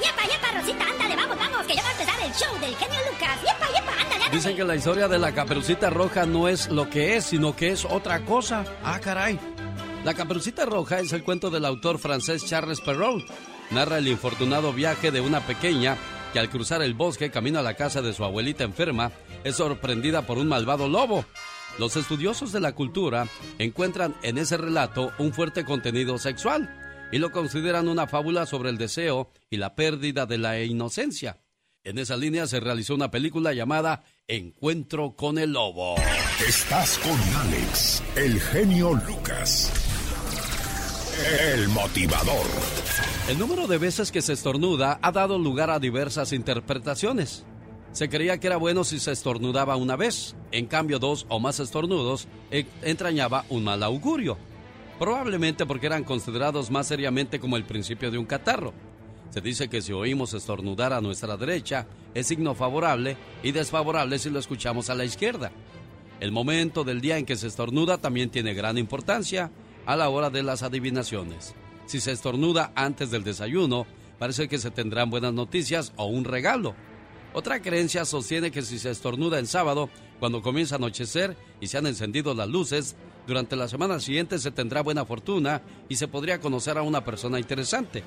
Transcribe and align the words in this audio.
yepa, 0.00 0.22
yepa, 0.22 0.58
Rosita, 0.58 0.84
ándale, 0.84 1.16
vamos, 1.16 1.38
vamos, 1.38 1.66
que 1.66 1.74
ya 1.74 1.82
va 1.82 1.88
a 1.88 1.92
empezar 1.92 2.20
el 2.20 2.32
show 2.32 2.58
del 2.60 2.74
genio 2.76 2.98
Lucas. 3.10 3.40
Yepa, 3.42 3.66
yepa, 3.68 3.92
ándale, 3.92 4.14
ándale. 4.14 4.30
Dicen 4.36 4.56
que 4.56 4.64
la 4.64 4.76
historia 4.76 5.08
de 5.08 5.18
la 5.18 5.32
caperucita 5.32 5.90
roja 5.90 6.26
no 6.26 6.48
es 6.48 6.68
lo 6.68 6.88
que 6.88 7.16
es, 7.16 7.26
sino 7.26 7.54
que 7.56 7.70
es 7.70 7.84
otra 7.84 8.24
cosa. 8.24 8.64
Ah, 8.82 9.00
caray. 9.00 9.38
La 10.04 10.14
caperucita 10.14 10.64
roja 10.64 11.00
es 11.00 11.12
el 11.12 11.24
cuento 11.24 11.50
del 11.50 11.64
autor 11.64 11.98
francés 11.98 12.44
Charles 12.46 12.80
Perrault. 12.80 13.28
Narra 13.70 13.98
el 13.98 14.08
infortunado 14.08 14.72
viaje 14.72 15.10
de 15.10 15.20
una 15.20 15.40
pequeña 15.40 15.96
que 16.32 16.38
al 16.38 16.50
cruzar 16.50 16.82
el 16.82 16.94
bosque 16.94 17.30
camino 17.30 17.58
a 17.58 17.62
la 17.62 17.74
casa 17.74 18.00
de 18.00 18.12
su 18.12 18.24
abuelita 18.24 18.64
enferma 18.64 19.10
es 19.44 19.56
sorprendida 19.56 20.22
por 20.22 20.38
un 20.38 20.48
malvado 20.48 20.88
lobo. 20.88 21.24
Los 21.78 21.96
estudiosos 21.96 22.52
de 22.52 22.60
la 22.60 22.72
cultura 22.72 23.26
encuentran 23.58 24.14
en 24.22 24.38
ese 24.38 24.56
relato 24.56 25.12
un 25.18 25.32
fuerte 25.32 25.64
contenido 25.64 26.18
sexual 26.18 26.77
y 27.10 27.18
lo 27.18 27.30
consideran 27.32 27.88
una 27.88 28.06
fábula 28.06 28.46
sobre 28.46 28.70
el 28.70 28.78
deseo 28.78 29.30
y 29.50 29.56
la 29.56 29.74
pérdida 29.74 30.26
de 30.26 30.38
la 30.38 30.62
inocencia. 30.62 31.40
En 31.84 31.98
esa 31.98 32.16
línea 32.16 32.46
se 32.46 32.60
realizó 32.60 32.94
una 32.94 33.10
película 33.10 33.52
llamada 33.52 34.04
Encuentro 34.26 35.16
con 35.16 35.38
el 35.38 35.52
Lobo. 35.52 35.94
Estás 36.46 36.98
con 36.98 37.18
Alex, 37.40 38.02
el 38.16 38.40
genio 38.40 38.92
Lucas. 39.06 39.72
El 41.40 41.68
motivador. 41.68 42.46
El 43.28 43.38
número 43.38 43.66
de 43.66 43.78
veces 43.78 44.12
que 44.12 44.22
se 44.22 44.34
estornuda 44.34 44.98
ha 45.02 45.12
dado 45.12 45.38
lugar 45.38 45.70
a 45.70 45.78
diversas 45.78 46.32
interpretaciones. 46.32 47.44
Se 47.92 48.08
creía 48.08 48.38
que 48.38 48.46
era 48.46 48.56
bueno 48.58 48.84
si 48.84 49.00
se 49.00 49.12
estornudaba 49.12 49.76
una 49.76 49.96
vez, 49.96 50.36
en 50.52 50.66
cambio 50.66 50.98
dos 50.98 51.26
o 51.28 51.40
más 51.40 51.58
estornudos 51.58 52.28
e- 52.50 52.66
entrañaba 52.82 53.44
un 53.48 53.64
mal 53.64 53.82
augurio, 53.82 54.38
probablemente 54.98 55.64
porque 55.66 55.86
eran 55.86 56.04
considerados 56.04 56.70
más 56.70 56.86
seriamente 56.88 57.38
como 57.38 57.56
el 57.56 57.64
principio 57.64 58.10
de 58.10 58.18
un 58.18 58.26
catarro. 58.26 58.72
Se 59.30 59.40
dice 59.40 59.68
que 59.68 59.82
si 59.82 59.92
oímos 59.92 60.34
estornudar 60.34 60.92
a 60.92 61.00
nuestra 61.00 61.36
derecha 61.36 61.86
es 62.14 62.26
signo 62.26 62.54
favorable 62.54 63.16
y 63.42 63.52
desfavorable 63.52 64.18
si 64.18 64.30
lo 64.30 64.38
escuchamos 64.38 64.90
a 64.90 64.94
la 64.94 65.04
izquierda. 65.04 65.52
El 66.20 66.32
momento 66.32 66.82
del 66.82 67.00
día 67.00 67.18
en 67.18 67.26
que 67.26 67.36
se 67.36 67.46
estornuda 67.46 67.98
también 67.98 68.30
tiene 68.30 68.54
gran 68.54 68.78
importancia 68.78 69.50
a 69.86 69.96
la 69.96 70.08
hora 70.08 70.30
de 70.30 70.42
las 70.42 70.62
adivinaciones. 70.62 71.54
Si 71.86 72.00
se 72.00 72.12
estornuda 72.12 72.72
antes 72.74 73.10
del 73.10 73.22
desayuno, 73.22 73.86
parece 74.18 74.48
que 74.48 74.58
se 74.58 74.70
tendrán 74.70 75.10
buenas 75.10 75.32
noticias 75.32 75.92
o 75.96 76.06
un 76.06 76.24
regalo. 76.24 76.74
Otra 77.34 77.60
creencia 77.60 78.04
sostiene 78.04 78.50
que 78.50 78.62
si 78.62 78.78
se 78.78 78.90
estornuda 78.90 79.38
en 79.38 79.46
sábado, 79.46 79.90
cuando 80.18 80.42
comienza 80.42 80.74
a 80.74 80.78
anochecer 80.78 81.36
y 81.60 81.68
se 81.68 81.78
han 81.78 81.86
encendido 81.86 82.34
las 82.34 82.48
luces, 82.48 82.96
durante 83.28 83.56
la 83.56 83.68
semana 83.68 84.00
siguiente 84.00 84.38
se 84.38 84.50
tendrá 84.50 84.82
buena 84.82 85.04
fortuna 85.04 85.60
y 85.86 85.96
se 85.96 86.08
podría 86.08 86.40
conocer 86.40 86.78
a 86.78 86.82
una 86.82 87.04
persona 87.04 87.38
interesante. 87.38 88.02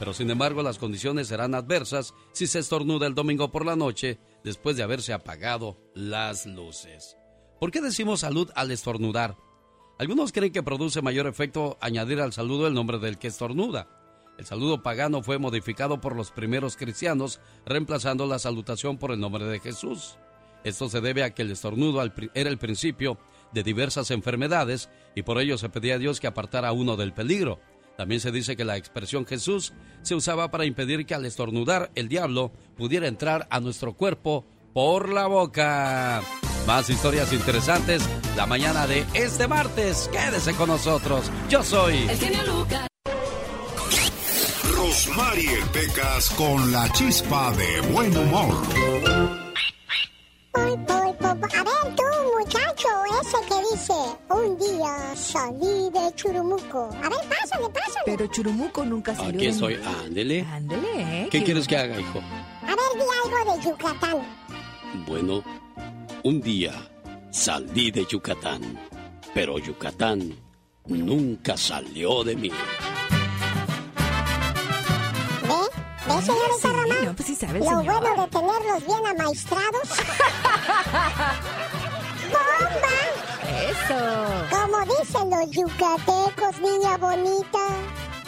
Pero 0.00 0.12
sin 0.12 0.28
embargo 0.28 0.64
las 0.64 0.78
condiciones 0.78 1.28
serán 1.28 1.54
adversas 1.54 2.12
si 2.32 2.48
se 2.48 2.58
estornuda 2.58 3.06
el 3.06 3.14
domingo 3.14 3.52
por 3.52 3.64
la 3.64 3.76
noche 3.76 4.18
después 4.42 4.76
de 4.76 4.82
haberse 4.82 5.12
apagado 5.12 5.78
las 5.94 6.44
luces. 6.44 7.16
¿Por 7.60 7.70
qué 7.70 7.80
decimos 7.80 8.20
salud 8.20 8.50
al 8.56 8.72
estornudar? 8.72 9.36
Algunos 10.00 10.32
creen 10.32 10.52
que 10.52 10.64
produce 10.64 11.02
mayor 11.02 11.28
efecto 11.28 11.78
añadir 11.80 12.20
al 12.20 12.32
saludo 12.32 12.66
el 12.66 12.74
nombre 12.74 12.98
del 12.98 13.16
que 13.16 13.28
estornuda. 13.28 13.88
El 14.38 14.44
saludo 14.44 14.82
pagano 14.82 15.22
fue 15.22 15.38
modificado 15.38 16.00
por 16.00 16.16
los 16.16 16.32
primeros 16.32 16.76
cristianos, 16.76 17.40
reemplazando 17.64 18.26
la 18.26 18.40
salutación 18.40 18.98
por 18.98 19.12
el 19.12 19.20
nombre 19.20 19.44
de 19.44 19.60
Jesús. 19.60 20.18
Esto 20.64 20.88
se 20.88 21.00
debe 21.00 21.22
a 21.22 21.32
que 21.32 21.42
el 21.42 21.52
estornudo 21.52 22.02
era 22.34 22.50
el 22.50 22.58
principio 22.58 23.18
de 23.54 23.62
diversas 23.62 24.10
enfermedades 24.10 24.90
y 25.14 25.22
por 25.22 25.40
ello 25.40 25.56
se 25.56 25.70
pedía 25.70 25.94
a 25.94 25.98
Dios 25.98 26.20
que 26.20 26.26
apartara 26.26 26.68
a 26.68 26.72
uno 26.72 26.96
del 26.96 27.14
peligro. 27.14 27.60
También 27.96 28.20
se 28.20 28.32
dice 28.32 28.56
que 28.56 28.64
la 28.64 28.76
expresión 28.76 29.24
Jesús 29.24 29.72
se 30.02 30.14
usaba 30.14 30.50
para 30.50 30.66
impedir 30.66 31.06
que 31.06 31.14
al 31.14 31.24
estornudar 31.24 31.90
el 31.94 32.08
diablo 32.08 32.52
pudiera 32.76 33.06
entrar 33.06 33.46
a 33.50 33.60
nuestro 33.60 33.94
cuerpo 33.94 34.44
por 34.72 35.08
la 35.08 35.26
boca. 35.26 36.20
Más 36.66 36.90
historias 36.90 37.32
interesantes 37.32 38.02
la 38.36 38.46
mañana 38.46 38.86
de 38.86 39.06
este 39.14 39.46
martes. 39.46 40.10
Quédese 40.12 40.54
con 40.54 40.68
nosotros. 40.68 41.30
Yo 41.48 41.62
soy 41.62 41.94
El 42.08 42.18
genio 42.18 42.42
Lucas. 42.44 42.86
Rosmarie 44.76 45.58
Pecas 45.72 46.30
con 46.30 46.72
la 46.72 46.90
chispa 46.92 47.52
de 47.52 47.80
buen 47.92 48.16
humor. 48.16 48.54
A 50.54 51.64
ver, 51.64 51.73
muchacho, 52.84 53.20
ese 53.22 53.38
que 53.48 53.54
dice, 53.72 53.94
un 54.30 54.58
día 54.58 55.14
salí 55.16 55.90
de 55.90 56.14
Churumuco. 56.14 56.90
A 57.02 57.08
ver, 57.08 57.18
pásale, 57.28 57.68
pásale. 57.70 58.02
Pero 58.04 58.26
Churumuco 58.28 58.84
nunca 58.84 59.14
salió 59.14 59.30
Aquí 59.30 59.46
de- 59.46 59.48
estoy. 59.52 59.80
Ándele. 60.04 60.46
Ándele, 60.52 61.22
¿eh? 61.22 61.28
¿Qué 61.30 61.42
quieres 61.44 61.66
que 61.66 61.76
haga, 61.76 61.98
hijo? 61.98 62.20
A 62.62 62.66
ver, 62.66 62.78
di 62.94 63.04
algo 63.24 63.52
de 63.56 63.62
Yucatán. 63.68 64.18
Bueno, 65.06 65.42
un 66.22 66.40
día 66.40 66.72
salí 67.30 67.90
de 67.90 68.04
Yucatán, 68.06 68.78
pero 69.34 69.58
Yucatán 69.58 70.34
nunca 70.86 71.56
salió 71.56 72.22
de 72.24 72.36
mí. 72.36 72.50
¿Ve? 75.42 75.54
¿Ve, 76.14 76.22
señorita 76.22 76.54
Sí, 76.60 76.68
Román? 76.68 77.04
no, 77.04 77.14
pues 77.14 77.26
sí 77.28 77.34
sabe 77.36 77.58
el 77.58 77.64
Lo 77.64 77.70
señor. 77.80 78.00
bueno 78.00 78.22
de 78.24 78.28
tenerlos 78.30 78.86
bien 78.86 79.06
amaestrados. 79.06 79.88
Como 84.50 84.80
dicen 84.98 85.30
los 85.30 85.50
yucatecos, 85.50 86.60
niña 86.60 86.96
bonita. 86.96 87.66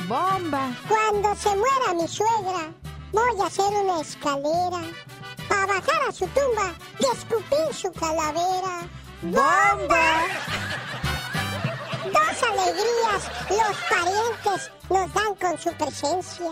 Bomba. 0.08 0.70
Cuando 0.88 1.34
se 1.34 1.48
muera 1.50 1.94
mi 1.94 2.06
suegra, 2.06 2.72
voy 3.12 3.40
a 3.40 3.46
hacer 3.46 3.66
una 3.66 4.00
escalera 4.00 4.82
para 5.48 5.66
bajar 5.66 6.08
a 6.08 6.12
su 6.12 6.26
tumba 6.28 6.74
y 6.98 7.06
escupir 7.06 7.74
su 7.74 7.90
calavera. 7.92 8.88
¡Bomba! 9.22 10.22
Dos 12.04 12.42
alegrías 12.50 13.30
los 13.48 13.76
parientes 13.88 14.70
nos 14.90 15.14
dan 15.14 15.34
con 15.36 15.58
su 15.58 15.72
presencia. 15.72 16.50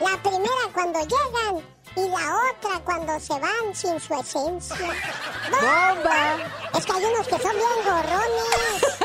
La 0.00 0.16
primera 0.22 0.72
cuando 0.72 1.00
llegan 1.00 1.64
y 1.96 2.08
la 2.08 2.36
otra 2.50 2.80
cuando 2.84 3.18
se 3.20 3.38
van 3.38 3.74
sin 3.74 3.98
su 4.00 4.14
esencia. 4.14 4.76
¡Bomba! 5.50 6.36
Es 6.76 6.84
que 6.86 6.92
hay 6.92 7.04
unos 7.04 7.26
que 7.28 7.38
son 7.38 7.52
bien 7.52 7.84
gorrones. 7.84 8.98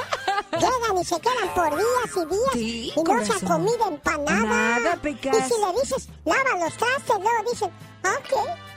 Llegan 0.54 0.98
y 1.02 1.06
se 1.06 1.20
quedan 1.20 1.54
por 1.56 1.70
días 1.76 2.16
y 2.16 2.26
días 2.26 2.54
Sí, 2.54 2.94
y 2.96 3.00
no 3.00 3.04
corazón. 3.04 3.40
se 3.40 3.46
comida 3.46 3.92
para 4.04 4.18
nada. 4.20 4.46
Nada, 4.80 4.96
Pecas. 4.98 5.36
Y 5.36 5.42
si 5.54 5.62
le 5.62 5.82
dices, 5.82 6.08
lava 6.26 6.58
los 6.60 6.74
trastes, 6.78 7.16
luego 7.20 7.52
dicen, 7.52 7.72
ok, 8.04 8.32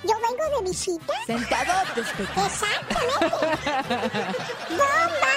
yo 0.05 0.15
vengo 0.15 0.57
de 0.59 0.69
visita. 0.71 1.13
Sentadotes, 1.27 2.07
Pecas. 2.17 2.53
Exactamente. 2.53 4.35
¡Bomba! 4.71 5.35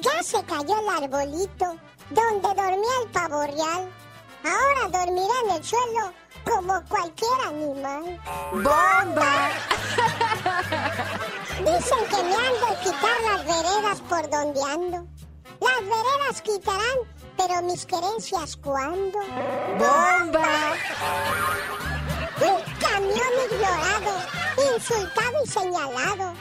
Ya 0.00 0.22
se 0.22 0.42
cayó 0.44 0.80
el 0.80 1.04
arbolito 1.04 1.76
donde 2.10 2.48
dormía 2.48 2.92
el 3.04 3.10
pavo 3.12 3.42
real. 3.42 3.88
Ahora 4.44 4.88
dormirá 5.04 5.34
en 5.46 5.50
el 5.56 5.64
suelo 5.64 6.12
como 6.44 6.82
cualquier 6.88 7.40
animal. 7.46 8.20
¡Bomba! 8.52 9.50
Dicen 11.58 12.04
que 12.10 12.22
me 12.24 12.34
han 12.34 12.54
de 12.60 12.76
quitar 12.82 13.20
las 13.30 13.44
veredas 13.44 14.00
por 14.08 14.30
donde 14.30 14.62
ando. 14.62 15.06
Las 15.60 15.80
veredas 15.80 16.42
quitarán, 16.42 16.98
pero 17.36 17.62
mis 17.62 17.86
querencias 17.86 18.56
¿cuándo? 18.56 19.18
¡Bomba! 19.78 20.74
Un 22.40 22.62
camión 22.80 23.32
ignorado, 23.50 24.12
insultado 24.74 25.44
y 25.44 25.48
señalado. 25.48 26.34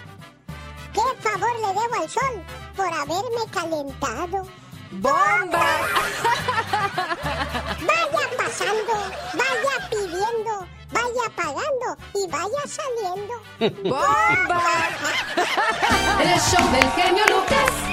¿Qué 0.94 1.02
favor 1.22 1.60
le 1.60 1.68
debo 1.68 1.96
al 2.02 2.10
sol 2.10 2.44
por 2.76 2.88
haberme 2.88 3.46
calentado? 3.52 4.48
¡Bomba! 4.92 5.66
Vaya 7.86 8.28
pasando, 8.38 8.94
vaya 9.34 9.90
pidiendo, 9.90 10.68
vaya 10.92 11.30
pagando 11.36 11.98
y 12.16 12.28
vaya 12.30 12.64
saliendo. 12.68 13.90
¡Bomba! 13.90 14.62
El 16.22 16.40
show 16.40 16.72
del 16.72 16.92
genio 16.92 17.24
Lucas. 17.28 17.92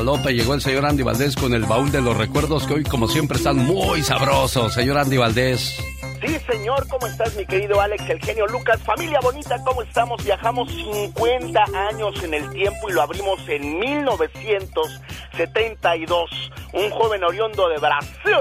Galope 0.00 0.32
llegó 0.32 0.54
el 0.54 0.62
señor 0.62 0.86
Andy 0.86 1.02
Valdés 1.02 1.36
con 1.36 1.52
el 1.52 1.66
baúl 1.66 1.92
de 1.92 2.00
los 2.00 2.16
recuerdos 2.16 2.66
que 2.66 2.72
hoy 2.72 2.84
como 2.84 3.06
siempre 3.06 3.36
están 3.36 3.58
muy 3.58 4.00
sabrosos. 4.00 4.72
Señor 4.72 4.96
Andy 4.96 5.18
Valdés. 5.18 5.78
Sí, 6.22 6.38
señor, 6.50 6.88
¿cómo 6.88 7.06
estás, 7.06 7.36
mi 7.36 7.44
querido 7.44 7.78
Alex, 7.78 8.08
el 8.08 8.18
genio 8.20 8.46
Lucas? 8.46 8.80
Familia 8.80 9.20
bonita, 9.20 9.62
¿cómo 9.62 9.82
estamos? 9.82 10.24
Viajamos 10.24 10.72
50 10.72 11.64
años 11.90 12.14
en 12.24 12.32
el 12.32 12.48
tiempo 12.48 12.88
y 12.88 12.94
lo 12.94 13.02
abrimos 13.02 13.46
en 13.46 13.78
1972. 13.78 16.30
Un 16.72 16.90
joven 16.92 17.22
oriondo 17.22 17.68
de 17.68 17.76
Brasil, 17.76 18.36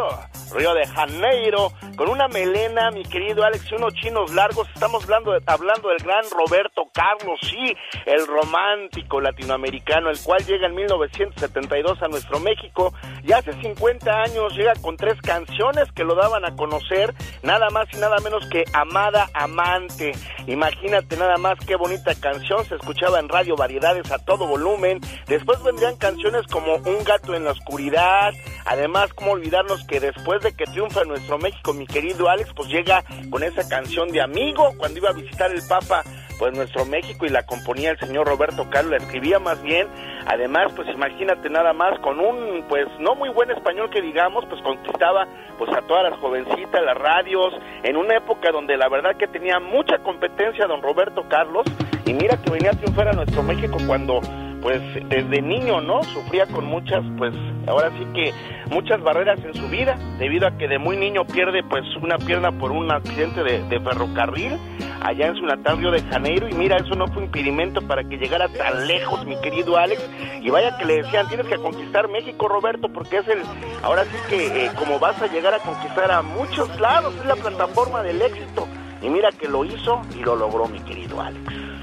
Río 0.54 0.74
de 0.74 0.88
Janeiro, 0.88 1.72
con 1.96 2.10
una 2.10 2.28
melena, 2.28 2.92
mi 2.92 3.04
querido 3.04 3.44
Alex, 3.44 3.72
y 3.72 3.76
unos 3.76 3.94
chinos 3.94 4.34
largos. 4.34 4.68
Estamos 4.74 5.04
hablando, 5.04 5.38
hablando 5.46 5.90
del 5.90 6.00
gran 6.00 6.24
Roberto 6.32 6.90
Carlos, 6.94 7.40
sí, 7.42 7.76
el 8.06 8.26
romántico 8.26 9.22
latinoamericano, 9.22 10.10
el 10.10 10.20
cual 10.20 10.44
llega 10.46 10.68
en 10.68 10.76
1972 10.76 12.02
a 12.02 12.08
nuestro 12.08 12.40
México. 12.40 12.94
Y 13.24 13.32
hace 13.32 13.54
50 13.62 14.12
años 14.12 14.56
llega 14.56 14.74
con 14.82 14.98
tres 14.98 15.20
canciones 15.22 15.92
que 15.94 16.04
lo 16.04 16.16
daban 16.16 16.46
a 16.46 16.56
conocer, 16.56 17.14
nada 17.44 17.70
más 17.70 17.88
y 17.94 17.98
nada 17.98 18.18
menos 18.24 18.48
que 18.50 18.64
Amada 18.74 19.28
Amante. 19.34 20.14
Imagínate 20.48 21.18
nada 21.18 21.38
más 21.38 21.60
qué 21.66 21.76
bonita 21.76 22.16
canción, 22.16 22.66
se 22.66 22.76
escuchaba 22.76 23.20
en 23.20 23.30
radio 23.30 23.56
variedades 23.56 24.12
a 24.12 24.20
todo 24.20 24.48
volumen. 24.48 25.00
Después 25.28 25.62
vendrían 25.64 25.98
canciones 25.98 26.48
como 26.48 26.76
Un 26.76 27.04
gato 27.04 27.36
en 27.36 27.44
la 27.44 27.52
oscuridad. 27.52 28.34
Además, 28.66 29.14
cómo 29.14 29.32
olvidarnos 29.32 29.86
que 29.86 30.00
después 30.00 30.39
de 30.42 30.54
que 30.54 30.66
triunfa 30.66 31.04
nuestro 31.04 31.38
México, 31.38 31.74
mi 31.74 31.86
querido 31.86 32.30
Alex, 32.30 32.52
pues 32.56 32.70
llega 32.70 33.04
con 33.30 33.44
esa 33.44 33.68
canción 33.68 34.10
de 34.10 34.22
Amigo 34.22 34.74
cuando 34.78 35.00
iba 35.00 35.10
a 35.10 35.14
visitar 35.14 35.52
el 35.52 35.62
Papa 35.68 36.04
pues 36.40 36.56
nuestro 36.56 36.86
México 36.86 37.26
y 37.26 37.30
la 37.30 37.46
componía 37.46 37.92
el 37.92 38.00
señor 38.00 38.26
Roberto 38.26 38.70
Carlos, 38.70 38.92
la 38.92 38.98
escribía 38.98 39.40
más 39.40 39.62
bien. 39.62 39.88
Además, 40.26 40.72
pues 40.74 40.88
imagínate 40.88 41.50
nada 41.50 41.74
más 41.74 42.00
con 42.00 42.20
un 42.20 42.64
pues 42.70 42.88
no 43.00 43.14
muy 43.16 43.30
buen 43.30 43.52
español 43.52 43.90
que 43.90 44.02
digamos, 44.02 44.46
pues 44.46 44.62
conquistaba 44.62 45.28
pues 45.58 45.70
a 45.76 45.82
todas 45.82 46.10
las 46.10 46.20
jovencitas, 46.20 46.82
las 46.84 46.98
radios, 46.98 47.54
en 47.84 47.98
una 47.98 48.16
época 48.16 48.52
donde 48.52 48.78
la 48.78 48.88
verdad 48.88 49.18
que 49.18 49.28
tenía 49.28 49.60
mucha 49.60 49.98
competencia 50.00 50.66
don 50.66 50.82
Roberto 50.82 51.28
Carlos 51.28 51.66
y 52.06 52.14
mira 52.14 52.38
que 52.42 52.50
venía 52.50 52.72
a 52.72 52.74
triunfar 52.74 53.10
a 53.10 53.14
nuestro 53.14 53.44
México 53.44 53.78
cuando 53.86 54.22
pues 54.62 54.82
desde 55.10 55.42
niño, 55.42 55.82
¿no? 55.82 56.04
Sufría 56.04 56.46
con 56.48 56.66
muchas, 56.66 57.04
pues 57.18 57.34
ahora 57.68 57.92
sí 57.98 58.06
que 58.14 58.34
muchas 58.70 59.02
barreras 59.02 59.40
en 59.44 59.54
su 59.54 59.68
vida, 59.70 59.98
debido 60.18 60.48
a 60.48 60.58
que 60.58 60.68
de 60.68 60.78
muy 60.78 60.98
niño 60.98 61.26
pierde 61.26 61.64
pues 61.64 61.84
una 62.02 62.18
pierna 62.18 62.52
por 62.52 62.72
un 62.72 62.92
accidente 62.92 63.44
de, 63.44 63.80
ferrocarril 63.80 64.58
allá 65.02 65.28
en 65.28 65.36
su 65.36 65.46
natal 65.46 65.78
Río 65.78 65.92
de 65.92 66.02
Janeiro. 66.02 66.50
Y 66.50 66.54
mira, 66.54 66.78
eso 66.78 66.96
no 66.96 67.08
fue 67.08 67.24
impedimento 67.24 67.82
para 67.82 68.04
que 68.04 68.18
llegara 68.18 68.48
tan 68.50 68.88
lejos, 68.88 69.26
mi 69.26 69.40
querido 69.42 69.78
Alex, 69.78 70.02
y 70.42 70.50
vaya 70.50 70.78
que 70.78 70.86
le 70.86 71.04
decían, 71.04 71.28
tienes 71.28 71.48
que 71.48 71.58
conquistar 71.58 72.10
México, 72.10 72.48
Roberto, 72.48 72.90
porque 72.90 73.18
es 73.18 73.28
el, 73.28 73.42
ahora 73.82 74.04
sí 74.04 74.18
que 74.30 74.66
eh, 74.66 74.72
como 74.78 75.00
vas 75.00 75.22
a 75.22 75.28
llegar 75.28 75.54
a 75.54 75.60
conquistar 75.60 76.12
a 76.12 76.22
muchos 76.22 76.80
lados, 76.80 77.16
es 77.16 77.26
la 77.26 77.36
plataforma 77.36 78.04
del 78.04 78.22
éxito, 78.22 78.68
y 79.02 79.10
mira 79.10 79.30
que 79.32 79.48
lo 79.48 79.64
hizo 79.64 80.02
y 80.18 80.24
lo 80.24 80.36
logró, 80.36 80.68
mi 80.68 80.80
querido 80.82 81.22
Alex 81.22 81.79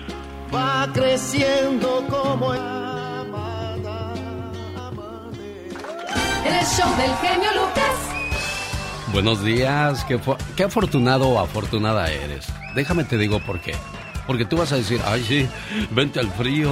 va 0.54 0.88
creciendo 0.92 2.04
como 2.08 2.54
el... 2.54 2.60
El 6.44 6.64
show 6.64 6.88
del 6.96 7.14
genio 7.16 7.50
Lucas. 7.54 7.96
Buenos 9.12 9.44
días, 9.44 10.04
qué, 10.04 10.20
qué, 10.56 10.64
afortunado 10.64 11.28
o 11.28 11.38
afortunada 11.40 12.10
eres. 12.10 12.46
Déjame 12.74 13.04
te 13.04 13.18
digo 13.18 13.40
por 13.40 13.60
qué. 13.60 13.74
Porque 14.26 14.44
tú 14.44 14.56
vas 14.56 14.72
a 14.72 14.76
decir, 14.76 15.00
ay 15.04 15.24
sí, 15.24 15.48
vente 15.90 16.20
al 16.20 16.30
frío, 16.30 16.70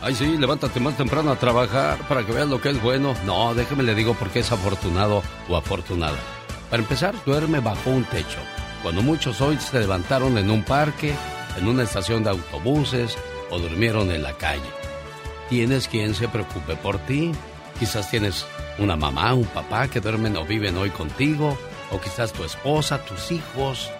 ay 0.00 0.14
sí, 0.14 0.36
levántate 0.38 0.80
más 0.80 0.96
temprano 0.96 1.30
a 1.30 1.36
trabajar 1.36 1.98
para 2.08 2.24
que 2.24 2.32
veas 2.32 2.48
lo 2.48 2.60
que 2.60 2.70
es 2.70 2.82
bueno. 2.82 3.14
No, 3.26 3.54
déjame 3.54 3.82
le 3.82 3.94
digo 3.94 4.14
por 4.14 4.30
qué 4.30 4.40
es 4.40 4.52
afortunado 4.52 5.22
o 5.48 5.56
afortunada. 5.56 6.18
Para 6.70 6.82
empezar, 6.82 7.14
duerme 7.26 7.60
bajo 7.60 7.90
un 7.90 8.04
techo. 8.04 8.38
Cuando 8.82 9.02
muchos 9.02 9.40
hoy 9.40 9.58
se 9.58 9.78
levantaron 9.78 10.38
en 10.38 10.50
un 10.50 10.62
parque, 10.64 11.14
en 11.56 11.68
una 11.68 11.82
estación 11.82 12.24
de 12.24 12.30
autobuses 12.30 13.16
o 13.50 13.58
durmieron 13.58 14.10
en 14.10 14.22
la 14.22 14.32
calle. 14.32 14.62
Tienes 15.48 15.88
quien 15.88 16.14
se 16.14 16.28
preocupe 16.28 16.76
por 16.76 16.98
ti. 17.00 17.32
Quizás 17.78 18.10
tienes 18.10 18.46
una 18.78 18.96
mamá, 18.96 19.34
un 19.34 19.44
papá 19.44 19.88
que 19.88 20.00
duermen 20.00 20.36
o 20.36 20.44
viven 20.44 20.76
hoy 20.76 20.90
contigo, 20.90 21.58
o 21.90 22.00
quizás 22.00 22.32
tu 22.32 22.44
esposa, 22.44 23.04
tus 23.04 23.30
hijos. 23.32 23.90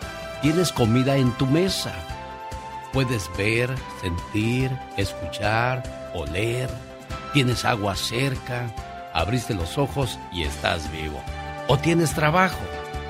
Tienes 0.41 0.73
comida 0.73 1.17
en 1.17 1.31
tu 1.33 1.47
mesa. 1.47 1.93
Puedes 2.93 3.31
ver, 3.37 3.71
sentir, 4.01 4.71
escuchar, 4.97 6.11
oler. 6.15 6.71
Tienes 7.33 7.65
agua 7.65 7.97
cerca. 7.97 8.75
Abriste 9.13 9.55
los 9.55 9.79
ojos 9.79 10.19
y 10.33 10.43
estás 10.45 10.91
vivo. 10.91 11.21
O 11.69 11.79
tienes 11.79 12.15
trabajo, 12.15 12.59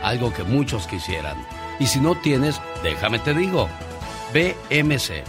algo 0.03 0.33
que 0.33 0.43
muchos 0.43 0.87
quisieran. 0.87 1.37
Y 1.79 1.87
si 1.87 2.01
no 2.01 2.15
tienes, 2.17 2.61
déjame 2.83 3.19
te 3.19 3.35
digo, 3.35 3.69
BMC, 4.33 5.25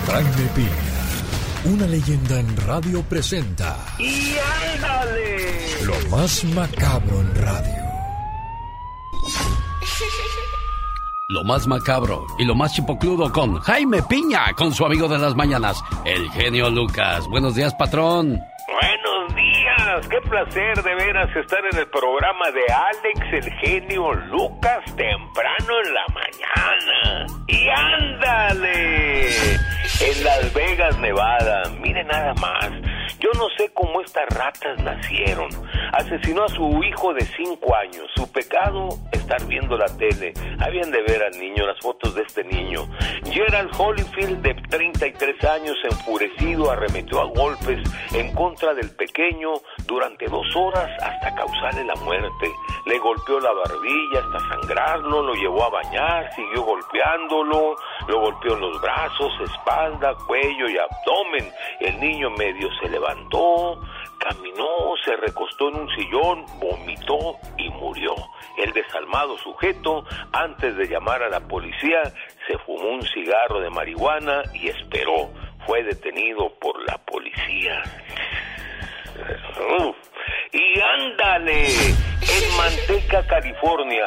Jaime 0.06 0.50
Piña, 0.54 1.72
una 1.72 1.86
leyenda 1.86 2.40
en 2.40 2.56
radio 2.56 3.02
presenta. 3.02 3.76
¡Y 3.98 4.34
ándale! 4.74 5.84
Lo 5.84 6.10
más 6.10 6.44
macabro 6.44 7.20
en 7.20 7.34
radio. 7.36 7.82
Lo 11.28 11.44
más 11.44 11.66
macabro 11.66 12.26
y 12.38 12.44
lo 12.44 12.54
más 12.54 12.74
chipocludo 12.74 13.32
con 13.32 13.58
Jaime 13.60 14.02
Piña, 14.02 14.52
con 14.54 14.74
su 14.74 14.84
amigo 14.84 15.08
de 15.08 15.18
las 15.18 15.34
mañanas, 15.34 15.82
el 16.04 16.30
genio 16.32 16.68
Lucas. 16.68 17.26
Buenos 17.28 17.54
días, 17.54 17.72
patrón. 17.74 18.38
Buenos 18.68 19.11
qué 20.00 20.20
placer 20.22 20.82
de 20.82 20.94
veras 20.94 21.36
estar 21.36 21.60
en 21.70 21.78
el 21.78 21.86
programa 21.88 22.50
de 22.50 22.62
Alex, 22.72 23.32
el 23.32 23.52
genio 23.58 24.12
Lucas, 24.14 24.84
temprano 24.96 25.74
en 25.84 25.94
la 25.94 26.06
mañana. 26.14 27.26
Y 27.46 27.68
ándale, 27.68 29.26
en 29.26 30.24
Las 30.24 30.54
Vegas, 30.54 30.98
Nevada, 30.98 31.62
mire 31.80 32.04
nada 32.04 32.32
más. 32.34 32.70
Yo 33.22 33.30
no 33.38 33.48
sé 33.56 33.70
cómo 33.72 34.00
estas 34.00 34.28
ratas 34.30 34.82
nacieron. 34.82 35.48
Asesinó 35.92 36.42
a 36.42 36.48
su 36.48 36.82
hijo 36.82 37.14
de 37.14 37.24
cinco 37.36 37.72
años. 37.76 38.10
Su 38.16 38.30
pecado, 38.32 38.88
estar 39.12 39.46
viendo 39.46 39.76
la 39.76 39.86
tele. 39.96 40.32
Habían 40.58 40.90
de 40.90 41.02
ver 41.02 41.22
al 41.22 41.38
niño, 41.38 41.64
las 41.64 41.78
fotos 41.78 42.16
de 42.16 42.22
este 42.22 42.42
niño. 42.42 42.88
Gerald 43.30 43.70
Holyfield, 43.78 44.42
de 44.42 44.54
33 44.68 45.44
años, 45.44 45.76
enfurecido, 45.84 46.70
arremetió 46.70 47.20
a 47.20 47.24
golpes 47.26 47.78
en 48.12 48.34
contra 48.34 48.74
del 48.74 48.90
pequeño 48.90 49.52
durante 49.86 50.26
dos 50.26 50.46
horas 50.56 50.90
hasta 51.00 51.34
causarle 51.36 51.84
la 51.84 51.94
muerte. 51.96 52.50
Le 52.86 52.98
golpeó 52.98 53.38
la 53.38 53.52
barbilla 53.52 54.18
hasta 54.18 54.48
sangrarlo, 54.48 55.22
lo 55.22 55.34
llevó 55.34 55.64
a 55.64 55.70
bañar, 55.70 56.34
siguió 56.34 56.62
golpeándolo. 56.62 57.76
lo 58.08 58.20
golpeó 58.20 58.54
en 58.54 58.60
los 58.60 58.80
brazos, 58.80 59.32
espalda, 59.44 60.14
cuello 60.26 60.68
y 60.68 60.76
abdomen. 60.76 61.52
El 61.80 62.00
niño 62.00 62.30
medio 62.30 62.68
se 62.80 62.88
levantó, 62.88 63.11
caminó, 64.18 64.94
se 65.04 65.16
recostó 65.16 65.68
en 65.68 65.76
un 65.76 65.88
sillón, 65.94 66.46
vomitó 66.58 67.38
y 67.58 67.68
murió. 67.70 68.14
El 68.58 68.72
desalmado 68.72 69.36
sujeto, 69.38 70.04
antes 70.32 70.76
de 70.76 70.86
llamar 70.86 71.22
a 71.22 71.28
la 71.28 71.40
policía, 71.40 72.02
se 72.46 72.58
fumó 72.58 72.90
un 72.90 73.02
cigarro 73.02 73.60
de 73.60 73.70
marihuana 73.70 74.42
y 74.54 74.68
esperó. 74.68 75.30
Fue 75.66 75.82
detenido 75.82 76.52
por 76.60 76.82
la 76.86 76.98
policía. 76.98 77.82
Y 80.52 80.80
ándale, 80.80 81.66
en 81.66 82.56
Manteca, 82.56 83.26
California, 83.26 84.06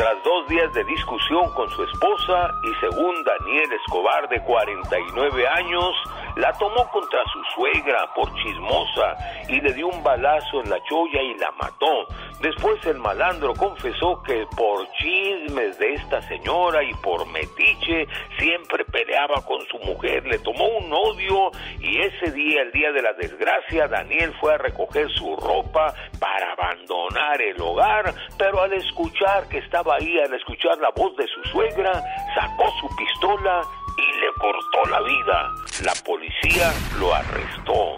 tras 0.00 0.24
dos 0.24 0.48
días 0.48 0.72
de 0.72 0.82
discusión 0.84 1.52
con 1.52 1.68
su 1.68 1.84
esposa 1.84 2.54
y 2.62 2.72
según 2.80 3.22
Daniel 3.22 3.70
Escobar 3.84 4.30
de 4.30 4.40
49 4.44 5.46
años, 5.46 5.94
la 6.36 6.56
tomó 6.56 6.88
contra 6.90 7.20
su 7.30 7.38
suegra 7.54 8.08
por 8.14 8.32
chismosa 8.36 9.14
y 9.46 9.60
le 9.60 9.74
dio 9.74 9.88
un 9.88 10.02
balazo 10.02 10.62
en 10.62 10.70
la 10.70 10.82
cholla 10.84 11.20
y 11.20 11.34
la 11.34 11.50
mató. 11.52 12.06
Después 12.40 12.82
el 12.86 12.98
malandro 12.98 13.52
confesó 13.52 14.22
que 14.22 14.46
por 14.56 14.90
chismes 14.92 15.78
de 15.78 15.92
esta 15.92 16.22
señora 16.22 16.82
y 16.82 16.94
por 16.94 17.26
metiche 17.26 18.08
siempre 18.38 18.86
peleaba 18.86 19.42
con 19.42 19.60
su 19.66 19.78
mujer, 19.80 20.26
le 20.26 20.38
tomó 20.38 20.66
un 20.78 20.90
odio 20.90 21.50
y 21.78 22.00
ese 22.00 22.32
día, 22.32 22.62
el 22.62 22.72
día 22.72 22.90
de 22.92 23.02
la 23.02 23.12
desgracia, 23.12 23.86
Daniel 23.88 24.32
fue 24.40 24.54
a 24.54 24.58
recoger 24.58 25.10
su 25.10 25.36
ropa 25.36 25.92
para 26.18 26.52
abandonar 26.52 27.42
el 27.42 27.60
hogar, 27.60 28.14
pero 28.38 28.62
al 28.62 28.72
escuchar 28.72 29.46
que 29.50 29.58
estaba 29.58 29.89
al 29.96 30.34
escuchar 30.34 30.78
la 30.78 30.90
voz 30.90 31.16
de 31.16 31.26
su 31.26 31.42
suegra, 31.50 31.92
sacó 32.34 32.70
su 32.80 32.96
pistola 32.96 33.62
y 33.96 34.20
le 34.20 34.32
cortó 34.34 34.90
la 34.90 35.00
vida. 35.00 35.50
La 35.84 35.92
policía 36.04 36.72
lo 36.98 37.12
arrestó. 37.12 37.96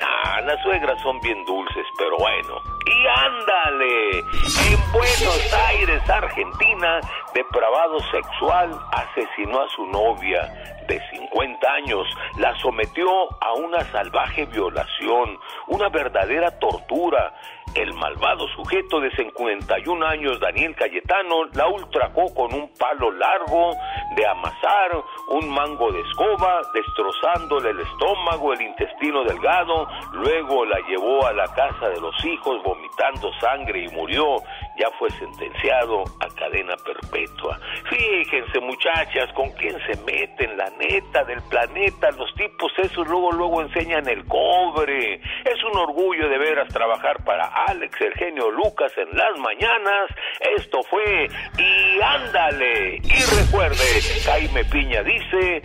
Nah, 0.00 0.40
las 0.40 0.60
suegras 0.62 1.00
son 1.02 1.20
bien 1.20 1.44
dulces, 1.44 1.86
pero 1.98 2.16
bueno. 2.18 2.60
Y 2.86 3.06
ándale, 3.06 4.18
en 4.18 4.92
Buenos 4.92 5.54
Aires, 5.68 6.10
Argentina, 6.10 7.00
depravado 7.34 8.00
sexual 8.10 8.70
asesinó 8.92 9.60
a 9.60 9.68
su 9.68 9.86
novia 9.86 10.73
de 10.86 11.00
50 11.10 11.72
años, 11.72 12.06
la 12.38 12.54
sometió 12.58 13.08
a 13.40 13.52
una 13.54 13.80
salvaje 13.92 14.46
violación, 14.46 15.38
una 15.68 15.88
verdadera 15.88 16.58
tortura. 16.58 17.34
El 17.74 17.92
malvado 17.94 18.46
sujeto 18.54 19.00
de 19.00 19.10
51 19.16 20.06
años, 20.06 20.38
Daniel 20.38 20.76
Cayetano, 20.76 21.46
la 21.54 21.66
ultrajó 21.66 22.32
con 22.32 22.54
un 22.54 22.68
palo 22.78 23.10
largo 23.10 23.72
de 24.14 24.26
amasar, 24.26 25.02
un 25.30 25.48
mango 25.48 25.90
de 25.90 26.00
escoba, 26.02 26.60
destrozándole 26.72 27.70
el 27.70 27.80
estómago, 27.80 28.52
el 28.52 28.62
intestino 28.62 29.24
delgado, 29.24 29.88
luego 30.12 30.64
la 30.66 30.78
llevó 30.86 31.26
a 31.26 31.32
la 31.32 31.46
casa 31.48 31.88
de 31.88 32.00
los 32.00 32.14
hijos 32.24 32.62
vomitando 32.62 33.32
sangre 33.40 33.84
y 33.84 33.88
murió. 33.88 34.36
Ya 34.76 34.90
fue 34.98 35.08
sentenciado 35.10 36.04
a 36.20 36.28
cadena 36.34 36.74
perpetua. 36.76 37.60
Fíjense 37.88 38.60
muchachas 38.60 39.32
con 39.34 39.50
quién 39.52 39.76
se 39.86 39.96
meten, 40.02 40.56
la 40.56 40.68
neta 40.70 41.24
del 41.24 41.40
planeta, 41.42 42.10
los 42.12 42.34
tipos 42.34 42.72
esos 42.78 43.06
luego 43.06 43.32
luego 43.32 43.62
enseñan 43.62 44.08
el 44.08 44.24
cobre. 44.26 45.14
Es 45.14 45.62
un 45.64 45.78
orgullo 45.78 46.28
de 46.28 46.38
veras 46.38 46.68
trabajar 46.68 47.22
para 47.24 47.46
Alex, 47.66 48.00
el 48.00 48.14
genio 48.14 48.50
Lucas 48.50 48.92
en 48.96 49.16
las 49.16 49.38
mañanas. 49.38 50.10
Esto 50.56 50.82
fue 50.82 51.28
y 51.58 52.00
ándale. 52.00 52.96
Y 52.96 53.44
recuerde, 53.44 53.84
Jaime 54.24 54.64
Piña 54.64 55.02
dice, 55.02 55.62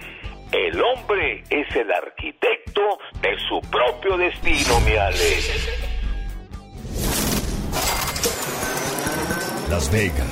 el 0.52 0.82
hombre 0.82 1.44
es 1.50 1.76
el 1.76 1.92
arquitecto 1.92 3.00
de 3.22 3.38
su 3.48 3.62
propio 3.70 4.18
destino, 4.18 4.80
mi 4.82 4.96
Alex. 4.96 5.90
Las 9.70 9.92
Vegas. 9.92 10.28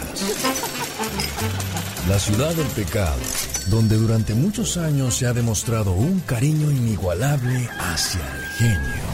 La 2.09 2.17
ciudad 2.17 2.55
del 2.55 2.67
pecado, 2.67 3.19
donde 3.67 3.95
durante 3.95 4.33
muchos 4.33 4.77
años 4.77 5.15
se 5.15 5.27
ha 5.27 5.33
demostrado 5.33 5.91
un 5.91 6.21
cariño 6.21 6.71
inigualable 6.71 7.69
hacia 7.79 8.21
el 8.21 8.45
genio. 8.57 9.07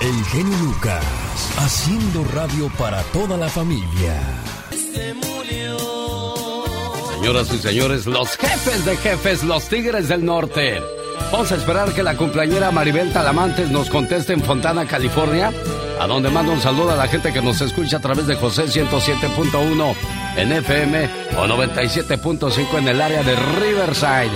El 0.00 0.24
genio 0.26 0.58
Lucas, 0.58 1.04
haciendo 1.58 2.22
radio 2.24 2.70
para 2.78 3.02
toda 3.04 3.36
la 3.36 3.48
familia. 3.48 4.22
Señoras 7.26 7.52
y 7.52 7.58
señores, 7.58 8.06
los 8.06 8.36
jefes 8.36 8.84
de 8.84 8.96
jefes, 8.98 9.42
los 9.42 9.68
Tigres 9.68 10.06
del 10.06 10.24
Norte. 10.24 10.80
Vamos 11.32 11.50
a 11.50 11.56
esperar 11.56 11.92
que 11.92 12.04
la 12.04 12.16
cumpleañera 12.16 12.70
Maribel 12.70 13.12
Talamantes 13.12 13.68
nos 13.68 13.90
conteste 13.90 14.32
en 14.32 14.44
Fontana, 14.44 14.86
California, 14.86 15.52
a 15.98 16.06
donde 16.06 16.30
mando 16.30 16.52
un 16.52 16.60
saludo 16.60 16.92
a 16.92 16.94
la 16.96 17.08
gente 17.08 17.32
que 17.32 17.42
nos 17.42 17.60
escucha 17.60 17.96
a 17.96 18.00
través 18.00 18.28
de 18.28 18.36
José 18.36 18.66
107.1 18.66 19.94
en 20.36 20.52
FM 20.52 21.08
o 21.36 21.46
97.5 21.48 22.78
en 22.78 22.86
el 22.86 23.02
área 23.02 23.24
de 23.24 23.34
Riverside. 23.34 24.30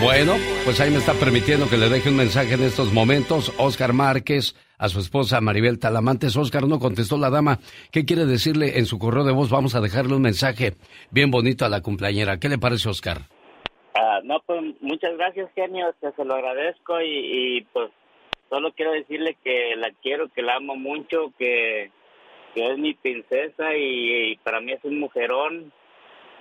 Bueno, 0.00 0.36
pues 0.64 0.78
ahí 0.78 0.92
me 0.92 0.98
está 0.98 1.14
permitiendo 1.14 1.68
que 1.68 1.76
le 1.76 1.88
deje 1.88 2.10
un 2.10 2.16
mensaje 2.18 2.54
en 2.54 2.62
estos 2.62 2.92
momentos. 2.92 3.52
Oscar 3.58 3.92
Márquez, 3.92 4.54
a 4.78 4.88
su 4.88 5.00
esposa 5.00 5.40
Maribel 5.40 5.78
Talamantes. 5.78 6.36
Oscar 6.36 6.66
no 6.66 6.78
contestó 6.78 7.16
la 7.18 7.30
dama. 7.30 7.58
¿Qué 7.92 8.04
quiere 8.04 8.26
decirle 8.26 8.78
en 8.78 8.86
su 8.86 8.98
correo 8.98 9.24
de 9.24 9.32
voz? 9.32 9.50
Vamos 9.50 9.74
a 9.74 9.80
dejarle 9.80 10.14
un 10.14 10.22
mensaje 10.22 10.74
bien 11.10 11.30
bonito 11.30 11.64
a 11.64 11.68
la 11.68 11.82
cumpleañera. 11.82 12.38
¿Qué 12.38 12.48
le 12.48 12.58
parece, 12.58 12.88
Oscar? 12.88 13.22
Ah, 13.94 14.20
no, 14.24 14.40
pues 14.46 14.60
muchas 14.80 15.16
gracias, 15.16 15.50
genio. 15.54 15.94
Te 16.00 16.12
se 16.12 16.24
lo 16.24 16.34
agradezco 16.34 17.00
y, 17.00 17.58
y, 17.58 17.60
pues 17.72 17.90
solo 18.50 18.72
quiero 18.72 18.92
decirle 18.92 19.36
que 19.42 19.74
la 19.76 19.90
quiero, 20.02 20.28
que 20.28 20.42
la 20.42 20.56
amo 20.56 20.76
mucho, 20.76 21.32
que, 21.38 21.90
que 22.54 22.70
es 22.72 22.78
mi 22.78 22.94
princesa 22.94 23.74
y, 23.76 24.32
y 24.32 24.36
para 24.38 24.60
mí 24.60 24.72
es 24.72 24.84
un 24.84 25.00
mujerón. 25.00 25.72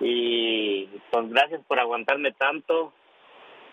Y 0.02 0.88
pues 1.12 1.30
gracias 1.30 1.62
por 1.68 1.80
aguantarme 1.80 2.32
tanto 2.34 2.94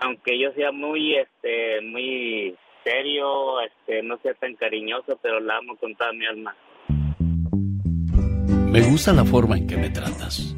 aunque 0.03 0.39
yo 0.39 0.53
sea 0.53 0.73
muy, 0.73 1.17
este, 1.17 1.81
muy 1.83 2.57
serio, 2.85 3.61
este, 3.61 4.03
no 4.03 4.19
sea 4.23 4.35
tan 4.35 4.55
cariñoso, 4.57 5.19
pero 5.23 5.41
la 5.41 5.59
amo 5.59 5.77
con 5.77 5.95
toda 5.95 6.13
mi 6.13 6.27
alma. 6.27 6.55
Me 8.71 8.81
gusta 8.83 9.13
la 9.13 9.25
forma 9.25 9.59
en 9.59 9.67
que 9.67 9.77
me 9.77 9.91
tratas. 9.91 10.57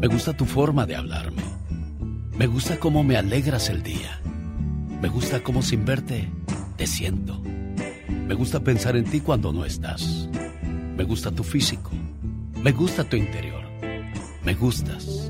Me 0.00 0.06
gusta 0.06 0.36
tu 0.36 0.44
forma 0.44 0.86
de 0.86 0.96
hablarme. 0.96 1.42
Me 2.36 2.46
gusta 2.46 2.78
cómo 2.78 3.02
me 3.02 3.16
alegras 3.16 3.68
el 3.68 3.82
día. 3.82 4.20
Me 5.00 5.08
gusta 5.08 5.42
cómo 5.42 5.62
sin 5.62 5.84
verte 5.84 6.28
te 6.76 6.86
siento. 6.86 7.40
Me 8.26 8.34
gusta 8.34 8.60
pensar 8.60 8.96
en 8.96 9.04
ti 9.04 9.20
cuando 9.20 9.52
no 9.52 9.64
estás. 9.64 10.28
Me 10.96 11.04
gusta 11.04 11.34
tu 11.34 11.42
físico. 11.42 11.90
Me 12.62 12.72
gusta 12.72 13.02
tu 13.02 13.16
interior. 13.16 13.64
Me 14.44 14.54
gustas. 14.54 15.27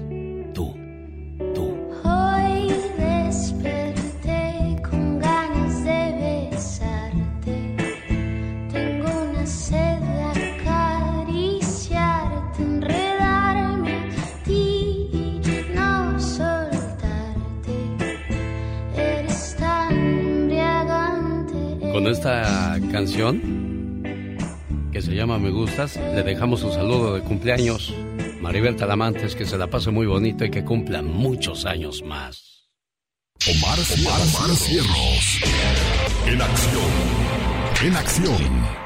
Le 25.87 26.25
dejamos 26.25 26.65
un 26.65 26.73
saludo 26.73 27.15
de 27.15 27.21
cumpleaños. 27.23 27.95
Maribel 28.41 28.75
Talamantes, 28.75 29.37
que 29.37 29.47
se 29.47 29.57
la 29.57 29.69
pase 29.69 29.91
muy 29.91 30.07
bonito 30.07 30.45
y 30.45 30.51
que 30.51 30.65
cumpla 30.65 31.03
muchos 31.03 31.65
años 31.67 32.03
más. 32.03 32.67
Omar, 33.47 33.79
Omar, 33.79 34.21
Omar 34.21 34.57
Cierros. 34.57 35.41
En 36.27 36.43
acción. 36.43 36.91
En 37.85 37.97
acción. 37.97 38.79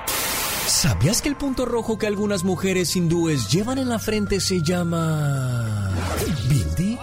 ¿Sabías 0.67 1.23
que 1.23 1.31
el 1.31 1.37
punto 1.37 1.65
rojo 1.65 1.97
que 1.99 2.07
algunas 2.07 2.45
mujeres 2.45 2.95
hindúes 2.95 3.51
llevan 3.51 3.79
en 3.79 3.89
la 3.89 3.99
frente 3.99 4.39
se 4.39 4.61
llama... 4.63 5.91
Bindi? 6.49 6.99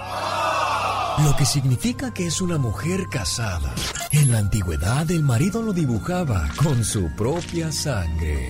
Lo 1.23 1.35
que 1.35 1.45
significa 1.45 2.13
que 2.13 2.27
es 2.27 2.41
una 2.41 2.59
mujer 2.59 3.07
casada. 3.09 3.73
En 4.11 4.31
la 4.31 4.37
antigüedad 4.37 5.09
el 5.09 5.23
marido 5.23 5.63
lo 5.63 5.73
dibujaba 5.73 6.47
con 6.57 6.85
su 6.85 7.09
propia 7.15 7.71
sangre. 7.71 8.49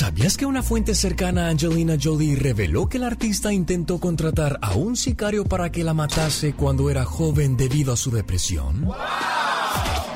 ¿Sabías 0.00 0.38
que 0.38 0.46
una 0.46 0.62
fuente 0.62 0.94
cercana 0.94 1.44
a 1.44 1.50
Angelina 1.50 1.98
Jolie 2.02 2.34
reveló 2.34 2.88
que 2.88 2.96
el 2.96 3.04
artista 3.04 3.52
intentó 3.52 4.00
contratar 4.00 4.58
a 4.62 4.72
un 4.72 4.96
sicario 4.96 5.44
para 5.44 5.70
que 5.70 5.84
la 5.84 5.92
matase 5.92 6.54
cuando 6.54 6.88
era 6.88 7.04
joven 7.04 7.58
debido 7.58 7.92
a 7.92 7.98
su 7.98 8.10
depresión? 8.10 8.88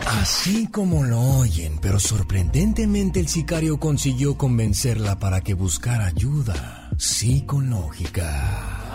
Así 0.07 0.69
como 0.69 1.05
lo 1.05 1.21
oyen, 1.21 1.77
pero 1.83 2.01
sorprendentemente 2.01 3.21
el 3.21 3.29
sicario 3.29 3.79
consiguió 3.79 4.39
convencerla 4.39 5.19
para 5.19 5.43
que 5.43 5.53
buscara 5.53 6.07
ayuda 6.07 6.89
psicológica. 6.97 8.89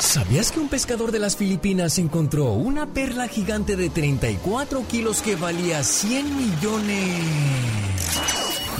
¿Sabías 0.00 0.50
que 0.50 0.58
un 0.58 0.68
pescador 0.68 1.12
de 1.12 1.20
las 1.20 1.36
Filipinas 1.36 2.00
encontró 2.00 2.50
una 2.54 2.86
perla 2.86 3.28
gigante 3.28 3.76
de 3.76 3.90
34 3.90 4.84
kilos 4.88 5.22
que 5.22 5.36
valía 5.36 5.84
100 5.84 6.36
millones 6.36 7.64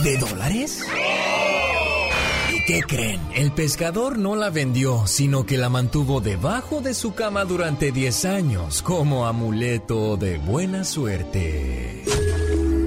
de 0.03 0.17
dólares? 0.17 0.85
¿Y 2.51 2.63
qué 2.65 2.81
creen? 2.81 3.21
El 3.33 3.51
pescador 3.51 4.17
no 4.17 4.35
la 4.35 4.49
vendió, 4.49 5.07
sino 5.07 5.45
que 5.45 5.57
la 5.57 5.69
mantuvo 5.69 6.21
debajo 6.21 6.81
de 6.81 6.93
su 6.93 7.13
cama 7.13 7.45
durante 7.45 7.91
10 7.91 8.25
años 8.25 8.81
como 8.81 9.25
amuleto 9.25 10.17
de 10.17 10.37
buena 10.37 10.83
suerte. 10.83 12.03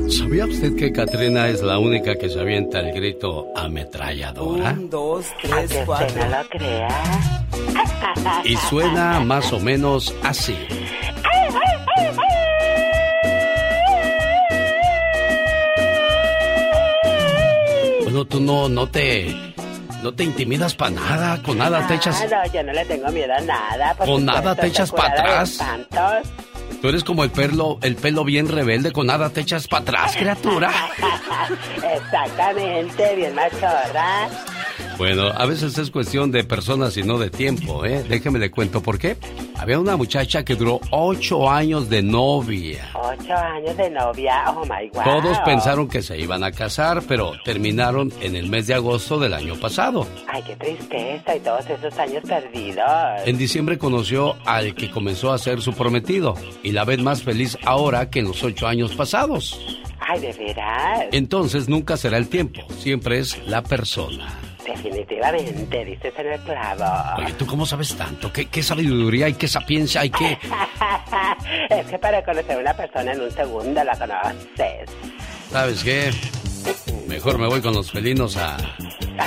¿Sabía 0.09 0.47
usted 0.47 0.75
que 0.75 0.91
Katrina 0.93 1.49
es 1.49 1.63
la 1.63 1.79
única 1.79 2.17
que 2.17 2.31
se 2.31 2.41
avienta 2.41 2.81
el 2.81 2.95
grito 2.95 3.47
ametralladora? 3.55 4.73
Un, 4.73 4.89
dos, 4.89 5.27
tres, 5.43 5.71
cuatro. 5.85 6.17
no 6.17 6.39
lo 6.43 6.49
crea. 6.49 7.45
Y 8.45 8.57
suena 8.57 9.21
más 9.21 9.53
o 9.53 9.61
menos 9.61 10.15
así. 10.23 10.57
Bueno, 18.09 18.25
tú 18.25 18.41
no, 18.41 18.71
no 18.71 18.89
te, 18.89 19.37
no 20.03 20.15
te 20.15 20.25
intimidas 20.25 20.75
para 20.75 20.93
nada, 20.93 21.43
con 21.43 21.59
nada 21.59 21.87
te 21.87 21.97
echas, 21.97 22.25
No, 22.31 22.53
yo 22.55 22.63
no 22.63 22.73
le 22.73 22.83
tengo 22.87 23.07
miedo 23.11 23.35
a 23.35 23.41
nada. 23.43 23.95
con 23.97 24.25
nada 24.25 24.55
te 24.55 24.69
echas 24.69 24.91
para 24.91 25.09
atrás. 25.13 25.59
Tú 26.81 26.89
eres 26.89 27.05
como 27.05 27.23
el 27.23 27.31
pelo, 27.31 27.79
el 27.83 27.97
pelo 27.97 28.25
bien 28.25 28.49
rebelde, 28.49 28.93
con 28.93 29.09
nada 29.09 29.29
te 29.29 29.43
echas 29.43 29.69
para 29.69 29.83
atrás, 29.83 30.17
criatura. 30.17 30.71
Exactamente, 31.97 33.15
bien 33.15 33.35
machorra. 33.35 34.29
Bueno, 34.99 35.29
a 35.29 35.47
veces 35.47 35.79
es 35.79 35.93
cuestión 35.93 36.33
de 36.33 36.43
personas 36.43 36.97
y 36.97 37.05
no 37.05 37.19
de 37.19 37.31
tiempo, 37.31 37.85
¿eh? 37.85 38.03
Déjeme 38.09 38.41
le 38.41 38.51
cuento 38.51 38.83
por 38.83 38.99
qué. 38.99 39.17
Había 39.57 39.79
una 39.79 39.97
muchacha 39.97 40.45
que 40.45 40.57
duró 40.57 40.81
ocho 40.91 41.49
años 41.49 41.89
de 41.89 42.03
novia. 42.03 42.91
Ocho 42.95 43.33
años 43.33 43.77
de 43.77 43.91
novia, 43.91 44.43
oh 44.49 44.65
my 44.65 44.89
god. 44.93 45.05
Todos 45.05 45.39
pensaron 45.45 45.87
que 45.87 46.03
se 46.03 46.19
iban 46.19 46.43
a 46.43 46.51
casar, 46.51 47.05
pero 47.07 47.31
terminaron 47.45 48.13
en 48.21 48.35
el 48.35 48.49
mes 48.49 48.67
de 48.67 48.75
agosto 48.75 49.21
del 49.21 49.35
año 49.35 49.55
pasado. 49.55 50.05
Ay, 50.27 50.43
qué 50.43 50.57
tristeza 50.57 51.37
y 51.37 51.41
todos 51.41 51.65
esos 51.71 51.97
años 51.97 52.25
perdidos. 52.25 52.91
En 53.25 53.39
diciembre 53.39 53.79
conoció 53.79 54.35
al 54.47 54.75
que 54.75 54.91
comenzó 54.91 55.33
a 55.33 55.39
ser 55.39 55.61
su 55.63 55.75
prometido 55.75 56.35
y 56.65 56.73
la 56.73 56.85
ven 56.85 57.05
más 57.05 57.23
feliz 57.23 57.57
ahora 57.65 58.11
que 58.11 58.19
en 58.19 58.27
los 58.27 58.43
ocho 58.43 58.67
años 58.67 58.97
pasados. 58.97 59.61
Ay, 60.01 60.19
de 60.19 60.33
veras. 60.33 61.05
Entonces 61.13 61.69
nunca 61.69 61.97
será 61.97 62.17
el 62.17 62.29
tiempo, 62.29 62.63
siempre 62.81 63.21
es 63.21 63.39
la 63.47 63.63
persona. 63.63 64.48
Definitivamente, 64.69 65.85
dices 65.85 66.13
en 66.19 66.27
el 66.27 66.41
clavo. 66.41 67.23
Oye, 67.23 67.33
¿tú 67.33 67.47
cómo 67.47 67.65
sabes 67.65 67.97
tanto? 67.97 68.31
¿Qué, 68.31 68.47
qué 68.47 68.63
sabiduría 68.63 69.29
y 69.29 69.35
qué 69.35 69.49
sapiencia 69.49 70.03
hay 70.03 70.11
que...? 70.11 70.39
es 71.71 71.87
que 71.87 71.99
para 71.99 72.23
conocer 72.23 72.57
a 72.57 72.61
una 72.61 72.75
persona 72.75 73.13
en 73.13 73.21
un 73.23 73.31
segundo 73.31 73.83
la 73.83 73.99
conoces. 73.99 74.91
¿Sabes 75.51 75.83
qué? 75.83 76.11
Mejor 77.07 77.39
me 77.39 77.47
voy 77.47 77.63
con 77.63 77.73
los 77.73 77.91
felinos 77.91 78.37
a 78.37 78.59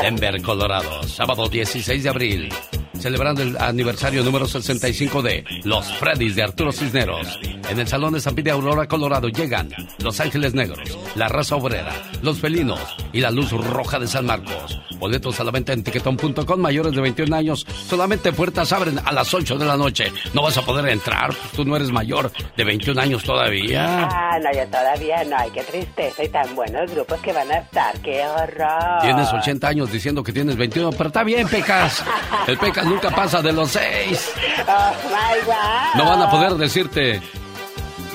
Denver, 0.04 0.40
Colorado, 0.44 1.02
sábado 1.04 1.50
16 1.50 2.04
de 2.04 2.10
abril, 2.10 2.54
celebrando 3.02 3.42
el 3.42 3.58
aniversario 3.58 4.24
número 4.24 4.48
65 4.48 5.22
de 5.22 5.44
Los 5.64 5.92
Freddys 5.98 6.36
de 6.36 6.44
Arturo 6.44 6.72
Cisneros. 6.72 7.40
En 7.70 7.80
el 7.80 7.88
Salón 7.88 8.14
de 8.14 8.22
San 8.22 8.36
de 8.36 8.52
Aurora, 8.52 8.88
Colorado, 8.88 9.28
llegan 9.28 9.70
Los 10.00 10.20
Ángeles 10.20 10.54
Negros, 10.54 10.98
La 11.16 11.28
Raza 11.28 11.56
Obrera, 11.56 11.94
Los 12.22 12.40
Felinos 12.40 12.80
y 13.14 13.20
la 13.20 13.32
Luz 13.32 13.52
Roja 13.52 14.00
de 14.00 14.08
San 14.08 14.26
Marcos. 14.26 14.80
Boletos 14.98 15.40
a 15.40 15.44
la 15.44 15.52
venta 15.52 15.74
en 15.74 15.84
tiquetón.com, 15.84 16.60
mayores 16.60 16.94
de 16.94 17.02
21 17.02 17.36
años. 17.36 17.66
Solamente 17.88 18.32
puertas 18.34 18.72
abren 18.72 19.00
a 19.04 19.12
las 19.12 19.34
8 19.34 19.58
de 19.58 19.66
la 19.66 19.76
noche. 19.76 20.12
No 20.34 20.44
vas 20.44 20.58
a 20.58 20.62
poder 20.62 20.88
entrar, 20.90 21.30
pues 21.30 21.52
tú 21.54 21.66
no 21.66 21.76
eres 21.76 21.92
mayor 21.92 22.32
de 22.56 22.64
21 22.64 23.02
años 23.02 23.24
todavía. 23.24 24.04
Ah, 24.04 24.38
no, 24.40 24.52
yo 24.54 24.68
todavía 24.68 25.24
no. 25.24 25.38
Ay, 25.40 25.50
qué 25.52 25.64
tristeza 25.64 26.24
y 26.24 26.30
tan 26.30 26.56
buenos 26.56 26.92
grupos 26.92 27.20
que 27.22 27.34
van 27.34 27.52
a 27.52 27.58
estar. 27.58 28.00
¡Qué 28.02 28.24
horror! 28.26 29.02
Tienes 29.02 29.34
80 29.34 29.68
años 29.68 29.92
diciendo 29.92 30.24
que 30.24 30.32
tienes 30.34 30.56
21, 30.56 30.92
pero 30.92 31.08
está 31.08 31.24
bien, 31.24 31.48
Pecas. 31.48 32.04
El 32.48 32.58
Pecas 32.58 32.86
nunca 32.92 33.10
pasa 33.10 33.42
de 33.42 33.54
los 33.54 33.72
6. 33.72 34.34
Oh, 34.68 34.92
my 35.08 35.40
God. 35.46 35.96
No 35.96 36.06
van 36.06 36.22
a 36.22 36.30
poder 36.30 36.54
decirte, 36.56 37.22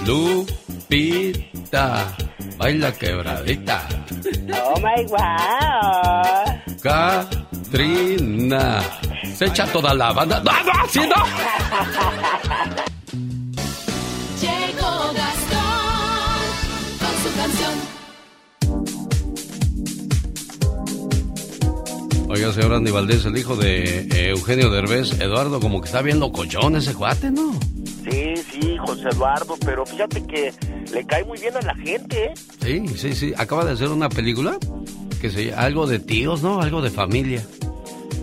Lupita, 0.04 1.34
baila 2.58 2.92
quebradita. 2.92 3.88
Oh, 4.62 4.78
my 4.80 5.02
God. 5.04 6.46
Katrina, 6.82 8.80
se 9.34 9.46
echa 9.46 9.66
toda 9.72 9.94
la 9.94 10.12
banda. 10.12 10.40
¡No, 10.40 10.52
no, 10.52 10.72
así 10.84 11.00
no! 11.00 11.24
Oiga, 22.28 22.52
señor 22.52 22.74
Andy 22.74 22.90
Valdés, 22.90 23.24
el 23.24 23.36
hijo 23.36 23.54
de 23.54 24.00
eh, 24.00 24.30
Eugenio 24.30 24.68
Derbez, 24.70 25.20
Eduardo, 25.20 25.60
como 25.60 25.80
que 25.80 25.86
está 25.86 26.02
bien 26.02 26.18
locochón 26.18 26.74
ese 26.74 26.92
cuate, 26.92 27.30
¿no? 27.30 27.52
Sí, 28.08 28.34
sí, 28.36 28.76
José 28.84 29.08
Eduardo, 29.10 29.56
pero 29.64 29.86
fíjate 29.86 30.24
que 30.24 30.52
le 30.92 31.06
cae 31.06 31.24
muy 31.24 31.38
bien 31.38 31.56
a 31.56 31.60
la 31.60 31.74
gente, 31.76 32.26
¿eh? 32.26 32.34
Sí, 32.60 32.88
sí, 32.96 33.14
sí. 33.14 33.32
Acaba 33.36 33.64
de 33.64 33.72
hacer 33.72 33.88
una 33.88 34.08
película 34.08 34.58
que 35.20 35.30
se 35.30 35.54
algo 35.54 35.86
de 35.86 36.00
tíos, 36.00 36.42
¿no? 36.42 36.60
Algo 36.60 36.82
de 36.82 36.90
familia. 36.90 37.46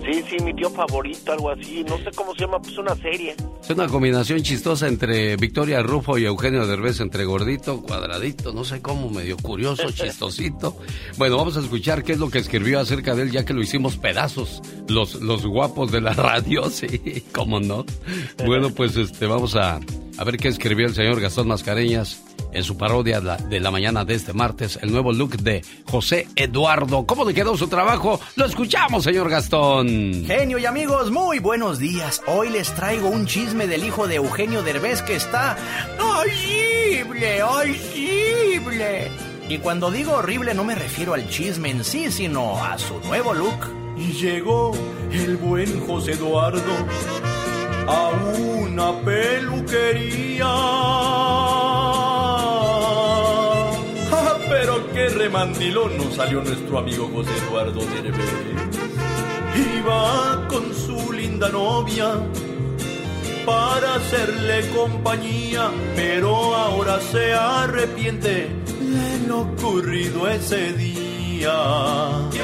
Sí, 0.05 0.23
sí, 0.29 0.43
mi 0.43 0.53
tío 0.53 0.69
favorito, 0.69 1.31
algo 1.31 1.49
así. 1.51 1.83
No 1.87 1.97
sé 1.97 2.11
cómo 2.15 2.33
se 2.33 2.41
llama, 2.41 2.61
pues 2.61 2.77
una 2.77 2.95
serie. 2.95 3.35
Es 3.61 3.69
una 3.69 3.87
combinación 3.87 4.41
chistosa 4.41 4.87
entre 4.87 5.37
Victoria 5.37 5.81
Rufo 5.81 6.17
y 6.17 6.25
Eugenio 6.25 6.67
Derbez, 6.67 6.99
entre 6.99 7.23
gordito, 7.23 7.81
cuadradito, 7.81 8.51
no 8.51 8.65
sé 8.65 8.81
cómo, 8.81 9.09
medio 9.09 9.37
curioso, 9.37 9.89
chistosito. 9.93 10.77
Bueno, 11.17 11.37
vamos 11.37 11.55
a 11.55 11.61
escuchar 11.61 12.03
qué 12.03 12.13
es 12.13 12.19
lo 12.19 12.29
que 12.29 12.39
escribió 12.39 12.79
acerca 12.79 13.15
de 13.15 13.23
él, 13.23 13.31
ya 13.31 13.45
que 13.45 13.53
lo 13.53 13.61
hicimos 13.61 13.95
pedazos, 13.97 14.61
los, 14.89 15.15
los 15.15 15.45
guapos 15.45 15.91
de 15.91 16.01
la 16.01 16.13
radio, 16.13 16.69
sí, 16.69 17.23
cómo 17.31 17.59
no. 17.59 17.85
Bueno, 18.45 18.71
pues 18.71 18.97
este, 18.97 19.25
vamos 19.25 19.55
a, 19.55 19.79
a 20.17 20.23
ver 20.25 20.37
qué 20.37 20.49
escribió 20.49 20.87
el 20.87 20.93
señor 20.93 21.21
Gastón 21.21 21.47
Mascareñas 21.47 22.21
en 22.53 22.63
su 22.63 22.77
parodia 22.77 23.19
de 23.19 23.59
la 23.59 23.71
mañana 23.71 24.05
de 24.05 24.15
este 24.15 24.33
martes, 24.33 24.79
el 24.81 24.91
nuevo 24.91 25.11
look 25.11 25.37
de 25.37 25.63
José 25.85 26.27
Eduardo. 26.35 27.05
¿Cómo 27.05 27.25
le 27.25 27.33
quedó 27.33 27.57
su 27.57 27.67
trabajo? 27.67 28.19
Lo 28.35 28.45
escuchamos, 28.45 29.03
señor 29.03 29.29
Gastón. 29.29 30.23
Genio 30.25 30.57
y 30.57 30.65
amigos, 30.65 31.11
muy 31.11 31.39
buenos 31.39 31.79
días. 31.79 32.21
Hoy 32.27 32.49
les 32.49 32.73
traigo 32.73 33.09
un 33.09 33.25
chisme 33.25 33.67
del 33.67 33.83
hijo 33.83 34.07
de 34.07 34.15
Eugenio 34.15 34.63
Derbez 34.63 35.01
que 35.01 35.15
está 35.15 35.57
horrible, 35.99 37.43
horrible. 37.43 39.11
Y 39.49 39.57
cuando 39.57 39.91
digo 39.91 40.13
horrible 40.13 40.53
no 40.53 40.63
me 40.63 40.75
refiero 40.75 41.13
al 41.13 41.27
chisme 41.29 41.69
en 41.69 41.83
sí, 41.83 42.11
sino 42.11 42.63
a 42.63 42.77
su 42.77 42.99
nuevo 43.01 43.33
look. 43.33 43.69
Y 43.97 44.13
llegó 44.13 44.71
el 45.11 45.37
buen 45.37 45.85
José 45.85 46.13
Eduardo 46.13 46.73
a 47.87 48.09
una 48.37 48.99
peluquería. 49.01 50.45
Qué 55.03 55.09
remandilón 55.09 55.97
nos 55.97 56.15
salió 56.15 56.41
nuestro 56.41 56.79
amigo 56.79 57.09
José 57.13 57.31
Eduardo 57.45 57.81
Derbez. 57.81 58.31
Iba 59.77 60.47
con 60.47 60.73
su 60.73 61.11
linda 61.11 61.49
novia 61.49 62.21
para 63.45 63.95
hacerle 63.95 64.69
compañía, 64.69 65.69
pero 65.93 66.55
ahora 66.55 67.01
se 67.01 67.33
arrepiente 67.33 68.47
de 68.79 69.27
lo 69.27 69.41
ocurrido 69.41 70.25
ese 70.29 70.71
día. 70.71 71.51
¿Qué 72.31 72.39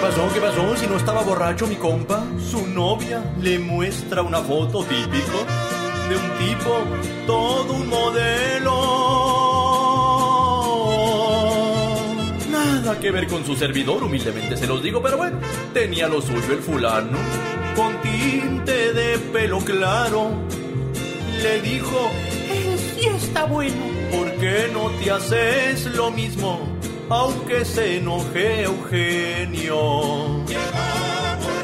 pasó? 0.00 0.28
¿Qué 0.32 0.40
pasó? 0.40 0.76
Si 0.76 0.86
no 0.86 0.96
estaba 0.96 1.22
borracho 1.22 1.66
mi 1.66 1.74
compa, 1.74 2.22
su 2.38 2.68
novia 2.68 3.20
le 3.40 3.58
muestra 3.58 4.22
una 4.22 4.38
foto 4.38 4.84
típico 4.84 5.44
de 6.08 6.16
un 6.16 6.30
tipo, 6.38 6.84
todo 7.26 7.72
un 7.72 7.88
modelo. 7.88 9.41
Que 13.00 13.10
ver 13.10 13.26
con 13.26 13.44
su 13.44 13.56
servidor, 13.56 14.04
humildemente 14.04 14.56
se 14.56 14.66
los 14.66 14.80
digo, 14.80 15.02
pero 15.02 15.16
bueno, 15.16 15.38
tenía 15.74 16.06
lo 16.06 16.22
suyo 16.22 16.52
el 16.52 16.60
fulano, 16.60 17.18
con 17.74 18.00
tinte 18.00 18.92
de 18.92 19.18
pelo 19.18 19.58
claro. 19.58 20.30
Le 21.42 21.60
dijo, 21.62 22.12
él 22.48 22.78
sí 22.78 23.06
está 23.08 23.44
bueno. 23.44 23.74
¿Por 24.12 24.30
qué 24.34 24.70
no 24.72 24.88
te 24.90 25.10
haces 25.10 25.86
lo 25.96 26.12
mismo? 26.12 26.60
Aunque 27.08 27.64
se 27.64 27.96
enoje 27.96 28.62
Eugenio. 28.62 30.44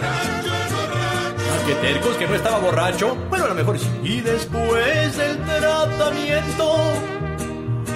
Ah, 0.02 1.58
qué 1.68 1.74
tercos 1.74 2.16
que 2.16 2.26
no 2.26 2.34
estaba 2.34 2.58
borracho. 2.58 3.14
Bueno, 3.28 3.44
a 3.44 3.48
lo 3.48 3.54
mejor 3.54 3.78
sí. 3.78 3.86
Y 4.02 4.20
después 4.22 5.16
del 5.16 5.38
tratamiento, 5.44 6.76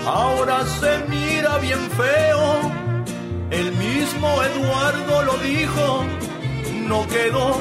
ahora 0.06 0.64
se 0.64 0.98
mira 1.08 1.58
bien 1.58 1.80
feo. 1.90 2.91
El 3.52 3.70
mismo 3.72 4.42
Eduardo 4.42 5.22
lo 5.24 5.36
dijo, 5.38 6.04
no 6.86 7.06
quedó 7.06 7.58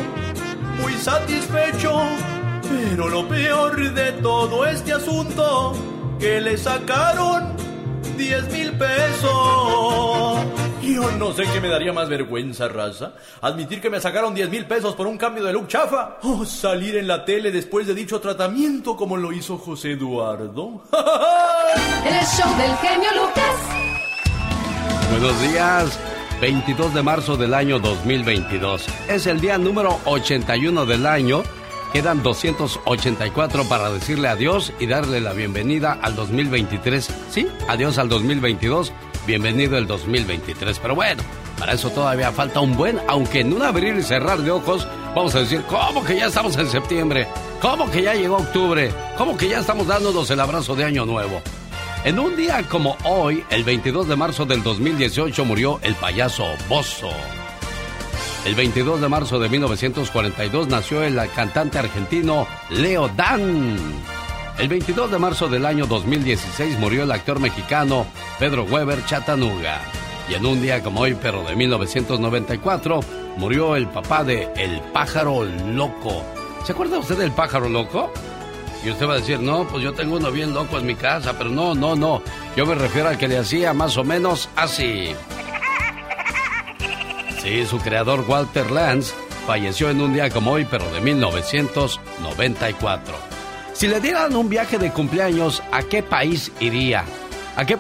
muy 0.82 0.93
satisfecho. 0.93 2.01
Pero 2.63 3.10
lo 3.10 3.27
peor 3.27 3.93
de 3.93 4.13
todo 4.13 4.65
este 4.65 4.93
asunto, 4.93 5.73
que 6.17 6.39
le 6.39 6.58
sacaron 6.58 7.58
10 8.15 8.51
mil 8.54 8.71
pesos. 8.77 9.32
Yo 10.82 11.12
no 11.17 11.34
sé 11.34 11.43
qué 11.51 11.60
me 11.60 11.67
daría 11.67 11.91
más 11.91 12.08
vergüenza, 12.08 12.69
raza. 12.69 13.12
Admitir 13.41 13.82
que 13.82 13.89
me 13.89 13.99
sacaron 13.99 14.34
10 14.34 14.49
mil 14.49 14.65
pesos 14.65 14.95
por 14.95 15.08
un 15.08 15.17
cambio 15.17 15.43
de 15.43 15.51
look 15.51 15.67
chafa. 15.67 16.19
O 16.23 16.45
salir 16.45 16.95
en 16.95 17.08
la 17.08 17.25
tele 17.25 17.51
después 17.51 17.86
de 17.86 17.93
dicho 17.93 18.21
tratamiento 18.21 18.95
como 18.95 19.17
lo 19.17 19.34
hizo 19.34 19.58
José 19.58 19.91
Eduardo. 19.91 20.84
El 22.06 22.25
show 22.25 22.58
del 22.58 22.77
genio 22.77 23.10
Lucas. 23.13 24.11
Buenos 25.12 25.41
días. 25.41 26.00
22 26.39 26.93
de 26.93 27.04
marzo 27.04 27.36
del 27.36 27.54
año 27.54 27.80
2022. 27.80 28.86
Es 29.10 29.28
el 29.28 29.41
día 29.41 29.58
número 29.58 30.00
81 30.06 30.86
del 30.86 31.06
año. 31.06 31.43
Quedan 31.91 32.24
284 32.24 33.65
para 33.65 33.91
decirle 33.91 34.30
adiós 34.30 34.71
y 34.80 34.88
darle 34.88 35.19
la 35.19 35.34
bienvenida 35.34 36.00
al 36.02 36.15
2023. 36.15 37.13
Sí, 37.30 37.45
adiós 37.67 37.97
al 37.97 38.08
2022. 38.08 38.93
Bienvenido 39.28 39.78
el 39.78 39.86
2023. 39.86 40.80
Pero 40.80 40.95
bueno, 40.95 41.21
para 41.60 41.74
eso 41.74 41.89
todavía 41.89 42.32
falta 42.32 42.62
un 42.62 42.78
buen, 42.78 42.97
aunque 43.10 43.41
en 43.41 43.52
un 43.52 43.63
abrir 43.63 43.97
y 43.97 44.04
cerrar 44.04 44.39
de 44.39 44.52
ojos, 44.52 44.88
vamos 45.13 45.36
a 45.36 45.39
decir, 45.39 45.62
¿cómo 45.67 46.06
que 46.06 46.15
ya 46.15 46.28
estamos 46.28 46.56
en 46.58 46.69
septiembre? 46.69 47.28
¿Cómo 47.62 47.91
que 47.91 48.02
ya 48.02 48.13
llegó 48.13 48.38
octubre? 48.38 48.89
¿Cómo 49.17 49.36
que 49.38 49.50
ya 49.50 49.60
estamos 49.60 49.88
dándonos 49.88 50.32
el 50.32 50.39
abrazo 50.39 50.74
de 50.74 50.86
Año 50.86 51.06
Nuevo? 51.06 51.41
En 52.04 52.18
un 52.18 52.36
día 52.36 52.64
como 52.68 52.98
hoy, 53.04 53.44
el 53.52 53.64
22 53.64 54.08
de 54.08 54.16
marzo 54.16 54.48
del 54.48 54.64
2018, 54.64 55.46
murió 55.46 55.80
el 55.84 55.94
payaso 55.94 56.46
Bozo. 56.68 57.12
El 58.44 58.56
22 58.56 59.02
de 59.02 59.08
marzo 59.08 59.40
de 59.40 59.48
1942 59.50 60.68
nació 60.68 61.04
el 61.04 61.20
cantante 61.36 61.78
argentino 61.78 62.48
Leo 62.72 63.08
Dan. 63.10 63.78
El 64.58 64.68
22 64.68 65.12
de 65.12 65.20
marzo 65.20 65.48
del 65.48 65.64
año 65.64 65.86
2016 65.86 66.80
murió 66.80 67.04
el 67.04 67.12
actor 67.12 67.40
mexicano 67.40 68.08
Pedro 68.40 68.64
Weber 68.64 69.06
Chatanuga. 69.06 69.80
Y 70.28 70.34
en 70.34 70.46
un 70.48 70.60
día 70.60 70.82
como 70.82 71.02
hoy, 71.02 71.16
pero 71.22 71.44
de 71.44 71.56
1994, 71.56 73.00
murió 73.38 73.76
el 73.76 73.88
papá 73.88 74.24
de 74.24 74.50
El 74.56 74.82
Pájaro 74.92 75.44
Loco. 75.44 76.24
¿Se 76.64 76.72
acuerda 76.72 76.98
usted 76.98 77.20
del 77.20 77.32
Pájaro 77.32 77.70
Loco? 77.70 78.12
Y 78.84 78.89
usted 78.89 79.08
va 79.08 79.13
a 79.13 79.17
decir, 79.17 79.39
no, 79.39 79.67
pues 79.67 79.84
yo 79.84 79.94
tengo 79.94 80.15
uno 80.15 80.32
bien 80.32 80.52
loco 80.54 80.80
en 80.80 80.88
mi 80.88 80.96
casa, 80.96 81.38
pero 81.38 81.50
no, 81.50 81.76
no, 81.76 81.96
no. 81.96 82.22
Yo 82.56 82.65
me 82.65 82.76
refiero 82.76 83.10
al 83.10 83.17
que 83.17 83.28
le 83.28 83.38
hacía 83.38 83.74
más 83.74 83.98
o 83.98 84.04
menos 84.04 84.50
así. 84.56 85.13
Sí, 87.41 87.65
su 87.65 87.80
creador 87.80 88.24
Walter 88.28 88.70
Lance 88.72 89.13
falleció 89.46 89.89
en 89.89 90.02
un 90.02 90.13
día 90.13 90.30
como 90.30 90.52
hoy, 90.52 90.65
pero 90.70 90.89
de 90.91 91.02
1994. 91.02 93.13
Si 93.74 93.88
le 93.88 94.00
dieran 94.00 94.36
un 94.36 94.48
viaje 94.50 94.78
de 94.78 94.91
cumpleaños, 94.91 95.63
¿a 95.72 95.82
qué 95.84 96.04
país 96.04 96.52
iría? 96.60 97.04
¿A 97.56 97.65
qué, 97.65 97.78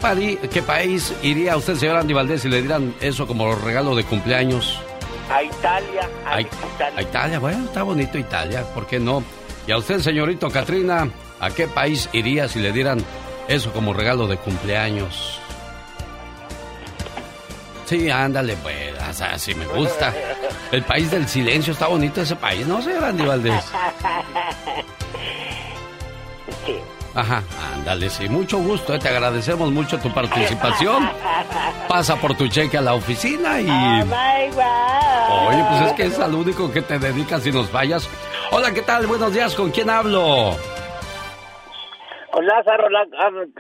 qué 0.51 0.61
país 0.61 1.13
iría 1.23 1.57
usted, 1.57 1.75
señor 1.75 1.97
Andy 1.97 2.13
Valdés, 2.13 2.41
si 2.41 2.49
le 2.49 2.61
dieran 2.61 2.93
eso 3.01 3.25
como 3.25 3.55
regalo 3.55 3.95
de 3.95 4.03
cumpleaños? 4.03 4.79
A 5.31 5.41
Italia, 5.43 6.09
a 6.25 6.33
A, 6.33 6.97
a 6.97 7.01
Italia, 7.01 7.39
bueno, 7.39 7.63
está 7.65 7.83
bonito 7.83 8.17
Italia, 8.17 8.63
¿por 8.73 8.85
qué 8.85 8.99
no? 8.99 9.23
Y 9.67 9.71
a 9.71 9.77
usted, 9.77 9.99
señorito 9.99 10.49
Katrina, 10.49 11.09
¿a 11.39 11.49
qué 11.51 11.67
país 11.67 12.09
iría 12.13 12.47
si 12.47 12.59
le 12.59 12.71
dieran 12.71 13.03
eso 13.47 13.71
como 13.71 13.93
regalo 13.93 14.27
de 14.27 14.37
cumpleaños? 14.37 15.39
Sí, 17.85 18.09
ándale, 18.09 18.55
pues, 18.63 18.93
o 19.09 19.13
sea, 19.13 19.37
sí 19.37 19.53
me 19.53 19.67
gusta. 19.67 20.13
El 20.71 20.83
país 20.83 21.11
del 21.11 21.27
silencio, 21.27 21.73
está 21.73 21.87
bonito 21.87 22.21
ese 22.21 22.35
país, 22.37 22.65
¿no, 22.65 22.81
señor 22.81 23.03
Andy 23.03 23.25
Valdés? 23.25 23.65
Sí. 26.65 26.77
Ajá, 27.13 27.43
ándale, 27.75 28.09
sí, 28.09 28.29
mucho 28.29 28.59
gusto, 28.59 28.95
eh, 28.95 28.99
te 28.99 29.09
agradecemos 29.09 29.69
mucho 29.71 29.99
tu 29.99 30.13
participación. 30.13 31.09
Pasa 31.89 32.15
por 32.15 32.35
tu 32.35 32.47
cheque 32.47 32.77
a 32.77 32.81
la 32.81 32.93
oficina 32.93 33.59
y... 33.59 33.69
Oh 33.69 34.05
my 34.05 34.49
God. 34.53 35.49
Oye, 35.49 35.65
pues 35.69 35.81
es 35.81 35.93
que 35.93 36.03
es 36.05 36.19
al 36.19 36.33
único 36.33 36.71
que 36.71 36.81
te 36.81 36.97
dedicas 36.97 37.43
si 37.43 37.51
nos 37.51 37.69
fallas. 37.69 38.07
Hola, 38.51 38.73
¿qué 38.73 38.81
tal? 38.81 39.07
Buenos 39.07 39.33
días, 39.33 39.55
¿con 39.55 39.71
quién 39.71 39.89
hablo? 39.89 40.51
Con 42.31 42.45
Lázaro, 42.45 42.89
La- 42.89 43.05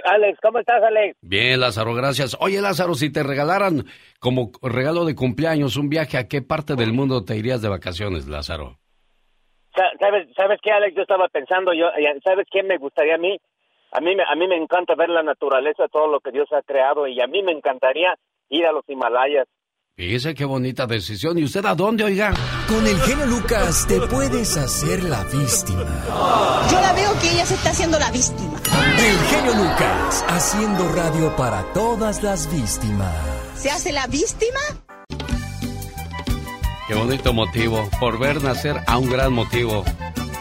Alex, 0.05 0.39
¿cómo 0.41 0.59
estás, 0.59 0.81
Alex? 0.83 1.17
Bien, 1.21 1.59
Lázaro, 1.59 1.93
gracias. 1.93 2.37
Oye, 2.39 2.61
Lázaro, 2.61 2.93
si 2.93 3.11
te 3.11 3.23
regalaran 3.23 3.85
como 4.19 4.51
regalo 4.61 5.05
de 5.05 5.15
cumpleaños 5.15 5.75
un 5.77 5.89
viaje, 5.89 6.17
¿a 6.17 6.27
qué 6.27 6.41
parte 6.41 6.75
del 6.75 6.93
mundo 6.93 7.23
te 7.25 7.35
irías 7.37 7.61
de 7.61 7.69
vacaciones, 7.69 8.27
Lázaro? 8.27 8.77
Sa- 9.75 9.91
¿Sabes, 9.99 10.27
¿Sabes 10.35 10.59
qué, 10.61 10.71
Alex? 10.71 10.95
Yo 10.95 11.01
estaba 11.03 11.27
pensando, 11.29 11.73
yo, 11.73 11.87
eh, 11.97 12.19
¿sabes 12.23 12.45
qué 12.51 12.63
me 12.63 12.77
gustaría 12.77 13.15
a 13.15 13.17
mí? 13.17 13.37
A 13.93 13.99
mí, 13.99 14.11
a 14.25 14.35
mí 14.35 14.47
me 14.47 14.55
encanta 14.55 14.95
ver 14.95 15.09
la 15.09 15.23
naturaleza, 15.23 15.87
todo 15.91 16.07
lo 16.07 16.19
que 16.21 16.31
Dios 16.31 16.47
ha 16.53 16.61
creado, 16.61 17.07
y 17.07 17.19
a 17.21 17.27
mí 17.27 17.43
me 17.43 17.51
encantaría 17.51 18.15
ir 18.49 18.65
a 18.65 18.71
los 18.71 18.87
Himalayas. 18.87 19.47
Fíjese 20.01 20.33
qué 20.33 20.45
bonita 20.45 20.87
decisión. 20.87 21.37
¿Y 21.37 21.43
usted 21.43 21.63
a 21.63 21.75
dónde, 21.75 22.03
oiga? 22.03 22.33
Con 22.67 22.87
el 22.87 22.99
genio 23.01 23.27
Lucas 23.27 23.85
te 23.87 24.01
puedes 24.01 24.57
hacer 24.57 25.03
la 25.03 25.23
víctima. 25.25 25.85
Yo 26.71 26.81
la 26.81 26.91
veo 26.93 27.13
que 27.19 27.31
ella 27.31 27.45
se 27.45 27.53
está 27.53 27.69
haciendo 27.69 27.99
la 27.99 28.09
víctima. 28.09 28.59
El 28.97 29.19
genio 29.29 29.53
Lucas, 29.63 30.25
haciendo 30.27 30.91
radio 30.93 31.35
para 31.35 31.61
todas 31.73 32.23
las 32.23 32.51
víctimas. 32.51 33.13
¿Se 33.55 33.69
hace 33.69 33.91
la 33.91 34.07
víctima? 34.07 34.59
Qué 36.87 36.95
bonito 36.95 37.31
motivo. 37.31 37.87
Por 37.99 38.17
ver 38.17 38.41
nacer 38.41 38.77
a 38.87 38.97
un 38.97 39.07
gran 39.07 39.31
motivo. 39.31 39.85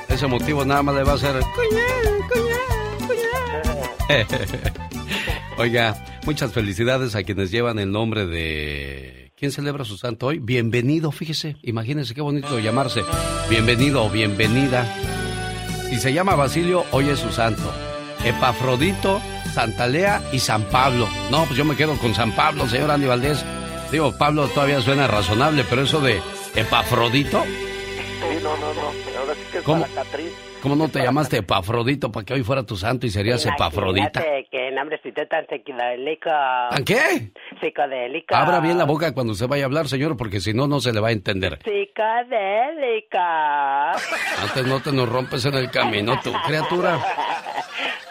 Ese 0.08 0.26
motivo 0.26 0.64
nada 0.64 0.82
más 0.82 0.94
le 0.94 1.04
va 1.04 1.12
a 1.12 1.16
hacer... 1.16 1.38
Oiga, 5.58 6.02
muchas 6.24 6.50
felicidades 6.50 7.14
a 7.14 7.24
quienes 7.24 7.50
llevan 7.50 7.78
el 7.78 7.92
nombre 7.92 8.24
de... 8.24 9.29
¿Quién 9.40 9.52
celebra 9.52 9.86
su 9.86 9.96
santo 9.96 10.26
hoy? 10.26 10.38
Bienvenido, 10.38 11.10
fíjese. 11.12 11.56
Imagínese 11.62 12.12
qué 12.12 12.20
bonito 12.20 12.58
llamarse. 12.58 13.02
Bienvenido 13.48 14.04
o 14.04 14.10
bienvenida. 14.10 14.84
Si 15.88 15.96
se 15.96 16.12
llama 16.12 16.36
Basilio, 16.36 16.84
hoy 16.90 17.08
es 17.08 17.20
su 17.20 17.32
santo. 17.32 17.72
Epafrodito, 18.22 19.18
Santa 19.54 19.86
Lea 19.86 20.22
y 20.30 20.40
San 20.40 20.64
Pablo. 20.64 21.08
No, 21.30 21.46
pues 21.46 21.56
yo 21.56 21.64
me 21.64 21.74
quedo 21.74 21.96
con 21.96 22.14
San 22.14 22.36
Pablo, 22.36 22.68
señor 22.68 22.90
Andy 22.90 23.06
Valdés. 23.06 23.42
Digo, 23.90 24.12
Pablo 24.18 24.46
todavía 24.48 24.82
suena 24.82 25.06
razonable, 25.06 25.64
pero 25.70 25.84
eso 25.84 26.02
de 26.02 26.20
Epafrodito, 26.54 27.42
no, 28.42 28.56
no, 28.56 28.74
no. 28.74 28.80
Ahora 29.20 29.34
sí 29.34 29.40
que 29.52 29.58
es 29.58 29.64
¿Cómo? 29.64 29.82
para 29.82 29.94
Catriz. 29.94 30.32
¿cómo 30.62 30.76
no 30.76 30.88
te 30.88 31.02
llamaste 31.02 31.38
Epafrodito 31.38 32.12
para 32.12 32.24
que 32.26 32.34
hoy 32.34 32.42
fuera 32.42 32.62
tu 32.64 32.76
santo 32.76 33.06
y 33.06 33.10
serías 33.10 33.44
Epafrodita? 33.46 34.20
Imagínate 34.20 34.48
qué 34.50 34.70
nombrecito 34.72 35.22
tan 35.26 35.46
psicodélico. 35.46 36.30
¿Tan 36.70 36.84
qué? 36.84 37.32
Psicodélico. 37.60 38.34
Abra 38.34 38.60
bien 38.60 38.76
la 38.78 38.84
boca 38.84 39.12
cuando 39.14 39.34
se 39.34 39.46
vaya 39.46 39.64
a 39.64 39.66
hablar, 39.66 39.88
señor, 39.88 40.16
porque 40.16 40.40
si 40.40 40.52
no, 40.52 40.66
no 40.66 40.80
se 40.80 40.92
le 40.92 41.00
va 41.00 41.08
a 41.08 41.12
entender. 41.12 41.58
Psicodélico. 41.64 43.18
Antes 44.42 44.66
no 44.66 44.80
te 44.80 44.92
nos 44.92 45.08
rompes 45.08 45.44
en 45.46 45.54
el 45.54 45.70
camino, 45.70 46.18
tu 46.22 46.32
criatura. 46.46 46.98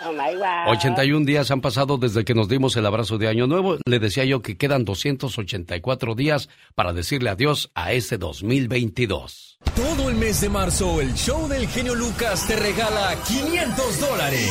Oh 0.01 0.13
my 0.13 0.33
God. 0.33 0.69
81 0.71 1.25
días 1.25 1.51
han 1.51 1.59
pasado 1.59 1.97
desde 1.97 2.23
que 2.23 2.33
nos 2.33 2.47
dimos 2.47 2.75
el 2.77 2.85
abrazo 2.85 3.17
de 3.17 3.27
Año 3.27 3.47
Nuevo. 3.47 3.75
Le 3.85 3.99
decía 3.99 4.23
yo 4.23 4.41
que 4.41 4.57
quedan 4.57 4.85
284 4.85 6.15
días 6.15 6.47
para 6.73 6.93
decirle 6.93 7.29
adiós 7.29 7.69
a 7.75 7.91
este 7.91 8.17
2022. 8.17 9.48
Todo 9.75 10.09
el 10.09 10.15
mes 10.15 10.41
de 10.41 10.49
marzo, 10.49 11.01
el 11.01 11.13
show 11.15 11.47
del 11.47 11.67
genio 11.67 11.95
Lucas 11.95 12.45
te 12.47 12.55
regala 12.55 13.15
500 13.27 13.99
dólares. 13.99 14.49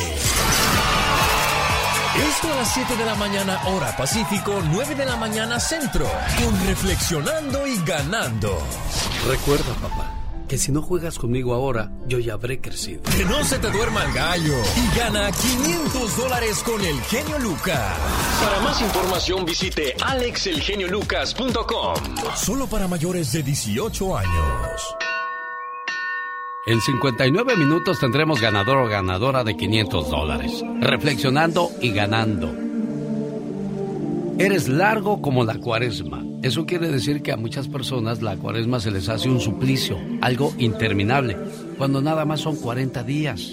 Esto 2.29 2.53
a 2.53 2.55
las 2.55 2.73
7 2.73 2.95
de 2.97 3.05
la 3.05 3.15
mañana, 3.15 3.59
hora 3.67 3.95
Pacífico, 3.95 4.59
9 4.71 4.95
de 4.95 5.05
la 5.05 5.15
mañana 5.15 5.59
centro, 5.59 6.05
con 6.43 6.67
Reflexionando 6.67 7.65
y 7.67 7.77
Ganando. 7.83 8.59
Recuerda, 9.27 9.73
papá, 9.75 10.13
que 10.49 10.57
si 10.57 10.71
no 10.73 10.81
juegas 10.81 11.17
conmigo 11.19 11.53
ahora, 11.53 11.91
yo 12.07 12.17
ya 12.19 12.33
habré 12.33 12.59
crecido. 12.59 13.03
Que 13.03 13.23
no 13.23 13.43
se 13.43 13.59
te 13.59 13.69
duerma 13.69 14.03
el 14.03 14.11
gallo 14.13 14.55
y 14.75 14.97
gana 14.97 15.31
500 15.31 16.17
dólares 16.17 16.63
con 16.63 16.83
el 16.83 16.99
genio 17.01 17.37
Lucas. 17.37 17.95
Para 18.43 18.59
más 18.61 18.81
información 18.81 19.45
visite 19.45 19.95
alexelgeniolucas.com. 20.03 21.93
Solo 22.35 22.67
para 22.67 22.87
mayores 22.87 23.31
de 23.31 23.43
18 23.43 24.17
años. 24.17 24.95
En 26.65 26.81
59 26.81 27.55
minutos 27.55 27.99
tendremos 27.99 28.41
ganador 28.41 28.77
o 28.77 28.87
ganadora 28.87 29.43
de 29.43 29.55
500 29.55 30.09
dólares. 30.09 30.63
Reflexionando 30.81 31.69
y 31.79 31.91
ganando. 31.91 32.68
Eres 34.39 34.69
largo 34.69 35.21
como 35.21 35.43
la 35.43 35.59
cuaresma. 35.59 36.25
Eso 36.43 36.65
quiere 36.65 36.87
decir 36.87 37.21
que 37.21 37.33
a 37.33 37.37
muchas 37.37 37.67
personas 37.67 38.21
la 38.21 38.37
cuaresma 38.37 38.79
se 38.79 38.89
les 38.89 39.09
hace 39.09 39.27
un 39.27 39.41
suplicio, 39.41 39.97
algo 40.21 40.53
interminable, 40.57 41.35
cuando 41.77 42.01
nada 42.01 42.23
más 42.23 42.39
son 42.39 42.55
40 42.55 43.03
días. 43.03 43.51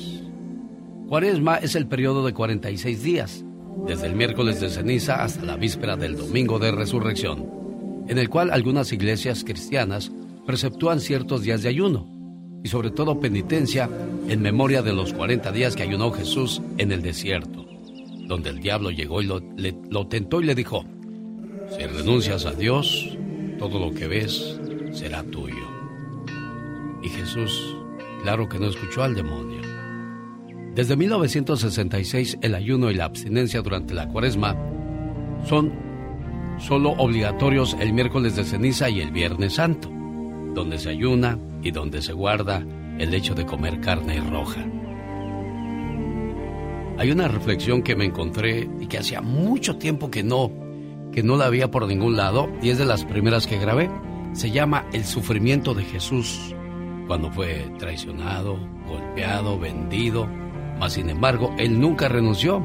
Cuaresma 1.08 1.56
es 1.56 1.74
el 1.74 1.88
periodo 1.88 2.24
de 2.24 2.32
46 2.32 3.02
días, 3.02 3.44
desde 3.84 4.06
el 4.06 4.14
miércoles 4.14 4.60
de 4.60 4.70
ceniza 4.70 5.24
hasta 5.24 5.44
la 5.44 5.56
víspera 5.56 5.96
del 5.96 6.16
domingo 6.16 6.60
de 6.60 6.70
resurrección, 6.70 8.04
en 8.06 8.18
el 8.18 8.28
cual 8.28 8.52
algunas 8.52 8.92
iglesias 8.92 9.42
cristianas 9.42 10.12
preceptúan 10.46 11.00
ciertos 11.00 11.42
días 11.42 11.64
de 11.64 11.68
ayuno 11.68 12.08
y 12.62 12.68
sobre 12.68 12.92
todo 12.92 13.18
penitencia 13.18 13.90
en 14.28 14.40
memoria 14.40 14.82
de 14.82 14.92
los 14.92 15.12
40 15.12 15.50
días 15.50 15.74
que 15.74 15.82
ayunó 15.82 16.12
Jesús 16.12 16.62
en 16.78 16.92
el 16.92 17.02
desierto, 17.02 17.65
donde 18.26 18.50
el 18.50 18.60
diablo 18.60 18.90
llegó 18.90 19.22
y 19.22 19.26
lo, 19.26 19.40
lo 19.90 20.06
tentó 20.08 20.40
y 20.40 20.44
le 20.44 20.54
dijo, 20.54 20.84
si 21.70 21.84
renuncias 21.86 22.46
a 22.46 22.52
Dios, 22.52 23.16
todo 23.58 23.78
lo 23.78 23.92
que 23.94 24.06
ves 24.06 24.58
será 24.92 25.22
tuyo. 25.24 25.54
Y 27.02 27.08
Jesús, 27.08 27.76
claro 28.22 28.48
que 28.48 28.58
no 28.58 28.66
escuchó 28.66 29.02
al 29.02 29.14
demonio. 29.14 29.60
Desde 30.74 30.96
1966 30.96 32.38
el 32.42 32.54
ayuno 32.54 32.90
y 32.90 32.94
la 32.94 33.06
abstinencia 33.06 33.62
durante 33.62 33.94
la 33.94 34.08
cuaresma 34.08 34.56
son 35.46 35.72
solo 36.58 36.90
obligatorios 36.90 37.76
el 37.80 37.92
miércoles 37.92 38.36
de 38.36 38.44
ceniza 38.44 38.90
y 38.90 39.00
el 39.00 39.10
viernes 39.10 39.54
santo, 39.54 39.90
donde 40.54 40.78
se 40.78 40.90
ayuna 40.90 41.38
y 41.62 41.70
donde 41.70 42.02
se 42.02 42.12
guarda 42.12 42.64
el 42.98 43.14
hecho 43.14 43.34
de 43.34 43.46
comer 43.46 43.80
carne 43.80 44.20
roja. 44.20 44.64
Hay 46.98 47.10
una 47.10 47.28
reflexión 47.28 47.82
que 47.82 47.94
me 47.94 48.06
encontré 48.06 48.70
y 48.80 48.86
que 48.86 48.98
hacía 48.98 49.20
mucho 49.20 49.76
tiempo 49.76 50.10
que 50.10 50.22
no 50.22 50.50
que 51.12 51.22
no 51.22 51.36
la 51.36 51.46
había 51.46 51.70
por 51.70 51.86
ningún 51.86 52.16
lado 52.16 52.48
y 52.60 52.70
es 52.70 52.78
de 52.78 52.84
las 52.84 53.04
primeras 53.04 53.46
que 53.46 53.58
grabé. 53.58 53.90
Se 54.34 54.50
llama 54.50 54.86
El 54.92 55.04
sufrimiento 55.06 55.72
de 55.72 55.82
Jesús, 55.82 56.54
cuando 57.06 57.30
fue 57.30 57.72
traicionado, 57.78 58.58
golpeado, 58.86 59.58
vendido, 59.58 60.26
mas 60.78 60.92
sin 60.92 61.08
embargo 61.08 61.54
Él 61.58 61.80
nunca 61.80 62.08
renunció 62.08 62.62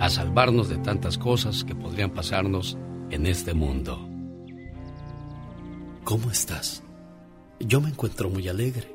a 0.00 0.10
salvarnos 0.10 0.68
de 0.68 0.78
tantas 0.78 1.16
cosas 1.16 1.62
que 1.62 1.76
podrían 1.76 2.10
pasarnos 2.10 2.76
en 3.10 3.26
este 3.26 3.54
mundo. 3.54 4.08
¿Cómo 6.02 6.30
estás? 6.30 6.82
Yo 7.60 7.80
me 7.80 7.90
encuentro 7.90 8.30
muy 8.30 8.48
alegre, 8.48 8.92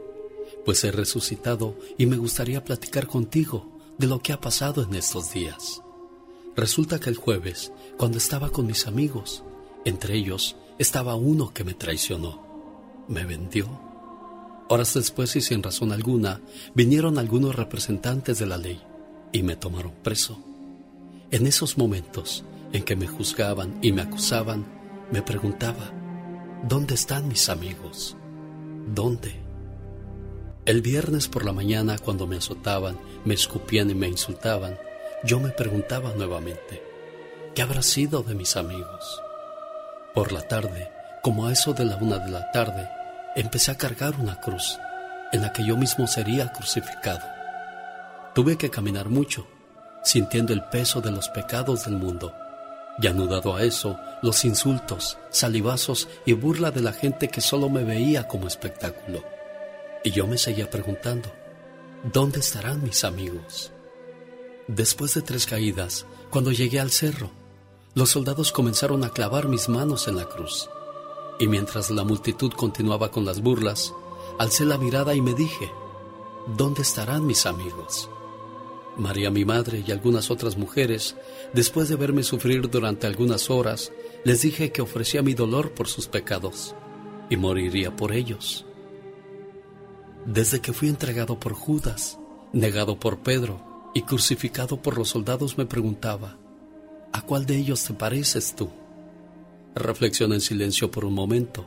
pues 0.65 0.84
he 0.84 0.91
resucitado 0.91 1.77
y 1.97 2.07
me 2.07 2.17
gustaría 2.17 2.63
platicar 2.63 3.07
contigo 3.07 3.70
de 4.02 4.08
lo 4.08 4.20
que 4.20 4.34
ha 4.34 4.42
pasado 4.42 4.82
en 4.82 4.96
estos 4.96 5.32
días. 5.32 5.84
Resulta 6.56 7.00
que 7.00 7.12
el 7.12 7.18
jueves, 7.18 7.72
cuando 8.00 8.18
estaba 8.18 8.50
con 8.50 8.66
mis 8.66 8.88
amigos, 8.88 9.44
entre 9.86 10.16
ellos 10.16 10.56
estaba 10.80 11.14
uno 11.14 11.54
que 11.54 11.64
me 11.64 11.76
traicionó, 11.76 12.42
me 13.08 13.26
vendió. 13.26 13.68
Horas 14.70 14.96
después 14.96 15.36
y 15.36 15.42
sin 15.42 15.62
razón 15.62 15.92
alguna, 15.92 16.42
vinieron 16.74 17.20
algunos 17.20 17.56
representantes 17.56 18.40
de 18.40 18.48
la 18.48 18.58
ley 18.58 18.82
y 19.32 19.44
me 19.44 19.56
tomaron 19.56 19.94
preso. 20.02 20.40
En 21.30 21.46
esos 21.46 21.78
momentos 21.78 22.44
en 22.74 22.84
que 22.84 22.96
me 22.96 23.06
juzgaban 23.06 23.78
y 23.84 23.92
me 23.92 24.02
acusaban, 24.02 24.66
me 25.12 25.22
preguntaba, 25.22 25.92
¿dónde 26.68 26.96
están 26.96 27.28
mis 27.28 27.50
amigos? 27.50 28.18
¿Dónde? 28.96 29.42
El 30.66 30.82
viernes 30.82 31.28
por 31.28 31.46
la 31.46 31.54
mañana, 31.54 31.98
cuando 31.98 32.26
me 32.26 32.38
azotaban, 32.38 32.98
me 33.25 33.34
escupían 33.34 33.89
y 33.89 33.95
me 33.95 34.07
insultaban, 34.07 34.77
yo 35.23 35.39
me 35.39 35.49
preguntaba 35.49 36.13
nuevamente, 36.15 36.84
¿qué 37.53 37.62
habrá 37.62 37.81
sido 37.81 38.23
de 38.23 38.36
mis 38.36 38.55
amigos? 38.57 39.21
Por 40.13 40.31
la 40.31 40.41
tarde, 40.47 40.91
como 41.21 41.47
a 41.47 41.51
eso 41.51 41.73
de 41.73 41.86
la 41.86 41.97
una 41.97 42.17
de 42.17 42.31
la 42.31 42.51
tarde, 42.51 42.89
empecé 43.36 43.71
a 43.71 43.77
cargar 43.77 44.15
una 44.19 44.39
cruz 44.39 44.79
en 45.31 45.41
la 45.41 45.53
que 45.53 45.65
yo 45.65 45.77
mismo 45.77 46.07
sería 46.07 46.51
crucificado. 46.51 47.25
Tuve 48.34 48.57
que 48.57 48.69
caminar 48.69 49.10
mucho, 49.10 49.47
sintiendo 50.03 50.53
el 50.53 50.63
peso 50.65 51.01
de 51.01 51.12
los 51.12 51.29
pecados 51.29 51.86
del 51.86 51.95
mundo, 51.95 52.34
y 52.99 53.07
anudado 53.07 53.55
a 53.55 53.63
eso, 53.63 53.99
los 54.21 54.43
insultos, 54.45 55.17
salivazos 55.29 56.07
y 56.25 56.34
burla 56.34 56.71
de 56.71 56.81
la 56.81 56.93
gente 56.93 57.29
que 57.29 57.41
solo 57.41 57.69
me 57.69 57.84
veía 57.84 58.27
como 58.27 58.47
espectáculo. 58.47 59.23
Y 60.03 60.12
yo 60.12 60.27
me 60.27 60.38
seguía 60.38 60.69
preguntando, 60.69 61.31
¿dónde 62.04 62.40
estarán 62.40 62.84
mis 62.84 63.04
amigos? 63.04 63.72
Después 64.68 65.14
de 65.14 65.22
tres 65.22 65.46
caídas, 65.46 66.06
cuando 66.30 66.52
llegué 66.52 66.80
al 66.80 66.92
cerro, 66.92 67.30
los 67.94 68.10
soldados 68.10 68.52
comenzaron 68.52 69.04
a 69.04 69.10
clavar 69.10 69.48
mis 69.48 69.70
manos 69.70 70.08
en 70.08 70.16
la 70.16 70.26
cruz. 70.26 70.70
Y 71.40 71.48
mientras 71.48 71.92
la 71.92 72.04
multitud 72.04 72.52
continuaba 72.54 73.12
con 73.12 73.26
las 73.26 73.42
burlas, 73.42 73.94
alcé 74.40 74.66
la 74.66 74.78
mirada 74.78 75.14
y 75.14 75.22
me 75.22 75.34
dije, 75.34 75.72
¿dónde 76.58 76.82
estarán 76.82 77.26
mis 77.26 77.46
amigos? 77.46 78.10
María 78.98 79.30
mi 79.32 79.46
madre 79.46 79.84
y 79.86 79.92
algunas 79.92 80.32
otras 80.32 80.58
mujeres, 80.58 81.16
después 81.54 81.88
de 81.88 81.96
verme 81.96 82.24
sufrir 82.24 82.70
durante 82.70 83.08
algunas 83.08 83.50
horas, 83.50 83.92
les 84.24 84.42
dije 84.42 84.72
que 84.72 84.82
ofrecía 84.82 85.22
mi 85.22 85.34
dolor 85.34 85.72
por 85.72 85.88
sus 85.88 86.08
pecados 86.08 86.76
y 87.30 87.38
moriría 87.38 87.96
por 87.96 88.12
ellos. 88.12 88.66
Desde 90.25 90.62
que 90.62 90.71
fui 90.71 90.88
entregado 90.88 91.39
por 91.39 91.53
Judas, 91.53 92.19
negado 92.53 92.99
por 92.99 93.19
Pedro 93.19 93.89
y 93.95 94.03
crucificado 94.03 94.81
por 94.81 94.97
los 94.97 95.10
soldados 95.10 95.57
me 95.57 95.65
preguntaba, 95.65 96.38
¿a 97.12 97.21
cuál 97.21 97.45
de 97.45 97.57
ellos 97.57 97.84
te 97.84 97.93
pareces 97.93 98.55
tú? 98.55 98.69
Reflexiona 99.73 100.36
en 100.36 100.41
silencio 100.41 100.91
por 100.91 101.05
un 101.05 101.13
momento 101.13 101.65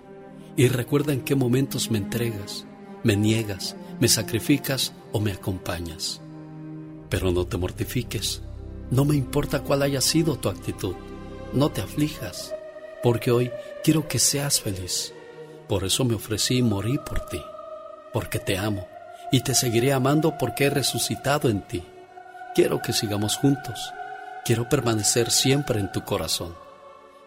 y 0.57 0.69
recuerda 0.69 1.13
en 1.13 1.23
qué 1.23 1.35
momentos 1.35 1.91
me 1.91 1.99
entregas, 1.99 2.65
me 3.03 3.17
niegas, 3.17 3.77
me 3.99 4.07
sacrificas 4.07 4.93
o 5.11 5.21
me 5.21 5.33
acompañas. 5.33 6.21
Pero 7.09 7.33
no 7.33 7.47
te 7.47 7.57
mortifiques, 7.57 8.41
no 8.91 9.05
me 9.05 9.17
importa 9.17 9.63
cuál 9.65 9.83
haya 9.83 10.01
sido 10.01 10.37
tu 10.37 10.49
actitud, 10.49 10.95
no 11.53 11.71
te 11.71 11.81
aflijas, 11.81 12.55
porque 13.03 13.33
hoy 13.33 13.51
quiero 13.83 14.07
que 14.07 14.21
seas 14.21 14.61
feliz. 14.61 15.13
Por 15.69 15.83
eso 15.83 16.05
me 16.05 16.15
ofrecí 16.15 16.59
y 16.59 16.63
morí 16.63 16.99
por 16.99 17.27
ti, 17.27 17.41
porque 18.15 18.39
te 18.39 18.57
amo 18.57 18.89
y 19.33 19.41
te 19.41 19.55
seguiré 19.55 19.93
amando 19.93 20.39
porque 20.39 20.67
he 20.67 20.71
resucitado 20.71 21.51
en 21.51 21.61
ti. 21.61 21.83
Quiero 22.55 22.81
que 22.81 22.93
sigamos 22.93 23.37
juntos. 23.37 23.93
Quiero 24.45 24.69
permanecer 24.69 25.33
siempre 25.33 25.81
en 25.81 25.91
tu 25.91 26.05
corazón. 26.05 26.55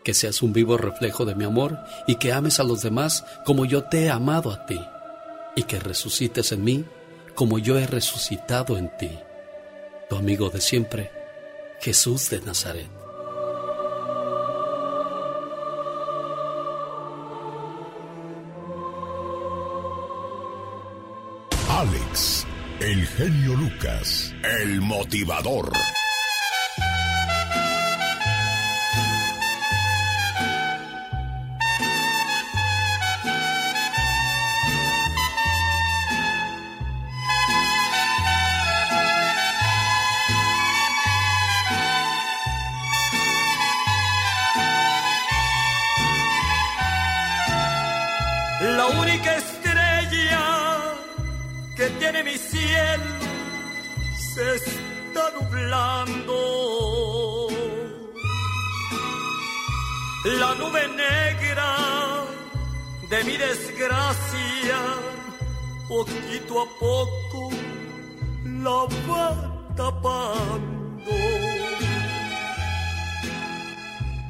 Que 0.05 0.13
seas 0.13 0.41
un 0.41 0.53
vivo 0.53 0.77
reflejo 0.77 1.25
de 1.25 1.35
mi 1.35 1.43
amor 1.43 1.77
y 2.07 2.15
que 2.15 2.31
ames 2.31 2.61
a 2.61 2.63
los 2.63 2.81
demás 2.81 3.25
como 3.43 3.65
yo 3.65 3.83
te 3.83 4.05
he 4.05 4.09
amado 4.09 4.49
a 4.49 4.65
ti. 4.65 4.79
Y 5.57 5.63
que 5.63 5.79
resucites 5.79 6.53
en 6.53 6.63
mí 6.63 6.85
como 7.35 7.59
yo 7.59 7.77
he 7.77 7.85
resucitado 7.85 8.77
en 8.77 8.89
ti. 8.97 9.11
Tu 10.09 10.15
amigo 10.15 10.49
de 10.49 10.61
siempre, 10.61 11.11
Jesús 11.81 12.29
de 12.29 12.39
Nazaret. 12.39 12.96
El 22.87 23.05
genio 23.05 23.53
Lucas, 23.53 24.33
el 24.61 24.79
motivador. 24.79 25.73
Está 55.67 56.05
nublando. 56.05 57.47
La 60.39 60.55
nube 60.55 60.87
negra 60.89 61.75
de 63.09 63.23
mi 63.23 63.37
desgracia, 63.37 64.79
poquito 65.87 66.61
a 66.61 66.67
poco 66.79 67.49
la 68.43 68.87
va 69.07 69.29
tapando. 69.75 71.11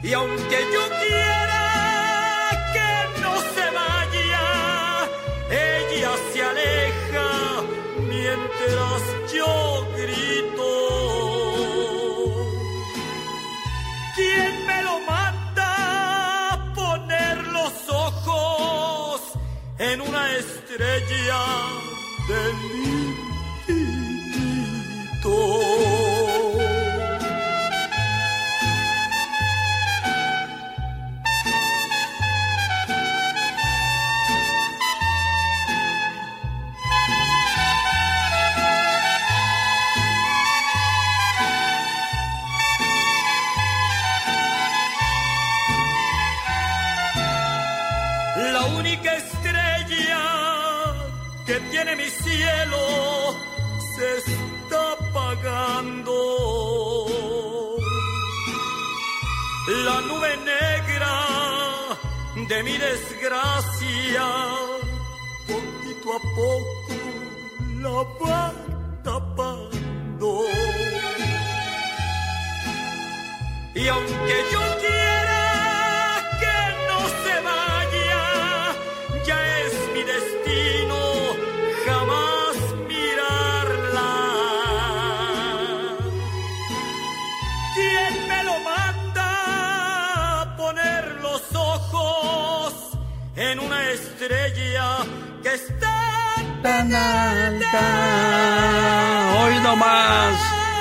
Y 0.04 0.14
aunque 0.14 0.58
yo 0.74 0.84
quiera 1.02 1.64
que 2.74 3.22
no 3.22 3.34
se 3.54 3.66
vaya, 3.80 4.46
ella 5.50 6.12
se 6.32 6.44
aleja 6.44 6.88
en 19.80 20.02
una 20.02 20.36
estrella 20.36 21.40
del 22.28 22.56
infinito. 23.68 25.28
De 62.48 62.64
mi 62.64 62.78
desgracia, 62.78 64.26
poquito 65.48 66.14
a 66.14 66.20
poco 66.36 66.94
la 67.82 68.04
va 68.22 68.54
tapando. 69.04 70.46
Y 73.76 73.88
aunque 73.88 74.36
yo 74.52 74.67
está 95.58 95.96
tan 96.62 96.94
alta? 96.94 97.86
Hoy 99.42 99.56
no 99.64 99.76
más. 99.76 100.36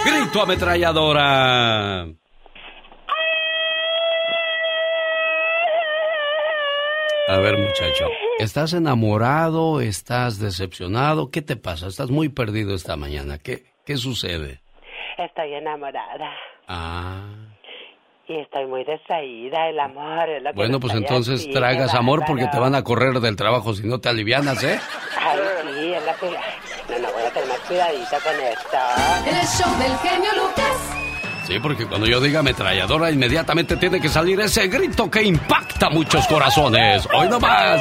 Grito 0.05 0.43
ametralladora. 0.43 2.07
A 7.29 7.39
ver, 7.39 7.59
muchacho, 7.59 8.07
¿estás 8.39 8.73
enamorado? 8.73 9.81
¿Estás 9.81 10.39
decepcionado? 10.39 11.31
¿Qué 11.33 11.43
te 11.43 11.57
pasa? 11.57 11.89
Estás 11.89 12.09
muy 12.11 12.29
perdido 12.29 12.75
esta 12.75 12.97
mañana. 12.97 13.39
¿Qué, 13.39 13.65
qué 13.85 13.97
sucede? 13.97 14.61
Estoy 15.19 15.55
enamorada 15.55 16.31
Ah, 16.69 17.46
y 18.29 18.41
estoy 18.41 18.67
muy 18.67 18.85
distraída. 18.85 19.69
El 19.69 19.79
amor 19.79 20.29
es 20.29 20.43
lo 20.43 20.51
que 20.51 20.57
bueno, 20.57 20.81
pues 20.81 20.95
entonces 20.95 21.43
aquí, 21.43 21.53
tragas 21.53 21.95
amor 21.95 22.23
porque 22.27 22.47
te 22.47 22.59
van 22.59 22.75
a 22.75 22.83
correr 22.83 23.21
del 23.21 23.37
trabajo 23.37 23.75
si 23.75 23.87
no 23.87 23.99
te 23.99 24.09
alivianas, 24.09 24.63
¿eh? 24.65 24.79
Ay, 25.19 25.39
sí, 25.75 25.93
es 25.93 26.05
la 26.05 26.15
que... 26.15 26.27
No, 26.31 26.99
no, 27.01 27.13
voy 27.13 27.23
a 27.23 27.31
tener 27.31 27.49
más 27.49 27.59
cuidadito 27.61 28.17
con 28.23 28.35
esto. 28.35 28.79
El 29.27 29.47
show 29.47 29.79
del 29.79 29.97
genio 29.99 30.31
Lucas. 30.35 30.97
Sí, 31.47 31.59
porque 31.61 31.87
cuando 31.87 32.07
yo 32.07 32.21
diga 32.21 32.41
ametralladora, 32.41 33.11
inmediatamente 33.11 33.77
tiene 33.77 34.01
que 34.01 34.09
salir 34.09 34.41
ese 34.41 34.67
grito 34.67 35.09
que 35.11 35.23
impacta 35.23 35.91
muchos 35.91 36.27
corazones. 36.27 37.09
Hoy 37.15 37.29
no 37.29 37.39
más. 37.39 37.81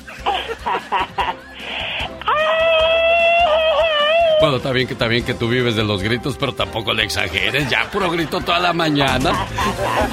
Bueno, 4.40 4.57
está 4.57 4.73
bien 4.73 4.87
que 4.87 4.94
está 4.94 5.07
bien 5.09 5.25
que 5.27 5.35
tú 5.35 5.47
vives 5.47 5.77
de 5.77 5.85
los 5.85 6.03
gritos, 6.03 6.37
pero 6.38 6.55
tampoco 6.55 6.94
le 6.94 7.05
exageres. 7.05 7.68
Ya 7.68 7.85
puro 7.90 8.11
grito 8.11 8.40
toda 8.40 8.61
la 8.61 8.73
mañana. 8.73 9.31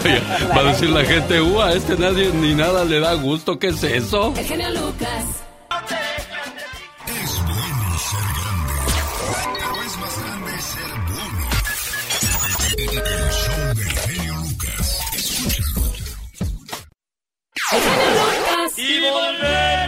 Oye, 0.03 0.21
va 0.49 0.59
a 0.59 0.63
decir 0.63 0.89
la 0.89 1.05
gente, 1.05 1.39
¡uh! 1.39 1.61
A 1.61 1.71
este 1.71 1.97
nadie 1.97 2.31
ni 2.33 2.53
nada 2.53 2.83
le 2.83 2.99
da 2.99 3.13
gusto. 3.13 3.57
¿Qué 3.57 3.67
es 3.67 3.81
eso? 3.81 4.33
El 4.37 4.45
genio 4.45 4.69
Lucas. 4.71 5.50
Volver, 19.09 19.80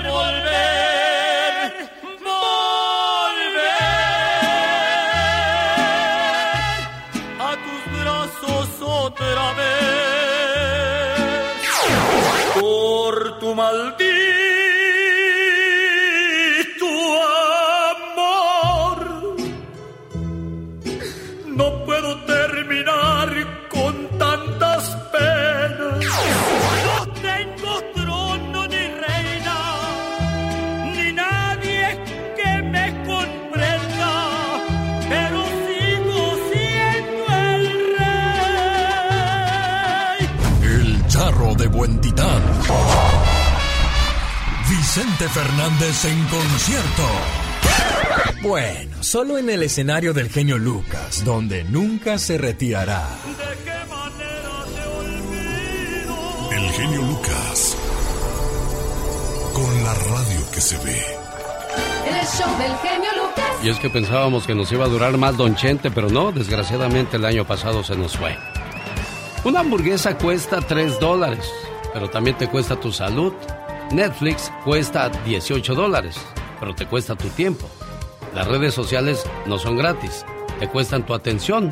Vicente 44.95 45.27
Fernández 45.27 46.05
en 46.05 46.23
concierto. 46.25 47.03
Bueno, 48.43 49.01
solo 49.01 49.39
en 49.39 49.49
el 49.49 49.63
escenario 49.63 50.13
del 50.13 50.29
genio 50.29 50.59
Lucas, 50.59 51.25
donde 51.25 51.63
nunca 51.63 52.19
se 52.19 52.37
retirará. 52.37 53.03
El 56.51 56.69
genio 56.73 57.01
Lucas. 57.01 57.75
Con 59.53 59.83
la 59.83 59.95
radio 59.95 60.51
que 60.53 60.61
se 60.61 60.77
ve. 60.77 61.01
El 62.05 62.27
show 62.27 62.55
del 62.59 62.77
genio 62.77 63.09
Lucas. 63.15 63.45
Y 63.63 63.69
es 63.69 63.79
que 63.79 63.89
pensábamos 63.89 64.45
que 64.45 64.53
nos 64.53 64.71
iba 64.71 64.85
a 64.85 64.89
durar 64.89 65.17
más 65.17 65.35
Don 65.35 65.55
Chente, 65.55 65.89
pero 65.89 66.11
no, 66.11 66.31
desgraciadamente 66.31 67.17
el 67.17 67.25
año 67.25 67.45
pasado 67.45 67.83
se 67.83 67.95
nos 67.95 68.15
fue. 68.15 68.37
Una 69.43 69.61
hamburguesa 69.61 70.19
cuesta 70.19 70.61
3 70.61 70.99
dólares, 70.99 71.49
pero 71.91 72.11
también 72.11 72.37
te 72.37 72.47
cuesta 72.47 72.75
tu 72.75 72.91
salud. 72.91 73.33
Netflix 73.91 74.51
cuesta 74.63 75.09
18 75.09 75.75
dólares, 75.75 76.17
pero 76.59 76.73
te 76.73 76.85
cuesta 76.85 77.15
tu 77.15 77.27
tiempo. 77.29 77.69
Las 78.33 78.47
redes 78.47 78.73
sociales 78.73 79.23
no 79.45 79.59
son 79.59 79.77
gratis, 79.77 80.25
te 80.59 80.67
cuestan 80.67 81.05
tu 81.05 81.13
atención. 81.13 81.69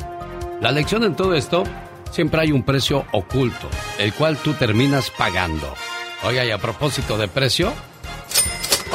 La 0.60 0.70
lección 0.70 1.02
en 1.04 1.16
todo 1.16 1.34
esto, 1.34 1.64
siempre 2.10 2.40
hay 2.42 2.52
un 2.52 2.62
precio 2.62 3.04
oculto, 3.12 3.68
el 3.98 4.12
cual 4.12 4.36
tú 4.36 4.54
terminas 4.54 5.10
pagando. 5.10 5.74
Oiga, 6.24 6.44
y 6.44 6.50
a 6.52 6.58
propósito 6.58 7.18
de 7.18 7.26
precio, 7.26 7.72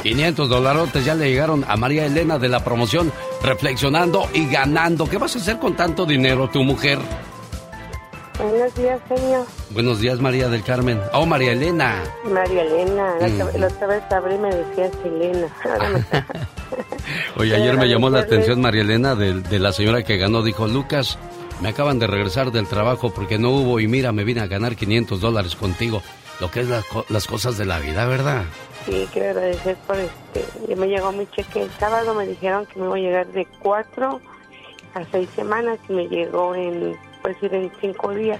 500 0.04 0.48
dolarotes 0.48 1.04
ya 1.04 1.16
le 1.16 1.30
llegaron 1.30 1.66
a 1.68 1.76
María 1.76 2.06
Elena 2.06 2.40
de 2.40 2.48
la 2.48 2.64
promoción 2.64 3.12
Reflexionando 3.44 4.30
y 4.34 4.48
Ganando. 4.48 5.10
¿Qué 5.10 5.18
vas 5.18 5.36
a 5.36 5.40
hacer 5.40 5.60
con 5.60 5.76
tanto 5.76 6.06
dinero, 6.06 6.50
tu 6.50 6.64
mujer? 6.64 7.00
Buenos 8.40 8.76
días, 8.76 9.00
señor. 9.08 9.46
Buenos 9.72 10.00
días, 10.00 10.20
María 10.20 10.48
del 10.48 10.64
Carmen. 10.64 11.02
Oh, 11.14 11.26
María 11.26 11.54
Elena. 11.54 12.04
María 12.24 12.62
Elena. 12.62 13.16
La, 13.20 13.28
Mm. 13.28 13.58
la 13.60 13.68
otra 13.68 13.88
vez 13.88 14.04
abrí 14.12 14.36
y 14.36 14.38
me 14.38 14.54
decía 14.56 14.92
Selena. 15.02 15.48
Ahora 15.64 15.90
me- 15.90 16.06
Oye, 17.42 17.56
ayer 17.56 17.78
me 17.78 17.88
llamó 17.90 18.10
la 18.10 18.20
atención 18.20 18.62
María 18.62 18.82
Elena 18.82 19.16
de, 19.16 19.42
de 19.42 19.60
la 19.60 19.72
señora 19.72 20.04
que 20.04 20.18
ganó. 20.18 20.44
Dijo, 20.44 20.68
Lucas, 20.68 21.18
me 21.62 21.70
acaban 21.70 21.98
de 21.98 22.06
regresar 22.08 22.52
del 22.52 22.68
trabajo 22.68 23.12
porque 23.12 23.40
no 23.40 23.50
hubo 23.50 23.80
y 23.80 23.88
mira, 23.88 24.12
me 24.12 24.24
vine 24.24 24.42
a 24.42 24.48
ganar 24.48 24.76
500 24.76 25.20
dólares 25.20 25.56
contigo. 25.56 26.04
Lo 26.40 26.52
que 26.52 26.60
es 26.62 26.68
la 26.70 26.84
las 27.10 27.26
cosas 27.26 27.58
de 27.58 27.66
la 27.66 27.80
vida, 27.80 28.06
¿verdad? 28.06 28.44
Sí, 28.86 29.08
quiero 29.12 29.30
agradecer 29.32 29.76
por 29.88 29.98
este. 29.98 30.46
Ya 30.70 30.76
me 30.76 30.88
llegó 30.88 31.12
mi 31.12 31.26
cheque 31.32 31.64
el 31.64 31.72
sábado. 31.80 32.14
Me 32.14 32.28
dijeron 32.28 32.68
que 32.68 32.80
me 32.80 32.86
iba 32.86 32.96
a 32.96 33.00
llegar 33.00 33.28
de 33.28 33.48
cuatro 33.60 34.22
a 34.94 35.04
seis 35.12 35.28
semanas 35.36 35.80
y 35.90 35.94
me 35.94 36.08
llegó 36.08 36.54
en, 36.54 36.96
pues 37.28 37.42
decir, 37.42 37.54
en 37.54 37.72
cinco 37.82 38.14
días. 38.14 38.40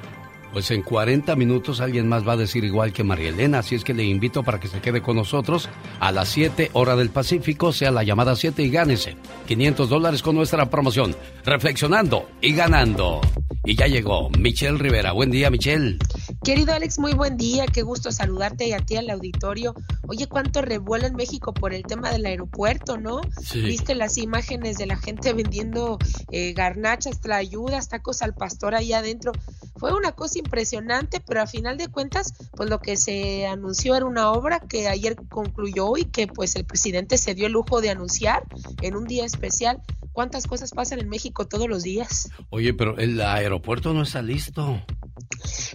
Pues 0.54 0.72
en 0.72 0.82
40 0.82 1.36
minutos 1.36 1.82
alguien 1.82 2.08
más 2.08 2.26
va 2.26 2.34
a 2.34 2.38
decir 2.38 2.64
igual 2.64 2.94
que 2.94 3.04
María 3.04 3.30
Elena, 3.30 3.60
así 3.60 3.76
es 3.76 3.84
que 3.84 3.94
le 3.94 4.06
invito 4.06 4.44
para 4.44 4.60
que 4.60 4.70
se 4.70 4.80
quede 4.80 5.02
con 5.02 5.18
nosotros 5.18 5.68
a 6.00 6.12
las 6.12 6.30
7 6.30 6.72
hora 6.74 6.96
del 6.96 7.10
Pacífico, 7.10 7.74
sea 7.74 7.92
la 7.92 8.04
llamada 8.04 8.36
7 8.36 8.64
y 8.64 8.70
gánese 8.70 9.18
500 9.48 9.90
dólares 9.90 10.22
con 10.22 10.36
nuestra 10.36 10.70
promoción, 10.70 11.16
reflexionando 11.44 12.30
y 12.42 12.54
ganando. 12.54 13.20
Y 13.66 13.76
ya 13.76 13.88
llegó 13.88 14.30
Michelle 14.30 14.78
Rivera. 14.78 15.12
Buen 15.12 15.32
día, 15.32 15.50
Michelle. 15.50 15.98
Querido 16.44 16.74
Alex, 16.74 17.00
muy 17.00 17.14
buen 17.14 17.38
día, 17.38 17.66
qué 17.66 17.82
gusto 17.82 18.12
saludarte 18.12 18.68
y 18.68 18.74
a 18.74 18.80
ti 18.80 18.96
al 18.96 19.10
auditorio. 19.10 19.74
Oye, 20.08 20.28
cuánto 20.28 20.62
revuelo 20.62 21.08
en 21.08 21.16
México 21.16 21.54
por 21.54 21.74
el 21.74 21.84
tema 21.84 22.12
del 22.12 22.26
aeropuerto, 22.26 22.98
¿no? 22.98 23.22
Sí. 23.42 23.62
Viste 23.62 23.96
las 23.96 24.18
imágenes 24.18 24.78
de 24.78 24.86
la 24.86 24.98
gente 24.98 25.34
vendiendo 25.34 25.98
eh, 26.32 26.54
garnachas, 26.54 27.22
tlayudas, 27.22 27.90
tacos 27.90 28.22
al 28.22 28.34
pastor 28.34 28.76
ahí 28.76 28.94
adentro. 28.94 29.32
Fue 29.78 29.94
una 29.94 30.14
cosa 30.14 30.40
impresionante, 30.40 31.20
pero 31.20 31.42
a 31.42 31.48
final 31.48 31.78
de 31.78 31.88
cuentas, 31.88 32.34
pues 32.56 32.70
lo 32.70 32.80
que 32.80 32.98
se 32.98 33.46
anunció 33.46 33.96
era 33.96 34.06
una 34.06 34.32
obra 34.32 34.60
que 34.60 34.88
ayer 34.88 35.16
concluyó 35.30 35.98
y 35.98 36.06
que 36.06 36.28
pues 36.28 36.56
el 36.56 36.66
presidente 36.66 37.18
se 37.18 37.36
dio 37.36 37.46
el 37.46 37.54
lujo 37.54 37.82
de 37.82 37.90
anunciar 37.90 38.44
en 38.82 38.96
un 38.96 39.06
día 39.06 39.26
especial. 39.26 39.82
¿Cuántas 40.14 40.48
cosas 40.48 40.72
pasan 40.72 41.00
en 41.00 41.10
México 41.10 41.48
todos 41.48 41.70
los 41.70 41.84
días? 41.84 42.30
Oye, 42.50 42.74
pero 42.74 42.98
el 42.98 43.22
aeropuerto 43.22 43.94
no 43.94 44.02
está 44.02 44.24
listo. 44.24 44.82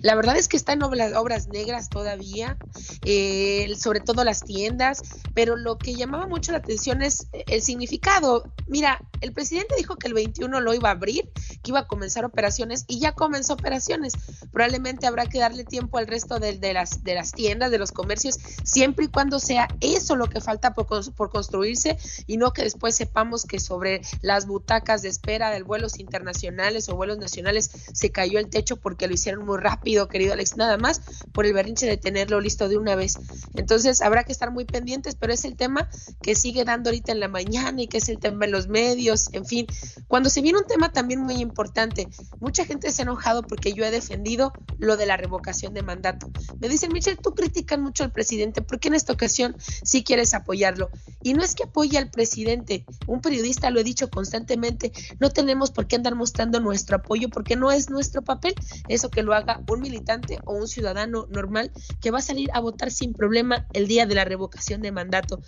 La 0.03 0.15
verdad 0.15 0.37
es 0.37 0.49
que 0.49 0.57
está 0.57 0.73
en 0.73 0.83
obras, 0.83 1.49
negras 1.49 1.89
todavía, 1.89 2.57
eh, 3.05 3.73
sobre 3.79 4.01
todo 4.01 4.25
las 4.25 4.43
tiendas, 4.43 5.03
pero 5.35 5.57
lo 5.57 5.79
que 5.79 5.95
llamaba 5.95 6.27
mucho 6.27 6.53
la 6.53 6.59
atención 6.59 7.03
es 7.03 7.29
el 7.33 7.63
significado. 7.63 8.45
Mira, 8.67 9.01
el 9.21 9.33
presidente 9.33 9.77
dijo 9.77 9.97
que 9.97 10.09
el 10.09 10.15
21 10.15 10.61
lo 10.61 10.75
iba 10.75 10.89
a 10.89 10.93
abrir, 10.93 11.31
que 11.63 11.71
iba 11.71 11.81
a 11.81 11.87
comenzar 11.87 12.25
operaciones 12.25 12.85
y 12.89 12.99
ya 12.99 13.13
comenzó 13.13 13.55
operaciones. 13.55 14.15
Probablemente 14.51 15.07
habrá 15.07 15.27
que 15.27 15.39
darle 15.39 15.65
tiempo 15.65 15.99
al 15.99 16.07
resto 16.07 16.39
de, 16.41 16.59
las, 16.73 17.33
tiendas, 17.33 17.71
de 17.71 17.79
los 17.79 17.93
comercios, 17.93 18.39
siempre 18.65 19.07
y 19.07 19.09
cuando 19.09 19.39
sea 19.39 19.69
eso 19.81 20.17
lo 20.17 20.29
que 20.29 20.41
falta 20.41 20.75
por, 20.75 20.87
por 21.15 21.31
construirse 21.31 21.97
y 22.27 22.37
no 22.37 22.53
que 22.53 22.63
después 22.63 22.97
sepamos 22.97 23.45
que 23.45 23.61
sobre 23.61 24.03
las 24.21 24.47
butacas 24.47 25.03
de 25.03 25.09
espera 25.09 25.51
de 25.51 25.63
vuelos 25.63 25.99
internacionales 25.99 26.89
o 26.89 26.97
vuelos 26.97 27.19
nacionales 27.19 27.71
se 27.93 28.11
cayó 28.11 28.39
el 28.39 28.49
techo 28.49 28.77
porque 28.77 29.07
lo 29.07 29.15
hicieron 29.15 29.32
muy 29.41 29.59
rápido, 29.59 30.09
querido 30.09 30.33
Alex, 30.33 30.57
nada 30.57 30.77
más 30.79 31.01
por 31.33 31.47
el 31.47 31.53
berrinche 31.53 31.87
de 31.87 31.97
tenerlo 31.97 32.41
listo 32.41 32.69
de 32.69 32.77
una 32.77 32.95
vez. 32.95 33.19
Entonces 33.55 34.01
habrá 34.03 34.25
que 34.25 34.33
estar 34.33 34.51
muy 34.51 34.65
pendientes, 34.65 35.15
pero 35.15 35.33
es 35.33 35.45
el 35.45 35.57
tema 35.57 35.89
que 36.23 36.35
sigue 36.35 36.65
dando 36.65 36.91
ahorita 36.91 37.13
en 37.13 37.21
la 37.21 37.29
mañana 37.29 37.83
y 37.83 37.87
que 37.87 37.99
es 37.99 38.09
el 38.09 38.19
tema 38.19 38.45
en 38.45 38.53
los 38.53 38.69
medios, 38.69 39.29
en 39.33 39.45
fin. 39.45 39.67
Cuando 40.09 40.31
se 40.31 40.43
viene 40.43 40.59
un 40.59 40.67
tema 40.67 40.93
también 40.93 41.21
muy 41.21 41.35
importante, 41.35 42.09
mucha 42.41 42.65
gente 42.65 42.91
se 42.91 43.03
ha 43.03 43.05
enojado 43.05 43.43
porque 43.43 43.73
yo 43.73 43.85
he 43.85 43.91
defendido 43.91 44.53
lo 44.79 44.97
de 44.97 45.07
la 45.07 45.17
revocación 45.17 45.75
de 45.75 45.83
mandato. 45.83 46.31
Me 46.61 46.69
dicen, 46.69 46.93
Michelle, 46.93 47.19
tú 47.23 47.35
criticas 47.35 47.79
mucho 47.79 48.05
al 48.05 48.13
presidente, 48.13 48.63
¿por 48.63 48.79
qué 48.79 48.89
en 48.89 48.95
esta 48.95 49.13
ocasión 49.13 49.57
sí 49.59 50.05
quieres 50.05 50.35
apoyarlo? 50.35 50.91
Y 51.23 51.35
no 51.35 51.43
es 51.43 51.55
que 51.55 51.65
apoye 51.65 51.99
al 51.99 52.11
presidente, 52.11 52.85
un 53.07 53.21
periodista 53.21 53.71
lo 53.71 53.81
he 53.81 53.85
dicho 53.85 54.11
constantemente, 54.11 54.93
no 55.21 55.31
tenemos 55.31 55.71
por 55.71 55.87
qué 55.87 55.97
andar 55.97 56.15
mostrando 56.15 56.61
nuestro 56.61 56.97
apoyo 56.97 57.29
porque 57.29 57.57
no 57.57 57.71
es 57.71 57.91
nuestro 57.91 58.23
papel, 58.23 58.55
eso 58.89 59.11
que 59.11 59.22
lo 59.23 59.35
haga 59.35 59.63
un 59.69 59.81
militante 59.81 60.39
o 60.45 60.55
un 60.55 60.69
ciudadano 60.69 61.27
normal 61.31 61.73
que 62.01 62.11
va 62.11 62.19
a 62.19 62.23
salir 62.23 62.51
a 62.53 62.61
votar 62.61 62.91
sin 62.91 63.13
problema 63.13 63.67
el 63.73 63.89
día 63.89 64.07
de 64.07 64.15
la 64.15 64.25
revocación 64.25 64.83
de 64.83 64.93
mandato. 64.93 65.41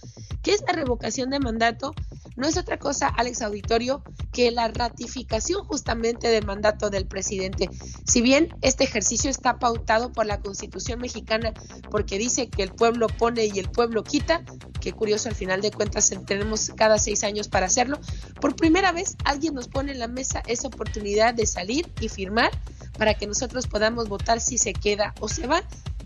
¿Qué 0.43 0.53
es 0.53 0.63
la 0.67 0.73
revocación 0.73 1.31
de 1.31 1.41
mandato? 1.41 1.95
No 2.37 2.49
es 2.49 2.57
otra 2.57 2.79
cosa, 2.79 3.09
Alex 3.09 3.43
Auditorio, 3.43 4.03
que 4.33 4.51
la 4.51 4.69
ratificación 4.69 5.65
justamente 5.65 6.29
del 6.29 6.45
mandato 6.45 6.91
del 6.91 7.07
presidente. 7.07 7.69
Si 8.05 8.21
bien 8.21 8.49
este 8.61 8.85
ejercicio 8.85 9.31
está 9.31 9.59
pautado 9.59 10.13
por 10.13 10.27
la 10.27 10.41
Constitución 10.41 11.01
mexicana 11.01 11.53
porque 11.91 12.19
dice 12.19 12.49
que 12.49 12.63
el 12.63 12.73
pueblo 12.73 13.07
pone 13.07 13.47
y 13.47 13.59
el 13.59 13.71
pueblo 13.71 14.03
quita, 14.03 14.45
qué 14.81 14.93
curioso 14.93 15.29
al 15.29 15.35
final 15.35 15.61
de 15.61 15.71
cuentas 15.71 16.13
tenemos 16.27 16.73
cada 16.77 16.99
seis 16.99 17.23
años 17.23 17.49
para 17.49 17.67
hacerlo, 17.67 17.99
por 18.41 18.57
primera 18.57 18.93
vez 18.93 19.17
alguien 19.25 19.55
nos 19.55 19.69
pone 19.69 19.93
en 19.93 19.99
la 19.99 20.09
mesa 20.09 20.43
esa 20.47 20.69
oportunidad 20.69 21.35
de 21.35 21.47
salir 21.47 21.91
y 22.01 22.09
firmar 22.09 22.51
para 22.99 23.15
que 23.15 23.27
nosotros 23.27 23.64
podamos 23.71 24.09
votar 24.09 24.41
si 24.41 24.59
se 24.59 24.73
queda 24.73 25.15
o 25.21 25.29
se 25.29 25.47
va 25.47 25.63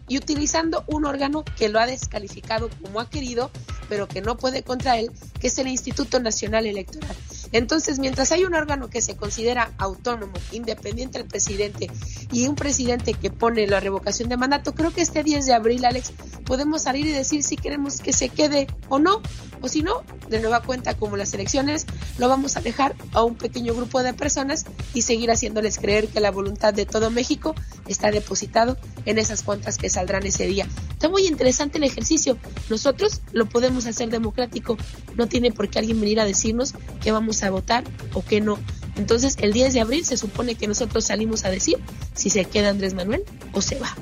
y 0.08 0.16
utilizando 0.16 0.84
un 0.86 1.04
órgano 1.04 1.44
que 1.56 1.68
lo 1.68 1.78
ha 1.78 1.86
descalificado 1.86 2.70
como 2.82 3.00
ha 3.00 3.08
querido, 3.10 3.50
pero 3.88 4.08
que 4.08 4.22
no 4.22 4.36
puede 4.36 4.62
contra 4.62 4.98
él, 4.98 5.10
que 5.40 5.48
es 5.48 5.58
el 5.58 5.68
Instituto 5.68 6.18
Nacional 6.18 6.66
Electoral. 6.66 7.14
Entonces, 7.52 7.98
mientras 7.98 8.32
hay 8.32 8.44
un 8.44 8.54
órgano 8.54 8.88
que 8.88 9.00
se 9.00 9.16
considera 9.16 9.72
autónomo, 9.78 10.34
independiente 10.52 11.18
del 11.18 11.28
presidente 11.28 11.90
y 12.32 12.46
un 12.46 12.54
presidente 12.54 13.14
que 13.14 13.30
pone 13.30 13.66
la 13.66 13.80
revocación 13.80 14.28
de 14.28 14.36
mandato, 14.36 14.74
creo 14.74 14.92
que 14.92 15.02
este 15.02 15.22
10 15.22 15.46
de 15.46 15.54
abril, 15.54 15.84
Alex, 15.84 16.12
podemos 16.44 16.82
salir 16.82 17.06
y 17.06 17.12
decir 17.12 17.42
si 17.42 17.56
queremos 17.56 18.00
que 18.00 18.12
se 18.12 18.28
quede 18.28 18.66
o 18.88 18.98
no, 18.98 19.22
o 19.60 19.68
si 19.68 19.82
no, 19.82 20.02
de 20.28 20.40
nueva 20.40 20.62
cuenta, 20.62 20.94
como 20.94 21.16
las 21.16 21.34
elecciones, 21.34 21.86
lo 22.18 22.28
vamos 22.28 22.56
a 22.56 22.60
dejar 22.60 22.94
a 23.12 23.22
un 23.22 23.34
pequeño 23.34 23.74
grupo 23.74 24.02
de 24.02 24.14
personas 24.14 24.64
y 24.94 25.02
seguir 25.02 25.30
haciéndoles 25.30 25.78
creer 25.78 26.08
que 26.08 26.20
la 26.20 26.30
voluntad 26.30 26.74
de 26.74 26.86
todo 26.86 27.10
México 27.10 27.54
está 27.86 28.10
depositado 28.10 28.76
en 29.04 29.18
esas 29.18 29.42
cuentas 29.42 29.78
que 29.78 29.90
saldrán 29.90 30.26
ese 30.26 30.46
día. 30.46 30.66
Está 30.90 31.08
muy 31.08 31.26
interesante 31.26 31.78
el 31.78 31.84
ejercicio. 31.84 32.38
Nosotros 32.68 33.20
lo 33.32 33.48
podemos 33.48 33.86
hacer 33.86 34.10
democrático. 34.10 34.76
No 35.16 35.28
tiene 35.28 35.52
por 35.52 35.68
qué 35.68 35.78
alguien 35.78 36.00
venir 36.00 36.20
a 36.20 36.24
decirnos 36.24 36.74
que 37.00 37.12
vamos 37.12 37.37
a 37.42 37.50
votar 37.50 37.84
o 38.14 38.24
que 38.24 38.40
no. 38.40 38.58
Entonces, 38.96 39.36
el 39.40 39.52
10 39.52 39.74
de 39.74 39.80
abril 39.80 40.04
se 40.04 40.16
supone 40.16 40.56
que 40.56 40.66
nosotros 40.66 41.04
salimos 41.04 41.44
a 41.44 41.50
decir 41.50 41.78
si 42.14 42.30
se 42.30 42.44
queda 42.44 42.70
Andrés 42.70 42.94
Manuel 42.94 43.22
o 43.52 43.62
se 43.62 43.78
va. 43.78 43.94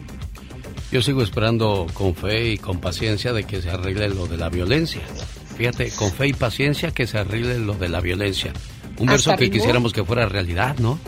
Yo 0.91 1.03
sigo 1.03 1.23
esperando 1.23 1.87
con 1.93 2.15
fe 2.15 2.53
y 2.53 2.59
con 2.59 2.81
paciencia 2.81 3.33
de 3.33 3.45
que 3.45 3.61
se 3.61 3.71
arregle 3.71 4.09
lo 4.09 4.27
de 4.27 4.39
la 4.39 4.49
violencia. 4.49 5.03
Fíjate, 5.57 5.91
con 5.91 6.13
fe 6.13 6.29
y 6.29 6.33
paciencia 6.33 6.93
que 6.93 7.07
se 7.07 7.19
arregle 7.19 7.59
lo 7.59 7.75
de 7.75 7.89
la 7.89 8.01
violencia. 8.01 8.53
Un 8.99 9.07
verso 9.07 9.37
que 9.37 9.51
quisiéramos 9.51 9.93
que 9.93 10.05
fuera 10.05 10.27
realidad, 10.27 10.79
¿no? 10.79 10.99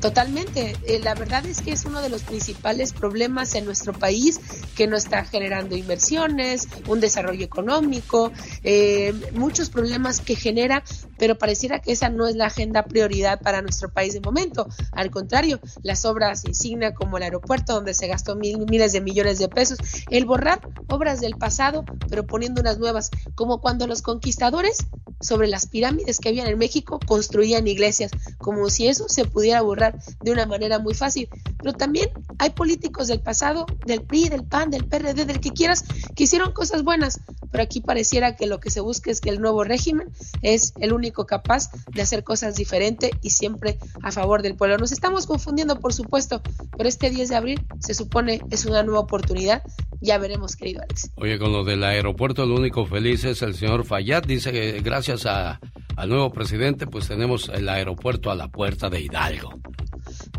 Totalmente. 0.00 0.76
Eh, 0.86 1.00
la 1.02 1.14
verdad 1.14 1.44
es 1.46 1.62
que 1.62 1.72
es 1.72 1.84
uno 1.86 2.02
de 2.02 2.10
los 2.10 2.22
principales 2.22 2.92
problemas 2.92 3.54
en 3.54 3.64
nuestro 3.64 3.98
país 3.98 4.38
que 4.76 4.86
no 4.86 4.96
está 4.96 5.24
generando 5.24 5.74
inversiones, 5.74 6.68
un 6.86 7.00
desarrollo 7.00 7.44
económico, 7.44 8.30
eh, 8.62 9.12
muchos 9.32 9.70
problemas 9.70 10.20
que 10.20 10.36
genera, 10.36 10.84
pero 11.18 11.38
pareciera 11.38 11.80
que 11.80 11.92
esa 11.92 12.10
no 12.10 12.26
es 12.28 12.36
la 12.36 12.46
agenda 12.46 12.84
prioridad 12.84 13.40
para 13.40 13.62
nuestro 13.62 13.88
país 13.90 14.12
de 14.12 14.20
momento. 14.20 14.68
Al 14.92 15.10
contrario, 15.10 15.60
las 15.82 16.04
obras 16.04 16.44
insignia 16.44 16.94
como 16.94 17.16
el 17.16 17.22
aeropuerto 17.22 17.72
donde 17.72 17.94
se 17.94 18.06
gastó 18.06 18.36
mil- 18.36 18.66
miles 18.68 18.92
de 18.92 19.00
millones 19.00 19.38
de 19.38 19.48
pesos, 19.48 19.78
el 20.10 20.26
borrar 20.26 20.60
obras 20.88 21.20
del 21.20 21.36
pasado, 21.36 21.84
pero 22.08 22.26
poniendo 22.26 22.60
unas 22.60 22.78
nuevas, 22.78 23.10
como 23.34 23.60
cuando 23.60 23.86
los 23.86 24.02
conquistadores 24.02 24.76
sobre 25.20 25.48
las 25.48 25.66
pirámides 25.66 26.18
que 26.20 26.28
habían 26.28 26.46
en 26.46 26.58
México 26.58 27.00
construían 27.06 27.66
iglesias, 27.66 28.10
como 28.38 28.68
si 28.68 28.86
eso 28.86 29.08
se 29.08 29.24
pudiera 29.24 29.62
borrar 29.62 29.85
de 30.22 30.30
una 30.30 30.46
manera 30.46 30.78
muy 30.78 30.94
fácil. 30.94 31.28
Pero 31.58 31.72
también 31.74 32.10
hay 32.38 32.50
políticos 32.50 33.08
del 33.08 33.20
pasado, 33.20 33.66
del 33.84 34.02
PRI, 34.02 34.28
del 34.28 34.44
PAN, 34.44 34.70
del 34.70 34.86
PRD, 34.86 35.24
del 35.24 35.40
que 35.40 35.50
quieras, 35.50 35.84
que 36.14 36.24
hicieron 36.24 36.52
cosas 36.52 36.82
buenas, 36.82 37.20
pero 37.50 37.62
aquí 37.62 37.80
pareciera 37.80 38.36
que 38.36 38.46
lo 38.46 38.60
que 38.60 38.70
se 38.70 38.80
busca 38.80 39.10
es 39.10 39.20
que 39.20 39.30
el 39.30 39.40
nuevo 39.40 39.64
régimen 39.64 40.08
es 40.42 40.72
el 40.78 40.92
único 40.92 41.26
capaz 41.26 41.70
de 41.92 42.02
hacer 42.02 42.24
cosas 42.24 42.56
diferentes 42.56 43.10
y 43.22 43.30
siempre 43.30 43.78
a 44.02 44.12
favor 44.12 44.42
del 44.42 44.56
pueblo. 44.56 44.78
Nos 44.78 44.92
estamos 44.92 45.26
confundiendo, 45.26 45.80
por 45.80 45.92
supuesto, 45.92 46.42
pero 46.76 46.88
este 46.88 47.10
10 47.10 47.28
de 47.28 47.36
abril 47.36 47.66
se 47.80 47.94
supone 47.94 48.40
es 48.50 48.66
una 48.66 48.82
nueva 48.82 49.00
oportunidad. 49.00 49.62
Ya 50.00 50.18
veremos, 50.18 50.56
querido 50.56 50.82
Alex. 50.82 51.10
Oye, 51.16 51.38
con 51.38 51.52
lo 51.52 51.64
del 51.64 51.82
aeropuerto, 51.82 52.44
el 52.44 52.50
único 52.50 52.86
feliz 52.86 53.24
es 53.24 53.42
el 53.42 53.54
señor 53.54 53.84
Fayad. 53.84 54.24
Dice 54.24 54.52
que 54.52 54.80
gracias 54.82 55.26
a, 55.26 55.58
al 55.96 56.08
nuevo 56.08 56.30
presidente, 56.32 56.86
pues 56.86 57.08
tenemos 57.08 57.48
el 57.48 57.68
aeropuerto 57.68 58.30
a 58.30 58.34
la 58.34 58.48
puerta 58.48 58.90
de 58.90 59.00
Hidalgo. 59.00 59.58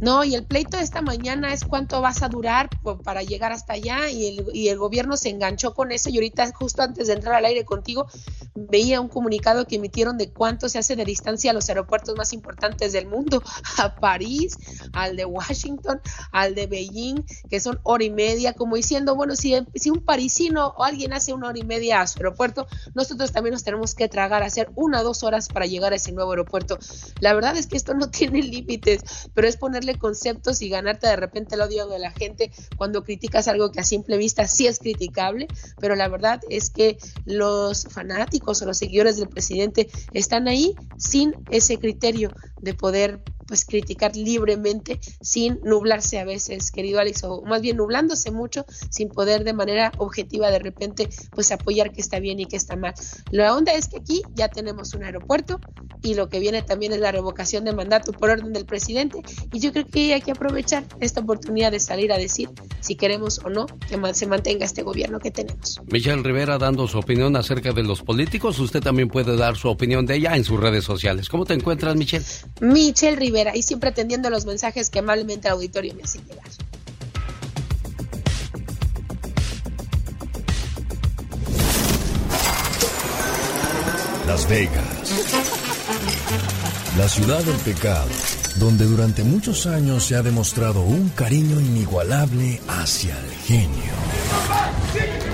No, 0.02 0.24
y 0.24 0.36
el 0.36 0.46
pleito 0.46 0.78
de 0.78 0.84
esta 0.84 1.02
mañana 1.02 1.54
es 1.54 1.66
cuánto 1.66 2.02
vas 2.02 2.22
a 2.22 2.30
durar 2.30 2.70
para 3.04 3.24
llegar 3.24 3.52
hasta 3.52 3.74
allá 3.74 4.10
y 4.10 4.68
el, 4.70 4.78
gobierno 4.78 5.18
se 5.18 5.30
enganchó 5.30 5.74
con 5.74 5.92
eso 5.92 6.10
y 6.10 6.16
ahorita 6.16 6.52
justo 6.54 6.84
antes 6.84 7.08
de 7.08 7.14
entrar 7.14 7.36
al 7.36 7.46
aire 7.46 7.66
contigo 7.66 8.08
veía 8.56 9.02
un 9.02 9.08
comunicado 9.08 9.66
que 9.66 9.76
emitieron 9.76 10.18
de 10.18 10.30
cuánto 10.30 10.70
se 10.70 10.80
hace 10.80 10.96
de 10.96 11.04
distancia 11.04 11.52
a 11.52 11.54
los 11.54 11.68
aeropuertos 11.70 12.16
más 12.16 12.34
importantes 12.34 12.94
del 12.94 13.08
mundo, 13.08 13.42
a 13.78 13.96
París, 13.96 14.58
al 14.94 15.16
de 15.16 15.26
Washington, 15.26 16.00
al 16.32 16.56
de 16.56 16.68
Beijing, 16.68 17.24
que 17.50 17.60
son 17.60 17.80
hora 17.84 18.04
y 18.04 18.10
media, 18.10 18.54
como 18.54 18.76
diciendo, 18.76 19.16
bueno, 19.16 19.36
si, 19.36 19.56
si 19.76 19.90
un 19.90 20.04
parisino 20.04 20.74
o 20.78 20.84
alguien 20.84 21.14
hace 21.14 21.34
una 21.34 21.50
hora 21.50 21.60
y 21.60 21.64
media 21.64 22.02
a 22.02 22.08
su 22.08 22.20
aeropuerto, 22.20 22.68
nosotros 22.94 23.32
también 23.32 23.54
nos 23.54 23.64
tenemos 23.64 23.96
que 23.96 24.08
tragar 24.08 24.44
hacer 24.44 24.70
una 24.76 25.02
o 25.02 25.04
dos 25.04 25.24
horas 25.24 25.48
para 25.50 25.66
llegar 25.66 25.94
a 25.94 25.98
ese 25.98 26.12
nuevo 26.12 26.32
aeropuerto. 26.32 26.80
La 27.20 27.34
verdad 27.34 27.56
es 27.58 27.68
que 27.68 27.78
esto 27.78 27.94
no 27.94 28.10
tiene 28.12 28.42
límites, 28.42 29.27
pero 29.34 29.48
es 29.48 29.58
ponerle 29.58 29.98
conceptos 29.98 30.62
y 30.62 30.70
ganarte 30.70 31.08
de 31.08 31.16
repente 31.16 31.56
el 31.56 31.62
odio 31.62 31.88
de 31.88 32.00
la 32.00 32.12
gente 32.12 32.52
cuando 32.78 33.04
criticas 33.04 33.48
algo 33.48 33.72
que 33.72 33.80
a 33.80 33.84
simple 33.84 34.18
vista 34.18 34.48
sí 34.48 34.68
es 34.68 34.80
criticable, 34.80 35.48
pero 35.80 35.96
la 35.96 36.08
verdad 36.08 36.42
es 36.50 36.70
que 36.70 36.98
los 37.26 37.88
fanáticos 37.90 38.62
o 38.62 38.66
los 38.66 38.78
seguidores 38.78 39.18
del 39.18 39.30
presidente 39.30 39.90
están 40.14 40.48
ahí 40.48 40.76
sin 40.98 41.36
ese 41.50 41.80
criterio 41.80 42.34
de 42.62 42.74
poder 42.74 43.22
pues 43.48 43.66
criticar 43.66 44.16
libremente 44.16 45.00
sin 45.22 45.60
nublarse 45.64 46.20
a 46.20 46.26
veces, 46.26 46.72
querido 46.72 47.00
Alex, 47.00 47.24
o 47.24 47.42
más 47.44 47.62
bien 47.62 47.78
nublándose 47.78 48.32
mucho 48.32 48.66
sin 48.90 49.10
poder 49.10 49.44
de 49.44 49.54
manera 49.54 49.92
objetiva 49.98 50.52
de 50.52 50.60
repente 50.60 51.10
pues 51.32 51.52
apoyar 51.52 51.92
que 51.92 52.02
está 52.02 52.20
bien 52.20 52.40
y 52.40 52.46
que 52.46 52.58
está 52.58 52.76
mal. 52.76 52.94
La 53.32 53.56
onda 53.56 53.74
es 53.74 53.88
que 53.88 53.98
aquí 53.98 54.22
ya 54.36 54.50
tenemos 54.50 54.94
un 54.94 55.04
aeropuerto 55.04 55.60
y 56.02 56.14
lo 56.14 56.30
que 56.30 56.40
viene 56.40 56.62
también 56.62 56.94
es 56.94 57.00
la 57.00 57.12
revocación 57.12 57.66
de 57.66 57.74
mandato 57.74 58.12
por 58.12 58.30
orden 58.30 58.54
del 58.54 58.66
presidente 58.66 59.22
y 59.52 59.60
yo 59.60 59.72
creo 59.72 59.86
que 59.86 60.14
hay 60.14 60.22
que 60.22 60.32
aprovechar 60.32 60.84
esta 61.00 61.22
oportunidad 61.22 61.72
de 61.72 61.80
salir 61.80 62.12
a 62.12 62.18
decir 62.18 62.50
si 62.80 62.96
queremos 62.96 63.40
o 63.44 63.50
no 63.50 63.66
que 63.66 63.98
se 64.14 64.28
mantenga 64.28 64.66
este 64.66 64.84
gobierno 64.84 65.20
que 65.20 65.32
tenemos. 65.32 65.80
Michelle 65.92 66.24
Rivera 66.24 66.58
dando 66.58 66.88
su 66.88 66.98
opinión 66.98 67.36
acerca 67.36 67.74
de 67.74 67.84
los 67.84 68.02
políticos. 68.02 68.60
Usted 68.60 68.82
también 68.82 69.10
puede 69.10 69.36
dar 69.36 69.56
su 69.56 69.70
opinión 69.70 70.06
de 70.06 70.16
ella 70.16 70.36
en 70.36 70.44
sus 70.44 70.60
redes 70.60 70.84
sociales. 70.84 71.30
¿Cómo 71.30 71.46
te 71.46 71.54
encuentras, 71.54 71.96
Michelle? 71.96 72.26
Michelle 72.62 73.16
Rivera 73.16 73.37
y 73.54 73.62
siempre 73.62 73.90
atendiendo 73.90 74.30
los 74.30 74.46
mensajes 74.46 74.90
que 74.90 75.00
amablemente 75.00 75.48
el 75.48 75.54
auditorio 75.54 75.94
me 75.94 76.04
hace 76.04 76.20
llegar. 76.20 76.46
Las 84.26 84.50
Vegas. 84.50 84.84
La 86.98 87.08
ciudad 87.08 87.44
del 87.44 87.56
pecado, 87.58 88.10
donde 88.56 88.86
durante 88.86 89.24
muchos 89.24 89.68
años 89.68 90.04
se 90.04 90.16
ha 90.16 90.24
demostrado 90.24 90.82
un 90.82 91.10
cariño 91.10 91.62
inigualable 91.62 92.60
hacia 92.68 93.18
el 93.20 93.32
genio. 93.46 95.27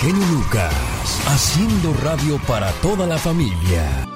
Genio 0.00 0.26
Lucas, 0.28 0.74
haciendo 1.26 1.94
radio 2.02 2.38
para 2.46 2.70
toda 2.82 3.06
la 3.06 3.18
familia. 3.18 4.06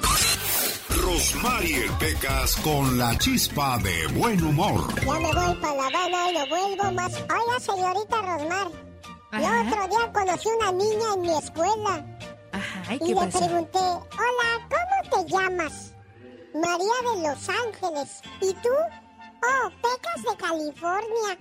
Rosmarie 0.89 1.89
Pecas 1.99 2.55
con 2.57 2.97
la 2.97 3.17
chispa 3.17 3.77
de 3.79 4.07
buen 4.07 4.43
humor. 4.43 4.93
Ya 5.03 5.13
me 5.13 5.33
voy 5.33 5.55
para 5.55 5.75
La 5.75 5.87
Habana 5.87 6.29
y 6.29 6.33
no 6.37 6.47
vuelvo 6.47 6.91
más. 6.93 7.13
Oiga, 7.13 7.59
señorita 7.59 8.21
Rosmar. 8.21 8.67
El 9.33 9.67
otro 9.67 9.87
día 9.87 10.11
conocí 10.13 10.49
una 10.59 10.71
niña 10.71 11.13
en 11.15 11.21
mi 11.21 11.37
escuela. 11.37 12.05
Ajá, 12.51 12.95
¿y 12.95 13.07
le 13.07 13.15
pasó? 13.15 13.39
pregunté, 13.39 13.79
hola, 13.79 14.49
¿cómo 14.69 14.97
te 15.09 15.31
llamas? 15.31 15.93
María 16.53 16.97
de 17.07 17.13
Los 17.27 17.49
Ángeles. 17.49 18.21
¿Y 18.41 18.53
tú? 18.55 18.69
Oh, 19.43 19.69
Pecas 19.81 20.21
de 20.23 20.35
California. 20.37 21.37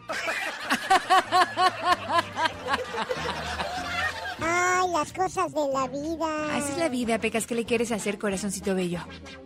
Ay, 4.42 4.90
las 4.92 5.12
cosas 5.12 5.52
de 5.52 5.68
la 5.72 5.86
vida. 5.88 6.56
Así 6.56 6.72
es 6.72 6.78
la 6.78 6.88
vida, 6.88 7.18
Pecas. 7.18 7.46
¿Qué 7.46 7.54
le 7.54 7.64
quieres 7.64 7.92
hacer, 7.92 8.18
corazoncito 8.18 8.74
bello? 8.74 9.00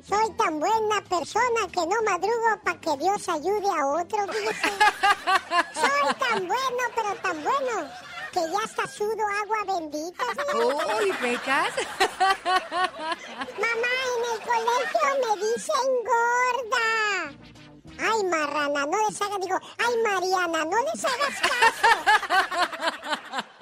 Soy 0.06 0.30
tan 0.36 0.58
buena 0.60 1.00
persona 1.08 1.68
que 1.72 1.80
no 1.80 2.02
madrugo 2.04 2.60
para 2.64 2.80
que 2.80 2.96
Dios 2.96 3.28
ayude 3.28 3.68
a 3.68 3.86
otro, 3.86 4.26
fíjese. 4.32 4.68
Soy 5.74 6.14
tan 6.18 6.46
bueno, 6.46 6.82
pero 6.94 7.14
tan 7.22 7.42
bueno, 7.42 7.88
que 8.32 8.40
ya 8.40 8.58
hasta 8.64 8.86
sudo 8.86 9.24
agua 9.42 9.78
bendita. 9.78 10.24
Uy, 10.54 11.12
Pecas. 11.20 11.74
Mamá, 13.60 13.94
en 14.14 14.22
el 14.32 14.40
colegio 14.46 15.06
me 15.22 15.32
dicen 15.46 15.90
gorda. 16.04 16.88
Ay, 17.96 18.24
marrana, 18.24 18.86
no 18.86 19.08
les 19.08 19.22
hagas, 19.22 19.40
digo, 19.40 19.58
ay, 19.78 19.94
Mariana, 20.02 20.64
no 20.64 20.76
les 20.82 21.04
hagas 21.04 21.40
caso. 21.40 21.88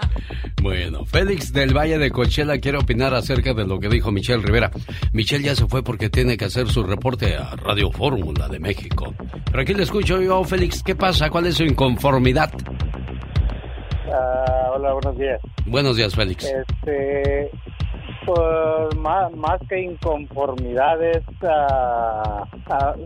Bueno, 0.62 1.04
Félix 1.06 1.52
del 1.52 1.76
Valle 1.76 1.98
de 1.98 2.10
Cochela 2.10 2.58
quiere 2.58 2.78
opinar 2.78 3.12
acerca 3.14 3.52
de 3.52 3.66
lo 3.66 3.80
que 3.80 3.88
dijo 3.88 4.12
Michelle 4.12 4.42
Rivera. 4.42 4.70
Michelle 5.12 5.44
ya 5.44 5.54
se 5.56 5.66
fue 5.66 5.82
porque 5.82 6.08
tiene 6.08 6.36
que 6.36 6.44
hacer 6.44 6.68
su 6.68 6.84
reporte 6.84 7.36
a 7.36 7.56
Radio 7.56 7.90
Fórmula 7.90 8.48
de 8.48 8.60
México. 8.60 9.12
Pero 9.50 9.60
aquí 9.62 9.74
le 9.74 9.82
escucho 9.82 10.20
yo, 10.22 10.44
Félix. 10.44 10.82
¿Qué 10.82 10.94
pasa? 10.94 11.30
¿Cuál 11.30 11.46
es 11.46 11.56
su 11.56 11.64
inconformidad? 11.64 12.52
Ah, 14.14 14.70
hola, 14.76 14.92
buenos 14.92 15.18
días. 15.18 15.40
Buenos 15.66 15.96
días, 15.96 16.14
Félix. 16.14 16.44
Este, 16.44 17.50
pues 18.24 18.96
más, 18.98 19.32
más 19.32 19.58
que 19.68 19.80
inconformidades 19.82 21.22
ah, 21.42 22.44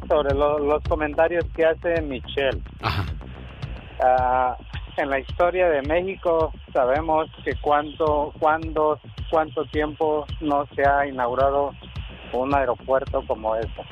sobre 0.09 0.35
lo- 0.35 0.59
los 0.59 0.83
comentarios 0.85 1.45
que 1.57 1.65
hace 1.65 2.03
Michelle. 2.03 2.61
Ah, 4.03 4.57
en 4.97 5.11
la 5.11 5.19
historia 5.19 5.69
de 5.69 5.83
México 5.83 6.53
sabemos 6.73 7.31
que 7.45 7.55
cuánto, 7.61 8.33
cuándo, 8.39 8.99
cuánto 9.31 9.65
tiempo 9.67 10.27
no 10.41 10.67
se 10.75 10.87
ha 10.87 11.07
inaugurado 11.07 11.73
un 12.33 12.55
aeropuerto 12.55 13.23
como 13.27 13.57
este. 13.57 13.83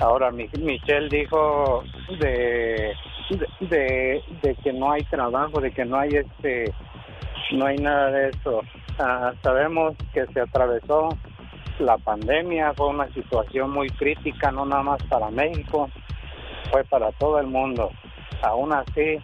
Ahora, 0.00 0.30
Mi- 0.30 0.48
Michelle 0.58 1.08
dijo 1.08 1.84
de, 2.18 2.92
de 3.60 4.54
que 4.62 4.72
no 4.72 4.92
hay 4.92 5.02
trabajo, 5.04 5.60
de 5.60 5.70
que 5.70 5.84
no 5.84 5.98
hay 5.98 6.10
este, 6.10 6.72
no 7.52 7.66
hay 7.66 7.76
nada 7.76 8.10
de 8.10 8.30
eso. 8.30 8.62
Ah, 8.98 9.32
sabemos 9.42 9.94
que 10.12 10.26
se 10.26 10.40
atravesó 10.40 11.10
la 11.78 11.96
pandemia, 11.98 12.72
fue 12.74 12.88
una 12.88 13.08
situación 13.12 13.70
muy 13.70 13.88
crítica, 13.90 14.50
no 14.50 14.64
nada 14.66 14.82
más 14.82 15.02
para 15.04 15.30
México, 15.30 15.88
fue 16.70 16.84
para 16.84 17.12
todo 17.12 17.38
el 17.38 17.46
mundo. 17.46 17.90
Aún 18.42 18.72
así, 18.72 19.18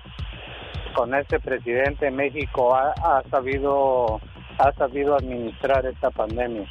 con 0.98 1.14
este 1.14 1.38
presidente 1.38 2.10
México 2.10 2.74
ha, 2.74 2.90
ha 2.90 3.22
sabido 3.30 4.20
ha 4.58 4.72
sabido 4.72 5.14
administrar 5.14 5.86
esta 5.86 6.10
pandemia. 6.10 6.66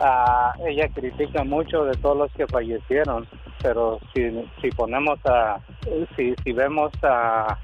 Ah, 0.00 0.54
ella 0.66 0.88
critica 0.88 1.44
mucho 1.44 1.84
de 1.84 1.92
todos 1.98 2.16
los 2.16 2.32
que 2.32 2.46
fallecieron, 2.46 3.28
pero 3.62 4.00
si, 4.14 4.30
si 4.62 4.70
ponemos 4.70 5.18
a 5.26 5.60
si, 6.16 6.34
si 6.42 6.52
vemos 6.52 6.90
a 7.02 7.58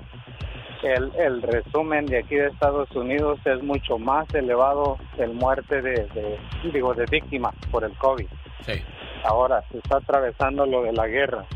el, 0.82 1.10
el 1.16 1.40
resumen 1.40 2.04
de 2.04 2.18
aquí 2.18 2.34
de 2.34 2.48
Estados 2.48 2.90
Unidos 2.90 3.40
es 3.46 3.62
mucho 3.62 3.98
más 3.98 4.26
elevado 4.34 4.98
el 5.16 5.32
muerte 5.32 5.80
de, 5.80 6.06
de 6.08 6.38
digo 6.74 6.92
de 6.92 7.06
víctimas 7.06 7.54
por 7.70 7.84
el 7.84 7.96
COVID. 7.96 8.26
Sí. 8.66 8.82
Ahora 9.24 9.64
se 9.72 9.78
está 9.78 9.96
atravesando 9.96 10.66
lo 10.66 10.82
de 10.82 10.92
la 10.92 11.06
guerra. 11.06 11.46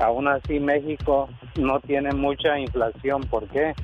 Aún 0.00 0.28
así 0.28 0.60
México 0.60 1.28
no 1.58 1.80
tiene 1.80 2.12
mucha 2.12 2.58
inflación, 2.58 3.22
¿por 3.22 3.48
qué? 3.48 3.74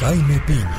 Jaime 0.00 0.42
Piña, 0.46 0.78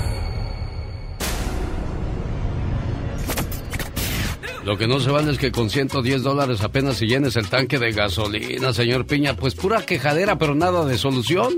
Lo 4.71 4.77
que 4.77 4.87
no 4.87 5.01
se 5.01 5.11
vale 5.11 5.33
es 5.33 5.37
que 5.37 5.51
con 5.51 5.69
110 5.69 6.23
dólares 6.23 6.63
apenas 6.63 6.95
si 6.95 7.05
llenes 7.05 7.35
el 7.35 7.49
tanque 7.49 7.77
de 7.77 7.91
gasolina, 7.91 8.71
señor 8.71 9.05
Piña. 9.05 9.35
Pues 9.35 9.53
pura 9.53 9.85
quejadera, 9.85 10.37
pero 10.37 10.55
nada 10.55 10.85
de 10.85 10.97
solución. 10.97 11.57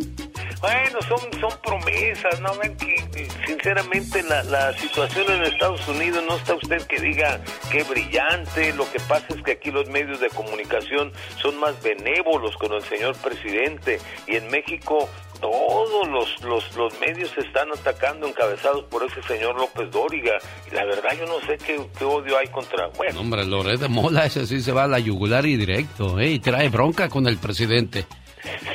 Bueno, 0.60 1.00
son, 1.08 1.20
son 1.40 1.52
promesas, 1.62 2.42
¿no? 2.42 2.50
Ven 2.58 2.76
que 2.76 2.96
eh, 3.22 3.28
sinceramente 3.46 4.24
la, 4.24 4.42
la 4.46 4.76
situación 4.76 5.32
en 5.32 5.44
Estados 5.44 5.88
Unidos 5.88 6.24
no 6.28 6.38
está 6.38 6.56
usted 6.56 6.82
que 6.88 7.00
diga 7.00 7.40
que 7.72 7.84
brillante. 7.84 8.74
Lo 8.74 8.92
que 8.92 9.00
pasa 9.02 9.28
es 9.30 9.44
que 9.44 9.52
aquí 9.52 9.70
los 9.70 9.88
medios 9.90 10.20
de 10.20 10.30
comunicación 10.30 11.12
son 11.40 11.60
más 11.60 11.80
benévolos 11.84 12.58
con 12.58 12.74
el 12.74 12.82
señor 12.82 13.16
presidente 13.18 14.00
y 14.26 14.38
en 14.38 14.50
México 14.50 15.08
todos 15.44 16.08
los, 16.08 16.42
los, 16.46 16.76
los 16.78 17.00
medios 17.02 17.30
se 17.32 17.42
están 17.42 17.70
atacando 17.70 18.26
encabezados 18.26 18.86
por 18.86 19.04
ese 19.04 19.22
señor 19.24 19.58
López 19.58 19.92
Dóriga. 19.92 20.38
Y 20.72 20.74
la 20.74 20.86
verdad 20.86 21.10
yo 21.20 21.26
no 21.26 21.42
sé 21.42 21.58
qué, 21.58 21.78
qué 22.00 22.06
odio 22.06 22.38
hay 22.38 22.48
contra... 22.48 22.88
Bueno, 22.96 23.20
Hombre, 23.20 23.46
Loret 23.46 23.82
de 23.82 23.90
Mola, 23.90 24.26
ese 24.26 24.48
sí 24.48 24.62
se 24.62 24.72
va 24.72 24.86
a 24.86 24.88
la 24.88 25.00
yugular 25.00 25.46
y 25.46 25.58
directo, 25.58 26.18
¿eh? 26.18 26.30
Y 26.30 26.40
trae 26.40 26.70
bronca 26.70 27.10
con 27.10 27.28
el 27.28 27.40
presidente. 27.40 28.06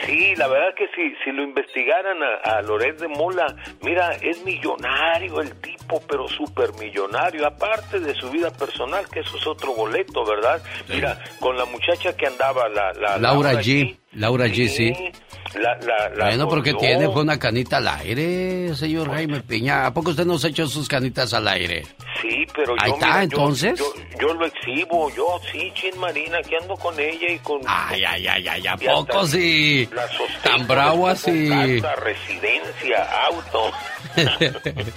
Sí, 0.04 0.34
la 0.36 0.46
verdad 0.48 0.74
que 0.76 0.86
si, 0.94 1.14
si 1.24 1.30
lo 1.30 1.42
investigaran 1.42 2.18
a, 2.22 2.58
a 2.58 2.62
Loret 2.62 2.98
de 2.98 3.08
Mola, 3.08 3.46
mira, 3.82 4.12
es 4.20 4.42
millonario 4.44 5.40
el 5.40 5.58
tipo, 5.60 6.02
pero 6.06 6.28
súper 6.28 6.72
millonario, 6.74 7.46
aparte 7.46 7.98
de 8.00 8.14
su 8.14 8.30
vida 8.30 8.50
personal, 8.50 9.08
que 9.08 9.20
eso 9.20 9.38
es 9.38 9.46
otro 9.46 9.74
boleto, 9.74 10.24
¿verdad? 10.24 10.62
Mira, 10.88 11.18
con 11.40 11.56
la 11.56 11.64
muchacha 11.64 12.14
que 12.14 12.26
andaba, 12.26 12.68
la... 12.68 12.92
la 12.92 13.18
Laura 13.18 13.54
G. 13.54 13.96
Laura 14.12 14.46
G, 14.46 14.68
sí. 14.68 14.92
La, 15.54 15.74
la, 15.76 16.08
la 16.10 16.24
Bueno, 16.26 16.48
porque 16.48 16.74
tiene 16.74 17.08
fue 17.08 17.22
una 17.22 17.38
canita 17.38 17.78
al 17.78 17.88
aire, 17.88 18.74
señor 18.74 19.10
Jaime 19.10 19.40
Piña. 19.40 19.86
¿A 19.86 19.94
poco 19.94 20.10
usted 20.10 20.26
no 20.26 20.38
se 20.38 20.48
echó 20.48 20.66
sus 20.66 20.88
canitas 20.88 21.32
al 21.32 21.48
aire? 21.48 21.84
Sí, 22.20 22.44
pero 22.54 22.76
yo... 22.76 22.82
Ahí 22.82 22.90
está, 22.92 23.06
mira, 23.06 23.22
entonces. 23.22 23.78
Yo, 23.78 23.94
yo 24.20 24.34
lo 24.34 24.46
exhibo, 24.46 25.10
yo 25.14 25.40
sí, 25.50 25.70
Chin 25.74 25.98
Marina, 25.98 26.40
que 26.42 26.56
ando 26.56 26.74
con 26.76 26.98
ella 26.98 27.30
y 27.30 27.38
con... 27.38 27.60
Ay, 27.66 28.04
ay, 28.04 28.26
ay, 28.26 28.48
ay, 28.48 28.66
¿a 28.66 28.76
poco 28.76 29.26
sí? 29.26 29.88
Tan 30.42 30.66
bravo 30.66 31.08
así. 31.08 31.48
Casa, 31.48 31.94
residencia, 31.96 33.08
auto. 33.26 33.70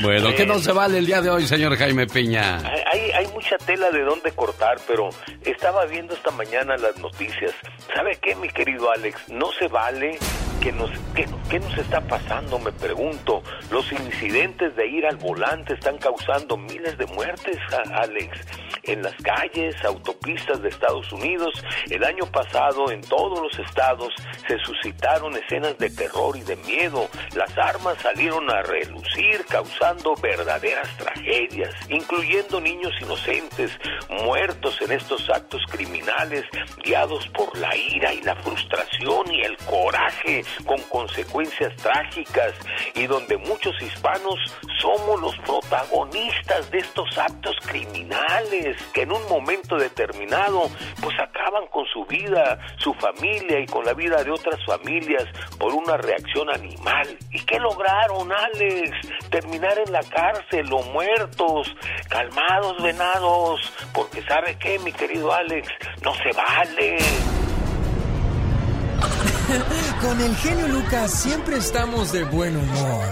bueno, 0.00 0.34
¿qué 0.34 0.46
no 0.46 0.58
se 0.58 0.72
vale 0.72 0.98
el 0.98 1.06
día 1.06 1.20
de 1.20 1.30
hoy, 1.30 1.46
señor 1.46 1.76
Jaime 1.76 2.06
Piña? 2.06 2.58
Hay, 2.92 3.10
hay, 3.10 3.26
mucha 3.28 3.56
tela 3.58 3.90
de 3.90 4.02
dónde 4.02 4.32
cortar, 4.32 4.78
pero 4.86 5.10
estaba 5.44 5.84
viendo 5.86 6.14
esta 6.14 6.30
mañana 6.30 6.76
las 6.76 6.96
noticias. 6.98 7.52
¿Sabe 7.94 8.18
qué, 8.20 8.34
mi 8.36 8.48
querido 8.48 8.90
Alex? 8.90 9.28
No 9.28 9.50
se 9.58 9.68
vale 9.68 10.18
que 10.60 10.72
nos... 10.72 10.90
¿Qué, 11.14 11.26
qué 11.50 11.60
nos 11.60 11.76
está 11.78 12.00
pasando? 12.00 12.58
Me 12.58 12.72
pregunto. 12.72 13.42
Los 13.70 13.90
incidentes 13.92 14.74
de 14.76 14.86
ir 14.86 15.06
al 15.06 15.16
volante 15.16 15.74
están 15.74 15.98
causando 15.98 16.56
miles 16.56 16.96
de 16.98 17.06
muertes, 17.06 17.58
Alex. 17.92 18.38
En 18.84 19.02
las 19.02 19.14
calles, 19.16 19.74
autopistas 19.84 20.62
de 20.62 20.68
Estados 20.68 21.12
Unidos, 21.12 21.52
el 21.90 22.02
año 22.04 22.24
pasado 22.26 22.90
en 22.90 23.02
todos 23.02 23.40
los 23.40 23.58
estados 23.58 24.14
se 24.46 24.58
suscitaron 24.60 25.36
escenas 25.36 25.76
de 25.78 25.90
terror 25.90 26.36
y 26.36 26.42
de 26.42 26.56
miedo. 26.56 27.08
Las 27.34 27.56
armas 27.58 27.98
salieron 28.00 28.50
a 28.50 28.62
relucir, 28.62 29.44
causando 29.58 30.14
verdaderas 30.22 30.88
tragedias, 30.98 31.74
incluyendo 31.88 32.60
niños 32.60 32.92
inocentes 33.00 33.76
muertos 34.22 34.80
en 34.82 34.92
estos 34.92 35.28
actos 35.30 35.60
criminales, 35.68 36.44
guiados 36.84 37.26
por 37.28 37.58
la 37.58 37.74
ira 37.74 38.14
y 38.14 38.22
la 38.22 38.36
frustración 38.36 39.34
y 39.34 39.40
el 39.40 39.56
coraje, 39.56 40.44
con 40.64 40.80
consecuencias 40.82 41.74
trágicas, 41.74 42.54
y 42.94 43.08
donde 43.08 43.36
muchos 43.36 43.74
hispanos 43.82 44.36
somos 44.80 45.20
los 45.20 45.36
protagonistas 45.38 46.70
de 46.70 46.78
estos 46.78 47.18
actos 47.18 47.56
criminales, 47.66 48.76
que 48.94 49.02
en 49.02 49.10
un 49.10 49.28
momento 49.28 49.76
determinado, 49.76 50.70
pues 51.02 51.18
acaban 51.18 51.66
con 51.72 51.84
su 51.86 52.04
vida, 52.04 52.60
su 52.76 52.94
familia 52.94 53.58
y 53.58 53.66
con 53.66 53.84
la 53.84 53.94
vida 53.94 54.22
de 54.22 54.30
otras 54.30 54.64
familias 54.64 55.24
por 55.58 55.74
una 55.74 55.96
reacción 55.96 56.48
animal. 56.48 57.18
¿Y 57.32 57.44
qué 57.44 57.58
lograron, 57.58 58.30
Alex? 58.30 58.92
Terminar 59.40 59.78
en 59.86 59.92
la 59.92 60.02
cárcel 60.02 60.66
o 60.72 60.82
muertos. 60.90 61.72
Calmados, 62.08 62.82
venados, 62.82 63.60
porque 63.94 64.20
¿sabe 64.22 64.56
qué, 64.58 64.80
mi 64.80 64.90
querido 64.90 65.32
Alex? 65.32 65.68
No 66.02 66.12
se 66.14 66.32
vale. 66.32 66.98
Con 70.00 70.20
el 70.20 70.34
genio 70.38 70.66
Lucas 70.66 71.12
siempre 71.22 71.58
estamos 71.58 72.10
de 72.10 72.24
buen 72.24 72.56
humor. 72.56 73.04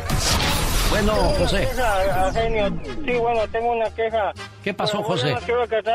Bueno, 0.90 1.12
José. 1.38 1.60
Queja, 1.68 2.32
genio. 2.32 2.72
Sí, 3.04 3.12
bueno, 3.20 3.46
tengo 3.52 3.70
una 3.70 3.88
queja. 3.94 4.32
¿Qué 4.64 4.74
pasó, 4.74 4.94
Bueno, 5.02 5.08
José? 5.14 5.30
No 5.32 5.38
quiero 5.40 5.68
que 5.68 5.78
estén, 5.78 5.94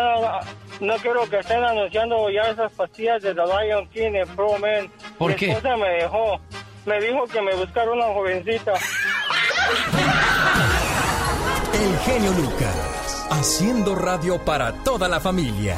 no 0.80 0.96
quiero 0.96 1.30
que 1.30 1.40
estén 1.40 1.62
anunciando 1.62 2.30
ya 2.30 2.52
esas 2.52 2.72
pastillas 2.72 3.22
de 3.22 3.36
The 3.36 3.42
Lion 3.42 3.86
King 3.90 4.14
en 4.14 4.30
Pro 4.30 4.58
Men. 4.60 4.90
¿Por 5.18 5.32
Mi 5.32 5.36
qué? 5.36 5.52
esposa 5.52 5.76
me 5.76 5.90
dejó. 5.90 6.40
Me 6.86 7.00
dijo 7.00 7.26
que 7.28 7.42
me 7.42 7.56
buscara 7.56 7.92
una 7.92 8.06
jovencita. 8.06 8.74
El 11.74 11.98
genio 12.00 12.32
Lucas, 12.34 13.28
haciendo 13.30 13.96
radio 13.96 14.40
para 14.44 14.74
toda 14.84 15.08
la 15.08 15.20
familia. 15.20 15.78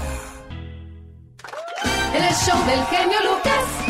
El 2.14 2.34
show 2.36 2.58
del 2.66 2.86
genio 2.86 3.18
Lucas. 3.24 3.84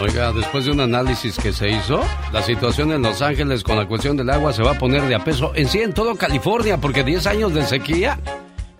Oiga, 0.00 0.32
después 0.32 0.64
de 0.64 0.72
un 0.72 0.80
análisis 0.80 1.36
que 1.38 1.52
se 1.52 1.68
hizo, 1.68 2.02
la 2.32 2.42
situación 2.42 2.92
en 2.92 3.02
Los 3.02 3.22
Ángeles 3.22 3.62
con 3.62 3.76
la 3.76 3.86
cuestión 3.86 4.16
del 4.16 4.30
agua 4.30 4.52
se 4.52 4.62
va 4.62 4.72
a 4.72 4.78
poner 4.78 5.02
de 5.02 5.14
a 5.14 5.22
peso 5.22 5.52
en 5.54 5.68
sí 5.68 5.80
en 5.80 5.92
todo 5.92 6.16
California, 6.16 6.78
porque 6.78 7.04
10 7.04 7.26
años 7.26 7.54
de 7.54 7.64
sequía 7.64 8.18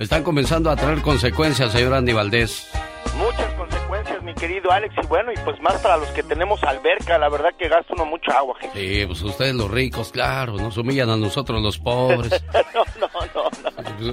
están 0.03 0.23
comenzando 0.23 0.71
a 0.71 0.77
traer 0.77 1.01
consecuencias, 1.01 1.73
señor 1.73 1.95
Andy 1.95 2.13
Valdés. 2.13 2.69
Muchas 3.17 3.53
consecuencias, 3.55 4.02
mi 4.23 4.35
querido 4.35 4.71
Alex, 4.71 4.95
y 5.03 5.07
bueno, 5.07 5.33
y 5.33 5.37
pues 5.45 5.61
más 5.61 5.75
para 5.81 5.97
los 5.97 6.09
que 6.11 6.23
tenemos 6.23 6.63
alberca, 6.63 7.19
la 7.19 7.29
verdad 7.29 7.51
que 7.59 7.69
gasta 7.69 7.93
uno 7.95 8.05
mucha 8.07 8.39
agua, 8.39 8.55
gente. 8.61 8.79
Sí, 8.79 9.07
pues 9.07 9.23
ustedes 9.23 9.55
los 9.55 9.71
ricos, 9.71 10.11
claro, 10.13 10.57
nos 10.57 10.77
humillan 10.77 11.11
a 11.11 11.17
nosotros 11.17 11.61
los 11.63 11.79
pobres. 11.79 12.43
no, 12.75 12.85
no, 13.01 13.09
no, 13.35 14.13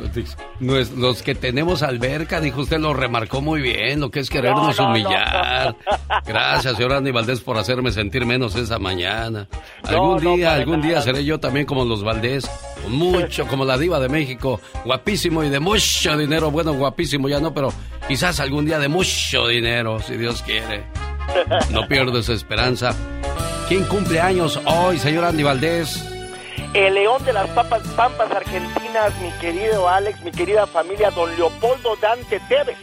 los 0.95 1.21
que 1.23 1.35
tenemos 1.35 1.83
alberca, 1.83 2.39
dijo 2.41 2.61
usted, 2.61 2.79
lo 2.79 2.93
remarcó 2.93 3.41
muy 3.41 3.61
bien, 3.61 3.99
lo 3.99 4.09
que 4.11 4.19
es 4.19 4.29
querernos 4.29 4.77
No, 4.77 4.83
no, 4.83 4.89
no. 4.89 4.89
humillar. 4.89 5.75
Gracias, 6.25 6.75
señor 6.75 6.93
Andy 6.93 7.11
Valdés, 7.11 7.41
por 7.41 7.57
hacerme 7.57 7.91
sentir 7.91 8.25
menos 8.25 8.55
esa 8.55 8.79
mañana. 8.79 9.47
Algún 9.83 10.19
día, 10.37 10.53
algún 10.53 10.81
día 10.81 11.01
seré 11.01 11.23
yo 11.25 11.39
también 11.39 11.65
como 11.65 11.85
los 11.85 12.03
Valdés, 12.03 12.49
mucho, 12.87 13.47
como 13.47 13.65
la 13.65 13.77
diva 13.77 13.99
de 13.99 14.09
México, 14.09 14.59
guapísimo 14.85 15.43
y 15.43 15.49
de 15.49 15.59
mucho 15.59 16.17
dinero. 16.17 16.51
Bueno, 16.51 16.73
guapísimo 16.73 17.27
ya 17.29 17.39
no, 17.39 17.53
pero 17.53 17.71
quizás 18.07 18.39
algún 18.39 18.65
día 18.65 18.79
de 18.79 18.87
mucho 18.87 19.47
dinero, 19.47 19.98
si 20.03 20.17
Dios 20.17 20.41
quiere. 20.41 20.83
No 21.69 21.87
pierdes 21.87 22.29
esperanza. 22.29 22.93
¿Quién 23.67 23.83
cumple 23.85 24.19
años 24.19 24.59
hoy, 24.65 24.97
señor 24.97 25.25
Andy 25.25 25.43
Valdés? 25.43 26.03
El 26.73 26.95
león 26.95 27.23
de 27.23 27.33
las 27.33 27.47
papas, 27.49 27.81
pampas 27.95 28.31
argentinas, 28.31 29.13
mi 29.21 29.31
querido 29.39 29.87
Alex, 29.87 30.21
mi 30.23 30.31
querida 30.31 30.67
familia, 30.67 31.11
don 31.11 31.35
Leopoldo 31.35 31.95
Dante 32.01 32.39
Tevez, 32.49 32.77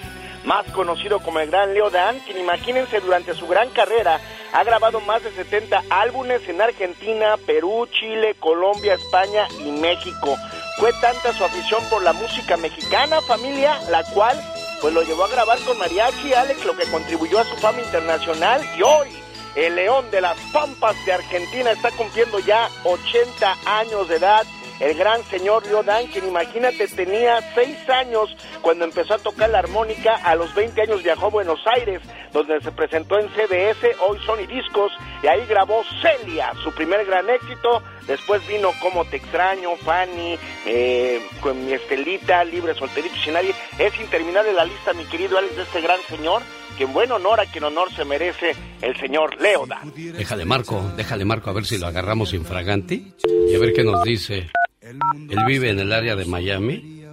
más 0.44 0.64
conocido 0.72 1.20
como 1.20 1.40
el 1.40 1.50
gran 1.50 1.74
Leo 1.74 1.90
Dan, 1.90 2.18
quien 2.20 2.38
imagínense 2.38 3.00
durante 3.00 3.34
su 3.34 3.46
gran 3.46 3.68
carrera 3.70 4.20
ha 4.52 4.64
grabado 4.64 5.00
más 5.00 5.22
de 5.22 5.30
70 5.32 5.82
álbumes 5.90 6.48
en 6.48 6.62
Argentina, 6.62 7.36
Perú, 7.46 7.86
Chile, 7.90 8.34
Colombia, 8.40 8.94
España 8.94 9.46
y 9.60 9.70
México. 9.70 10.36
Fue 10.78 10.92
tanta 10.94 11.32
su 11.32 11.44
afición 11.44 11.82
por 11.90 12.02
la 12.02 12.12
música 12.12 12.56
mexicana, 12.56 13.20
familia, 13.22 13.78
la 13.90 14.02
cual 14.04 14.40
pues 14.80 14.94
lo 14.94 15.02
llevó 15.02 15.24
a 15.24 15.28
grabar 15.28 15.58
con 15.60 15.78
mariachi, 15.78 16.34
Alex, 16.34 16.64
lo 16.64 16.76
que 16.76 16.90
contribuyó 16.90 17.38
a 17.38 17.44
su 17.44 17.56
fama 17.56 17.80
internacional 17.80 18.62
y 18.76 18.82
hoy 18.82 19.08
el 19.56 19.74
León 19.74 20.10
de 20.10 20.20
las 20.20 20.38
Pampas 20.52 20.94
de 21.06 21.14
Argentina 21.14 21.70
está 21.72 21.90
cumpliendo 21.92 22.38
ya 22.40 22.68
80 22.84 23.56
años 23.64 24.08
de 24.08 24.16
edad. 24.16 24.46
El 24.80 24.94
gran 24.94 25.24
señor 25.24 25.66
Leo 25.66 25.82
Dan, 25.82 26.06
quien 26.08 26.28
imagínate 26.28 26.86
tenía 26.88 27.40
6 27.54 27.88
años 27.88 28.36
cuando 28.60 28.84
empezó 28.84 29.14
a 29.14 29.18
tocar 29.18 29.48
la 29.48 29.60
armónica, 29.60 30.16
a 30.16 30.34
los 30.34 30.54
20 30.54 30.82
años 30.82 31.02
viajó 31.02 31.26
a 31.26 31.30
Buenos 31.30 31.60
Aires, 31.74 32.02
donde 32.32 32.60
se 32.60 32.70
presentó 32.72 33.18
en 33.18 33.28
CBS, 33.30 33.96
hoy 34.06 34.18
Sony 34.26 34.46
Discos, 34.46 34.92
y 35.22 35.26
ahí 35.26 35.46
grabó 35.46 35.82
Celia, 36.02 36.52
su 36.62 36.72
primer 36.72 37.06
gran 37.06 37.28
éxito. 37.30 37.82
Después 38.06 38.46
vino 38.46 38.70
Como 38.80 39.04
Te 39.06 39.16
Extraño, 39.16 39.76
Fanny, 39.76 40.38
eh, 40.66 41.20
con 41.40 41.64
mi 41.64 41.72
Estelita, 41.72 42.44
Libre, 42.44 42.74
Solterito 42.74 43.16
Sin 43.24 43.32
Nadie. 43.32 43.54
Es 43.78 43.98
interminable 43.98 44.52
la 44.52 44.64
lista, 44.64 44.92
mi 44.92 45.04
querido 45.06 45.38
Alex, 45.38 45.56
de 45.56 45.62
este 45.62 45.80
gran 45.80 45.98
señor, 46.08 46.42
que 46.76 46.84
en 46.84 46.92
buen 46.92 47.10
honor 47.10 47.40
a 47.40 47.46
quien 47.46 47.64
honor 47.64 47.90
se 47.92 48.04
merece 48.04 48.54
el 48.82 48.96
señor 48.98 49.40
Leo 49.40 49.66
Dan. 49.66 49.92
Déjale 49.94 50.44
Marco, 50.44 50.92
déjale 50.96 51.24
Marco 51.24 51.50
a 51.50 51.54
ver 51.54 51.64
si 51.64 51.78
lo 51.78 51.86
agarramos 51.86 52.34
infraganti 52.34 53.14
y 53.48 53.54
a 53.54 53.58
ver 53.58 53.72
qué 53.72 53.82
nos 53.82 54.02
dice. 54.04 54.50
Él 54.80 54.98
vive 55.46 55.70
en 55.70 55.80
el 55.80 55.92
área 55.92 56.16
de 56.16 56.24
Miami 56.24 57.04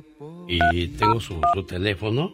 y 0.47 0.87
tengo 0.89 1.19
su, 1.19 1.39
su 1.53 1.63
teléfono 1.63 2.31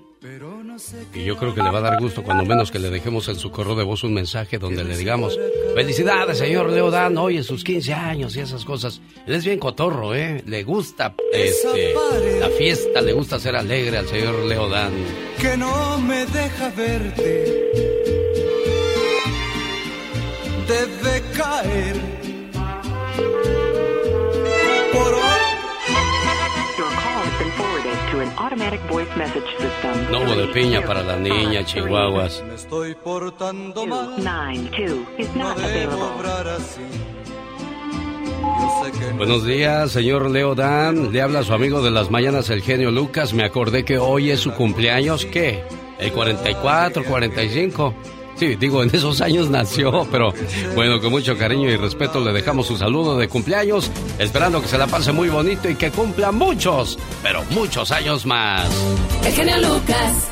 Y 1.14 1.24
yo 1.24 1.38
creo 1.38 1.54
que 1.54 1.62
le 1.62 1.70
va 1.70 1.80
a 1.80 1.82
dar 1.82 2.00
gusto 2.00 2.24
cuando 2.24 2.44
menos 2.44 2.72
que 2.72 2.80
le 2.80 2.90
dejemos 2.90 3.28
en 3.30 3.36
su 3.36 3.52
correo 3.52 3.76
de 3.76 3.84
voz 3.84 4.04
un 4.04 4.14
mensaje 4.14 4.58
donde 4.58 4.84
le 4.84 4.98
digamos, 4.98 5.40
felicidades 5.76 6.38
señor 6.38 6.72
Leodán, 6.72 7.18
hoy 7.18 7.38
en 7.38 7.44
sus 7.44 7.64
15 7.64 7.94
años 7.94 8.36
y 8.36 8.42
esas 8.42 8.66
cosas. 8.66 9.02
Él 9.28 9.36
es 9.36 9.46
bien 9.46 9.60
cotorro, 9.60 10.16
¿eh? 10.16 10.44
Le 10.46 10.64
gusta 10.64 11.16
este, 11.32 11.94
la 12.40 12.50
fiesta, 12.50 13.02
le 13.02 13.14
gusta 13.14 13.40
ser 13.40 13.56
alegre 13.56 13.98
al 13.98 14.08
señor 14.08 14.46
Leodán. 14.46 14.92
Que 15.40 15.56
no 15.56 16.00
me 16.00 16.26
deja 16.26 16.70
verte. 16.72 17.72
Debe 20.68 21.22
caer 21.36 21.99
No 30.12 30.22
hubo 30.22 30.36
de 30.36 30.48
piña 30.48 30.82
para 30.82 31.04
la 31.04 31.18
niña, 31.18 31.64
chihuahuas. 31.64 32.44
Me 32.48 32.56
estoy 32.56 32.96
portando 32.96 33.86
mal. 33.86 34.16
Buenos 39.18 39.46
días, 39.46 39.92
señor 39.92 40.32
Leo 40.32 40.56
Dan. 40.56 41.12
Le 41.12 41.22
habla 41.22 41.44
su 41.44 41.54
amigo 41.54 41.82
de 41.82 41.92
las 41.92 42.10
mañanas, 42.10 42.50
el 42.50 42.62
genio 42.62 42.90
Lucas. 42.90 43.34
Me 43.34 43.44
acordé 43.44 43.86
que 43.86 43.98
hoy 44.00 44.32
es 44.32 44.40
su 44.40 44.52
cumpleaños. 44.54 45.26
¿Qué? 45.26 45.64
¿El 46.00 46.12
44, 46.12 47.04
45? 47.04 47.94
Sí, 48.40 48.56
digo, 48.56 48.82
en 48.82 48.96
esos 48.96 49.20
años 49.20 49.50
nació, 49.50 50.08
pero 50.10 50.34
bueno, 50.74 51.02
con 51.02 51.12
mucho 51.12 51.38
cariño 51.38 51.70
y 51.70 51.76
respeto 51.76 52.22
le 52.22 52.32
dejamos 52.32 52.68
su 52.68 52.78
saludo 52.78 53.18
de 53.18 53.28
cumpleaños, 53.28 53.92
esperando 54.18 54.62
que 54.62 54.70
se 54.70 54.78
la 54.78 54.88
pase 54.88 55.12
muy 55.12 55.28
bonito 55.28 55.70
y 55.70 55.76
que 55.76 55.92
cumpla 55.92 56.32
muchos, 56.32 56.98
pero 57.22 57.44
muchos 57.50 57.92
años 57.92 58.26
más. 58.26 58.66
El 59.26 59.34
genio 59.34 59.58
Lucas. 59.58 60.30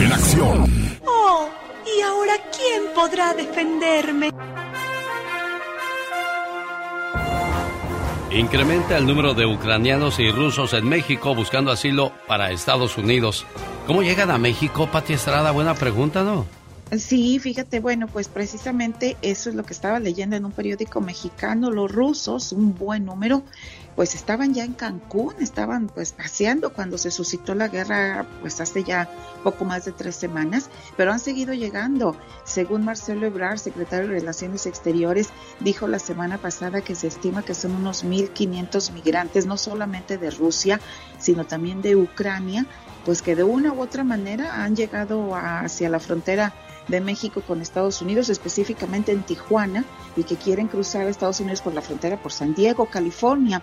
En 0.00 0.12
acción. 0.12 0.98
Oh, 1.06 1.48
¿y 1.86 2.00
ahora 2.00 2.34
quién 2.50 2.82
podrá 2.96 3.32
defenderme? 3.32 4.32
Incrementa 8.30 8.98
el 8.98 9.06
número 9.06 9.34
de 9.34 9.46
ucranianos 9.46 10.18
y 10.18 10.32
rusos 10.32 10.72
en 10.72 10.88
México 10.88 11.32
buscando 11.34 11.70
asilo 11.70 12.12
para 12.26 12.50
Estados 12.50 12.98
Unidos. 12.98 13.46
¿Cómo 13.86 14.02
llegan 14.02 14.32
a 14.32 14.38
México, 14.38 14.88
Pati 14.90 15.12
Estrada? 15.12 15.52
Buena 15.52 15.74
pregunta, 15.74 16.24
¿no? 16.24 16.44
Sí, 16.90 17.38
fíjate, 17.38 17.78
bueno, 17.78 18.08
pues 18.08 18.28
precisamente 18.28 19.16
eso 19.22 19.48
es 19.48 19.54
lo 19.54 19.64
que 19.64 19.72
estaba 19.72 20.00
leyendo 20.00 20.34
en 20.34 20.44
un 20.44 20.50
periódico 20.50 21.00
mexicano. 21.00 21.70
Los 21.70 21.90
rusos, 21.90 22.50
un 22.50 22.74
buen 22.74 23.04
número, 23.04 23.44
pues 23.96 24.14
estaban 24.14 24.52
ya 24.52 24.64
en 24.64 24.74
Cancún, 24.74 25.34
estaban 25.40 25.88
pues 25.88 26.12
paseando 26.12 26.72
cuando 26.72 26.98
se 26.98 27.10
suscitó 27.10 27.54
la 27.54 27.68
guerra, 27.68 28.26
pues 28.42 28.60
hace 28.60 28.84
ya 28.84 29.08
poco 29.42 29.64
más 29.64 29.86
de 29.86 29.92
tres 29.92 30.14
semanas, 30.14 30.68
pero 30.98 31.12
han 31.12 31.18
seguido 31.18 31.54
llegando. 31.54 32.14
Según 32.44 32.84
Marcelo 32.84 33.26
Ebrard, 33.26 33.58
secretario 33.58 34.08
de 34.08 34.20
Relaciones 34.20 34.66
Exteriores, 34.66 35.30
dijo 35.60 35.88
la 35.88 35.98
semana 35.98 36.36
pasada 36.36 36.82
que 36.82 36.94
se 36.94 37.06
estima 37.06 37.42
que 37.42 37.54
son 37.54 37.72
unos 37.72 38.04
1.500 38.04 38.92
migrantes, 38.92 39.46
no 39.46 39.56
solamente 39.56 40.18
de 40.18 40.30
Rusia, 40.30 40.78
sino 41.18 41.46
también 41.46 41.80
de 41.80 41.96
Ucrania, 41.96 42.66
pues 43.06 43.22
que 43.22 43.34
de 43.34 43.44
una 43.44 43.72
u 43.72 43.80
otra 43.80 44.04
manera 44.04 44.62
han 44.62 44.76
llegado 44.76 45.34
hacia 45.34 45.88
la 45.88 46.00
frontera 46.00 46.52
de 46.88 47.00
México 47.00 47.42
con 47.46 47.60
Estados 47.60 48.00
Unidos, 48.02 48.28
específicamente 48.28 49.12
en 49.12 49.22
Tijuana, 49.22 49.84
y 50.16 50.24
que 50.24 50.36
quieren 50.36 50.68
cruzar 50.68 51.06
a 51.06 51.10
Estados 51.10 51.40
Unidos 51.40 51.60
por 51.60 51.74
la 51.74 51.82
frontera 51.82 52.20
por 52.20 52.32
San 52.32 52.54
Diego, 52.54 52.86
California. 52.86 53.62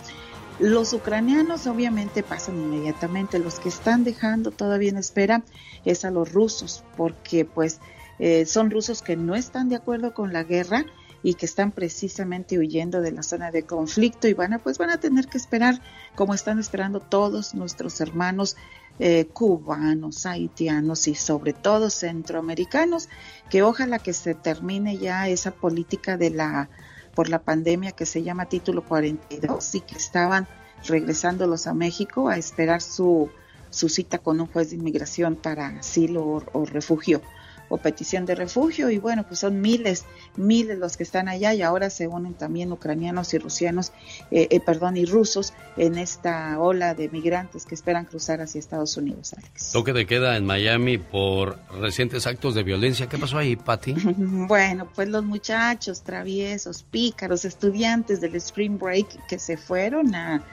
Los 0.59 0.93
ucranianos 0.93 1.65
obviamente 1.67 2.21
pasan 2.21 2.57
inmediatamente, 2.61 3.39
los 3.39 3.59
que 3.59 3.69
están 3.69 4.03
dejando 4.03 4.51
todavía 4.51 4.89
en 4.89 4.97
espera 4.97 5.43
es 5.83 6.05
a 6.05 6.11
los 6.11 6.31
rusos, 6.31 6.83
porque 6.95 7.45
pues 7.45 7.79
eh, 8.19 8.45
son 8.45 8.69
rusos 8.69 9.01
que 9.01 9.15
no 9.15 9.35
están 9.35 9.69
de 9.69 9.75
acuerdo 9.75 10.13
con 10.13 10.31
la 10.31 10.43
guerra 10.43 10.85
y 11.23 11.35
que 11.35 11.45
están 11.45 11.71
precisamente 11.71 12.59
huyendo 12.59 13.01
de 13.01 13.11
la 13.11 13.23
zona 13.23 13.49
de 13.49 13.63
conflicto 13.63 14.27
y 14.27 14.33
van 14.33 14.53
a 14.53 14.59
pues 14.59 14.77
van 14.77 14.89
a 14.89 14.99
tener 14.99 15.27
que 15.27 15.37
esperar 15.37 15.81
como 16.15 16.33
están 16.33 16.59
esperando 16.59 16.99
todos 16.99 17.55
nuestros 17.55 17.99
hermanos 18.01 18.57
eh, 18.99 19.25
cubanos, 19.25 20.25
haitianos 20.25 21.07
y 21.07 21.15
sobre 21.15 21.53
todo 21.53 21.89
centroamericanos, 21.89 23.09
que 23.49 23.63
ojalá 23.63 23.99
que 23.99 24.13
se 24.13 24.35
termine 24.35 24.97
ya 24.97 25.27
esa 25.27 25.51
política 25.51 26.17
de 26.17 26.29
la 26.29 26.69
por 27.15 27.29
la 27.29 27.39
pandemia 27.39 27.91
que 27.91 28.07
se 28.07 28.23
llama 28.23 28.45
título 28.45 28.83
42 28.83 29.75
y 29.75 29.81
que 29.81 29.95
estaban 29.95 30.47
regresándolos 30.87 31.67
a 31.67 31.73
México 31.75 32.27
a 32.27 32.37
esperar 32.37 32.81
su, 32.81 33.29
su 33.69 33.87
cita 33.87 34.17
con 34.17 34.41
un 34.41 34.47
juez 34.47 34.71
de 34.71 34.77
inmigración 34.77 35.35
para 35.35 35.67
asilo 35.67 36.43
o 36.51 36.65
refugio 36.65 37.21
o 37.69 37.77
petición 37.77 38.25
de 38.25 38.35
refugio 38.35 38.89
y 38.89 38.97
bueno, 38.97 39.25
pues 39.27 39.39
son 39.39 39.61
miles, 39.61 40.05
miles 40.35 40.77
los 40.77 40.97
que 40.97 41.03
están 41.03 41.27
allá 41.27 41.53
y 41.53 41.61
ahora 41.61 41.89
se 41.89 42.07
unen 42.07 42.33
también 42.33 42.71
ucranianos 42.71 43.33
y 43.33 43.37
rusianos, 43.37 43.91
eh, 44.31 44.47
eh, 44.51 44.59
perdón, 44.59 44.97
y 44.97 45.05
rusos 45.05 45.53
en 45.77 45.97
esta 45.97 46.59
ola 46.59 46.93
de 46.93 47.09
migrantes 47.09 47.65
que 47.65 47.75
esperan 47.75 48.05
cruzar 48.05 48.41
hacia 48.41 48.59
Estados 48.59 48.95
Unidos, 48.97 49.33
Alex. 49.33 49.71
Toque 49.71 49.93
de 49.93 50.05
queda 50.05 50.37
en 50.37 50.45
Miami 50.45 50.97
por 50.97 51.57
recientes 51.79 52.27
actos 52.27 52.55
de 52.55 52.63
violencia. 52.63 53.07
¿Qué 53.07 53.17
pasó 53.17 53.37
ahí, 53.37 53.55
Patty? 53.55 53.95
bueno, 54.17 54.87
pues 54.93 55.09
los 55.09 55.23
muchachos 55.23 56.01
traviesos, 56.01 56.83
pícaros, 56.83 57.45
estudiantes 57.45 58.21
del 58.21 58.35
Spring 58.35 58.77
Break 58.77 59.27
que 59.27 59.39
se 59.39 59.57
fueron 59.57 60.13
a 60.15 60.43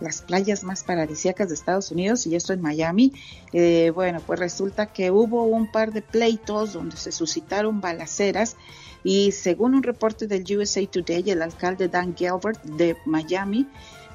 las 0.00 0.22
playas 0.22 0.64
más 0.64 0.82
paradisíacas 0.82 1.48
de 1.48 1.54
Estados 1.54 1.90
Unidos 1.90 2.26
y 2.26 2.34
esto 2.34 2.52
en 2.52 2.60
Miami. 2.60 3.12
Eh, 3.52 3.92
bueno, 3.94 4.20
pues 4.26 4.38
resulta 4.38 4.86
que 4.86 5.10
hubo 5.10 5.44
un 5.44 5.70
par 5.70 5.92
de 5.92 6.02
pleitos 6.02 6.72
donde 6.72 6.96
se 6.96 7.12
suscitaron 7.12 7.80
balaceras 7.80 8.56
y 9.04 9.32
según 9.32 9.74
un 9.74 9.82
reporte 9.82 10.26
del 10.26 10.44
USA 10.56 10.84
Today, 10.86 11.30
el 11.30 11.42
alcalde 11.42 11.88
Dan 11.88 12.14
Gilbert 12.14 12.62
de 12.64 12.96
Miami, 13.06 13.66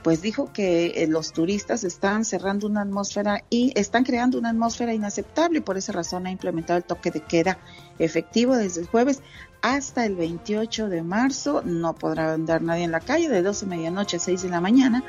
pues 0.03 0.21
dijo 0.21 0.53
que 0.53 0.87
eh, 0.95 1.07
los 1.07 1.33
turistas 1.33 1.83
están 1.83 2.25
cerrando 2.25 2.67
una 2.67 2.81
atmósfera 2.81 3.43
y 3.49 3.71
están 3.75 4.03
creando 4.03 4.37
una 4.37 4.51
atmósfera 4.51 4.93
inaceptable. 4.93 5.61
Por 5.61 5.77
esa 5.77 5.93
razón 5.93 6.27
ha 6.27 6.31
implementado 6.31 6.77
el 6.77 6.83
toque 6.83 7.09
de 7.09 7.21
queda 7.21 7.57
efectivo 7.97 8.55
desde 8.55 8.81
el 8.81 8.87
jueves 8.87 9.21
hasta 9.63 10.05
el 10.05 10.15
28 10.15 10.89
de 10.89 11.01
marzo. 11.01 11.63
No 11.65 11.95
podrá 11.95 12.33
andar 12.33 12.61
nadie 12.61 12.83
en 12.83 12.91
la 12.91 12.99
calle 12.99 13.29
de 13.29 13.41
12 13.41 13.65
de 13.65 13.75
medianoche 13.75 14.17
a 14.17 14.19
6 14.19 14.43
de 14.43 14.49
la 14.49 14.61
mañana 14.61 15.03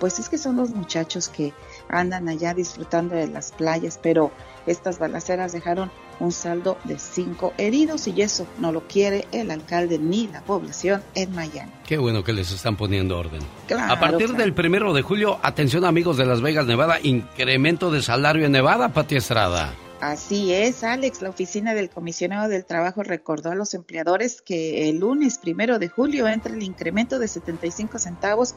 pues 0.00 0.18
es 0.18 0.28
que 0.28 0.38
son 0.38 0.56
los 0.56 0.70
muchachos 0.70 1.28
que 1.28 1.52
andan 1.88 2.28
allá 2.28 2.54
disfrutando 2.54 3.14
de 3.14 3.28
las 3.28 3.52
playas, 3.52 4.00
pero 4.02 4.32
estas 4.66 4.98
balaceras 4.98 5.52
dejaron 5.52 5.90
un 6.18 6.32
saldo 6.32 6.78
de 6.84 6.98
cinco 6.98 7.52
heridos 7.58 8.08
y 8.08 8.22
eso 8.22 8.46
no 8.58 8.72
lo 8.72 8.86
quiere 8.88 9.26
el 9.32 9.50
alcalde 9.50 9.98
ni 9.98 10.26
la 10.26 10.40
población 10.42 11.02
en 11.14 11.34
Miami. 11.34 11.70
Qué 11.86 11.98
bueno 11.98 12.24
que 12.24 12.32
les 12.32 12.50
están 12.50 12.76
poniendo 12.76 13.18
orden. 13.18 13.42
a 13.78 14.00
partir 14.00 14.34
del 14.34 14.54
primero 14.54 14.92
de 14.92 15.02
julio, 15.02 15.38
atención 15.42 15.84
amigos 15.84 16.16
de 16.16 16.26
Las 16.26 16.40
Vegas, 16.40 16.66
Nevada, 16.66 16.98
incremento 17.02 17.90
de 17.90 18.02
salario 18.02 18.46
en 18.46 18.52
Nevada, 18.52 18.92
Pati 18.92 19.16
Estrada. 19.16 19.74
Así 20.00 20.54
es, 20.54 20.82
Alex. 20.82 21.20
La 21.20 21.28
oficina 21.28 21.74
del 21.74 21.90
comisionado 21.90 22.48
del 22.48 22.64
trabajo 22.64 23.02
recordó 23.02 23.50
a 23.50 23.54
los 23.54 23.74
empleadores 23.74 24.40
que 24.40 24.88
el 24.88 25.00
lunes 25.00 25.36
primero 25.36 25.78
de 25.78 25.88
julio 25.88 26.26
entra 26.26 26.54
el 26.54 26.62
incremento 26.62 27.18
de 27.18 27.28
75 27.28 27.98
centavos 27.98 28.54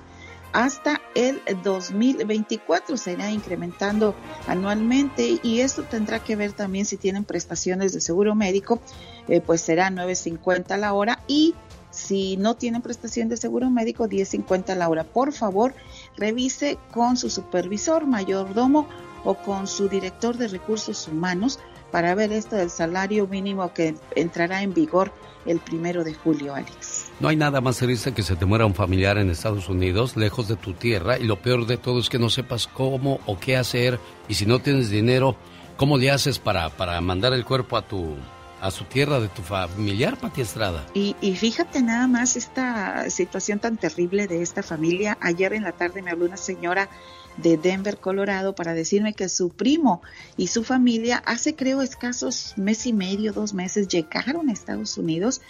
hasta 0.54 1.02
el 1.16 1.42
2024. 1.64 2.96
Se 2.96 3.14
irá 3.14 3.32
incrementando 3.32 4.16
anualmente 4.48 5.40
y 5.44 5.60
esto 5.60 5.84
tendrá 5.84 6.20
que 6.20 6.36
ver 6.36 6.54
también 6.54 6.86
si 6.86 6.98
tienen 6.98 7.26
prestaciones 7.26 7.94
de 7.94 8.02
seguro 8.02 8.36
médico, 8.36 8.80
eh, 9.28 9.42
pues 9.42 9.62
será 9.62 9.90
9.50 9.90 10.78
la 10.78 10.94
hora 10.94 11.20
y 11.28 11.56
si 11.90 12.38
no 12.38 12.56
tienen 12.56 12.82
prestación 12.82 13.30
de 13.30 13.38
seguro 13.38 13.70
médico, 13.70 14.08
10.50 14.08 14.76
la 14.76 14.90
hora. 14.90 15.04
Por 15.04 15.32
favor, 15.32 15.76
revise 16.18 16.80
con 16.92 17.18
su 17.18 17.30
supervisor, 17.30 18.08
mayordomo 18.08 18.88
o 19.24 19.36
con 19.36 19.68
su 19.68 19.90
director 19.90 20.38
de 20.38 20.48
recursos 20.48 21.08
humanos 21.08 21.60
para 21.92 22.16
ver 22.16 22.32
esto 22.32 22.56
del 22.56 22.72
salario 22.72 23.28
mínimo 23.28 23.72
que 23.74 23.96
entrará 24.16 24.64
en 24.64 24.74
vigor 24.74 25.12
el 25.46 25.60
primero 25.60 26.04
de 26.04 26.16
julio, 26.16 26.56
Alex. 26.56 26.93
No 27.20 27.28
hay 27.30 27.36
nada 27.36 27.62
más 27.62 27.78
triste 27.78 28.14
que 28.14 28.24
se 28.24 28.36
te 28.36 28.46
muera 28.46 28.66
un 28.66 28.74
familiar 28.74 29.18
en 29.18 29.30
Estados 29.30 29.70
Unidos, 29.70 30.18
lejos 30.18 30.48
de 30.48 30.56
tu 30.56 30.74
tierra, 30.74 31.18
y 31.18 31.24
lo 31.24 31.42
peor 31.42 31.68
de 31.68 31.78
todo 31.78 32.00
es 32.00 32.10
que 32.10 32.20
no 32.20 32.30
sepas 32.30 32.68
cómo 32.68 33.20
o 33.26 33.40
qué 33.40 33.56
hacer, 33.56 34.00
y 34.28 34.34
si 34.34 34.46
no 34.46 34.60
tienes 34.60 34.90
dinero, 34.90 35.36
¿cómo 35.78 35.98
le 35.98 36.12
haces 36.12 36.40
para, 36.40 36.70
para 36.70 37.00
mandar 37.02 37.34
el 37.34 37.46
cuerpo 37.46 37.78
a 37.78 37.88
tu 37.88 38.16
a 38.64 38.72
su 38.72 38.86
tierra 38.86 39.20
de 39.20 39.28
tu 39.28 39.42
familiar, 39.42 40.18
Pati 40.18 40.40
Estrada. 40.40 40.86
Y, 40.94 41.18
y, 41.20 41.36
fíjate 41.36 41.82
nada 41.82 42.08
más 42.08 42.38
esta 42.38 43.10
situación 43.10 43.60
tan 43.60 43.76
terrible 43.76 44.26
de 44.26 44.42
esta 44.42 44.64
familia. 44.64 45.18
Ayer 45.20 45.52
en 45.52 45.64
la 45.64 45.74
tarde 45.74 46.02
me 46.02 46.12
habló 46.12 46.24
una 46.24 46.38
señora 46.38 46.88
de 47.36 47.58
Denver, 47.58 47.98
Colorado, 47.98 48.56
para 48.56 48.74
decirme 48.74 49.16
que 49.16 49.28
su 49.28 49.50
primo 49.50 50.02
y 50.38 50.48
su 50.48 50.64
familia 50.64 51.22
hace 51.26 51.56
creo 51.56 51.82
escasos 51.82 52.54
mes 52.56 52.86
y 52.86 52.94
medio, 52.94 53.34
dos 53.34 53.54
meses 53.54 53.90
llegaron 53.90 54.48
a 54.48 54.54
Estados 54.54 54.98
Unidos 54.98 55.42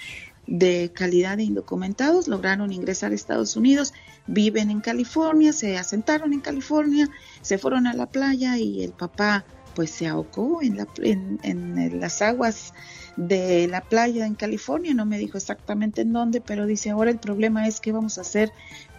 de 0.47 0.91
calidad 0.93 1.37
de 1.37 1.43
indocumentados, 1.43 2.27
lograron 2.27 2.73
ingresar 2.73 3.11
a 3.11 3.15
Estados 3.15 3.55
Unidos, 3.55 3.93
viven 4.27 4.69
en 4.69 4.81
California, 4.81 5.53
se 5.53 5.77
asentaron 5.77 6.33
en 6.33 6.41
California, 6.41 7.09
se 7.41 7.57
fueron 7.57 7.87
a 7.87 7.93
la 7.93 8.07
playa 8.07 8.57
y 8.57 8.83
el 8.83 8.91
papá 8.91 9.45
pues 9.75 9.89
se 9.89 10.07
ahogó 10.07 10.61
en, 10.61 10.77
la, 10.77 10.87
en, 11.01 11.99
las 11.99 12.21
aguas 12.21 12.73
de 13.15 13.67
la 13.67 13.81
playa 13.81 14.25
en 14.25 14.35
California, 14.35 14.93
no 14.93 15.05
me 15.05 15.17
dijo 15.17 15.37
exactamente 15.37 16.01
en 16.01 16.13
dónde, 16.13 16.41
pero 16.41 16.65
dice, 16.65 16.91
ahora 16.91 17.09
el 17.09 17.19
problema 17.19 17.67
es 17.67 17.79
qué 17.79 17.91
vamos 17.91 18.17
a 18.17 18.21
hacer 18.21 18.51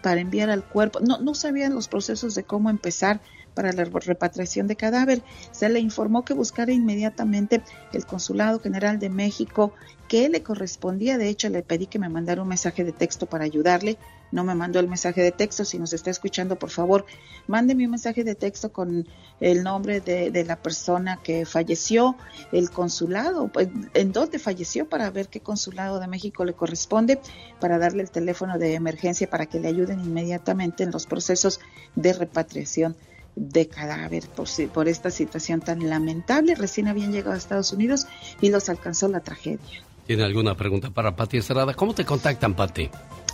para 0.02 0.20
enviar 0.20 0.50
al 0.50 0.64
cuerpo. 0.64 1.00
No, 1.00 1.18
no 1.18 1.34
sabían 1.34 1.74
los 1.74 1.88
procesos 1.88 2.34
de 2.34 2.44
cómo 2.44 2.70
empezar 2.70 3.20
para 3.54 3.72
la 3.72 3.84
repatriación 3.84 4.66
de 4.66 4.76
cadáver. 4.76 5.22
Se 5.52 5.68
le 5.68 5.80
informó 5.80 6.24
que 6.24 6.34
buscara 6.34 6.72
inmediatamente 6.72 7.62
el 7.92 8.04
Consulado 8.04 8.60
General 8.60 8.98
de 8.98 9.08
México, 9.08 9.72
que 10.08 10.28
le 10.28 10.42
correspondía. 10.42 11.18
De 11.18 11.28
hecho, 11.28 11.48
le 11.48 11.62
pedí 11.62 11.86
que 11.86 11.98
me 11.98 12.08
mandara 12.08 12.42
un 12.42 12.48
mensaje 12.48 12.84
de 12.84 12.92
texto 12.92 13.26
para 13.26 13.44
ayudarle. 13.44 13.96
No 14.32 14.44
me 14.44 14.54
mandó 14.54 14.80
el 14.80 14.88
mensaje 14.88 15.22
de 15.22 15.32
texto. 15.32 15.64
Si 15.64 15.78
nos 15.78 15.92
está 15.92 16.10
escuchando, 16.10 16.58
por 16.58 16.70
favor, 16.70 17.06
mándeme 17.46 17.84
un 17.84 17.92
mensaje 17.92 18.24
de 18.24 18.34
texto 18.34 18.72
con 18.72 19.06
el 19.40 19.62
nombre 19.62 20.00
de, 20.00 20.44
la 20.44 20.56
persona 20.56 21.20
que 21.22 21.46
falleció, 21.46 22.16
el 22.52 22.70
consulado, 22.70 23.48
pues, 23.48 23.68
en 23.94 24.12
dónde 24.12 24.38
falleció 24.38 24.88
para 24.88 25.10
ver 25.10 25.28
qué 25.28 25.40
consulado 25.40 26.00
de 26.00 26.08
México 26.08 26.44
le 26.44 26.52
corresponde, 26.52 27.20
para 27.60 27.78
darle 27.78 28.02
el 28.02 28.10
teléfono 28.10 28.58
de 28.58 28.74
emergencia 28.74 29.30
para 29.30 29.46
que 29.46 29.60
le 29.60 29.68
ayuden 29.68 30.00
inmediatamente 30.00 30.82
en 30.82 30.90
los 30.90 31.06
procesos 31.06 31.60
de 31.94 32.12
repatriación 32.12 32.96
de 33.36 33.68
cadáver 33.68 34.24
por, 34.28 34.48
por 34.72 34.88
esta 34.88 35.10
situación 35.10 35.60
tan 35.60 35.88
lamentable. 35.88 36.54
Recién 36.54 36.88
habían 36.88 37.12
llegado 37.12 37.34
a 37.34 37.38
Estados 37.38 37.72
Unidos 37.72 38.06
y 38.40 38.50
los 38.50 38.68
alcanzó 38.68 39.08
la 39.08 39.20
tragedia. 39.20 39.84
¿Tiene 40.06 40.24
alguna 40.24 40.56
pregunta 40.56 40.90
para 40.90 41.16
Pati 41.16 41.38
Estrada? 41.38 41.74
¿Cómo 41.74 41.94
te 41.94 42.04
contactan, 42.04 42.54
Pati? 42.54 42.90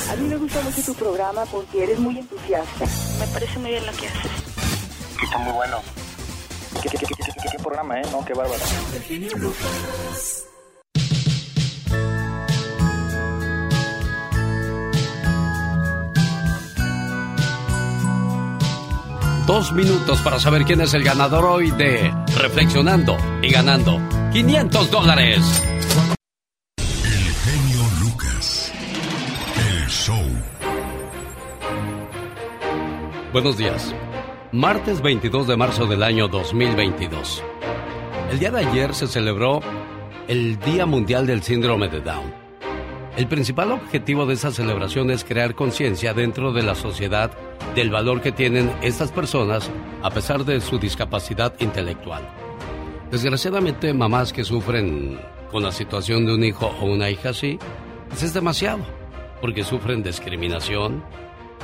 A 0.10 0.16
mí 0.16 0.28
me 0.28 0.38
gusta 0.38 0.60
mucho 0.62 0.82
tu 0.84 0.96
programa 0.96 1.46
porque 1.46 1.84
eres 1.84 2.00
muy 2.00 2.18
entusiasta. 2.20 2.86
Me 3.20 3.28
parece 3.28 3.60
muy 3.60 3.70
bien 3.72 3.86
lo 3.86 3.92
que 3.94 4.08
haces. 4.08 4.32
Está 5.24 5.38
muy 5.38 5.54
bueno. 5.54 5.78
¿Qué, 6.82 6.90
qué, 6.90 6.98
qué, 6.98 7.06
qué 7.52 7.60
programa, 7.62 8.02
eh? 8.02 8.04
No, 8.12 8.26
qué 8.26 8.34
bárbaro. 8.34 8.64
Dos 19.48 19.74
minutos 19.74 20.22
para 20.22 20.40
saber 20.40 20.66
quién 20.66 20.82
es 20.82 20.94
el 20.94 21.04
ganador 21.04 21.46
hoy 21.46 21.72
de 21.72 22.14
Reflexionando 22.38 23.18
y 23.42 23.50
ganando 23.50 24.00
500 24.32 24.92
dólares. 24.92 25.64
El 26.78 27.34
genio 27.34 27.82
Lucas. 28.02 28.72
El 29.58 29.88
show. 29.90 30.24
Buenos 33.34 33.58
días. 33.58 33.96
Martes 34.52 35.02
22 35.02 35.48
de 35.48 35.58
marzo 35.58 35.88
del 35.88 36.04
año 36.04 36.28
2022. 36.28 37.44
El 38.32 38.40
día 38.40 38.52
de 38.52 38.66
ayer 38.66 38.94
se 38.94 39.08
celebró 39.08 39.60
el 40.28 40.60
Día 40.60 40.86
Mundial 40.86 41.26
del 41.26 41.42
Síndrome 41.42 41.88
de 41.90 42.00
Down. 42.02 42.41
El 43.22 43.28
principal 43.28 43.72
objetivo 43.72 44.26
de 44.26 44.34
esa 44.34 44.50
celebración 44.50 45.12
es 45.12 45.24
crear 45.24 45.54
conciencia 45.54 46.12
dentro 46.16 46.54
de 46.54 46.64
la 46.64 46.74
sociedad 46.74 47.30
del 47.76 47.92
valor 47.92 48.20
que 48.20 48.32
tienen 48.32 48.74
estas 48.82 49.12
personas 49.12 49.70
a 50.02 50.10
pesar 50.10 50.44
de 50.44 50.60
su 50.60 50.80
discapacidad 50.80 51.54
intelectual. 51.60 52.28
Desgraciadamente, 53.12 53.94
mamás 53.94 54.34
que 54.34 54.44
sufren 54.44 55.20
con 55.52 55.62
la 55.62 55.72
situación 55.72 56.26
de 56.26 56.34
un 56.34 56.44
hijo 56.44 56.74
o 56.82 56.86
una 56.86 57.12
hija 57.12 57.30
así, 57.30 57.60
pues 58.10 58.24
es 58.24 58.34
demasiado, 58.34 58.80
porque 59.40 59.64
sufren 59.64 60.02
discriminación, 60.02 61.04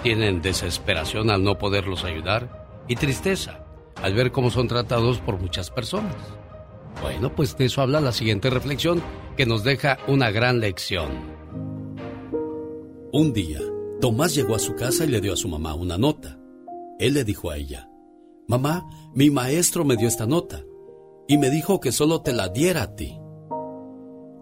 tienen 0.04 0.44
desesperación 0.44 1.32
al 1.32 1.44
no 1.44 1.58
poderlos 1.58 2.04
ayudar 2.04 2.68
y 2.88 2.98
tristeza 2.98 3.66
al 4.04 4.14
ver 4.14 4.32
cómo 4.32 4.52
son 4.52 4.68
tratados 4.68 5.18
por 5.18 5.40
muchas 5.40 5.72
personas. 5.72 6.14
Bueno, 7.02 7.34
pues 7.36 7.58
de 7.58 7.66
eso 7.66 7.82
habla 7.82 8.00
la 8.00 8.12
siguiente 8.12 8.52
reflexión 8.52 9.02
que 9.36 9.48
nos 9.48 9.64
deja 9.64 9.98
una 10.06 10.30
gran 10.30 10.60
lección. 10.60 11.37
Un 13.14 13.32
día, 13.32 13.62
Tomás 14.02 14.36
llegó 14.36 14.56
a 14.56 14.60
su 14.60 14.76
casa 14.76 15.06
y 15.06 15.08
le 15.08 15.22
dio 15.22 15.34
a 15.34 15.38
su 15.38 15.48
mamá 15.48 15.74
una 15.76 15.98
nota. 15.98 16.38
Él 17.00 17.14
le 17.14 17.24
dijo 17.24 17.50
a 17.50 17.58
ella, 17.58 17.90
Mamá, 18.48 18.86
mi 19.14 19.30
maestro 19.30 19.86
me 19.86 19.96
dio 19.96 20.08
esta 20.08 20.26
nota 20.26 20.64
y 21.28 21.38
me 21.38 21.50
dijo 21.50 21.80
que 21.80 21.92
solo 21.92 22.22
te 22.22 22.34
la 22.34 22.50
diera 22.50 22.84
a 22.84 22.96
ti. 22.96 23.18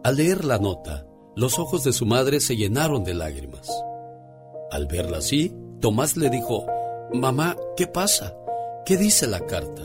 Al 0.04 0.16
leer 0.16 0.46
la 0.46 0.58
nota, 0.58 1.08
los 1.36 1.60
ojos 1.60 1.84
de 1.84 1.94
su 1.94 2.06
madre 2.06 2.40
se 2.40 2.56
llenaron 2.56 3.04
de 3.04 3.14
lágrimas. 3.14 3.70
Al 4.72 4.88
verla 4.88 5.18
así, 5.18 5.54
Tomás 5.80 6.18
le 6.18 6.30
dijo, 6.32 6.66
Mamá, 7.14 7.56
¿qué 7.78 7.86
pasa? 7.86 8.36
¿Qué 8.86 8.98
dice 8.98 9.28
la 9.28 9.46
carta? 9.46 9.84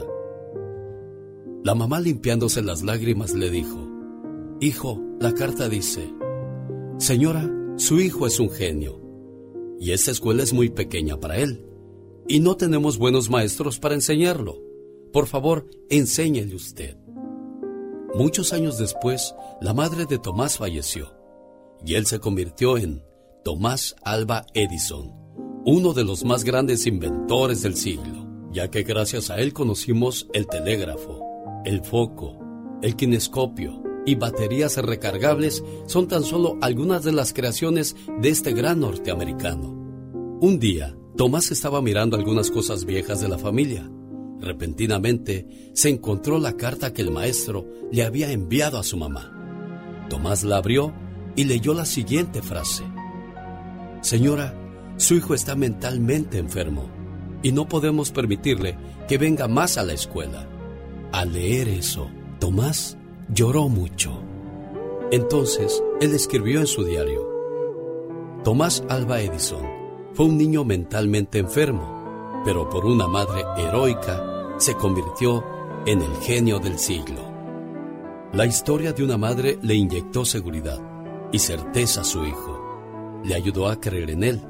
La 1.63 1.75
mamá 1.75 2.01
limpiándose 2.01 2.63
las 2.63 2.83
lágrimas 2.83 3.35
le 3.35 3.51
dijo, 3.51 3.87
Hijo, 4.61 4.99
la 5.21 5.33
carta 5.33 5.69
dice, 5.69 6.11
Señora, 6.99 7.49
su 7.81 7.99
hijo 7.99 8.27
es 8.27 8.39
un 8.39 8.51
genio, 8.51 9.01
y 9.81 9.93
esta 9.93 10.11
escuela 10.11 10.43
es 10.43 10.53
muy 10.53 10.69
pequeña 10.69 11.19
para 11.19 11.39
él, 11.39 11.65
y 12.29 12.41
no 12.41 12.55
tenemos 12.55 12.99
buenos 12.99 13.31
maestros 13.31 13.79
para 13.79 13.95
enseñarlo. 13.95 14.59
Por 15.15 15.27
favor, 15.27 15.67
enséñele 15.89 16.55
usted. 16.55 16.99
Muchos 18.15 18.53
años 18.53 18.77
después, 18.77 19.35
la 19.63 19.73
madre 19.73 20.05
de 20.05 20.19
Tomás 20.19 20.59
falleció, 20.59 21.15
y 21.83 21.95
él 21.95 22.05
se 22.05 22.21
convirtió 22.21 22.77
en 22.77 23.03
Tomás 23.45 23.97
Alba 24.03 24.45
Edison, 24.53 25.15
uno 25.65 25.95
de 25.95 26.05
los 26.05 26.23
más 26.23 26.45
grandes 26.45 26.87
inventores 26.87 27.63
del 27.63 27.77
siglo, 27.77 28.29
ya 28.53 28.71
que 28.71 28.83
gracias 28.83 29.31
a 29.31 29.39
él 29.39 29.55
conocimos 29.55 30.29
el 30.35 30.47
telégrafo, 30.47 31.19
el 31.65 31.83
foco, 31.83 32.39
el 32.83 32.95
kinescopio, 32.95 33.83
y 34.07 34.15
baterías 34.15 34.77
recargables 34.77 35.63
son 35.87 36.09
tan 36.09 36.25
solo 36.25 36.59
algunas 36.61 37.05
de 37.05 37.13
las 37.13 37.33
creaciones 37.33 37.97
de 38.21 38.29
este 38.29 38.53
gran 38.53 38.81
norteamericano. 38.81 39.69
Un 40.41 40.59
día, 40.59 40.97
Tomás 41.17 41.51
estaba 41.51 41.83
mirando 41.83 42.17
algunas 42.17 42.51
cosas 42.51 42.85
viejas 42.85 43.21
de 43.21 43.29
la 43.29 43.37
familia. 43.37 43.91
Repentinamente, 44.41 45.71
se 45.75 45.91
encontró 45.91 46.39
la 46.39 46.57
carta 46.57 46.95
que 46.95 47.03
el 47.03 47.11
maestro 47.11 47.67
le 47.93 48.05
había 48.05 48.33
enviado 48.33 48.79
a 48.79 48.83
su 48.83 48.97
mamá. 48.97 49.37
Tomás 50.09 50.45
la 50.45 50.57
abrió 50.57 50.95
y 51.37 51.45
leyó 51.45 51.75
la 51.75 51.85
siguiente 51.85 52.41
frase. 52.41 52.85
Señora, 54.01 54.55
su 54.97 55.15
hijo 55.15 55.35
está 55.35 55.57
mentalmente 55.57 56.39
enfermo 56.39 56.91
y 57.43 57.53
no 57.53 57.69
podemos 57.69 58.11
permitirle 58.11 58.79
que 59.09 59.19
venga 59.19 59.47
más 59.47 59.77
a 59.77 59.83
la 59.83 59.93
escuela. 59.93 60.49
Al 61.13 61.33
leer 61.33 61.69
eso, 61.69 62.11
Tomás 62.39 62.97
lloró 63.33 63.69
mucho. 63.69 64.11
Entonces, 65.11 65.83
él 66.01 66.15
escribió 66.15 66.61
en 66.61 66.67
su 66.67 66.85
diario, 66.85 67.29
Tomás 68.45 68.83
Alba 68.89 69.21
Edison 69.21 69.63
fue 70.15 70.27
un 70.27 70.39
niño 70.39 70.65
mentalmente 70.65 71.39
enfermo, 71.39 72.43
pero 72.45 72.69
por 72.69 72.87
una 72.87 73.07
madre 73.07 73.45
heroica 73.57 74.55
se 74.59 74.75
convirtió 74.75 75.45
en 75.87 76.01
el 76.03 76.15
genio 76.23 76.59
del 76.59 76.79
siglo. 76.79 77.21
La 78.33 78.47
historia 78.47 78.93
de 78.93 79.05
una 79.05 79.17
madre 79.17 79.59
le 79.63 79.75
inyectó 79.75 80.25
seguridad 80.25 80.81
y 81.33 81.39
certeza 81.39 82.01
a 82.01 82.05
su 82.05 82.25
hijo. 82.25 83.21
Le 83.25 83.35
ayudó 83.35 83.69
a 83.69 83.81
creer 83.81 84.11
en 84.11 84.25
él, 84.25 84.41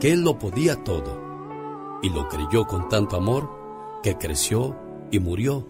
que 0.00 0.12
él 0.12 0.22
lo 0.22 0.38
podía 0.38 0.82
todo, 0.84 1.98
y 2.02 2.10
lo 2.10 2.28
creyó 2.28 2.66
con 2.66 2.88
tanto 2.88 3.16
amor 3.16 3.50
que 4.02 4.16
creció 4.16 4.76
y 5.10 5.18
murió 5.18 5.66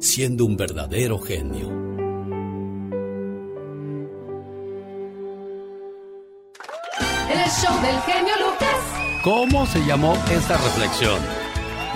siendo 0.00 0.46
un 0.46 0.56
verdadero 0.56 1.18
genio. 1.18 1.68
El 7.30 7.50
show 7.50 7.80
del 7.82 8.00
genio 8.06 8.34
Lucas. 8.40 9.22
¿Cómo 9.22 9.66
se 9.66 9.84
llamó 9.84 10.16
esta 10.30 10.56
reflexión? 10.56 11.20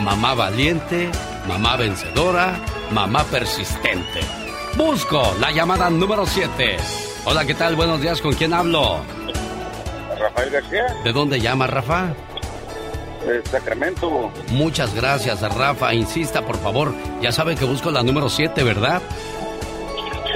Mamá 0.00 0.34
valiente, 0.34 1.10
mamá 1.48 1.76
vencedora, 1.76 2.60
mamá 2.92 3.24
persistente. 3.24 4.20
Busco 4.76 5.34
la 5.40 5.50
llamada 5.50 5.88
número 5.88 6.26
7. 6.26 6.76
Hola, 7.24 7.46
¿qué 7.46 7.54
tal? 7.54 7.74
Buenos 7.74 8.02
días, 8.02 8.20
¿con 8.20 8.34
quién 8.34 8.52
hablo? 8.52 9.00
Rafael 10.18 10.50
García. 10.50 10.84
¿De 11.02 11.12
dónde 11.12 11.40
llama 11.40 11.66
Rafa? 11.66 12.14
De 13.26 13.42
Sacramento. 13.46 14.30
Muchas 14.50 14.94
gracias, 14.94 15.40
Rafa. 15.40 15.94
Insista, 15.94 16.44
por 16.44 16.58
favor. 16.58 16.92
Ya 17.24 17.32
sabe 17.32 17.56
que 17.56 17.64
busco 17.64 17.90
la 17.90 18.02
número 18.02 18.28
7, 18.28 18.62
¿verdad? 18.62 19.00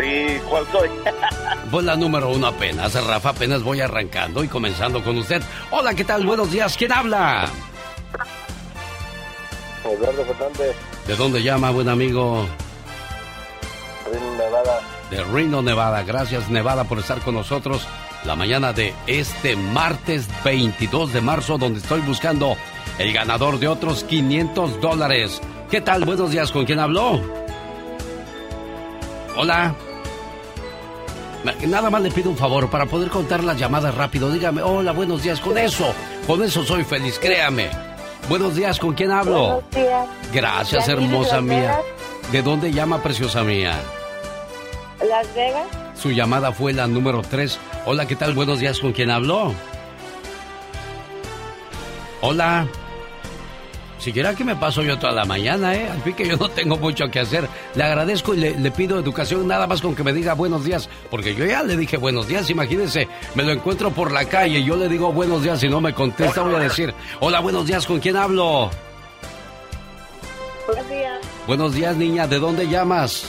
Sí, 0.00 0.40
¿cuál 0.48 0.66
soy? 0.72 0.88
Pues 1.70 1.84
la 1.84 1.96
número 1.96 2.30
uno 2.30 2.46
apenas, 2.46 2.94
Rafa, 3.04 3.28
apenas 3.28 3.62
voy 3.62 3.82
arrancando 3.82 4.42
y 4.42 4.48
comenzando 4.48 5.04
con 5.04 5.18
usted. 5.18 5.42
Hola, 5.70 5.92
¿qué 5.92 6.02
tal? 6.04 6.24
Buenos 6.24 6.50
días, 6.50 6.78
¿quién 6.78 6.90
habla? 6.90 7.46
Eduardo 9.84 10.24
Fernández. 10.24 10.76
¿De 11.06 11.14
dónde 11.14 11.42
llama, 11.42 11.70
buen 11.72 11.90
amigo? 11.90 12.46
Reno, 14.10 14.32
Nevada. 14.38 14.80
De 15.10 15.24
Reno, 15.24 15.60
Nevada. 15.60 16.02
Gracias, 16.04 16.48
Nevada, 16.48 16.84
por 16.84 17.00
estar 17.00 17.20
con 17.20 17.34
nosotros 17.34 17.86
la 18.24 18.34
mañana 18.34 18.72
de 18.72 18.94
este 19.06 19.56
martes 19.56 20.26
22 20.42 21.12
de 21.12 21.20
marzo, 21.20 21.58
donde 21.58 21.80
estoy 21.80 22.00
buscando 22.00 22.56
el 22.98 23.12
ganador 23.12 23.58
de 23.58 23.68
otros 23.68 24.04
500 24.04 24.80
dólares. 24.80 25.42
¿Qué 25.70 25.82
tal? 25.82 26.04
Buenos 26.04 26.30
días, 26.30 26.50
¿con 26.50 26.64
quién 26.64 26.78
habló? 26.78 27.20
Hola. 29.36 29.74
Nada 31.66 31.90
más 31.90 32.02
le 32.02 32.10
pido 32.10 32.30
un 32.30 32.36
favor 32.36 32.70
para 32.70 32.86
poder 32.86 33.10
contar 33.10 33.44
las 33.44 33.58
llamadas 33.58 33.94
rápido. 33.94 34.30
Dígame, 34.30 34.62
hola, 34.62 34.92
buenos 34.92 35.22
días. 35.22 35.40
Con 35.40 35.58
eso, 35.58 35.92
con 36.26 36.42
eso 36.42 36.64
soy 36.64 36.84
feliz, 36.84 37.18
créame. 37.18 37.68
Buenos 38.28 38.56
días, 38.56 38.78
¿con 38.78 38.94
quién 38.94 39.10
hablo? 39.10 39.62
Buenos 39.62 39.70
días. 39.70 40.08
Gracias, 40.32 40.88
hermosa 40.88 41.40
mía. 41.42 41.78
¿De 42.32 42.42
dónde 42.42 42.72
llama, 42.72 43.02
preciosa 43.02 43.42
mía? 43.44 43.78
Las 45.06 45.32
Vegas. 45.34 45.66
Su 45.94 46.10
llamada 46.12 46.52
fue 46.52 46.72
la 46.72 46.86
número 46.86 47.22
3. 47.22 47.58
Hola, 47.84 48.06
¿qué 48.06 48.16
tal? 48.16 48.32
Buenos 48.32 48.58
días, 48.58 48.80
¿con 48.80 48.92
quién 48.92 49.10
habló? 49.10 49.52
Hola. 52.22 52.66
Siquiera 54.08 54.34
que 54.34 54.42
me 54.42 54.56
paso 54.56 54.82
yo 54.82 54.98
toda 54.98 55.12
la 55.12 55.26
mañana, 55.26 55.74
¿eh? 55.74 55.86
Al 55.86 56.00
fin 56.00 56.14
que 56.14 56.26
yo 56.26 56.34
no 56.38 56.48
tengo 56.48 56.78
mucho 56.78 57.04
que 57.10 57.20
hacer. 57.20 57.46
Le 57.74 57.82
agradezco 57.82 58.32
y 58.32 58.38
le, 58.38 58.58
le, 58.58 58.70
pido 58.70 58.98
educación 58.98 59.46
nada 59.46 59.66
más 59.66 59.82
con 59.82 59.94
que 59.94 60.02
me 60.02 60.14
diga 60.14 60.32
buenos 60.32 60.64
días. 60.64 60.88
Porque 61.10 61.34
yo 61.34 61.44
ya 61.44 61.62
le 61.62 61.76
dije 61.76 61.98
buenos 61.98 62.26
días, 62.26 62.48
imagínense. 62.48 63.06
Me 63.34 63.42
lo 63.42 63.52
encuentro 63.52 63.90
por 63.90 64.10
la 64.10 64.24
calle 64.24 64.60
y 64.60 64.64
yo 64.64 64.76
le 64.76 64.88
digo 64.88 65.12
buenos 65.12 65.42
días 65.42 65.62
y 65.62 65.68
no 65.68 65.82
me 65.82 65.92
contesta. 65.92 66.40
Voy 66.40 66.54
a 66.54 66.60
decir, 66.60 66.94
hola, 67.20 67.40
buenos 67.40 67.66
días, 67.66 67.86
¿con 67.86 68.00
quién 68.00 68.16
hablo? 68.16 68.70
Buenos 70.66 70.88
días. 70.88 71.20
Buenos 71.46 71.74
días, 71.74 71.96
niña. 71.98 72.26
¿De 72.26 72.38
dónde 72.38 72.66
llamas? 72.66 73.26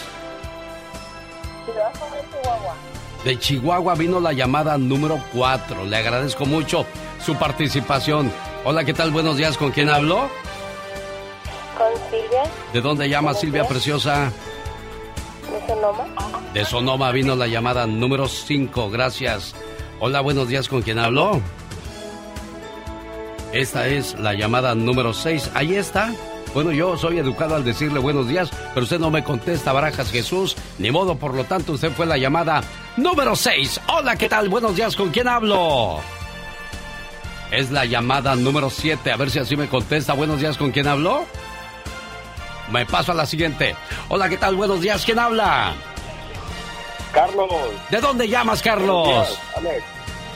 de 1.68 1.74
Chihuahua. 2.32 2.76
De 3.26 3.38
Chihuahua 3.38 3.96
vino 3.96 4.22
la 4.22 4.32
llamada 4.32 4.78
número 4.78 5.22
4. 5.34 5.84
Le 5.84 5.98
agradezco 5.98 6.46
mucho 6.46 6.86
su 7.26 7.36
participación. 7.36 8.32
Hola, 8.64 8.86
¿qué 8.86 8.94
tal? 8.94 9.12
Buenos 9.12 9.36
días. 9.36 9.58
¿Con 9.58 9.72
quién 9.72 9.90
hablo? 9.90 10.30
Con 11.80 11.94
Silvia. 12.12 12.44
¿De 12.74 12.82
dónde 12.82 13.08
llama 13.08 13.34
Silvia 13.34 13.66
Preciosa? 13.66 14.34
De 15.50 15.66
Sonoma. 15.66 16.06
De 16.54 16.66
Sonoma 16.66 17.12
vino 17.14 17.38
la 17.38 17.48
llamada 17.48 17.88
número 17.88 18.28
5. 18.28 18.90
Gracias. 18.90 19.56
Hola, 20.02 20.20
buenos 20.20 20.50
días. 20.50 20.68
¿Con 20.68 20.82
quién 20.82 21.00
hablo? 21.00 21.42
Esta 23.54 23.88
es 23.88 24.20
la 24.20 24.34
llamada 24.34 24.76
número 24.76 25.14
6. 25.14 25.52
Ahí 25.54 25.76
está. 25.76 26.12
Bueno, 26.54 26.74
yo 26.74 26.98
soy 26.98 27.18
educado 27.18 27.56
al 27.56 27.64
decirle 27.64 28.00
buenos 28.00 28.28
días, 28.28 28.50
pero 28.74 28.84
usted 28.84 29.00
no 29.00 29.12
me 29.12 29.24
contesta, 29.24 29.72
Barajas 29.72 30.12
Jesús. 30.12 30.58
Ni 30.80 30.92
modo, 30.92 31.16
por 31.16 31.34
lo 31.34 31.44
tanto, 31.46 31.74
usted 31.74 31.92
fue 31.92 32.06
la 32.06 32.18
llamada 32.18 32.62
número 32.98 33.36
6. 33.36 33.80
Hola, 33.88 34.18
¿qué 34.18 34.28
tal? 34.28 34.50
Buenos 34.50 34.76
días, 34.76 34.96
¿con 34.96 35.12
quién 35.12 35.28
hablo? 35.28 36.00
Es 37.52 37.72
la 37.72 37.86
llamada 37.86 38.36
número 38.36 38.70
7. 38.70 39.12
A 39.12 39.16
ver 39.16 39.30
si 39.30 39.40
así 39.40 39.56
me 39.56 39.68
contesta. 39.68 40.14
Buenos 40.14 40.40
días, 40.40 40.58
¿con 40.58 40.72
quién 40.72 40.88
hablo? 40.88 41.26
Me 42.72 42.86
paso 42.86 43.12
a 43.12 43.16
la 43.16 43.26
siguiente. 43.26 43.76
Hola, 44.10 44.30
¿qué 44.30 44.38
tal? 44.38 44.56
Buenos 44.56 44.82
días, 44.82 45.04
¿quién 45.06 45.20
habla? 45.20 45.74
Carlos. 47.12 47.50
¿De 47.90 48.00
dónde 48.00 48.28
llamas, 48.28 48.62
Carlos? 48.62 49.08
Días, 49.08 49.40
Alex. 49.56 49.84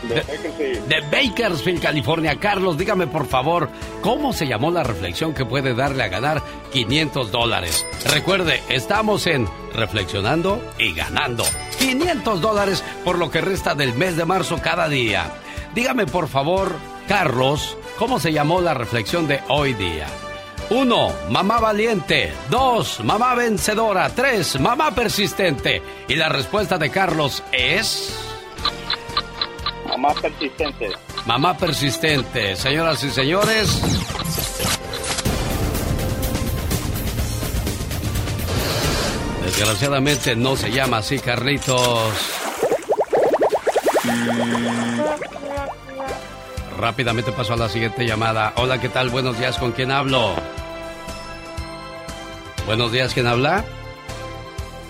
De, 0.03 0.15
Bakersfield. 0.15 0.87
de 0.87 1.01
Bakersfield, 1.01 1.81
California. 1.81 2.37
Carlos, 2.37 2.77
dígame 2.77 3.07
por 3.07 3.25
favor, 3.25 3.69
¿cómo 4.01 4.33
se 4.33 4.47
llamó 4.47 4.69
la 4.69 4.83
reflexión 4.83 5.33
que 5.33 5.45
puede 5.45 5.73
darle 5.75 6.03
a 6.03 6.09
ganar 6.09 6.41
500 6.73 7.31
dólares? 7.31 7.85
Recuerde, 8.11 8.61
estamos 8.67 9.27
en 9.27 9.47
Reflexionando 9.73 10.61
y 10.77 10.93
Ganando. 10.93 11.45
500 11.79 12.41
dólares 12.41 12.83
por 13.05 13.17
lo 13.17 13.31
que 13.31 13.39
resta 13.39 13.75
del 13.75 13.93
mes 13.93 14.17
de 14.17 14.25
marzo 14.25 14.59
cada 14.61 14.89
día. 14.89 15.31
Dígame 15.73 16.05
por 16.05 16.27
favor, 16.27 16.75
Carlos, 17.07 17.77
¿cómo 17.97 18.19
se 18.19 18.33
llamó 18.33 18.59
la 18.59 18.73
reflexión 18.73 19.25
de 19.27 19.39
hoy 19.47 19.73
día? 19.73 20.07
1. 20.73 21.13
Mamá 21.29 21.59
valiente. 21.59 22.33
2. 22.49 23.03
Mamá 23.03 23.35
vencedora. 23.35 24.09
3. 24.09 24.59
Mamá 24.59 24.95
persistente. 24.95 25.83
Y 26.07 26.15
la 26.15 26.29
respuesta 26.29 26.79
de 26.79 26.89
Carlos 26.89 27.43
es... 27.51 28.17
Mamá 29.87 30.15
persistente. 30.15 30.89
Mamá 31.27 31.55
persistente. 31.55 32.55
Señoras 32.55 33.03
y 33.03 33.11
señores. 33.11 33.81
Desgraciadamente 39.45 40.35
no 40.35 40.55
se 40.55 40.71
llama 40.71 40.97
así, 40.97 41.19
Carlitos. 41.19 42.13
Rápidamente 46.79 47.31
paso 47.31 47.53
a 47.53 47.57
la 47.57 47.69
siguiente 47.69 48.07
llamada. 48.07 48.53
Hola, 48.55 48.81
¿qué 48.81 48.89
tal? 48.89 49.09
Buenos 49.09 49.37
días, 49.37 49.59
¿con 49.59 49.71
quién 49.73 49.91
hablo? 49.91 50.33
Buenos 52.65 52.91
días, 52.91 53.13
¿quién 53.13 53.27
habla? 53.27 53.63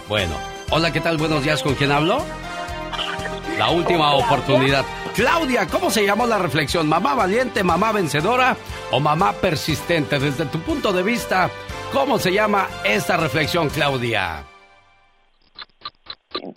Bueno. 0.08 0.36
Hola, 0.70 0.92
¿qué 0.92 1.02
tal? 1.02 1.18
Buenos 1.18 1.44
días, 1.44 1.62
¿con 1.64 1.76
quién 1.76 1.92
hablo? 1.92 2.20
La 3.58 3.70
última 3.70 4.14
oportunidad. 4.16 4.86
Claudia, 5.16 5.68
¿cómo 5.68 5.92
se 5.92 6.06
llamó 6.06 6.26
la 6.26 6.40
reflexión? 6.40 6.88
¿Mamá 6.88 7.14
valiente, 7.14 7.64
mamá 7.64 7.92
vencedora 7.92 8.58
o 8.92 9.00
mamá 9.00 9.34
persistente? 9.34 10.18
Desde 10.20 10.46
tu 10.46 10.60
punto 10.62 10.92
de 10.92 11.04
vista, 11.04 11.50
¿cómo 11.92 12.18
se 12.18 12.34
llama 12.34 12.68
esta 12.84 13.18
reflexión, 13.18 13.70
Claudia? 13.70 14.44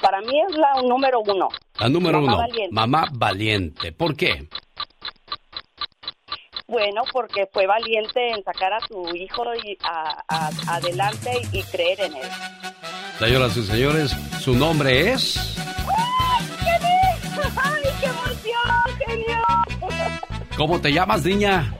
Para 0.00 0.20
mí 0.22 0.40
es 0.48 0.56
la 0.56 0.82
número 0.82 1.20
uno. 1.20 1.48
La 1.78 1.88
número 1.88 2.20
Mamá 2.20 2.32
uno, 2.32 2.38
valiente. 2.38 2.74
mamá 2.74 3.08
valiente. 3.12 3.92
¿Por 3.92 4.16
qué? 4.16 4.48
Bueno, 6.68 7.02
porque 7.12 7.48
fue 7.52 7.66
valiente 7.66 8.30
en 8.30 8.42
sacar 8.42 8.72
a 8.72 8.80
su 8.88 9.14
hijo 9.14 9.44
y 9.64 9.78
a- 9.84 10.22
a- 10.28 10.50
adelante 10.76 11.30
y 11.52 11.62
creer 11.62 12.00
en 12.00 12.16
él. 12.16 12.28
Señoras 13.20 13.56
y 13.56 13.64
señores, 13.66 14.10
su 14.40 14.54
nombre 14.54 15.12
es... 15.12 15.36
¡Ay, 17.56 17.82
qué 18.00 18.06
emoción, 18.06 18.98
genio! 19.06 19.38
¿Cómo 20.56 20.80
te 20.80 20.92
llamas, 20.92 21.22
niña? 21.24 21.72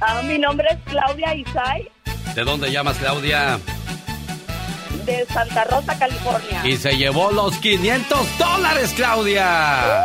Ah, 0.00 0.22
mi 0.22 0.38
nombre 0.38 0.66
es 0.70 0.78
Claudia 0.90 1.34
Isai, 1.34 1.88
¿De 2.34 2.44
dónde 2.44 2.70
llamas, 2.72 2.96
Claudia? 2.96 3.58
de 5.04 5.26
Santa 5.26 5.64
Rosa, 5.64 5.98
California. 5.98 6.60
Y 6.64 6.76
se 6.76 6.96
llevó 6.96 7.30
los 7.32 7.56
500 7.58 8.38
dólares, 8.38 8.92
Claudia. 8.94 10.04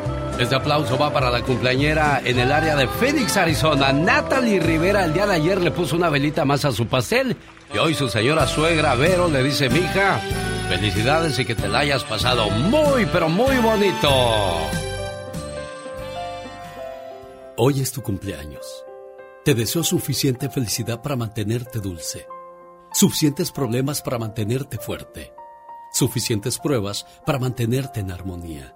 Este 0.39 0.55
aplauso 0.55 0.97
va 0.97 1.13
para 1.13 1.29
la 1.29 1.43
cumpleañera 1.43 2.21
en 2.25 2.39
el 2.39 2.51
área 2.51 2.75
de 2.75 2.87
Phoenix, 2.87 3.37
Arizona. 3.37 3.93
Natalie 3.93 4.59
Rivera 4.59 5.05
el 5.05 5.13
día 5.13 5.27
de 5.27 5.35
ayer 5.35 5.61
le 5.61 5.71
puso 5.71 5.95
una 5.95 6.09
velita 6.09 6.45
más 6.45 6.65
a 6.65 6.71
su 6.71 6.87
pastel 6.87 7.37
y 7.73 7.77
hoy 7.77 7.93
su 7.93 8.09
señora 8.09 8.47
suegra 8.47 8.95
Vero 8.95 9.27
le 9.27 9.43
dice, 9.43 9.69
mija, 9.69 10.19
felicidades 10.67 11.37
y 11.39 11.45
que 11.45 11.55
te 11.55 11.67
la 11.67 11.79
hayas 11.79 12.03
pasado 12.03 12.49
muy, 12.49 13.05
pero 13.05 13.29
muy 13.29 13.57
bonito. 13.57 14.09
Hoy 17.57 17.79
es 17.79 17.91
tu 17.91 18.01
cumpleaños. 18.01 18.65
Te 19.45 19.53
deseo 19.53 19.83
suficiente 19.83 20.49
felicidad 20.49 21.01
para 21.01 21.15
mantenerte 21.15 21.79
dulce, 21.79 22.25
suficientes 22.93 23.51
problemas 23.51 24.01
para 24.01 24.17
mantenerte 24.17 24.77
fuerte, 24.77 25.33
suficientes 25.93 26.57
pruebas 26.57 27.05
para 27.25 27.39
mantenerte 27.39 27.99
en 27.99 28.11
armonía 28.11 28.75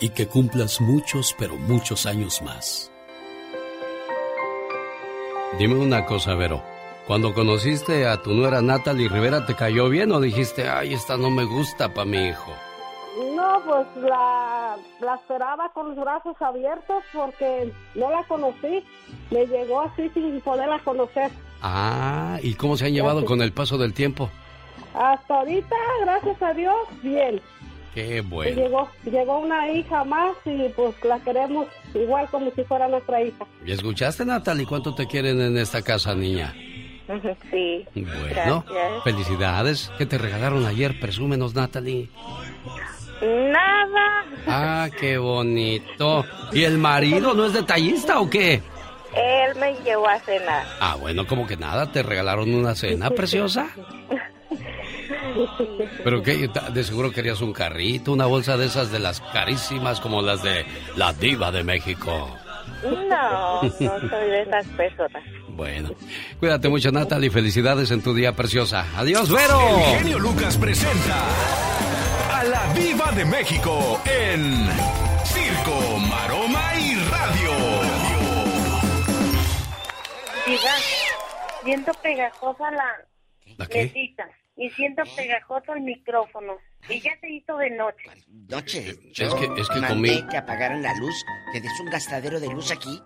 y 0.00 0.10
que 0.10 0.28
cumplas 0.28 0.80
muchos, 0.80 1.34
pero 1.38 1.56
muchos 1.56 2.06
años 2.06 2.42
más. 2.42 2.92
Dime 5.58 5.74
una 5.74 6.04
cosa, 6.04 6.34
Vero. 6.34 6.62
Cuando 7.06 7.32
conociste 7.32 8.06
a 8.06 8.22
tu 8.22 8.34
nuera 8.34 8.60
Natalie 8.60 9.08
Rivera, 9.08 9.46
¿te 9.46 9.54
cayó 9.54 9.88
bien 9.88 10.12
o 10.12 10.20
dijiste, 10.20 10.68
ay, 10.68 10.92
esta 10.92 11.16
no 11.16 11.30
me 11.30 11.44
gusta 11.44 11.94
para 11.94 12.04
mi 12.04 12.28
hijo? 12.28 12.52
No, 13.34 13.62
pues 13.64 13.86
la, 13.96 14.76
la 15.00 15.14
esperaba 15.14 15.70
con 15.72 15.88
los 15.88 15.96
brazos 15.96 16.36
abiertos 16.40 17.02
porque 17.12 17.72
no 17.94 18.10
la 18.10 18.22
conocí. 18.24 18.84
Me 19.30 19.46
llegó 19.46 19.80
así 19.80 20.10
sin 20.10 20.40
poderla 20.42 20.78
conocer. 20.80 21.30
Ah, 21.62 22.38
¿y 22.42 22.54
cómo 22.54 22.76
se 22.76 22.86
han 22.86 22.92
llevado 22.92 23.24
con 23.24 23.40
el 23.42 23.52
paso 23.52 23.78
del 23.78 23.94
tiempo? 23.94 24.28
Hasta 24.94 25.38
ahorita, 25.38 25.76
gracias 26.02 26.42
a 26.42 26.52
Dios, 26.54 26.76
bien. 27.02 27.40
Qué 27.94 28.20
bueno. 28.20 28.54
Llegó, 28.62 28.88
llegó 29.04 29.38
una 29.40 29.70
hija 29.72 30.04
más 30.04 30.36
y 30.44 30.68
pues 30.70 30.94
la 31.04 31.18
queremos 31.20 31.66
igual 31.94 32.28
como 32.30 32.50
si 32.52 32.62
fuera 32.64 32.88
nuestra 32.88 33.22
hija. 33.22 33.46
¿Y 33.64 33.72
escuchaste, 33.72 34.24
Natalie, 34.24 34.66
cuánto 34.66 34.94
te 34.94 35.06
quieren 35.06 35.40
en 35.40 35.56
esta 35.58 35.82
casa, 35.82 36.14
niña? 36.14 36.54
Sí. 37.50 37.86
Bueno, 37.94 38.62
felicidades. 39.02 39.90
¿Qué 39.96 40.04
te 40.04 40.18
regalaron 40.18 40.66
ayer? 40.66 41.00
Presúmenos, 41.00 41.54
Natalie. 41.54 42.10
Nada. 43.22 44.24
Ah, 44.46 44.88
qué 45.00 45.16
bonito. 45.16 46.24
¿Y 46.52 46.64
el 46.64 46.76
marido 46.76 47.32
no 47.32 47.46
es 47.46 47.54
detallista 47.54 48.20
o 48.20 48.28
qué? 48.28 48.62
Él 49.14 49.56
me 49.58 49.74
llevó 49.82 50.06
a 50.06 50.18
cenar. 50.20 50.66
Ah, 50.80 50.96
bueno, 51.00 51.26
como 51.26 51.46
que 51.46 51.56
nada, 51.56 51.90
te 51.90 52.02
regalaron 52.02 52.54
una 52.54 52.74
cena 52.74 53.10
preciosa. 53.10 53.68
¿Pero 56.04 56.22
qué? 56.22 56.48
De 56.72 56.84
seguro 56.84 57.10
querías 57.10 57.40
un 57.40 57.52
carrito, 57.52 58.12
una 58.12 58.26
bolsa 58.26 58.56
de 58.56 58.66
esas 58.66 58.90
de 58.90 58.98
las 58.98 59.20
carísimas 59.20 60.00
como 60.00 60.22
las 60.22 60.42
de 60.42 60.64
la 60.96 61.12
diva 61.12 61.50
de 61.50 61.64
México. 61.64 62.36
No, 62.82 63.62
no 63.62 63.70
soy 63.78 64.30
de 64.30 64.42
esas 64.42 64.66
personas. 64.76 65.22
Bueno, 65.48 65.90
cuídate 66.38 66.68
mucho, 66.68 66.92
Natalie. 66.92 67.30
Felicidades 67.30 67.90
en 67.90 68.02
tu 68.02 68.14
día 68.14 68.32
preciosa. 68.32 68.86
Adiós, 68.96 69.30
Vero. 69.32 69.60
El 69.78 69.98
genio 69.98 70.18
Lucas 70.20 70.56
presenta 70.56 71.16
a 72.38 72.44
la 72.44 72.72
Viva 72.74 73.10
de 73.12 73.24
México 73.24 74.00
en 74.04 74.68
Circo, 75.24 75.98
Maroma 76.08 76.72
y 76.78 76.94
Radio. 77.10 77.50
Diga, 80.46 80.74
siento 81.64 81.92
pegajosa 82.02 82.70
la 82.70 82.84
¿La 83.56 83.66
qué? 83.66 83.84
mesita 83.84 84.24
y 84.58 84.68
siento 84.70 85.02
pegajoso 85.16 85.72
el 85.74 85.82
micrófono. 85.82 86.54
Y 86.88 87.00
ya 87.00 87.10
se 87.20 87.30
hizo 87.30 87.56
de 87.56 87.70
noche. 87.70 88.10
Noche. 88.48 88.88
Es 89.16 89.34
que- 89.34 89.60
es 89.60 89.68
que 89.68 89.80
mandé 89.80 89.94
comí- 90.20 90.28
que 90.30 90.36
apagaran 90.36 90.82
la 90.82 90.94
luz, 90.94 91.14
que 91.52 91.60
des 91.60 91.72
un 91.80 91.90
gastadero 91.90 92.40
de 92.40 92.48
luz 92.48 92.70
aquí. 92.70 93.00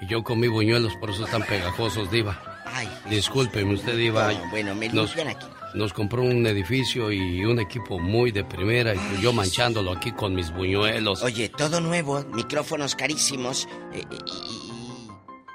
Y 0.00 0.06
yo 0.08 0.22
comí 0.24 0.48
buñuelos, 0.48 0.96
por 0.96 1.10
eso 1.10 1.24
están 1.24 1.42
pegajosos, 1.44 2.10
Diva. 2.10 2.40
Ay, 2.66 2.88
Discúlpeme, 3.10 3.74
usted, 3.74 3.96
Diva. 3.96 4.24
Bueno, 4.26 4.50
bueno, 4.50 4.74
me 4.74 4.88
nos, 4.88 5.14
limpian 5.14 5.36
aquí. 5.36 5.46
nos 5.74 5.92
compró 5.92 6.22
un 6.22 6.46
edificio 6.46 7.12
y 7.12 7.44
un 7.44 7.60
equipo 7.60 7.98
muy 7.98 8.32
de 8.32 8.44
primera 8.44 8.94
y 8.94 8.98
pues 8.98 9.20
yo 9.20 9.32
manchándolo 9.32 9.92
aquí 9.92 10.10
con 10.12 10.34
mis 10.34 10.50
buñuelos. 10.52 11.22
Oye, 11.22 11.48
todo 11.50 11.80
nuevo, 11.80 12.24
micrófonos 12.32 12.94
carísimos 12.96 13.68
eh, 13.92 14.02
y 14.10 14.71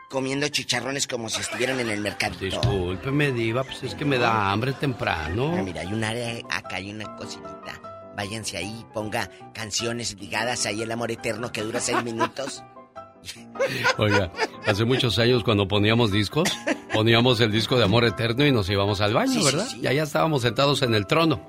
comiendo 0.09 0.47
chicharrones 0.47 1.07
como 1.07 1.29
si 1.29 1.41
estuvieran 1.41 1.79
en 1.79 1.89
el 1.89 1.99
mercado. 2.01 2.35
Discúlpeme, 2.39 3.31
Diva, 3.31 3.63
pues 3.63 3.83
es 3.83 3.95
que 3.95 4.05
me 4.05 4.17
da 4.17 4.51
hambre 4.51 4.73
temprano. 4.73 5.53
Ah, 5.57 5.61
mira, 5.61 5.81
hay 5.81 5.87
un 5.93 6.03
área 6.03 6.33
acá, 6.49 6.77
hay 6.77 6.91
una 6.91 7.15
cocinita. 7.15 7.81
Váyanse 8.15 8.57
ahí, 8.57 8.85
ponga 8.93 9.29
canciones 9.53 10.15
ligadas 10.19 10.65
ahí 10.65 10.81
el 10.81 10.91
amor 10.91 11.11
eterno 11.11 11.51
que 11.51 11.61
dura 11.61 11.79
seis 11.79 12.03
minutos. 12.03 12.63
Oiga, 13.97 14.31
hace 14.65 14.85
muchos 14.85 15.19
años 15.19 15.43
cuando 15.43 15.67
poníamos 15.67 16.11
discos, 16.11 16.49
poníamos 16.93 17.39
el 17.41 17.51
disco 17.51 17.77
de 17.77 17.83
Amor 17.83 18.05
Eterno 18.05 18.45
y 18.45 18.51
nos 18.51 18.69
íbamos 18.69 19.01
al 19.01 19.13
baño, 19.13 19.33
Sí, 19.39 19.43
¿verdad? 19.43 19.67
sí. 19.69 19.79
Y 19.83 19.87
allá 19.87 20.03
estábamos 20.03 20.41
sentados 20.43 20.81
en 20.81 20.93
el 20.93 21.05
trono. 21.07 21.41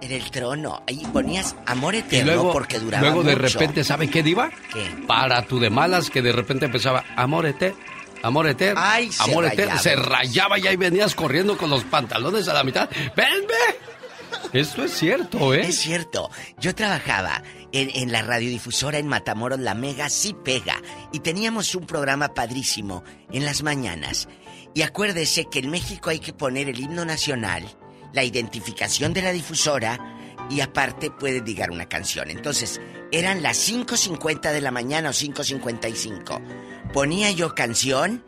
En 0.00 0.10
el 0.10 0.30
trono, 0.32 0.82
ahí 0.88 1.00
ponías 1.12 1.54
amor 1.64 1.94
Y 1.94 1.98
eterno 1.98 2.32
luego, 2.32 2.52
porque 2.52 2.80
duraba 2.80 3.02
luego 3.04 3.22
de 3.22 3.36
mucho. 3.36 3.46
repente, 3.58 3.84
¿sabe 3.84 4.10
qué, 4.10 4.24
Diva? 4.24 4.50
¿Qué? 4.72 4.84
Para 5.06 5.42
tu 5.42 5.60
de 5.60 5.70
malas, 5.70 6.10
que 6.10 6.22
de 6.22 6.32
repente 6.32 6.64
empezaba 6.66 7.04
Amor 7.14 7.46
Eterno. 7.46 7.78
Amor 8.22 8.48
eterno, 8.48 8.80
Ay, 8.82 9.10
se 9.12 9.22
amor 9.30 9.44
eterno, 9.46 9.64
rayaba. 9.74 9.78
se 9.82 9.96
rayaba 9.96 10.58
y 10.58 10.66
ahí 10.68 10.76
venías 10.76 11.14
corriendo 11.14 11.56
con 11.58 11.70
los 11.70 11.84
pantalones 11.84 12.46
a 12.48 12.54
la 12.54 12.64
mitad. 12.64 12.88
¡Venme! 13.16 13.82
Esto 14.52 14.84
es 14.84 14.92
cierto, 14.92 15.54
¿eh? 15.54 15.62
Es 15.68 15.78
cierto. 15.78 16.30
Yo 16.58 16.74
trabajaba 16.74 17.42
en, 17.72 17.90
en 17.94 18.12
la 18.12 18.22
radiodifusora 18.22 18.98
en 18.98 19.08
Matamoros, 19.08 19.58
La 19.60 19.74
Mega 19.74 20.08
sí 20.10 20.34
pega. 20.44 20.80
Y 21.12 21.20
teníamos 21.20 21.74
un 21.74 21.86
programa 21.86 22.34
padrísimo 22.34 23.02
en 23.32 23.44
las 23.46 23.62
mañanas. 23.62 24.28
Y 24.74 24.82
acuérdese 24.82 25.46
que 25.50 25.60
en 25.60 25.70
México 25.70 26.10
hay 26.10 26.18
que 26.20 26.32
poner 26.32 26.68
el 26.68 26.80
himno 26.80 27.04
nacional, 27.04 27.64
la 28.12 28.24
identificación 28.24 29.12
de 29.14 29.22
la 29.22 29.32
difusora 29.32 29.98
y 30.50 30.60
aparte 30.60 31.10
puede 31.10 31.40
ligar 31.40 31.70
una 31.70 31.88
canción. 31.88 32.30
Entonces, 32.30 32.80
eran 33.10 33.42
las 33.42 33.68
5.50 33.68 34.52
de 34.52 34.60
la 34.60 34.70
mañana 34.70 35.10
o 35.10 35.12
5.55. 35.12 36.92
Ponía 36.92 37.30
yo 37.30 37.54
canción 37.54 38.24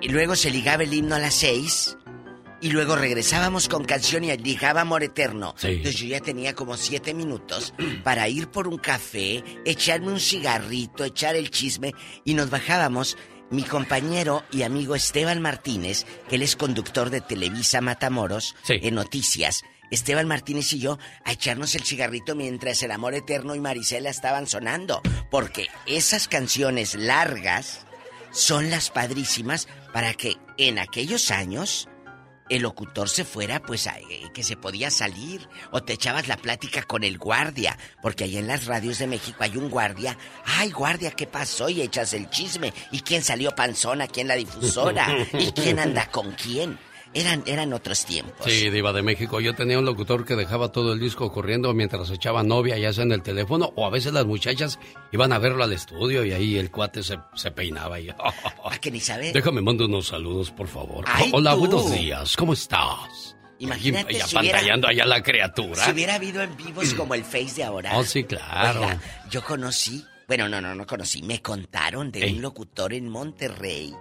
y 0.00 0.08
luego 0.08 0.36
se 0.36 0.50
ligaba 0.50 0.82
el 0.82 0.92
himno 0.92 1.14
a 1.14 1.18
las 1.18 1.34
6 1.34 1.98
y 2.64 2.70
luego 2.70 2.96
regresábamos 2.96 3.68
con 3.68 3.84
canción 3.84 4.24
y 4.24 4.34
ligaba 4.38 4.80
Amor 4.80 5.02
Eterno. 5.02 5.54
Sí. 5.58 5.68
Entonces 5.68 6.00
yo 6.00 6.06
ya 6.06 6.20
tenía 6.20 6.54
como 6.54 6.78
siete 6.78 7.12
minutos 7.12 7.74
para 8.02 8.26
ir 8.28 8.48
por 8.48 8.68
un 8.68 8.78
café, 8.78 9.44
echarme 9.66 10.08
un 10.08 10.18
cigarrito, 10.18 11.04
echar 11.04 11.36
el 11.36 11.50
chisme 11.50 11.92
y 12.24 12.32
nos 12.32 12.48
bajábamos. 12.48 13.18
Mi 13.50 13.62
compañero 13.62 14.42
y 14.50 14.62
amigo 14.62 14.94
Esteban 14.94 15.42
Martínez, 15.42 16.06
que 16.28 16.36
él 16.36 16.42
es 16.42 16.56
conductor 16.56 17.10
de 17.10 17.20
Televisa 17.20 17.82
Matamoros 17.82 18.56
en 18.66 18.94
Noticias, 18.94 19.62
Esteban 19.94 20.28
Martínez 20.28 20.72
y 20.72 20.80
yo 20.80 20.98
a 21.24 21.32
echarnos 21.32 21.74
el 21.74 21.84
cigarrito 21.84 22.34
mientras 22.34 22.82
el 22.82 22.90
amor 22.90 23.14
eterno 23.14 23.54
y 23.54 23.60
Marisela 23.60 24.10
estaban 24.10 24.46
sonando. 24.46 25.00
Porque 25.30 25.68
esas 25.86 26.28
canciones 26.28 26.94
largas 26.94 27.86
son 28.30 28.70
las 28.70 28.90
padrísimas 28.90 29.68
para 29.92 30.14
que 30.14 30.36
en 30.58 30.78
aquellos 30.78 31.30
años 31.30 31.88
el 32.50 32.62
locutor 32.62 33.08
se 33.08 33.24
fuera, 33.24 33.62
pues, 33.62 33.86
eh, 33.86 34.30
que 34.34 34.42
se 34.42 34.56
podía 34.56 34.90
salir. 34.90 35.48
O 35.70 35.82
te 35.82 35.94
echabas 35.94 36.28
la 36.28 36.36
plática 36.36 36.82
con 36.82 37.04
el 37.04 37.16
guardia. 37.16 37.78
Porque 38.02 38.24
allá 38.24 38.40
en 38.40 38.48
las 38.48 38.66
radios 38.66 38.98
de 38.98 39.06
México 39.06 39.38
hay 39.40 39.56
un 39.56 39.70
guardia. 39.70 40.18
Ay, 40.44 40.70
guardia, 40.70 41.12
¿qué 41.12 41.26
pasó? 41.26 41.68
Y 41.68 41.80
echas 41.80 42.12
el 42.12 42.28
chisme. 42.28 42.74
¿Y 42.92 43.00
quién 43.00 43.22
salió 43.22 43.54
panzona? 43.54 44.08
¿Quién 44.08 44.28
la 44.28 44.34
difusora? 44.34 45.06
¿Y 45.32 45.52
quién 45.52 45.78
anda 45.78 46.10
con 46.10 46.32
quién? 46.32 46.78
Eran, 47.14 47.42
eran 47.46 47.72
otros 47.72 48.04
tiempos. 48.04 48.44
Sí, 48.44 48.70
Diva 48.70 48.92
de 48.92 49.02
México. 49.02 49.40
Yo 49.40 49.54
tenía 49.54 49.78
un 49.78 49.84
locutor 49.84 50.24
que 50.24 50.34
dejaba 50.34 50.72
todo 50.72 50.92
el 50.92 50.98
disco 51.00 51.30
corriendo 51.32 51.72
mientras 51.72 52.10
echaba 52.10 52.42
novia, 52.42 52.76
ya 52.76 52.92
sea 52.92 53.04
en 53.04 53.12
el 53.12 53.22
teléfono, 53.22 53.72
o 53.76 53.86
a 53.86 53.90
veces 53.90 54.12
las 54.12 54.26
muchachas 54.26 54.78
iban 55.12 55.32
a 55.32 55.38
verlo 55.38 55.62
al 55.62 55.72
estudio 55.72 56.24
y 56.24 56.32
ahí 56.32 56.56
el 56.58 56.70
cuate 56.72 57.02
se, 57.04 57.18
se 57.34 57.50
peinaba 57.52 58.00
y... 58.00 58.08
¿A 58.10 58.78
que 58.80 58.90
ni 58.90 58.98
sabe? 59.00 59.32
Déjame 59.32 59.60
mando 59.62 59.86
unos 59.86 60.08
saludos, 60.08 60.50
por 60.50 60.66
favor. 60.66 61.04
Ay, 61.06 61.30
Hola, 61.32 61.52
tú. 61.52 61.60
buenos 61.60 61.92
días. 61.92 62.36
¿Cómo 62.36 62.52
estás? 62.52 63.36
Imagínate 63.60 64.12
Y, 64.12 64.16
y 64.16 64.20
si 64.20 64.36
hubiera- 64.36 64.58
apantallando 64.58 64.88
allá 64.88 65.06
la 65.06 65.22
criatura. 65.22 65.84
Si 65.84 65.90
hubiera 65.92 66.14
habido 66.16 66.42
en 66.42 66.56
vivos 66.56 66.92
como 66.94 67.14
el 67.14 67.22
Face 67.24 67.54
de 67.56 67.64
ahora. 67.64 67.96
Oh, 67.96 68.02
sí, 68.02 68.24
claro. 68.24 68.80
Oiga, 68.80 69.00
yo 69.30 69.44
conocí, 69.44 70.04
bueno, 70.26 70.48
no, 70.48 70.60
no, 70.60 70.74
no 70.74 70.84
conocí, 70.84 71.22
me 71.22 71.40
contaron 71.40 72.10
de 72.10 72.26
un 72.32 72.42
locutor 72.42 72.92
en 72.92 73.08
Monterrey 73.08 73.94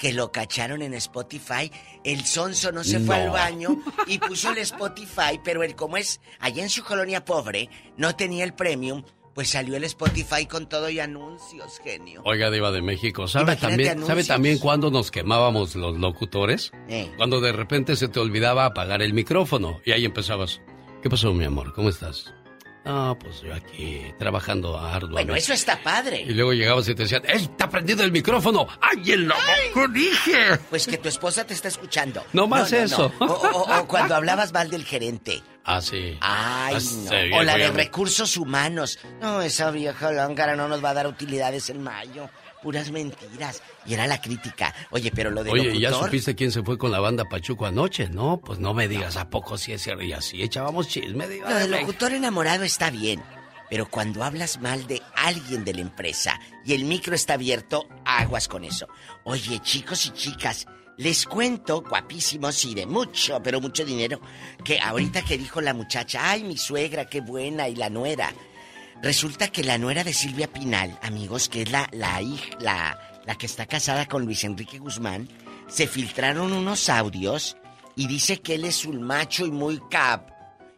que 0.00 0.14
lo 0.14 0.32
cacharon 0.32 0.80
en 0.80 0.94
Spotify. 0.94 1.70
El 2.02 2.24
sonso 2.24 2.72
no 2.72 2.82
se 2.82 2.98
fue 3.00 3.16
al 3.16 3.30
baño 3.30 3.78
y 4.06 4.18
puso 4.18 4.50
el 4.50 4.58
Spotify, 4.58 5.38
pero 5.44 5.62
él 5.62 5.76
como 5.76 5.98
es 5.98 6.20
allá 6.40 6.62
en 6.62 6.70
su 6.70 6.82
colonia 6.82 7.24
pobre, 7.24 7.68
no 7.98 8.16
tenía 8.16 8.44
el 8.44 8.54
premium, 8.54 9.04
pues 9.34 9.50
salió 9.50 9.76
el 9.76 9.84
Spotify 9.84 10.46
con 10.46 10.70
todo 10.70 10.88
y 10.88 11.00
anuncios, 11.00 11.78
genio. 11.84 12.22
Oiga, 12.24 12.50
Diva 12.50 12.72
de 12.72 12.80
México, 12.80 13.28
¿sabe 13.28 13.52
Imagínate 13.52 13.68
también, 13.68 13.90
anuncios. 13.90 14.08
¿sabe 14.08 14.24
también 14.24 14.58
cuándo 14.58 14.90
nos 14.90 15.10
quemábamos 15.10 15.76
los 15.76 15.98
locutores? 15.98 16.72
Eh. 16.88 17.12
Cuando 17.18 17.42
de 17.42 17.52
repente 17.52 17.94
se 17.94 18.08
te 18.08 18.20
olvidaba 18.20 18.64
apagar 18.64 19.02
el 19.02 19.12
micrófono 19.12 19.80
y 19.84 19.92
ahí 19.92 20.06
empezabas. 20.06 20.62
¿Qué 21.02 21.10
pasó, 21.10 21.32
mi 21.34 21.44
amor? 21.44 21.74
¿Cómo 21.74 21.90
estás? 21.90 22.32
Ah, 22.84 23.14
pues 23.20 23.42
yo 23.42 23.52
aquí 23.54 24.02
trabajando 24.18 24.78
arduamente. 24.78 25.12
Bueno, 25.12 25.34
eso 25.34 25.52
está 25.52 25.82
padre. 25.82 26.22
Y 26.22 26.32
luego 26.32 26.52
llegabas 26.54 26.88
y 26.88 26.94
te 26.94 27.02
decían, 27.02 27.22
¡Ey, 27.26 27.42
está 27.42 27.68
prendido 27.68 28.02
el 28.04 28.10
micrófono! 28.10 28.66
¡Ay, 28.80 29.12
el 29.12 29.24
loco 29.24 29.86
dije! 29.92 30.58
Pues 30.70 30.86
que 30.86 30.96
tu 30.98 31.08
esposa 31.08 31.44
te 31.44 31.52
está 31.54 31.68
escuchando. 31.68 32.24
No 32.32 32.46
más 32.46 32.72
eso. 32.72 33.12
O, 33.18 33.24
o- 33.24 33.78
o 33.80 33.86
cuando 33.88 34.14
hablabas 34.14 34.52
mal 34.52 34.70
del 34.70 34.84
gerente. 34.84 35.42
Ah, 35.64 35.82
sí. 35.82 36.16
Ay, 36.22 36.76
Ah, 36.76 36.78
no. 37.30 37.36
O 37.38 37.42
la 37.42 37.56
de 37.58 37.70
recursos 37.70 38.36
humanos. 38.38 38.98
No, 39.20 39.42
esa 39.42 39.70
vieja 39.70 40.10
lángara 40.10 40.56
no 40.56 40.66
nos 40.66 40.82
va 40.82 40.90
a 40.90 40.94
dar 40.94 41.06
utilidades 41.06 41.68
en 41.68 41.82
mayo. 41.82 42.30
Puras 42.62 42.90
mentiras. 42.90 43.62
Y 43.86 43.94
era 43.94 44.06
la 44.06 44.20
crítica. 44.20 44.74
Oye, 44.90 45.10
pero 45.14 45.30
lo 45.30 45.42
de 45.42 45.50
Oye, 45.50 45.74
¿y 45.74 45.80
¿ya 45.80 45.90
locutor... 45.90 46.08
supiste 46.08 46.34
quién 46.34 46.52
se 46.52 46.62
fue 46.62 46.76
con 46.76 46.90
la 46.90 47.00
banda 47.00 47.24
Pachuco 47.24 47.66
anoche? 47.66 48.08
No, 48.08 48.40
pues 48.40 48.58
no 48.58 48.74
me 48.74 48.88
digas, 48.88 49.16
¿a 49.16 49.30
poco 49.30 49.56
sí 49.56 49.72
es 49.72 49.82
cierto? 49.82 50.02
Y 50.02 50.12
así 50.12 50.42
echábamos 50.42 50.88
chisme. 50.88 51.26
diva 51.26 51.48
Lo 51.48 51.54
de 51.56 51.62
del 51.62 51.70
locutor 51.70 52.12
enamorado 52.12 52.64
está 52.64 52.90
bien. 52.90 53.22
Pero 53.70 53.88
cuando 53.88 54.24
hablas 54.24 54.60
mal 54.60 54.86
de 54.88 55.00
alguien 55.14 55.64
de 55.64 55.74
la 55.74 55.80
empresa 55.80 56.40
y 56.66 56.74
el 56.74 56.84
micro 56.84 57.14
está 57.14 57.34
abierto, 57.34 57.86
aguas 58.04 58.48
con 58.48 58.64
eso. 58.64 58.88
Oye, 59.24 59.60
chicos 59.60 60.06
y 60.06 60.10
chicas, 60.10 60.66
les 60.96 61.24
cuento, 61.24 61.80
guapísimos 61.80 62.64
y 62.64 62.74
de 62.74 62.84
mucho, 62.84 63.40
pero 63.42 63.60
mucho 63.60 63.84
dinero, 63.84 64.20
que 64.64 64.80
ahorita 64.80 65.22
que 65.22 65.38
dijo 65.38 65.60
la 65.60 65.72
muchacha, 65.72 66.30
ay, 66.30 66.42
mi 66.42 66.58
suegra, 66.58 67.06
qué 67.06 67.20
buena, 67.20 67.68
y 67.68 67.76
la 67.76 67.88
nuera. 67.88 68.34
Resulta 69.02 69.48
que 69.48 69.64
la 69.64 69.78
nuera 69.78 70.04
de 70.04 70.12
Silvia 70.12 70.52
Pinal, 70.52 70.98
amigos, 71.02 71.48
que 71.48 71.62
es 71.62 71.70
la, 71.70 71.88
la 71.92 72.20
hija, 72.20 72.56
la, 72.60 72.98
la 73.24 73.34
que 73.36 73.46
está 73.46 73.66
casada 73.66 74.06
con 74.06 74.24
Luis 74.24 74.44
Enrique 74.44 74.78
Guzmán, 74.78 75.28
se 75.68 75.86
filtraron 75.86 76.52
unos 76.52 76.88
audios 76.90 77.56
y 77.96 78.06
dice 78.08 78.40
que 78.40 78.56
él 78.56 78.64
es 78.64 78.84
un 78.84 79.02
macho 79.02 79.46
y 79.46 79.50
muy 79.50 79.80
cap. 79.90 80.30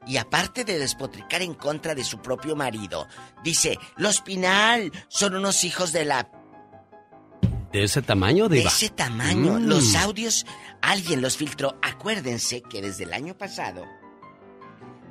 Y 0.07 0.17
aparte 0.17 0.65
de 0.65 0.79
despotricar 0.79 1.43
en 1.43 1.55
contra 1.55 1.95
de 1.95 2.05
su 2.05 2.21
propio 2.21 2.55
marido, 2.57 3.07
dice, 3.43 3.79
los 3.97 4.21
Pinal 4.21 4.93
son 5.09 5.35
unos 5.35 5.65
hijos 5.65 5.93
de 5.93 6.05
la... 6.05 6.29
¿De 7.73 7.85
ese 7.85 8.03
tamaño, 8.03 8.49
De 8.49 8.59
Diva? 8.59 8.71
ese 8.71 8.91
tamaño. 8.91 9.59
Mm. 9.59 9.67
Los 9.67 9.95
audios, 9.97 10.45
alguien 10.81 11.23
los 11.23 11.37
filtró. 11.37 11.79
Acuérdense 11.83 12.63
que 12.63 12.83
desde 12.83 13.05
el 13.05 13.15
año 13.15 13.37
pasado 13.37 13.85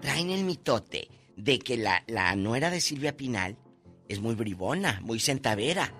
traen 0.01 0.29
el 0.29 0.43
mitote 0.43 1.09
de 1.43 1.59
que 1.59 1.77
la, 1.77 2.03
la 2.07 2.35
nuera 2.35 2.69
de 2.69 2.81
Silvia 2.81 3.15
Pinal 3.17 3.57
es 4.07 4.19
muy 4.19 4.35
bribona, 4.35 4.99
muy 5.03 5.19
centavera. 5.19 5.93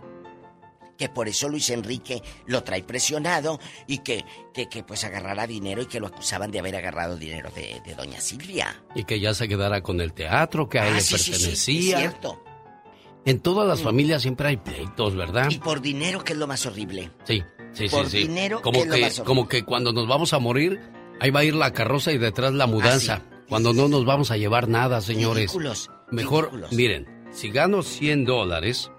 Que 0.98 1.10
por 1.10 1.28
eso 1.28 1.50
Luis 1.50 1.68
Enrique 1.72 2.22
lo 2.46 2.64
trae 2.64 2.84
presionado 2.84 3.60
y 3.88 4.00
que, 4.00 4.24
que, 4.54 4.70
que, 4.70 4.84
pues 4.84 5.04
agarrara 5.04 5.48
dinero 5.48 5.82
y 5.82 5.88
que 5.88 6.00
lo 6.00 6.06
acusaban 6.08 6.52
de 6.52 6.60
haber 6.60 6.76
agarrado 6.76 7.18
dinero 7.18 7.50
de, 7.56 7.82
de 7.84 7.96
doña 7.96 8.22
Silvia. 8.22 8.84
Y 8.94 9.04
que 9.06 9.20
ya 9.20 9.34
se 9.34 9.48
quedara 9.48 9.82
con 9.82 10.00
el 10.00 10.14
teatro, 10.14 10.70
que 10.70 10.78
a 10.80 10.84
él 10.88 10.94
Ah, 10.94 10.96
le 10.98 11.02
sí, 11.02 11.18
sí, 11.18 11.24
sí, 11.24 11.32
pertenecía. 11.32 11.96
es 11.96 12.02
cierto. 12.02 12.44
En 13.26 13.40
todas 13.40 13.68
las 13.68 13.82
Mm. 13.82 13.84
familias 13.84 14.22
siempre 14.22 14.48
hay 14.50 14.58
pleitos, 14.58 15.16
¿verdad? 15.16 15.50
Y 15.50 15.58
por 15.58 15.82
dinero, 15.82 16.24
que 16.24 16.34
es 16.34 16.40
lo 16.40 16.46
más 16.46 16.64
horrible. 16.68 17.10
Sí, 17.24 17.42
sí, 17.74 17.88
Por 17.90 18.06
sí, 18.06 18.12
sí. 18.22 18.28
dinero, 18.28 18.62
como 18.62 18.74
¿qué 18.74 18.80
es 18.82 18.88
lo 18.88 18.94
que, 18.96 19.02
más 19.02 19.12
horrible? 19.20 19.26
como 19.28 19.48
que 19.48 19.64
cuando 19.64 19.94
nos 19.94 20.08
vamos 20.08 20.34
a 20.34 20.40
morir, 20.40 20.80
ahí 21.20 21.32
va 21.32 21.40
a 21.40 21.44
ir 21.44 21.56
la 21.56 21.72
carroza 21.74 22.12
y 22.12 22.20
detrás 22.20 22.52
Ah, 22.52 22.56
la 22.58 22.68
mudanza. 22.68 23.24
Cuando 23.52 23.74
no 23.74 23.90
nos 23.90 24.06
vamos 24.06 24.32
a 24.32 24.38
llevar 24.38 24.70
nada, 24.70 25.02
señores. 25.02 25.52
Ridículos, 25.52 25.92
Mejor, 26.10 26.46
ridículos. 26.46 26.72
miren, 26.72 27.26
si 27.34 27.50
gano 27.50 27.84
100 27.84 28.24
dólares, 28.24 28.90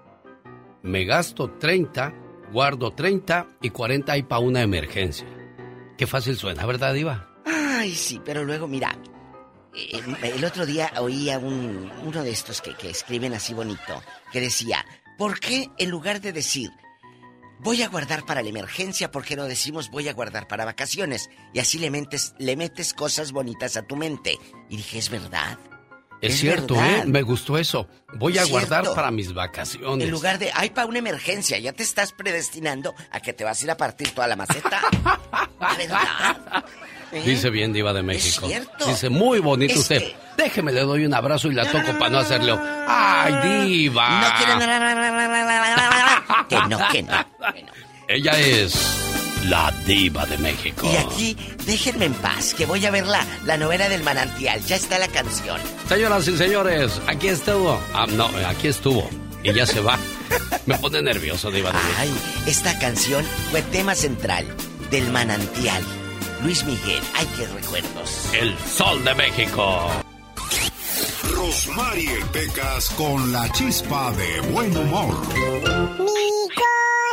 me 0.83 1.05
gasto 1.05 1.49
30, 1.57 2.13
guardo 2.51 2.91
30 2.91 3.47
y 3.63 3.71
40 3.71 4.13
hay 4.13 4.21
para 4.21 4.41
una 4.41 4.61
emergencia. 4.61 5.25
Qué 5.97 6.05
fácil 6.05 6.37
suena, 6.37 6.67
¿verdad, 6.67 6.93
Diva? 6.93 7.33
Ay, 7.47 7.95
sí, 7.95 8.21
pero 8.23 8.43
luego, 8.43 8.67
mira, 8.67 8.95
eh, 9.73 9.99
el 10.21 10.45
otro 10.45 10.67
día 10.67 10.93
oía 10.99 11.39
un, 11.39 11.91
uno 12.05 12.21
de 12.21 12.29
estos 12.29 12.61
que, 12.61 12.75
que 12.75 12.91
escriben 12.91 13.33
así 13.33 13.55
bonito, 13.55 14.03
que 14.31 14.39
decía, 14.39 14.85
¿por 15.17 15.39
qué 15.39 15.71
en 15.79 15.89
lugar 15.89 16.21
de 16.21 16.31
decir, 16.31 16.69
voy 17.63 17.81
a 17.81 17.87
guardar 17.87 18.25
para 18.25 18.41
la 18.41 18.49
emergencia, 18.49 19.11
por 19.11 19.23
qué 19.23 19.35
no 19.35 19.45
decimos 19.45 19.89
voy 19.89 20.07
a 20.07 20.13
guardar 20.13 20.47
para 20.47 20.65
vacaciones? 20.65 21.29
Y 21.53 21.59
así 21.59 21.79
le 21.79 21.89
metes, 21.89 22.35
le 22.37 22.55
metes 22.55 22.93
cosas 22.93 23.31
bonitas 23.31 23.77
a 23.77 23.83
tu 23.83 23.95
mente. 23.95 24.37
Y 24.69 24.77
dije, 24.77 24.97
es 24.99 25.09
verdad. 25.09 25.57
Es, 26.21 26.35
Es 26.35 26.39
cierto, 26.39 26.75
verdad. 26.75 26.99
¿eh? 26.99 27.05
Me 27.05 27.21
gustó 27.21 27.57
eso. 27.57 27.87
Voy 28.13 28.37
a 28.37 28.45
guardar 28.45 28.85
para 28.93 29.11
mis 29.11 29.33
vacaciones. 29.33 30.05
En 30.05 30.11
lugar 30.11 30.39
de, 30.39 30.51
ay, 30.53 30.69
para 30.69 30.87
una 30.87 30.99
emergencia, 30.99 31.57
ya 31.59 31.73
te 31.73 31.83
estás 31.83 32.13
predestinando 32.13 32.93
a 33.11 33.19
que 33.19 33.33
te 33.33 33.43
vas 33.43 33.61
a 33.61 33.63
ir 33.65 33.71
a 33.71 33.77
partir 33.77 34.11
toda 34.11 34.27
la 34.27 34.35
maceta. 34.35 34.81
¿De 35.77 35.87
verdad? 35.87 36.63
¿Eh? 37.13 37.21
Dice 37.25 37.49
bien 37.49 37.71
Diva 37.73 37.93
de 37.93 38.01
México. 38.03 38.47
cierto. 38.47 38.85
Dice, 38.87 39.09
muy 39.09 39.39
bonito 39.39 39.73
Es 39.73 39.79
usted. 39.81 39.99
que- 39.99 40.15
Déjeme, 40.37 40.71
le 40.71 40.81
doy 40.81 41.05
un 41.05 41.13
abrazo 41.13 41.47
y 41.49 41.53
la 41.53 41.63
toco 41.69 41.97
para 41.99 42.09
no 42.09 42.17
hacerle... 42.17 42.57
¡Ay, 42.87 43.67
Diva! 43.67 44.19
No 44.19 44.37
quieren... 44.37 44.59
Que 46.49 46.55
no, 46.67 46.87
que 46.91 47.03
no. 47.03 47.25
Ella 48.07 48.39
es 48.39 48.75
la 49.47 49.71
Diva 49.85 50.25
de 50.25 50.37
México. 50.39 50.89
Y 50.91 50.95
aquí, 50.97 51.37
déjenme 51.65 52.05
en 52.05 52.13
paz, 52.15 52.53
que 52.55 52.65
voy 52.65 52.85
a 52.85 52.91
ver 52.91 53.05
la, 53.05 53.25
la 53.45 53.57
novela 53.57 53.89
del 53.89 54.03
manantial. 54.03 54.59
Ya 54.65 54.75
está 54.75 54.97
la 54.99 55.07
canción. 55.07 55.59
Señoras 55.87 56.27
y 56.27 56.35
señores, 56.37 56.99
aquí 57.07 57.27
estuvo. 57.27 57.79
Ah, 57.93 58.07
no, 58.09 58.29
aquí 58.47 58.67
estuvo. 58.69 59.07
Y 59.43 59.53
ya 59.53 59.65
se 59.65 59.81
va. 59.81 59.99
Me 60.65 60.77
pone 60.79 61.01
nervioso, 61.01 61.51
Diva 61.51 61.69
de 61.71 61.77
México. 61.77 61.95
Ay, 61.99 62.11
esta 62.47 62.77
canción 62.79 63.23
fue 63.51 63.61
tema 63.61 63.93
central 63.95 64.45
del 64.89 65.09
manantial. 65.11 65.83
Luis 66.43 66.63
Miguel, 66.65 67.01
ay, 67.15 67.25
qué 67.37 67.47
recuerdos. 67.47 68.27
El 68.33 68.57
Sol 68.59 69.01
de 69.05 69.15
México. 69.15 69.87
Rosmarie 71.33 72.19
Pecas 72.33 72.89
con 72.97 73.31
la 73.31 73.49
chispa 73.53 74.11
de 74.11 74.41
buen 74.51 74.75
humor. 74.75 75.15
Mi 75.99 76.49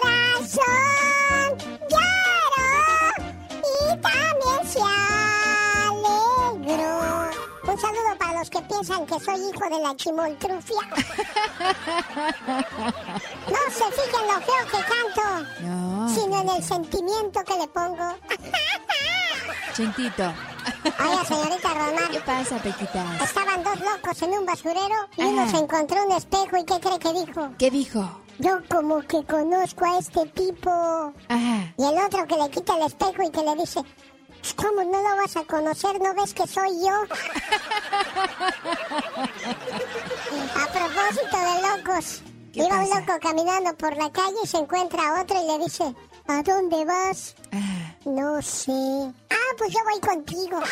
corazón 0.02 1.56
lloró 1.88 3.30
y 3.62 3.96
también 4.00 4.66
se 4.68 4.80
alegró. 6.66 7.30
Un 7.72 7.78
saludo 7.80 8.18
para 8.18 8.34
los 8.40 8.50
que 8.50 8.60
piensan 8.62 9.06
que 9.06 9.20
soy 9.20 9.36
hijo 9.36 9.70
de 9.70 9.78
la 9.80 9.94
chimoltrufia. 9.94 10.80
No 13.50 13.56
se 13.72 13.84
fijen 13.92 14.24
lo 14.26 14.40
feo 14.40 14.64
que 14.70 14.80
canto, 14.90 15.26
sino 16.14 16.34
en 16.40 16.48
el 16.48 16.62
sentimiento 16.62 17.38
que 17.44 17.54
le 17.58 17.66
pongo. 17.68 18.16
Chintito. 19.74 20.32
Oiga, 21.00 21.24
señorita 21.24 21.68
Román. 21.74 22.08
¿Qué 22.10 22.20
pasa, 22.20 22.56
Pequitas? 22.58 23.22
Estaban 23.22 23.62
dos 23.64 23.80
locos 23.80 24.22
en 24.22 24.30
un 24.30 24.46
basurero 24.46 24.94
y 25.16 25.22
uno 25.24 25.48
se 25.50 25.56
encontró 25.58 26.04
un 26.04 26.12
espejo 26.12 26.56
y 26.58 26.64
¿qué 26.64 26.80
cree 26.80 26.98
que 26.98 27.12
dijo? 27.12 27.50
¿Qué 27.58 27.70
dijo? 27.70 28.20
Yo 28.38 28.58
como 28.70 29.00
que 29.02 29.22
conozco 29.24 29.84
a 29.84 29.98
este 29.98 30.24
tipo. 30.26 30.70
Ajá. 30.70 31.74
Y 31.76 31.84
el 31.84 31.98
otro 32.04 32.26
que 32.26 32.36
le 32.36 32.48
quita 32.50 32.76
el 32.76 32.82
espejo 32.86 33.22
y 33.22 33.30
que 33.30 33.42
le 33.42 33.54
dice, 33.56 33.82
"Pues, 34.40 34.54
¿cómo 34.54 34.82
no 34.84 35.02
lo 35.02 35.16
vas 35.16 35.36
a 35.36 35.44
conocer? 35.44 36.00
¿No 36.00 36.14
ves 36.14 36.32
que 36.34 36.46
soy 36.46 36.80
yo? 36.80 36.90
a 40.56 40.66
propósito 40.72 41.36
de 41.38 41.62
locos, 41.68 42.22
¿Qué 42.52 42.64
iba 42.64 42.78
un 42.80 42.90
loco 42.90 43.12
caminando 43.20 43.76
por 43.76 43.96
la 43.96 44.10
calle 44.10 44.36
y 44.42 44.46
se 44.46 44.58
encuentra 44.58 45.08
a 45.08 45.20
otro 45.22 45.40
y 45.42 45.46
le 45.46 45.58
dice, 45.64 45.94
¿a 46.26 46.42
dónde 46.42 46.84
vas? 46.84 47.34
Ah. 47.52 47.94
No 48.06 48.40
sé. 48.42 49.12
Ah, 49.30 49.54
pues 49.56 49.72
yo 49.72 49.78
voy 49.84 50.00
contigo. 50.00 50.60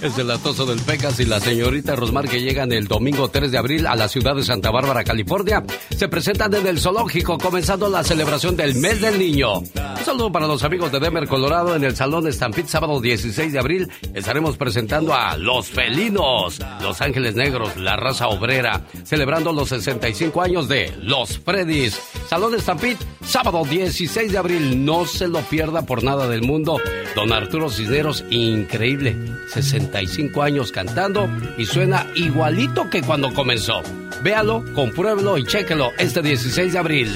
Es 0.00 0.16
el 0.16 0.28
latoso 0.28 0.64
del 0.64 0.80
Pecas 0.80 1.20
y 1.20 1.26
la 1.26 1.40
señorita 1.40 1.94
Rosmar 1.94 2.26
que 2.26 2.40
llegan 2.40 2.72
el 2.72 2.88
domingo 2.88 3.28
3 3.28 3.52
de 3.52 3.58
abril 3.58 3.86
a 3.86 3.94
la 3.94 4.08
ciudad 4.08 4.34
de 4.34 4.42
Santa 4.42 4.70
Bárbara, 4.70 5.04
California. 5.04 5.62
Se 5.94 6.08
presentan 6.08 6.54
en 6.54 6.66
el 6.66 6.80
zoológico 6.80 7.36
comenzando 7.36 7.88
la 7.88 8.02
celebración 8.02 8.56
del 8.56 8.76
mes 8.76 9.00
del 9.00 9.18
niño. 9.18 9.58
Un 9.58 10.04
saludo 10.04 10.32
para 10.32 10.46
los 10.46 10.64
amigos 10.64 10.90
de 10.90 11.00
Denver, 11.00 11.28
Colorado 11.28 11.76
en 11.76 11.84
el 11.84 11.94
Salón 11.96 12.24
de 12.24 12.32
Stampede 12.32 12.68
sábado 12.68 12.98
16 12.98 13.52
de 13.52 13.58
abril. 13.58 13.92
Estaremos 14.14 14.56
presentando 14.56 15.14
a 15.14 15.36
Los 15.36 15.68
Felinos, 15.68 16.60
Los 16.80 17.00
Ángeles 17.02 17.34
Negros, 17.34 17.76
la 17.76 17.96
raza 17.96 18.28
obrera, 18.28 18.86
celebrando 19.04 19.52
los 19.52 19.68
65 19.68 20.40
años 20.40 20.66
de 20.68 20.94
Los 21.02 21.38
Freddys. 21.38 22.00
Salón 22.28 22.52
de 22.52 22.60
Stampede 22.60 22.96
sábado 23.22 23.64
16 23.64 24.32
de 24.32 24.38
abril. 24.38 24.84
No 24.84 25.04
se 25.04 25.28
lo 25.28 25.40
pierda 25.40 25.82
por 25.82 26.02
nada 26.02 26.26
del 26.26 26.42
mundo. 26.42 26.79
Don 27.14 27.32
Arturo 27.32 27.70
Cisneros, 27.70 28.24
increíble. 28.30 29.16
65 29.48 30.42
años 30.42 30.72
cantando 30.72 31.28
y 31.56 31.66
suena 31.66 32.06
igualito 32.14 32.88
que 32.88 33.02
cuando 33.02 33.32
comenzó. 33.32 33.82
Véalo, 34.22 34.64
compruébelo 34.74 35.38
y 35.38 35.44
chéquelo 35.44 35.90
este 35.98 36.22
16 36.22 36.72
de 36.72 36.78
abril. 36.78 37.08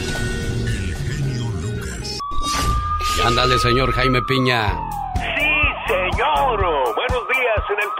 Y 3.18 3.26
ándale, 3.26 3.58
señor 3.58 3.92
Jaime 3.92 4.20
Piña. 4.22 4.74
Sí, 5.14 5.92
señor. 5.92 6.60
Buenos 6.96 7.14
el 7.20 7.23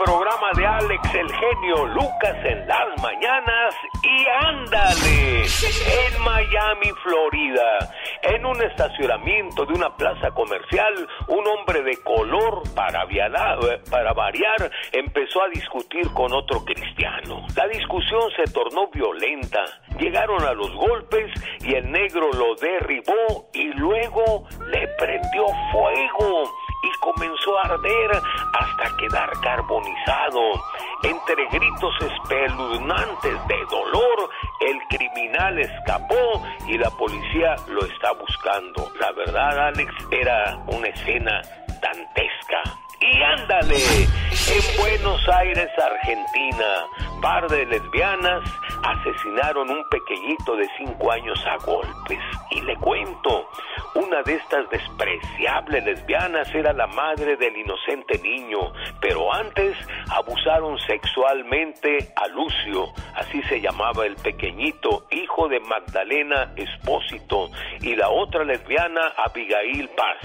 programa 0.03 0.51
de 0.55 0.65
Alex 0.65 1.15
el 1.15 1.31
genio 1.31 1.85
Lucas 1.87 2.35
en 2.43 2.67
las 2.67 3.01
mañanas 3.01 3.75
y 4.03 4.25
ándale 4.45 5.43
en 5.43 6.21
Miami, 6.23 6.91
Florida. 7.03 7.93
En 8.23 8.45
un 8.45 8.61
estacionamiento 8.61 9.65
de 9.65 9.73
una 9.73 9.95
plaza 9.95 10.31
comercial, 10.31 11.07
un 11.27 11.47
hombre 11.47 11.83
de 11.83 11.97
color, 12.03 12.63
para, 12.75 13.05
para 13.89 14.13
variar, 14.13 14.71
empezó 14.91 15.43
a 15.43 15.49
discutir 15.49 16.11
con 16.13 16.33
otro 16.33 16.63
cristiano. 16.65 17.45
La 17.55 17.67
discusión 17.67 18.29
se 18.35 18.51
tornó 18.51 18.87
violenta. 18.89 19.63
Llegaron 19.99 20.43
a 20.43 20.53
los 20.53 20.73
golpes 20.73 21.31
y 21.61 21.75
el 21.75 21.91
negro 21.91 22.31
lo 22.33 22.55
derribó 22.55 23.49
y 23.53 23.65
luego 23.73 24.47
le 24.67 24.87
prendió 24.97 25.45
fuego 25.71 26.51
y 26.85 26.99
comenzó 26.99 27.57
a 27.59 27.63
arder 27.63 28.11
hasta 28.53 28.97
quedar 28.97 29.29
carbonizado. 29.41 30.41
Entre 31.03 31.47
gritos 31.51 31.93
espeluznantes 32.01 33.47
de 33.47 33.65
dolor, 33.69 34.29
el 34.61 34.79
criminal 34.89 35.59
escapó 35.59 36.43
y 36.67 36.77
la 36.77 36.89
policía 36.91 37.55
lo 37.67 37.85
está 37.85 38.11
buscando. 38.13 38.91
La 38.99 39.11
verdad, 39.11 39.67
Alex, 39.67 39.93
era 40.11 40.57
una 40.67 40.87
escena 40.87 41.41
dantesca. 41.81 42.84
Y 43.11 43.21
ándale, 43.21 43.75
en 43.75 44.77
Buenos 44.79 45.29
Aires, 45.29 45.69
Argentina, 45.77 46.87
par 47.21 47.47
de 47.47 47.65
lesbianas 47.67 48.43
asesinaron 48.83 49.69
un 49.69 49.87
pequeñito 49.89 50.55
de 50.55 50.67
cinco 50.77 51.11
años 51.11 51.43
a 51.45 51.57
golpes. 51.65 52.19
Y 52.51 52.61
le 52.61 52.75
cuento, 52.77 53.49
una 53.95 54.21
de 54.23 54.35
estas 54.35 54.69
despreciables 54.69 55.83
lesbianas 55.85 56.53
era 56.53 56.73
la 56.73 56.87
madre 56.87 57.35
del 57.37 57.57
inocente 57.57 58.19
niño, 58.19 58.73
pero 59.01 59.33
antes 59.33 59.75
abusaron 60.09 60.77
sexualmente 60.79 62.13
a 62.15 62.27
Lucio, 62.27 62.87
así 63.15 63.41
se 63.43 63.61
llamaba 63.61 64.05
el 64.05 64.15
pequeñito, 64.15 65.05
hijo 65.11 65.47
de 65.47 65.59
Magdalena 65.59 66.53
Espósito, 66.55 67.49
y 67.81 67.95
la 67.95 68.09
otra 68.09 68.43
lesbiana 68.43 69.13
Abigail 69.17 69.89
Paz. 69.89 70.17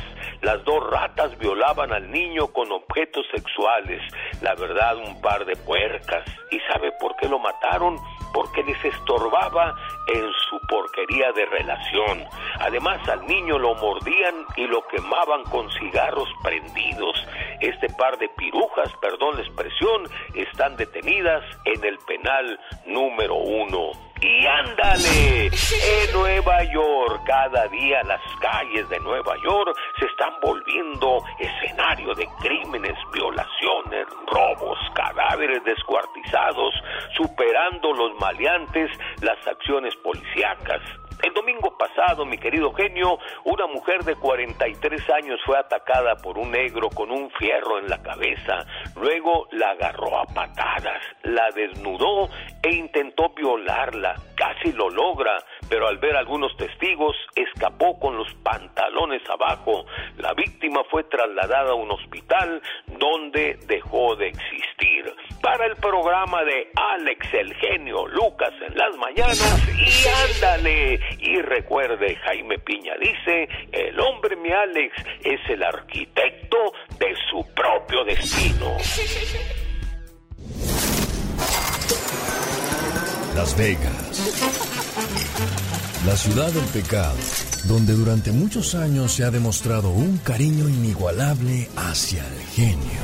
Las 0.43 0.65
dos 0.65 0.90
ratas 0.90 1.36
violaban 1.39 1.93
al 1.93 2.11
niño 2.11 2.48
con 2.48 2.70
objetos 2.73 3.27
sexuales, 3.35 4.03
la 4.43 4.55
verdad 4.55 4.97
un 4.97 5.21
par 5.21 5.45
de 5.45 5.57
puercas. 5.57 6.25
¿Y 6.51 6.59
sabe 6.73 6.93
por 7.01 7.17
qué 7.17 7.29
lo 7.29 7.39
mataron? 7.39 7.97
Porque 8.33 8.63
les 8.63 8.85
estorbaba 8.85 9.75
en 10.09 10.33
su 10.49 10.61
porquería 10.69 11.33
de 11.33 11.47
relación. 11.47 12.25
Además 12.61 13.07
al 13.09 13.27
niño 13.27 13.59
lo 13.59 13.75
mordían 13.75 14.47
y 14.57 14.67
lo 14.67 14.87
quemaban 14.89 15.45
con 15.45 15.71
cigarros 15.73 16.29
prendidos. 16.43 17.27
Este 17.61 17.89
par 17.91 18.19
de 18.19 18.29
pirujas, 18.31 18.93
perdón 19.01 19.37
la 19.37 19.43
expresión, 19.43 20.05
están 20.35 20.77
detenidas 20.77 21.45
en 21.65 21.85
el 21.85 21.99
penal 22.07 22.59
número 22.87 23.35
uno. 23.35 24.10
Y 24.23 24.47
ándale, 24.47 25.47
en 25.47 26.13
Nueva 26.13 26.63
York, 26.65 27.23
cada 27.25 27.67
día 27.69 28.03
las 28.03 28.21
calles 28.41 28.87
de 28.91 29.01
Nueva 29.01 29.35
York 29.43 29.75
se 29.99 30.05
están 30.07 30.35
volviendo 30.43 31.23
escenario 31.39 32.15
de 32.15 32.29
crímenes, 32.43 32.99
violaciones, 33.15 34.07
robos, 34.27 34.79
cadáveres 34.95 35.65
descuartizados, 35.65 36.75
superando 37.17 37.95
los 37.95 38.15
maleantes 38.21 38.91
las 39.23 39.39
acciones 39.47 39.97
policíacas. 39.97 40.83
El 41.23 41.35
domingo 41.35 41.77
pasado, 41.77 42.25
mi 42.25 42.39
querido 42.39 42.73
genio, 42.73 43.19
una 43.45 43.67
mujer 43.67 44.05
de 44.05 44.17
43 44.17 45.11
años 45.11 45.39
fue 45.45 45.59
atacada 45.59 46.17
por 46.17 46.39
un 46.39 46.51
negro 46.51 46.89
con 46.89 47.11
un 47.11 47.31
fierro 47.33 47.79
en 47.79 47.89
la 47.89 48.01
cabeza. 48.03 48.65
Luego 48.97 49.47
la 49.53 49.71
agarró 49.71 50.19
a 50.19 50.25
patadas, 50.25 51.03
la 51.23 51.51
desnudó 51.55 52.29
e 52.63 52.75
intentó 52.75 53.29
violarla. 53.31 54.15
Casi 54.35 54.73
lo 54.73 54.89
logra, 54.89 55.37
pero 55.71 55.89
al 55.89 55.97
ver 55.99 56.17
algunos 56.17 56.55
testigos 56.57 57.17
escapó 57.37 57.97
con 57.99 58.17
los 58.17 58.35
pantalones 58.43 59.23
abajo. 59.31 59.87
La 60.19 60.35
víctima 60.35 60.83
fue 60.91 61.05
trasladada 61.05 61.71
a 61.71 61.75
un 61.75 61.93
hospital 61.93 62.61
donde 62.99 63.57
dejó 63.67 64.17
de 64.17 64.29
existir. 64.29 65.15
Para 65.41 65.67
el 65.67 65.77
programa 65.77 66.43
de 66.45 66.71
Alex 66.75 67.33
el 67.33 67.55
genio 67.55 68.07
Lucas 68.09 68.53
en 68.67 68.77
las 68.77 68.97
mañanas 68.97 69.41
y 69.79 70.09
ándale. 70.35 70.99
Y 71.21 71.41
recuerde, 71.41 72.17
Jaime 72.17 72.59
Piña 72.59 72.95
dice, 73.01 73.49
el 73.71 73.99
hombre 74.01 74.35
mi 74.37 74.51
Alex 74.51 74.93
es 75.23 75.41
el 75.49 75.63
arquitecto 75.63 76.73
de 76.99 77.15
su 77.31 77.47
propio 77.55 78.05
destino. 78.05 78.77
Las 83.35 83.57
Vegas. 83.57 84.20
La 86.07 86.16
ciudad 86.16 86.51
del 86.52 86.65
pecado, 86.66 87.16
donde 87.65 87.93
durante 87.94 88.32
muchos 88.32 88.74
años 88.74 89.12
se 89.12 89.24
ha 89.24 89.31
demostrado 89.31 89.90
un 89.90 90.19
cariño 90.19 90.69
inigualable 90.69 91.69
hacia 91.77 92.27
el 92.27 92.40
genio. 92.55 93.01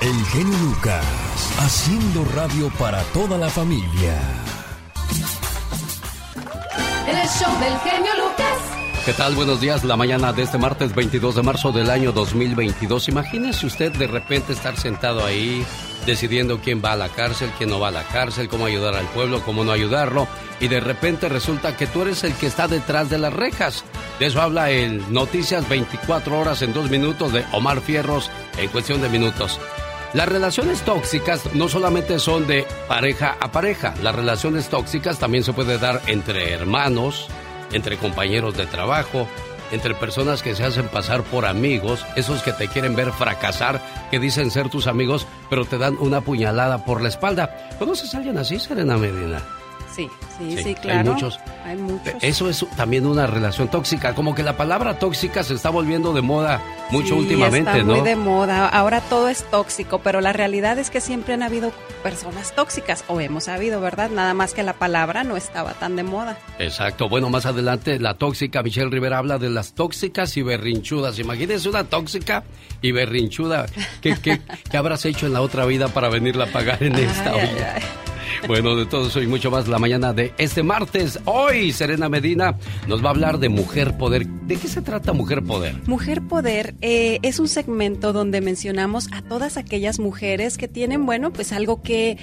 El 0.00 0.24
genio 0.26 0.58
Lucas, 0.58 1.04
haciendo 1.60 2.24
radio 2.34 2.72
para 2.76 3.02
toda 3.12 3.38
la 3.38 3.48
familia. 3.48 4.18
El 7.06 7.28
show 7.28 7.58
del 7.60 7.78
genio 7.80 8.10
Lucas. 8.16 8.82
¿Qué 9.04 9.12
tal? 9.12 9.34
Buenos 9.34 9.60
días. 9.60 9.84
La 9.84 9.96
mañana 9.96 10.32
de 10.32 10.42
este 10.42 10.58
martes 10.58 10.94
22 10.94 11.34
de 11.34 11.42
marzo 11.42 11.72
del 11.72 11.90
año 11.90 12.12
2022. 12.12 13.08
Imagínese 13.08 13.66
usted 13.66 13.92
de 13.92 14.06
repente 14.06 14.52
estar 14.52 14.78
sentado 14.78 15.24
ahí 15.24 15.64
decidiendo 16.06 16.60
quién 16.60 16.82
va 16.84 16.92
a 16.92 16.96
la 16.96 17.08
cárcel, 17.08 17.50
quién 17.58 17.70
no 17.70 17.80
va 17.80 17.88
a 17.88 17.92
la 17.92 18.04
cárcel, 18.04 18.48
cómo 18.48 18.66
ayudar 18.66 18.94
al 18.94 19.06
pueblo, 19.06 19.42
cómo 19.42 19.64
no 19.64 19.72
ayudarlo. 19.72 20.28
Y 20.60 20.68
de 20.68 20.80
repente 20.80 21.28
resulta 21.28 21.76
que 21.76 21.88
tú 21.88 22.02
eres 22.02 22.22
el 22.22 22.34
que 22.34 22.46
está 22.46 22.68
detrás 22.68 23.10
de 23.10 23.18
las 23.18 23.32
rejas. 23.32 23.84
De 24.20 24.26
eso 24.26 24.40
habla 24.40 24.70
el 24.70 25.12
Noticias 25.12 25.68
24 25.68 26.38
horas 26.38 26.62
en 26.62 26.72
dos 26.72 26.88
minutos 26.88 27.32
de 27.32 27.44
Omar 27.52 27.80
Fierros 27.80 28.30
en 28.56 28.70
cuestión 28.70 29.02
de 29.02 29.08
minutos. 29.08 29.58
Las 30.14 30.28
relaciones 30.28 30.82
tóxicas 30.82 31.54
no 31.54 31.68
solamente 31.70 32.18
son 32.18 32.46
de 32.46 32.66
pareja 32.86 33.38
a 33.40 33.50
pareja, 33.50 33.94
las 34.02 34.14
relaciones 34.14 34.68
tóxicas 34.68 35.18
también 35.18 35.42
se 35.42 35.54
puede 35.54 35.78
dar 35.78 36.02
entre 36.06 36.52
hermanos, 36.52 37.28
entre 37.72 37.96
compañeros 37.96 38.54
de 38.54 38.66
trabajo, 38.66 39.26
entre 39.70 39.94
personas 39.94 40.42
que 40.42 40.54
se 40.54 40.64
hacen 40.64 40.88
pasar 40.88 41.22
por 41.22 41.46
amigos, 41.46 42.04
esos 42.14 42.42
que 42.42 42.52
te 42.52 42.68
quieren 42.68 42.94
ver 42.94 43.10
fracasar, 43.12 43.80
que 44.10 44.18
dicen 44.18 44.50
ser 44.50 44.68
tus 44.68 44.86
amigos, 44.86 45.26
pero 45.48 45.64
te 45.64 45.78
dan 45.78 45.96
una 45.98 46.20
puñalada 46.20 46.84
por 46.84 47.00
la 47.00 47.08
espalda. 47.08 47.70
¿Conoces 47.78 48.14
a 48.14 48.18
alguien 48.18 48.36
así, 48.36 48.58
Serena 48.58 48.98
Medina? 48.98 49.40
Sí, 49.94 50.08
sí, 50.38 50.56
sí, 50.62 50.74
claro. 50.74 51.00
Hay 51.10 51.14
muchos. 51.14 51.40
Hay 51.64 51.76
muchos. 51.76 52.14
Eso 52.22 52.48
es 52.48 52.64
también 52.76 53.06
una 53.06 53.26
relación 53.26 53.68
tóxica. 53.68 54.14
Como 54.14 54.34
que 54.34 54.42
la 54.42 54.56
palabra 54.56 54.98
tóxica 54.98 55.42
se 55.42 55.54
está 55.54 55.70
volviendo 55.70 56.12
de 56.12 56.22
moda 56.22 56.60
mucho 56.90 57.16
últimamente, 57.16 57.70
está 57.70 57.84
¿no? 57.84 57.94
Muy 57.96 58.00
de 58.02 58.16
moda. 58.16 58.68
Ahora 58.68 59.00
todo 59.02 59.28
es 59.28 59.44
tóxico, 59.50 59.98
pero 60.00 60.20
la 60.20 60.32
realidad 60.32 60.78
es 60.78 60.90
que 60.90 61.00
siempre 61.00 61.34
han 61.34 61.42
habido 61.42 61.72
personas 62.02 62.54
tóxicas, 62.54 63.04
o 63.08 63.20
hemos 63.20 63.48
habido, 63.48 63.80
¿verdad? 63.80 64.10
Nada 64.10 64.34
más 64.34 64.54
que 64.54 64.62
la 64.62 64.72
palabra 64.72 65.24
no 65.24 65.36
estaba 65.36 65.72
tan 65.74 65.96
de 65.96 66.02
moda. 66.02 66.38
Exacto. 66.58 67.08
Bueno, 67.08 67.30
más 67.30 67.46
adelante 67.46 67.98
la 68.00 68.14
tóxica, 68.14 68.62
Michelle 68.62 68.90
Rivera 68.90 69.18
habla 69.18 69.38
de 69.38 69.50
las 69.50 69.74
tóxicas 69.74 70.36
y 70.36 70.42
berrinchudas. 70.42 71.18
Imagínese 71.18 71.68
una 71.68 71.84
tóxica 71.84 72.44
y 72.80 72.92
berrinchuda. 72.92 73.66
¿Qué, 74.00 74.16
qué, 74.22 74.40
qué 74.70 74.76
habrás 74.76 75.04
hecho 75.04 75.26
en 75.26 75.32
la 75.34 75.40
otra 75.42 75.64
vida 75.66 75.88
para 75.88 76.08
venirla 76.08 76.44
a 76.44 76.48
pagar 76.48 76.82
en 76.82 76.94
esta 76.96 77.32
Ay, 77.32 77.40
vida? 77.54 77.74
ay, 77.76 77.82
Bueno, 78.46 78.76
de 78.76 78.86
todo 78.86 79.08
eso 79.08 79.22
y 79.22 79.26
mucho 79.26 79.50
más 79.50 79.68
la 79.68 79.78
mañana 79.78 80.12
de 80.12 80.32
este 80.38 80.62
martes. 80.62 81.18
Hoy, 81.24 81.72
Serena 81.72 82.08
Medina 82.08 82.56
nos 82.86 83.02
va 83.02 83.08
a 83.08 83.10
hablar 83.10 83.38
de 83.38 83.48
Mujer 83.48 83.96
Poder. 83.96 84.26
¿De 84.26 84.56
qué 84.56 84.68
se 84.68 84.82
trata 84.82 85.12
Mujer 85.12 85.42
Poder? 85.42 85.76
Mujer 85.86 86.22
Poder 86.22 86.74
eh, 86.80 87.18
es 87.22 87.38
un 87.38 87.48
segmento 87.48 88.12
donde 88.12 88.40
mencionamos 88.40 89.08
a 89.12 89.22
todas 89.22 89.56
aquellas 89.56 89.98
mujeres 89.98 90.58
que 90.58 90.68
tienen, 90.68 91.06
bueno, 91.06 91.32
pues 91.32 91.52
algo 91.52 91.82
que 91.82 92.18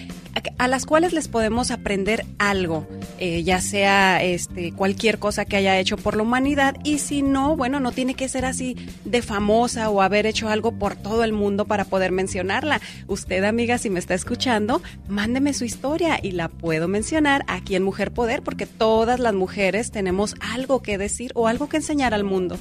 a, 0.58 0.68
las 0.68 0.86
cuales 0.86 1.12
les 1.12 1.28
podemos 1.28 1.72
aprender 1.72 2.26
algo, 2.38 2.88
eh, 3.18 3.44
ya 3.44 3.60
sea 3.62 4.24
este 4.24 4.72
cualquier 4.72 5.20
cosa 5.20 5.44
que 5.44 5.58
haya 5.58 5.78
hecho 5.80 5.98
por 5.98 6.16
la 6.16 6.24
humanidad 6.24 6.76
y 6.84 7.00
si 7.00 7.24
no, 7.24 7.56
bueno, 7.56 7.80
no 7.80 7.92
tiene 7.92 8.14
que 8.14 8.30
ser 8.30 8.46
así 8.46 8.78
de 9.06 9.22
famosa 9.22 9.90
o 9.90 10.02
haber 10.02 10.26
hecho 10.26 10.48
algo 10.48 10.72
por 10.72 10.96
todo 10.96 11.24
el 11.24 11.34
mundo 11.34 11.66
para 11.66 11.86
poder 11.86 12.12
mencionarla. 12.12 12.80
Usted, 13.08 13.44
amiga, 13.44 13.78
si 13.78 13.90
me 13.90 14.00
está 14.00 14.14
escuchando, 14.14 14.82
mándeme 15.08 15.54
su 15.54 15.66
historia 15.66 15.89
y 16.22 16.34
la 16.34 16.50
puedo 16.50 16.88
mencionar 16.88 17.44
aquí 17.48 17.76
en 17.76 17.82
Mujer 17.82 18.12
Poder 18.12 18.44
porque 18.44 18.68
todas 18.68 19.20
las 19.20 19.34
mujeres 19.34 19.90
tenemos 19.90 20.36
algo 20.40 20.84
que 20.84 21.00
decir 21.00 21.32
o 21.34 21.48
algo 21.48 21.68
que 21.68 21.78
enseñar 21.78 22.14
al 22.14 22.24
mundo. 22.24 22.60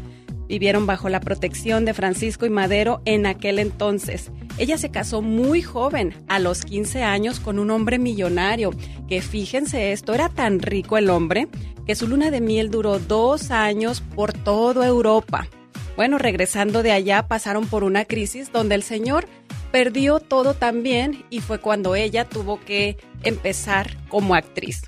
Vivieron 0.49 0.87
bajo 0.87 1.09
la 1.09 1.21
protección 1.21 1.85
de 1.85 1.95
Francisco 1.95 2.47
y 2.47 2.51
Madero 2.51 3.03
en 3.05 3.27
aquel 3.27 3.59
entonces. 3.59 4.31
Ella 4.59 4.79
se 4.79 4.91
casó 4.91 5.23
muy 5.23 5.63
joven, 5.63 6.15
a 6.29 6.39
los 6.39 6.65
15 6.65 7.03
años, 7.03 7.41
con 7.41 7.59
un 7.59 7.71
hombre 7.71 7.99
millonario, 7.99 8.71
que 9.09 9.21
fíjense 9.23 9.93
esto, 9.93 10.15
era 10.15 10.29
tan 10.29 10.61
rico 10.61 10.99
el 10.99 11.11
hombre, 11.11 11.49
que 11.87 11.95
su 11.95 12.09
luna 12.09 12.31
de 12.31 12.41
miel 12.41 12.71
duró 12.71 12.99
dos 12.99 13.51
años 13.51 14.01
por 14.01 14.33
toda 14.33 14.87
Europa. 14.87 15.49
Bueno, 15.97 16.19
regresando 16.19 16.83
de 16.83 16.93
allá 16.93 17.27
pasaron 17.27 17.67
por 17.67 17.83
una 17.83 18.05
crisis 18.05 18.53
donde 18.53 18.75
el 18.75 18.83
señor 18.83 19.27
perdió 19.73 20.21
todo 20.21 20.55
también 20.55 21.25
y 21.31 21.41
fue 21.41 21.59
cuando 21.59 21.95
ella 21.95 22.29
tuvo 22.29 22.61
que 22.61 22.97
empezar 23.23 23.97
como 24.09 24.35
actriz. 24.35 24.83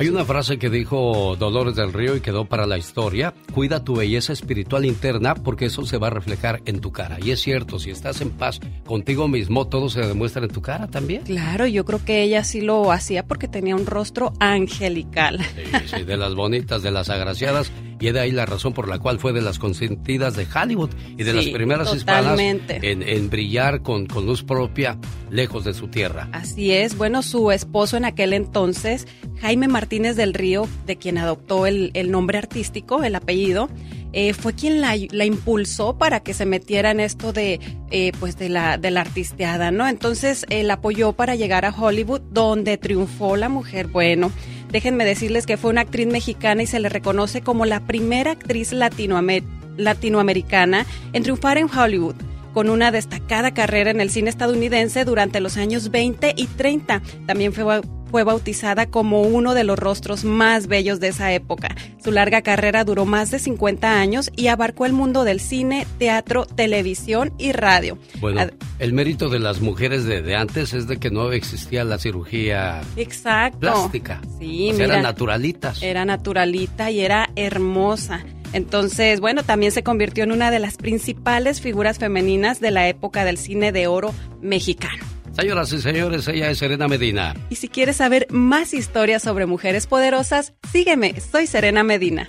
Hay 0.00 0.08
una 0.08 0.24
frase 0.24 0.58
que 0.58 0.70
dijo 0.70 1.36
Dolores 1.38 1.74
del 1.74 1.92
Río 1.92 2.16
y 2.16 2.22
quedó 2.22 2.46
para 2.46 2.66
la 2.66 2.78
historia. 2.78 3.34
Cuida 3.52 3.84
tu 3.84 3.96
belleza 3.96 4.32
espiritual 4.32 4.86
interna 4.86 5.34
porque 5.34 5.66
eso 5.66 5.84
se 5.84 5.98
va 5.98 6.06
a 6.06 6.10
reflejar 6.10 6.62
en 6.64 6.80
tu 6.80 6.90
cara. 6.90 7.18
Y 7.22 7.32
es 7.32 7.42
cierto, 7.42 7.78
si 7.78 7.90
estás 7.90 8.22
en 8.22 8.30
paz 8.30 8.60
contigo 8.86 9.28
mismo, 9.28 9.68
todo 9.68 9.90
se 9.90 10.00
demuestra 10.00 10.42
en 10.42 10.52
tu 10.52 10.62
cara 10.62 10.86
también. 10.86 11.24
Claro, 11.24 11.66
yo 11.66 11.84
creo 11.84 12.02
que 12.02 12.22
ella 12.22 12.44
sí 12.44 12.62
lo 12.62 12.90
hacía 12.92 13.26
porque 13.26 13.46
tenía 13.46 13.76
un 13.76 13.84
rostro 13.84 14.32
angelical. 14.40 15.38
Sí, 15.54 15.96
sí, 15.98 16.02
de 16.04 16.16
las 16.16 16.34
bonitas, 16.34 16.82
de 16.82 16.92
las 16.92 17.10
agraciadas. 17.10 17.70
Y 18.00 18.10
de 18.10 18.20
ahí 18.20 18.30
la 18.30 18.46
razón 18.46 18.72
por 18.72 18.88
la 18.88 18.98
cual 18.98 19.18
fue 19.18 19.34
de 19.34 19.42
las 19.42 19.58
consentidas 19.58 20.34
de 20.34 20.46
Hollywood 20.46 20.88
y 21.18 21.22
de 21.22 21.34
las 21.34 21.44
primeras 21.48 21.94
hispanas 21.94 22.40
en, 22.40 23.02
en, 23.02 23.28
brillar 23.28 23.82
con, 23.82 24.06
con 24.06 24.24
luz 24.24 24.42
propia 24.42 24.98
lejos 25.28 25.66
de 25.66 25.74
su 25.74 25.88
tierra. 25.88 26.26
Así 26.32 26.72
es. 26.72 26.96
Bueno, 26.96 27.20
su 27.22 27.50
esposo 27.50 27.98
en 27.98 28.06
aquel 28.06 28.32
entonces, 28.32 29.06
Jaime 29.42 29.68
Martínez 29.68 29.89
del 29.90 30.34
Río, 30.34 30.68
de 30.86 30.96
quien 30.96 31.18
adoptó 31.18 31.66
el, 31.66 31.92
nombre 32.10 32.38
artístico, 32.38 33.02
el 33.02 33.16
apellido, 33.16 33.68
eh, 34.12 34.34
fue 34.34 34.54
quien 34.54 34.80
la, 34.80 34.96
la, 35.10 35.24
impulsó 35.24 35.98
para 35.98 36.20
que 36.20 36.32
se 36.32 36.46
metiera 36.46 36.92
en 36.92 37.00
esto 37.00 37.32
de, 37.32 37.58
eh, 37.90 38.12
pues 38.20 38.38
de 38.38 38.48
la, 38.48 38.78
de 38.78 38.92
la 38.92 39.00
artisteada, 39.00 39.72
¿no? 39.72 39.88
Entonces, 39.88 40.46
él 40.48 40.70
apoyó 40.70 41.12
para 41.12 41.34
llegar 41.34 41.64
a 41.64 41.74
Hollywood, 41.76 42.20
donde 42.30 42.78
triunfó 42.78 43.36
la 43.36 43.48
mujer. 43.48 43.88
Bueno, 43.88 44.30
déjenme 44.70 45.04
decirles 45.04 45.44
que 45.44 45.56
fue 45.56 45.70
una 45.70 45.80
actriz 45.80 46.06
mexicana 46.06 46.62
y 46.62 46.66
se 46.66 46.78
le 46.78 46.88
reconoce 46.88 47.40
como 47.40 47.66
la 47.66 47.80
primera 47.80 48.30
actriz 48.30 48.72
latinoamer 48.72 49.42
latinoamericana 49.76 50.86
en 51.12 51.22
triunfar 51.24 51.58
en 51.58 51.68
Hollywood 51.68 52.14
con 52.52 52.70
una 52.70 52.90
destacada 52.90 53.52
carrera 53.52 53.90
en 53.90 54.00
el 54.00 54.10
cine 54.10 54.30
estadounidense 54.30 55.04
durante 55.04 55.40
los 55.40 55.56
años 55.56 55.90
20 55.90 56.34
y 56.36 56.46
30. 56.46 57.02
También 57.26 57.52
fue 57.52 57.64
fue 58.10 58.24
bautizada 58.24 58.86
como 58.86 59.22
uno 59.22 59.54
de 59.54 59.64
los 59.64 59.78
rostros 59.78 60.24
más 60.24 60.66
bellos 60.66 61.00
de 61.00 61.08
esa 61.08 61.32
época. 61.32 61.76
Su 62.02 62.10
larga 62.10 62.42
carrera 62.42 62.84
duró 62.84 63.06
más 63.06 63.30
de 63.30 63.38
50 63.38 64.00
años 64.00 64.30
y 64.36 64.48
abarcó 64.48 64.84
el 64.84 64.92
mundo 64.92 65.24
del 65.24 65.40
cine, 65.40 65.86
teatro, 65.98 66.44
televisión 66.44 67.32
y 67.38 67.52
radio. 67.52 67.98
Bueno, 68.20 68.46
el 68.78 68.92
mérito 68.92 69.28
de 69.28 69.38
las 69.38 69.60
mujeres 69.60 70.04
de, 70.04 70.34
antes 70.34 70.74
es 70.74 70.88
de 70.88 70.98
que 70.98 71.10
no 71.10 71.32
existía 71.32 71.84
la 71.84 71.98
cirugía 71.98 72.80
Exacto. 72.96 73.60
plástica. 73.60 74.20
Sí, 74.38 74.70
eran 74.70 75.02
naturalitas. 75.02 75.82
Era 75.82 76.04
naturalita 76.04 76.90
y 76.90 77.00
era 77.00 77.30
hermosa. 77.36 78.24
Entonces, 78.52 79.20
bueno, 79.20 79.42
también 79.42 79.72
se 79.72 79.82
convirtió 79.82 80.24
en 80.24 80.32
una 80.32 80.50
de 80.50 80.58
las 80.58 80.76
principales 80.76 81.60
figuras 81.60 81.98
femeninas 81.98 82.60
de 82.60 82.70
la 82.70 82.88
época 82.88 83.24
del 83.24 83.38
cine 83.38 83.72
de 83.72 83.86
oro 83.86 84.14
mexicano. 84.40 85.04
Señoras 85.32 85.72
y 85.72 85.80
señores, 85.80 86.26
ella 86.28 86.50
es 86.50 86.58
Serena 86.58 86.88
Medina. 86.88 87.34
Y 87.50 87.56
si 87.56 87.68
quieres 87.68 87.96
saber 87.96 88.26
más 88.30 88.74
historias 88.74 89.22
sobre 89.22 89.46
mujeres 89.46 89.86
poderosas, 89.86 90.54
sígueme, 90.72 91.14
soy 91.20 91.46
Serena 91.46 91.84
Medina. 91.84 92.28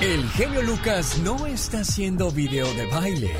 El 0.00 0.28
genio 0.30 0.62
Lucas 0.62 1.18
no 1.18 1.46
está 1.46 1.80
haciendo 1.80 2.30
video 2.30 2.66
de 2.74 2.86
baile. 2.86 3.30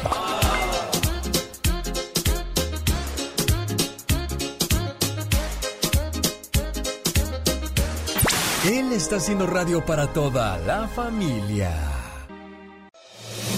Él 8.65 8.93
está 8.93 9.17
haciendo 9.17 9.47
radio 9.47 9.85
para 9.85 10.13
toda 10.13 10.57
la 10.59 10.87
familia. 10.87 12.02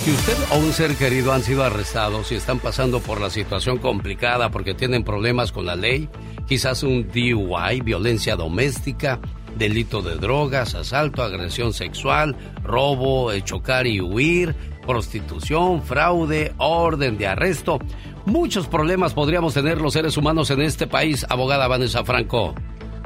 Si 0.05 0.10
usted 0.10 0.36
o 0.52 0.59
un 0.59 0.70
ser 0.74 0.97
querido 0.97 1.32
han 1.32 1.43
sido 1.43 1.64
arrestados 1.64 2.31
y 2.31 2.35
están 2.35 2.59
pasando 2.59 3.01
por 3.01 3.22
la 3.22 3.31
situación 3.31 3.78
complicada 3.78 4.51
porque 4.51 4.74
tienen 4.74 5.02
problemas 5.02 5.51
con 5.51 5.64
la 5.64 5.76
ley, 5.76 6.10
quizás 6.47 6.82
un 6.82 7.09
DUI, 7.09 7.81
violencia 7.82 8.36
doméstica, 8.36 9.18
delito 9.56 10.02
de 10.02 10.16
drogas, 10.16 10.74
asalto, 10.74 11.22
agresión 11.22 11.72
sexual, 11.72 12.36
robo, 12.62 13.32
eh, 13.32 13.40
chocar 13.40 13.86
y 13.86 14.02
huir, 14.02 14.55
prostitución, 14.86 15.82
fraude, 15.82 16.52
orden 16.59 17.16
de 17.16 17.26
arresto. 17.26 17.78
Muchos 18.26 18.66
problemas 18.66 19.14
podríamos 19.14 19.55
tener 19.55 19.81
los 19.81 19.94
seres 19.94 20.18
humanos 20.18 20.51
en 20.51 20.60
este 20.60 20.86
país, 20.86 21.24
abogada 21.31 21.66
Vanessa 21.66 22.05
Franco. 22.05 22.55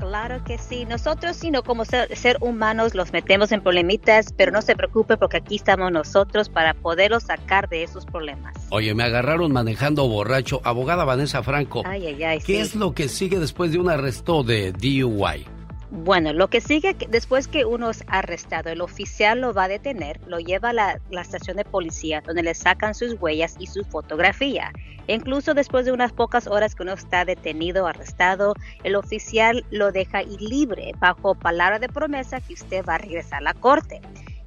Claro 0.09 0.43
que 0.43 0.57
sí. 0.57 0.87
Nosotros, 0.87 1.37
sino 1.37 1.63
como 1.63 1.85
ser, 1.85 2.09
humanos, 2.41 2.95
los 2.95 3.13
metemos 3.13 3.53
en 3.53 3.61
problemitas, 3.61 4.33
pero 4.35 4.51
no 4.51 4.63
se 4.63 4.75
preocupe 4.75 5.19
porque 5.19 5.37
aquí 5.37 5.57
estamos 5.57 5.93
nosotros 5.93 6.49
para 6.49 6.73
poderlos 6.73 7.25
sacar 7.25 7.69
de 7.69 7.83
esos 7.83 8.07
problemas. 8.07 8.55
Oye, 8.71 8.95
me 8.95 9.03
agarraron 9.03 9.53
manejando 9.53 10.09
borracho. 10.09 10.63
Abogada 10.65 11.05
Vanessa 11.05 11.43
Franco. 11.43 11.83
Ay, 11.85 12.07
ay, 12.07 12.25
ay. 12.25 12.39
¿Qué 12.41 12.63
es 12.63 12.75
lo 12.75 12.95
que 12.95 13.11
sigue 13.11 13.39
después 13.39 13.71
de 13.71 13.81
un 13.81 13.91
arresto 13.91 14.43
de 14.43 14.73
DUI? 14.73 15.58
Bueno, 15.91 16.35
lo 16.35 16.49
que 16.49 16.61
sigue 16.61 16.95
después 17.09 17.49
que 17.49 17.65
uno 17.65 17.89
es 17.89 18.05
arrestado, 18.09 18.69
el 18.69 18.83
oficial 18.83 19.41
lo 19.41 19.55
va 19.55 19.65
a 19.65 19.69
detener, 19.69 20.21
lo 20.27 20.39
lleva 20.39 20.69
a 20.69 20.73
la, 20.75 21.01
estación 21.13 21.57
de 21.57 21.65
policía 21.65 22.23
donde 22.27 22.43
le 22.43 22.55
sacan 22.55 22.95
sus 22.95 23.15
huellas 23.19 23.57
y 23.59 23.67
su 23.69 23.85
fotografía. 23.85 24.71
incluso 25.07 25.55
después 25.55 25.87
de 25.87 25.93
unas 25.93 26.13
pocas 26.13 26.47
horas 26.47 26.75
que 26.75 26.83
uno 26.83 26.93
está 26.93 27.25
detenido, 27.25 27.87
arrestado, 27.87 28.53
el 28.85 28.97
oficial 28.97 29.65
lo 29.71 29.91
deja 29.91 30.23
libre 30.23 30.93
bajo 30.99 31.35
palabra 31.35 31.79
de 31.79 31.89
promesa 31.89 32.43
que 32.43 32.53
usted 32.53 32.85
va 32.87 32.97
a 32.97 32.99
regresar 32.99 33.39
a 33.39 33.45
la 33.45 33.55
corte. 33.55 34.03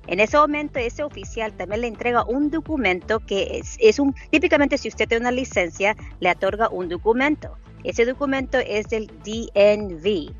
En 0.07 0.19
ese 0.19 0.37
momento, 0.37 0.79
ese 0.79 1.03
oficial 1.03 1.53
también 1.53 1.81
le 1.81 1.87
entrega 1.87 2.25
un 2.25 2.49
documento 2.49 3.19
que 3.19 3.59
es, 3.59 3.77
es 3.79 3.99
un, 3.99 4.15
típicamente 4.29 4.77
si 4.77 4.89
usted 4.89 5.07
tiene 5.07 5.21
una 5.21 5.31
licencia, 5.31 5.95
le 6.19 6.31
otorga 6.31 6.69
un 6.69 6.89
documento. 6.89 7.57
Ese 7.83 8.05
documento 8.05 8.59
es 8.59 8.89
del 8.89 9.07
DNV 9.07 10.31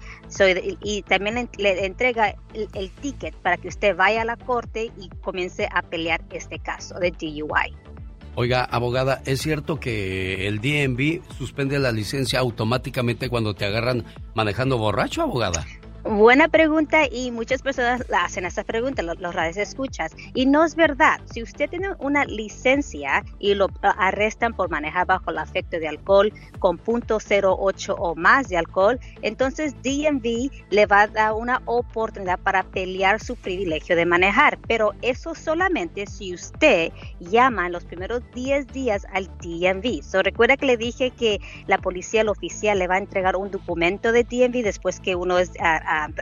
y, 0.82 1.02
también 1.04 1.50
le, 1.58 1.86
entrega 1.86 2.36
el, 2.54 2.92
ticket 2.92 3.36
para 3.36 3.58
que 3.58 3.68
usted 3.68 3.96
vaya 3.96 4.22
a 4.22 4.26
la 4.26 4.38
corte 4.38 4.92
y 5.00 5.10
comience 5.22 5.68
a 5.74 5.82
pelear 5.82 6.22
este 6.32 6.60
caso 6.60 7.00
de 7.00 7.12
DUI. 7.12 7.76
Oiga, 8.36 8.64
abogada, 8.64 9.22
¿es 9.26 9.42
cierto 9.42 9.80
que 9.80 10.48
el 10.48 10.62
DNV 10.62 11.22
suspende 11.38 11.80
la 11.80 11.92
licencia 11.92 12.40
automáticamente 12.40 13.28
cuando 13.28 13.54
te 13.56 13.66
agarran 13.66 14.06
manejando 14.36 14.78
borracho, 14.78 15.22
abogada? 15.22 15.66
Buena 16.04 16.48
pregunta 16.48 17.04
y 17.06 17.30
muchas 17.30 17.62
personas 17.62 18.04
hacen 18.12 18.46
esa 18.46 18.64
pregunta, 18.64 19.04
los, 19.04 19.20
los 19.20 19.36
escuchas. 19.36 20.12
Y 20.34 20.48
no 20.48 20.64
es 20.66 20.76
verdad. 20.76 21.22
Si 21.32 21.44
usted 21.44 21.70
tiene 21.70 21.90
una 22.00 22.26
licencia 22.26 23.24
y 23.38 23.54
lo 23.54 23.68
arrestan 23.82 24.54
por 24.54 24.70
manejar 24.72 25.06
bajo 25.06 25.30
el 25.30 25.38
efecto 25.38 25.78
de 25.80 25.88
alcohol 25.88 26.34
con 26.58 26.80
.08 26.80 27.96
o 27.98 28.16
más 28.16 28.50
de 28.50 28.58
alcohol, 28.58 29.00
entonces 29.22 29.76
DMV 29.84 30.50
le 30.72 30.86
va 30.88 31.02
a 31.02 31.08
dar 31.08 31.34
una 31.34 31.62
oportunidad 31.66 32.40
para 32.40 32.64
pelear 32.64 33.24
su 33.24 33.36
privilegio 33.36 33.96
de 33.96 34.08
manejar. 34.08 34.58
Pero 34.68 34.94
eso 35.04 35.36
solamente 35.36 36.08
si 36.08 36.34
usted 36.34 36.92
llama 37.20 37.68
en 37.68 37.74
los 37.74 37.86
primeros 37.86 38.24
10 38.34 38.68
días 38.68 39.06
al 39.14 39.28
DMV. 39.38 40.02
So, 40.02 40.24
recuerda 40.24 40.58
que 40.58 40.66
le 40.66 40.78
dije 40.78 41.12
que 41.12 41.40
la 41.68 41.78
policía, 41.78 42.22
el 42.22 42.30
oficial, 42.30 42.80
le 42.80 42.88
va 42.88 42.96
a 42.96 43.00
entregar 43.00 43.36
un 43.36 43.52
documento 43.52 44.12
de 44.12 44.24
DMV 44.24 44.64
después 44.64 45.00
que 45.00 45.16
uno 45.16 45.38
es 45.38 45.52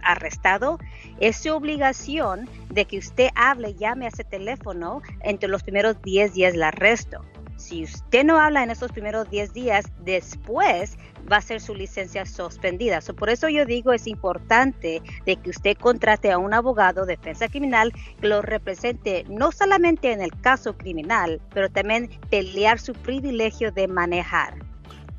arrestado, 0.03 0.79
es 1.19 1.37
su 1.37 1.53
obligación 1.53 2.49
de 2.69 2.85
que 2.85 2.97
usted 2.97 3.29
hable, 3.35 3.75
llame 3.75 4.05
a 4.05 4.09
ese 4.09 4.23
teléfono 4.23 5.01
entre 5.21 5.49
los 5.49 5.63
primeros 5.63 6.01
10 6.01 6.33
días 6.33 6.53
del 6.53 6.63
arresto. 6.63 7.23
Si 7.59 7.83
usted 7.83 8.23
no 8.23 8.39
habla 8.39 8.63
en 8.63 8.71
esos 8.71 8.91
primeros 8.91 9.29
10 9.29 9.53
días, 9.53 9.85
después 10.05 10.97
va 11.29 11.37
a 11.37 11.41
ser 11.41 11.59
su 11.59 11.75
licencia 11.75 12.25
suspendida. 12.25 12.99
por 13.17 13.29
eso 13.29 13.49
yo 13.49 13.65
digo 13.65 13.91
es 13.91 14.07
importante 14.07 15.01
de 15.25 15.35
que 15.35 15.49
usted 15.49 15.77
contrate 15.77 16.31
a 16.31 16.37
un 16.37 16.53
abogado 16.53 17.05
de 17.05 17.17
defensa 17.17 17.49
criminal 17.49 17.91
que 18.19 18.27
lo 18.27 18.41
represente 18.41 19.25
no 19.27 19.51
solamente 19.51 20.11
en 20.11 20.21
el 20.21 20.31
caso 20.41 20.77
criminal, 20.77 21.41
pero 21.53 21.69
también 21.69 22.09
pelear 22.29 22.79
su 22.79 22.93
privilegio 22.93 23.71
de 23.71 23.87
manejar. 23.87 24.68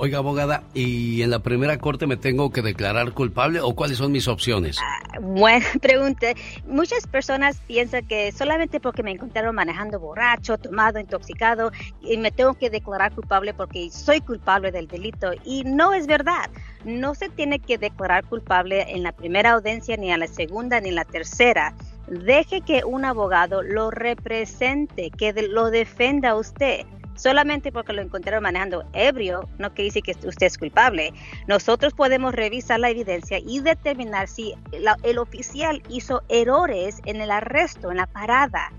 Oiga, 0.03 0.17
abogada, 0.17 0.63
¿y 0.73 1.21
en 1.21 1.29
la 1.29 1.41
primera 1.41 1.77
corte 1.77 2.07
me 2.07 2.17
tengo 2.17 2.51
que 2.51 2.63
declarar 2.63 3.13
culpable 3.13 3.61
o 3.61 3.75
cuáles 3.75 3.99
son 3.99 4.13
mis 4.13 4.29
opciones? 4.29 4.79
Ah, 4.81 5.19
buena 5.21 5.67
pregunta. 5.83 6.29
Muchas 6.67 7.07
personas 7.07 7.61
piensan 7.67 8.07
que 8.07 8.33
solamente 8.33 8.81
porque 8.81 9.03
me 9.03 9.11
encontraron 9.11 9.55
manejando 9.55 10.01
borracho, 10.01 10.57
tomado, 10.57 10.99
intoxicado, 10.99 11.71
y 12.01 12.17
me 12.17 12.31
tengo 12.31 12.55
que 12.55 12.71
declarar 12.71 13.15
culpable 13.15 13.53
porque 13.53 13.91
soy 13.91 14.23
culpable 14.23 14.73
del 14.73 14.89
delito. 14.89 15.33
Y 15.45 15.65
no 15.65 15.93
es 15.93 16.07
verdad. 16.07 16.49
No 16.87 17.15
se 17.15 17.29
tiene 17.29 17.59
que 17.59 17.77
declarar 17.77 18.25
culpable 18.25 18.87
en 18.89 19.03
la 19.03 19.13
primera 19.13 19.51
audiencia, 19.51 19.99
ni 19.99 20.11
en 20.11 20.21
la 20.21 20.29
segunda, 20.29 20.81
ni 20.81 20.89
en 20.89 20.95
la 20.95 21.05
tercera 21.05 21.75
deje 22.07 22.63
que 22.63 22.85
un 22.85 23.05
abogado 23.05 23.63
lo 23.63 23.91
represente, 23.91 25.11
que 25.11 25.33
lo 25.33 25.71
defenda 25.71 26.31
a 26.31 26.37
usted 26.37 26.87
solamente 27.21 27.71
porque 27.73 27.93
lo 27.93 28.03
encontraron 28.03 28.43
manejando 28.43 28.85
ebrio, 28.93 29.49
no 29.59 29.73
quiere 29.75 29.91
decir 29.91 30.03
que 30.03 30.13
usted 30.27 30.47
es 30.47 30.59
culpable. 30.59 31.13
Nosotros 31.47 31.93
podemos 31.93 32.35
revisar 32.35 32.81
la 32.81 32.91
evidencia 32.91 33.39
y 33.39 33.61
determinar 33.61 34.29
si 34.29 34.55
el 35.03 35.19
oficial 35.19 35.83
hizo 35.89 36.23
errores 36.29 37.01
en 37.05 37.21
el 37.21 37.31
arresto, 37.31 37.91
en 37.91 37.99
la 37.99 38.07
parada 38.07 38.73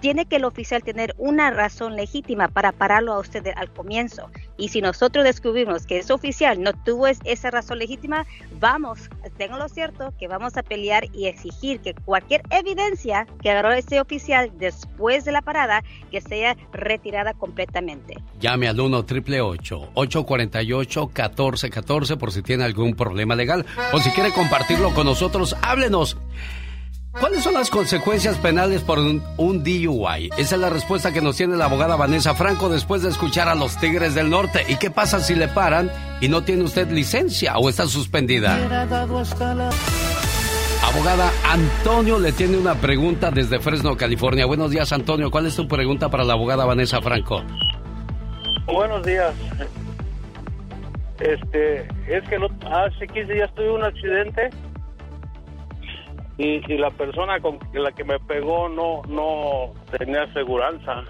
tiene 0.00 0.26
que 0.26 0.36
el 0.36 0.44
oficial 0.44 0.82
tener 0.82 1.14
una 1.18 1.50
razón 1.50 1.96
legítima 1.96 2.48
para 2.48 2.72
pararlo 2.72 3.12
a 3.12 3.18
usted 3.18 3.46
al 3.56 3.72
comienzo. 3.72 4.30
Y 4.56 4.68
si 4.68 4.80
nosotros 4.80 5.24
descubrimos 5.24 5.86
que 5.86 5.98
ese 5.98 6.12
oficial 6.12 6.62
no 6.62 6.72
tuvo 6.72 7.06
esa 7.06 7.50
razón 7.50 7.78
legítima, 7.78 8.26
vamos, 8.58 9.10
tengo 9.36 9.56
lo 9.56 9.68
cierto, 9.68 10.12
que 10.18 10.28
vamos 10.28 10.56
a 10.56 10.62
pelear 10.62 11.04
y 11.12 11.26
exigir 11.26 11.80
que 11.80 11.94
cualquier 11.94 12.42
evidencia 12.50 13.26
que 13.42 13.50
agarró 13.50 13.72
ese 13.72 14.00
oficial 14.00 14.50
después 14.58 15.24
de 15.24 15.32
la 15.32 15.42
parada, 15.42 15.82
que 16.10 16.20
sea 16.20 16.56
retirada 16.72 17.34
completamente. 17.34 18.18
Llame 18.40 18.68
al 18.68 18.80
1 18.80 18.98
848 18.98 21.06
1414 21.06 22.16
por 22.16 22.32
si 22.32 22.42
tiene 22.42 22.64
algún 22.64 22.94
problema 22.94 23.34
legal 23.34 23.66
o 23.92 24.00
si 24.00 24.10
quiere 24.10 24.32
compartirlo 24.32 24.94
con 24.94 25.06
nosotros, 25.06 25.56
háblenos. 25.62 26.16
¿Cuáles 27.20 27.42
son 27.42 27.54
las 27.54 27.68
consecuencias 27.68 28.38
penales 28.38 28.82
por 28.82 29.00
un, 29.00 29.20
DUI? 29.64 30.30
Esa 30.38 30.54
es 30.54 30.60
la 30.60 30.70
respuesta 30.70 31.12
que 31.12 31.20
nos 31.20 31.36
tiene 31.36 31.56
la 31.56 31.64
abogada 31.64 31.96
Vanessa 31.96 32.34
Franco 32.36 32.68
después 32.68 33.02
de 33.02 33.08
escuchar 33.08 33.48
a 33.48 33.56
los 33.56 33.76
Tigres 33.78 34.14
del 34.14 34.30
Norte. 34.30 34.64
¿Y 34.68 34.76
qué 34.76 34.90
pasa 34.90 35.18
si 35.18 35.34
le 35.34 35.48
paran 35.48 35.90
y 36.20 36.28
no 36.28 36.42
tiene 36.42 36.62
usted 36.62 36.88
licencia 36.90 37.58
o 37.58 37.68
está 37.68 37.86
suspendida? 37.86 38.54
Abogada, 40.84 41.32
Antonio 41.50 42.20
le 42.20 42.30
tiene 42.30 42.56
una 42.56 42.76
pregunta 42.76 43.32
desde 43.32 43.58
Fresno, 43.58 43.96
California. 43.96 44.46
Buenos 44.46 44.70
días, 44.70 44.92
Antonio. 44.92 45.30
¿Cuál 45.32 45.46
es 45.46 45.56
tu 45.56 45.66
pregunta 45.66 46.08
para 46.08 46.22
la 46.22 46.34
abogada 46.34 46.64
Vanessa 46.66 47.02
Franco? 47.02 47.42
Buenos 48.66 49.04
días. 49.04 49.34
Este, 51.18 51.80
es 52.06 52.22
que 52.28 52.38
no, 52.38 52.46
hace 52.70 53.08
15 53.08 53.32
días 53.32 53.52
tuve 53.56 53.72
un 53.72 53.82
accidente 53.82 54.50
y, 56.38 56.60
la 56.78 56.90
persona 56.90 57.40
con 57.40 57.58
la 57.72 57.92
que 57.92 58.04
me 58.04 58.18
pegó 58.20 58.68
no, 58.68 59.02
no 59.08 59.74
tenía 59.98 60.22
aseguranza. 60.22 61.04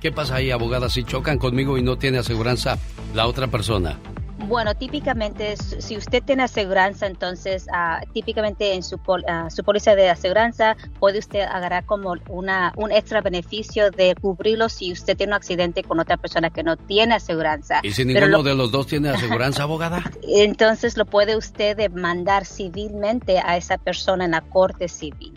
¿Qué 0.00 0.12
pasa 0.12 0.36
ahí, 0.36 0.50
abogada? 0.50 0.90
Si 0.90 1.02
chocan 1.04 1.38
conmigo 1.38 1.78
y 1.78 1.82
no 1.82 1.96
tiene 1.96 2.18
aseguranza 2.18 2.78
la 3.14 3.26
otra 3.26 3.46
persona. 3.46 3.98
Bueno, 4.38 4.74
típicamente, 4.74 5.56
si 5.56 5.96
usted 5.96 6.22
tiene 6.22 6.42
aseguranza, 6.42 7.06
entonces, 7.06 7.66
uh, 7.68 8.04
típicamente 8.12 8.74
en 8.74 8.82
su, 8.82 8.96
uh, 8.96 9.50
su 9.50 9.64
póliza 9.64 9.94
de 9.94 10.10
aseguranza 10.10 10.76
puede 10.98 11.18
usted 11.18 11.42
agarrar 11.42 11.84
como 11.86 12.14
una, 12.28 12.72
un 12.76 12.92
extra 12.92 13.20
beneficio 13.20 13.90
de 13.90 14.14
cubrirlo 14.20 14.68
si 14.68 14.92
usted 14.92 15.16
tiene 15.16 15.30
un 15.30 15.36
accidente 15.36 15.82
con 15.82 16.00
otra 16.00 16.16
persona 16.16 16.50
que 16.50 16.62
no 16.62 16.76
tiene 16.76 17.14
aseguranza. 17.14 17.80
¿Y 17.82 17.92
si 17.92 18.04
ninguno 18.04 18.42
de 18.42 18.54
los 18.54 18.70
dos 18.70 18.86
tiene 18.86 19.10
aseguranza, 19.10 19.62
abogada? 19.62 20.02
Entonces 20.22 20.96
lo 20.96 21.06
puede 21.06 21.36
usted 21.36 21.76
demandar 21.76 22.44
civilmente 22.44 23.38
a 23.38 23.56
esa 23.56 23.78
persona 23.78 24.24
en 24.24 24.32
la 24.32 24.40
corte 24.40 24.88
civil. 24.88 25.33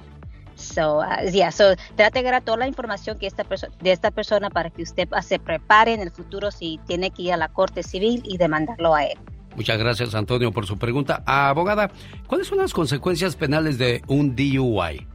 So, 0.58 1.00
uh, 1.00 1.30
yeah, 1.32 1.52
so 1.52 1.76
trate 1.96 2.14
de 2.14 2.20
agarrar 2.20 2.44
toda 2.44 2.58
la 2.58 2.68
información 2.68 3.18
que 3.18 3.28
esta 3.28 3.46
de 3.82 3.92
esta 3.92 4.12
persona 4.12 4.50
para 4.50 4.70
que 4.70 4.84
usted 4.84 5.08
se 5.22 5.40
prepare 5.40 5.94
en 5.94 6.02
el 6.02 6.12
futuro 6.12 6.52
si 6.52 6.80
tiene 6.88 7.12
que 7.12 7.24
ir 7.24 7.34
a 7.34 7.38
la 7.38 7.48
corte 7.48 7.84
civil 7.84 8.22
y 8.26 8.38
demandarlo 8.38 8.96
a 8.96 9.06
él. 9.06 9.18
Muchas 9.56 9.78
gracias, 9.80 10.14
Antonio, 10.14 10.52
por 10.52 10.68
su 10.68 10.78
pregunta. 10.78 11.24
abogada, 11.26 11.90
¿cuáles 12.28 12.48
son 12.48 12.60
las 12.60 12.74
consecuencias 12.74 13.36
penales 13.36 13.80
de 13.80 14.04
un 14.08 14.36
DUI? 14.36 15.08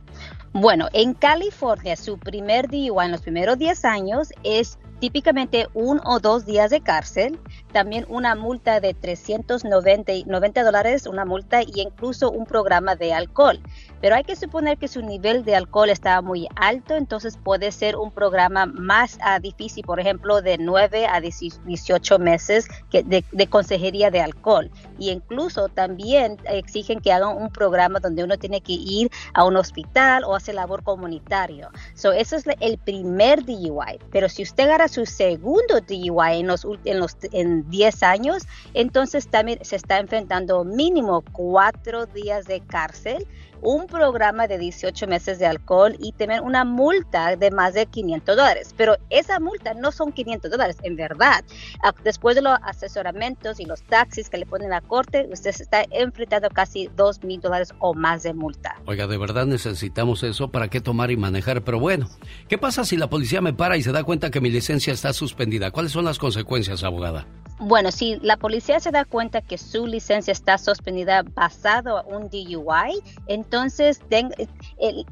Bueno, 0.52 0.88
en 0.92 1.14
California, 1.14 1.96
su 1.96 2.18
primer 2.18 2.68
DUI 2.68 3.04
en 3.04 3.12
los 3.12 3.22
primeros 3.22 3.56
10 3.56 3.84
años 3.84 4.32
es 4.42 4.78
típicamente 5.02 5.66
un 5.74 6.00
o 6.04 6.20
dos 6.20 6.46
días 6.46 6.70
de 6.70 6.80
cárcel, 6.80 7.38
también 7.72 8.06
una 8.08 8.36
multa 8.36 8.78
de 8.78 8.94
390 8.94 10.62
dólares, 10.62 11.06
una 11.06 11.24
multa 11.24 11.62
y 11.62 11.80
incluso 11.80 12.30
un 12.30 12.46
programa 12.46 12.94
de 12.94 13.12
alcohol. 13.12 13.60
Pero 14.02 14.16
hay 14.16 14.24
que 14.24 14.34
suponer 14.34 14.78
que 14.78 14.88
su 14.88 15.00
nivel 15.00 15.44
de 15.44 15.54
alcohol 15.54 15.88
estaba 15.88 16.20
muy 16.20 16.48
alto, 16.56 16.96
entonces 16.96 17.38
puede 17.42 17.70
ser 17.70 17.94
un 17.94 18.10
programa 18.10 18.66
más 18.66 19.16
ah, 19.22 19.38
difícil, 19.38 19.84
por 19.84 20.00
ejemplo, 20.00 20.42
de 20.42 20.58
9 20.58 21.06
a 21.06 21.20
18 21.20 22.18
meses 22.18 22.66
de, 22.90 23.46
consejería 23.48 24.10
de 24.10 24.20
alcohol. 24.20 24.72
Y 24.98 25.10
incluso 25.10 25.68
también 25.68 26.36
exigen 26.46 27.00
que 27.00 27.12
hagan 27.12 27.36
un 27.36 27.50
programa 27.50 28.00
donde 28.00 28.24
uno 28.24 28.36
tiene 28.38 28.60
que 28.60 28.72
ir 28.72 29.08
a 29.34 29.44
un 29.44 29.56
hospital 29.56 30.24
o 30.24 30.34
hacer 30.34 30.56
labor 30.56 30.82
comunitario. 30.82 31.70
So, 31.94 32.10
eso 32.10 32.34
es 32.34 32.44
el 32.58 32.78
primer 32.78 33.44
DUI. 33.44 34.00
Pero 34.10 34.28
si 34.28 34.42
usted 34.42 34.64
agarra 34.64 34.88
su 34.88 35.06
segundo 35.06 35.80
DUI 35.80 36.40
en 36.40 36.48
los, 36.48 36.66
en 36.84 36.98
los 36.98 37.16
en 37.30 37.70
10 37.70 38.02
años, 38.02 38.48
entonces 38.74 39.28
también 39.28 39.64
se 39.64 39.76
está 39.76 40.00
enfrentando 40.00 40.64
mínimo 40.64 41.22
cuatro 41.32 42.06
días 42.06 42.46
de 42.46 42.60
cárcel 42.62 43.28
un 43.62 43.86
programa 43.86 44.48
de 44.48 44.58
18 44.58 45.06
meses 45.06 45.38
de 45.38 45.46
alcohol 45.46 45.96
y 45.98 46.12
tener 46.12 46.42
una 46.42 46.64
multa 46.64 47.36
de 47.36 47.50
más 47.50 47.74
de 47.74 47.86
500 47.86 48.36
dólares. 48.36 48.74
Pero 48.76 48.96
esa 49.08 49.40
multa 49.40 49.72
no 49.74 49.92
son 49.92 50.12
500 50.12 50.50
dólares, 50.50 50.76
en 50.82 50.96
verdad. 50.96 51.44
Ah, 51.82 51.94
después 52.04 52.34
de 52.34 52.42
los 52.42 52.58
asesoramientos 52.62 53.60
y 53.60 53.64
los 53.64 53.82
taxis 53.84 54.28
que 54.28 54.38
le 54.38 54.46
ponen 54.46 54.72
a 54.72 54.76
la 54.76 54.80
corte, 54.80 55.28
usted 55.32 55.52
se 55.52 55.62
está 55.62 55.84
enfrentando 55.90 56.50
casi 56.50 56.90
2 56.96 57.22
mil 57.24 57.40
dólares 57.40 57.72
o 57.78 57.94
más 57.94 58.24
de 58.24 58.34
multa. 58.34 58.76
Oiga, 58.86 59.06
de 59.06 59.16
verdad 59.16 59.46
necesitamos 59.46 60.22
eso 60.24 60.50
para 60.50 60.68
qué 60.68 60.80
tomar 60.80 61.10
y 61.10 61.16
manejar. 61.16 61.62
Pero 61.62 61.78
bueno, 61.78 62.08
¿qué 62.48 62.58
pasa 62.58 62.84
si 62.84 62.96
la 62.96 63.08
policía 63.08 63.40
me 63.40 63.52
para 63.52 63.76
y 63.76 63.82
se 63.82 63.92
da 63.92 64.02
cuenta 64.02 64.30
que 64.30 64.40
mi 64.40 64.50
licencia 64.50 64.92
está 64.92 65.12
suspendida? 65.12 65.70
¿Cuáles 65.70 65.92
son 65.92 66.04
las 66.04 66.18
consecuencias, 66.18 66.82
abogada? 66.82 67.26
Bueno, 67.64 67.92
si 67.92 68.16
la 68.22 68.36
policía 68.38 68.80
se 68.80 68.90
da 68.90 69.04
cuenta 69.04 69.40
que 69.40 69.56
su 69.56 69.86
licencia 69.86 70.32
está 70.32 70.58
suspendida 70.58 71.22
basado 71.22 71.98
a 71.98 72.02
un 72.02 72.28
DUI, 72.28 73.00
entonces 73.28 73.51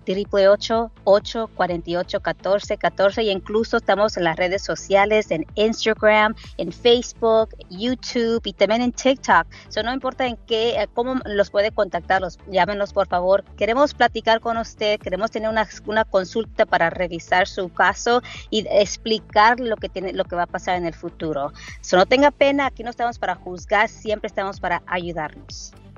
888-848-1414 1.06 3.24
y 3.24 3.30
incluso 3.30 3.78
estamos 3.78 4.18
en 4.18 4.26
las 4.26 4.36
redes 4.36 4.62
sociales, 4.62 5.32
en 5.32 5.46
Instagram, 5.56 6.36
en 6.58 6.74
Facebook, 6.74 7.56
YouTube 7.70 8.42
y 8.44 8.52
también 8.52 8.82
en 8.82 8.92
TikTok. 8.92 9.48
So, 9.70 9.84
no 9.84 9.94
importa 9.94 10.28
en 10.28 10.36
qué, 10.48 10.82
eh, 10.82 10.90
cómo 10.94 11.16
los 11.24 11.50
puede 11.50 11.72
contactar, 11.72 12.20
los, 12.20 12.40
llámenos 12.52 12.92
por 12.92 13.08
favor. 13.08 13.46
Queremos 13.56 13.94
platicar 13.94 14.42
con 14.42 14.58
usted, 14.58 15.00
queremos 15.00 15.32
tener 15.32 15.50
una, 15.50 15.66
una 15.86 16.04
consulta 16.04 16.66
para 16.66 16.90
revisar 16.90 17.48
su 17.48 17.70
caso 17.70 18.22
y 18.50 18.68
explicar 18.70 19.62
lo 19.62 19.78
que, 19.78 19.88
tiene, 19.88 20.12
lo 20.12 20.26
que 20.26 20.36
va 20.36 20.44
a 20.44 20.48
pasar 20.48 20.76
en 20.76 20.86
el 20.86 20.94
futuro. 20.94 21.54
So, 21.80 21.96
no 21.96 22.06
tenga 22.06 22.32
pena, 22.32 22.66
aquí 22.66 22.84
no 22.84 22.90
estamos 22.90 23.18
para 23.18 23.36
juzgar, 23.36 23.88
siempre 23.88 24.28
estamos 24.28 24.60
para 24.60 24.84
ayudarnos. 24.88 25.53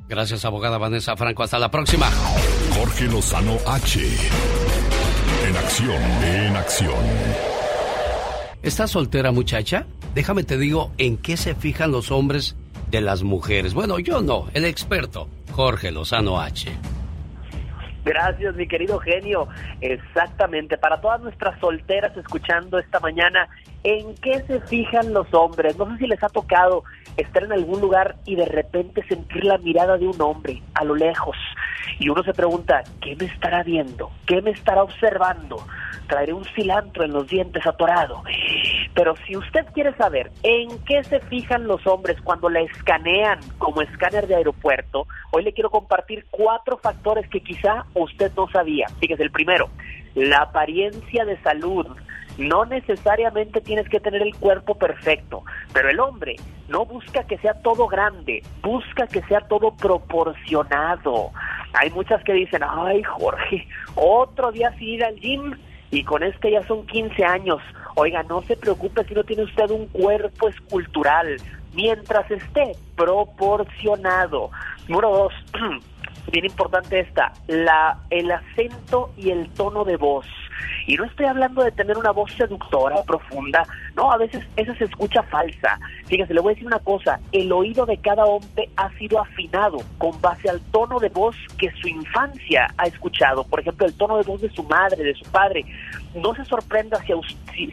Gracias, 0.07 0.45
abogada 0.45 0.77
Vanessa 0.77 1.15
Franco. 1.15 1.43
Hasta 1.43 1.59
la 1.59 1.71
próxima. 1.71 2.07
Jorge 2.77 3.05
Lozano 3.05 3.57
H. 3.65 3.99
En 5.47 5.57
acción, 5.57 6.01
en 6.23 6.55
acción. 6.55 7.03
¿Estás 8.61 8.91
soltera, 8.91 9.31
muchacha? 9.31 9.85
Déjame 10.13 10.43
te 10.43 10.57
digo 10.57 10.91
en 10.97 11.17
qué 11.17 11.37
se 11.37 11.55
fijan 11.55 11.91
los 11.91 12.11
hombres 12.11 12.55
de 12.89 13.01
las 13.01 13.23
mujeres. 13.23 13.73
Bueno, 13.73 13.99
yo 13.99 14.21
no, 14.21 14.47
el 14.53 14.65
experto, 14.65 15.27
Jorge 15.51 15.91
Lozano 15.91 16.39
H. 16.39 16.71
Gracias, 18.05 18.55
mi 18.55 18.67
querido 18.67 18.99
genio. 18.99 19.47
Exactamente, 19.81 20.77
para 20.77 21.01
todas 21.01 21.21
nuestras 21.21 21.59
solteras 21.59 22.15
escuchando 22.15 22.77
esta 22.77 22.99
mañana, 22.99 23.49
¿en 23.85 24.15
qué 24.15 24.41
se 24.47 24.59
fijan 24.61 25.13
los 25.13 25.31
hombres? 25.31 25.77
No 25.77 25.85
sé 25.91 25.97
si 25.99 26.07
les 26.07 26.21
ha 26.23 26.29
tocado 26.29 26.83
estar 27.17 27.43
en 27.43 27.53
algún 27.53 27.79
lugar 27.79 28.15
y 28.25 28.35
de 28.35 28.45
repente 28.45 29.05
sentir 29.07 29.45
la 29.45 29.59
mirada 29.59 29.97
de 29.97 30.07
un 30.07 30.19
hombre 30.21 30.61
a 30.73 30.83
lo 30.83 30.95
lejos. 30.95 31.37
Y 31.99 32.09
uno 32.09 32.23
se 32.23 32.33
pregunta, 32.33 32.83
¿qué 32.99 33.15
me 33.15 33.25
estará 33.25 33.61
viendo? 33.61 34.09
¿Qué 34.25 34.41
me 34.41 34.49
estará 34.49 34.81
observando? 34.81 35.57
Traeré 36.07 36.33
un 36.33 36.43
cilantro 36.55 37.03
en 37.03 37.13
los 37.13 37.27
dientes 37.27 37.65
atorado. 37.65 38.23
Pero 38.95 39.15
si 39.27 39.37
usted 39.37 39.65
quiere 39.71 39.95
saber 39.95 40.31
en 40.41 40.69
qué 40.85 41.03
se 41.03 41.19
fijan 41.19 41.67
los 41.67 41.85
hombres 41.85 42.19
cuando 42.21 42.49
la 42.49 42.61
escanean 42.61 43.39
como 43.59 43.81
escáner 43.81 44.25
de 44.25 44.35
aeropuerto, 44.35 45.05
hoy 45.31 45.43
le 45.43 45.53
quiero 45.53 45.69
compartir 45.69 46.25
cuatro 46.31 46.79
factores 46.79 47.29
que 47.29 47.41
quizá 47.41 47.85
usted 47.93 48.31
no 48.35 48.49
sabía. 48.49 48.87
Fíjese, 48.99 49.21
el 49.21 49.31
primero, 49.31 49.69
la 50.15 50.39
apariencia 50.39 51.25
de 51.25 51.39
salud. 51.41 51.87
No 52.37 52.65
necesariamente 52.65 53.61
tienes 53.61 53.87
que 53.87 53.99
tener 53.99 54.21
el 54.21 54.35
cuerpo 54.35 54.75
perfecto, 54.75 55.43
pero 55.71 55.89
el 55.89 55.99
hombre 55.99 56.35
no 56.67 56.85
busca 56.85 57.23
que 57.23 57.37
sea 57.37 57.53
todo 57.61 57.87
grande, 57.87 58.43
busca 58.61 59.07
que 59.07 59.21
sea 59.23 59.41
todo 59.41 59.71
proporcionado. 59.75 61.31
Hay 61.73 61.91
muchas 61.91 62.21
que 62.23 62.33
dicen, 62.33 62.61
ay 62.67 63.03
Jorge, 63.03 63.67
otro 63.95 64.51
día 64.51 64.73
sí 64.77 64.95
ir 64.95 65.05
al 65.05 65.15
gym 65.15 65.55
y 65.91 66.03
con 66.03 66.23
este 66.23 66.51
ya 66.51 66.63
son 66.67 66.85
15 66.85 67.23
años. 67.23 67.61
Oiga, 67.95 68.23
no 68.23 68.41
se 68.41 68.57
preocupe 68.57 69.05
si 69.05 69.13
no 69.13 69.23
tiene 69.23 69.43
usted 69.43 69.69
un 69.69 69.87
cuerpo 69.87 70.49
escultural, 70.49 71.37
mientras 71.73 72.29
esté 72.29 72.73
proporcionado. 72.97 74.51
Número 74.89 75.09
dos, 75.09 75.33
bien 76.31 76.45
importante 76.45 76.99
esta, 76.99 77.33
la, 77.47 77.99
el 78.09 78.31
acento 78.31 79.11
y 79.17 79.31
el 79.31 79.49
tono 79.49 79.83
de 79.83 79.97
voz. 79.97 80.25
Y 80.87 80.95
no 80.95 81.05
estoy 81.05 81.25
hablando 81.25 81.63
de 81.63 81.71
tener 81.71 81.97
una 81.97 82.11
voz 82.11 82.31
seductora, 82.33 83.03
profunda, 83.03 83.63
no, 83.95 84.11
a 84.11 84.17
veces 84.17 84.45
eso 84.55 84.73
se 84.75 84.85
escucha 84.85 85.23
falsa. 85.23 85.79
Fíjese, 86.05 86.33
le 86.33 86.41
voy 86.41 86.51
a 86.51 86.55
decir 86.55 86.67
una 86.67 86.79
cosa, 86.79 87.19
el 87.31 87.51
oído 87.51 87.85
de 87.85 87.97
cada 87.97 88.25
hombre 88.25 88.69
ha 88.75 88.89
sido 88.97 89.19
afinado 89.19 89.79
con 89.97 90.19
base 90.21 90.49
al 90.49 90.61
tono 90.71 90.99
de 90.99 91.09
voz 91.09 91.35
que 91.57 91.71
su 91.81 91.87
infancia 91.87 92.67
ha 92.77 92.85
escuchado. 92.85 93.43
Por 93.45 93.61
ejemplo, 93.61 93.85
el 93.85 93.95
tono 93.95 94.17
de 94.17 94.23
voz 94.23 94.41
de 94.41 94.49
su 94.51 94.63
madre, 94.63 95.03
de 95.03 95.15
su 95.15 95.29
padre. 95.31 95.65
No 96.13 96.35
se 96.35 96.45
sorprenda 96.45 97.01
si 97.03 97.13
a, 97.13 97.15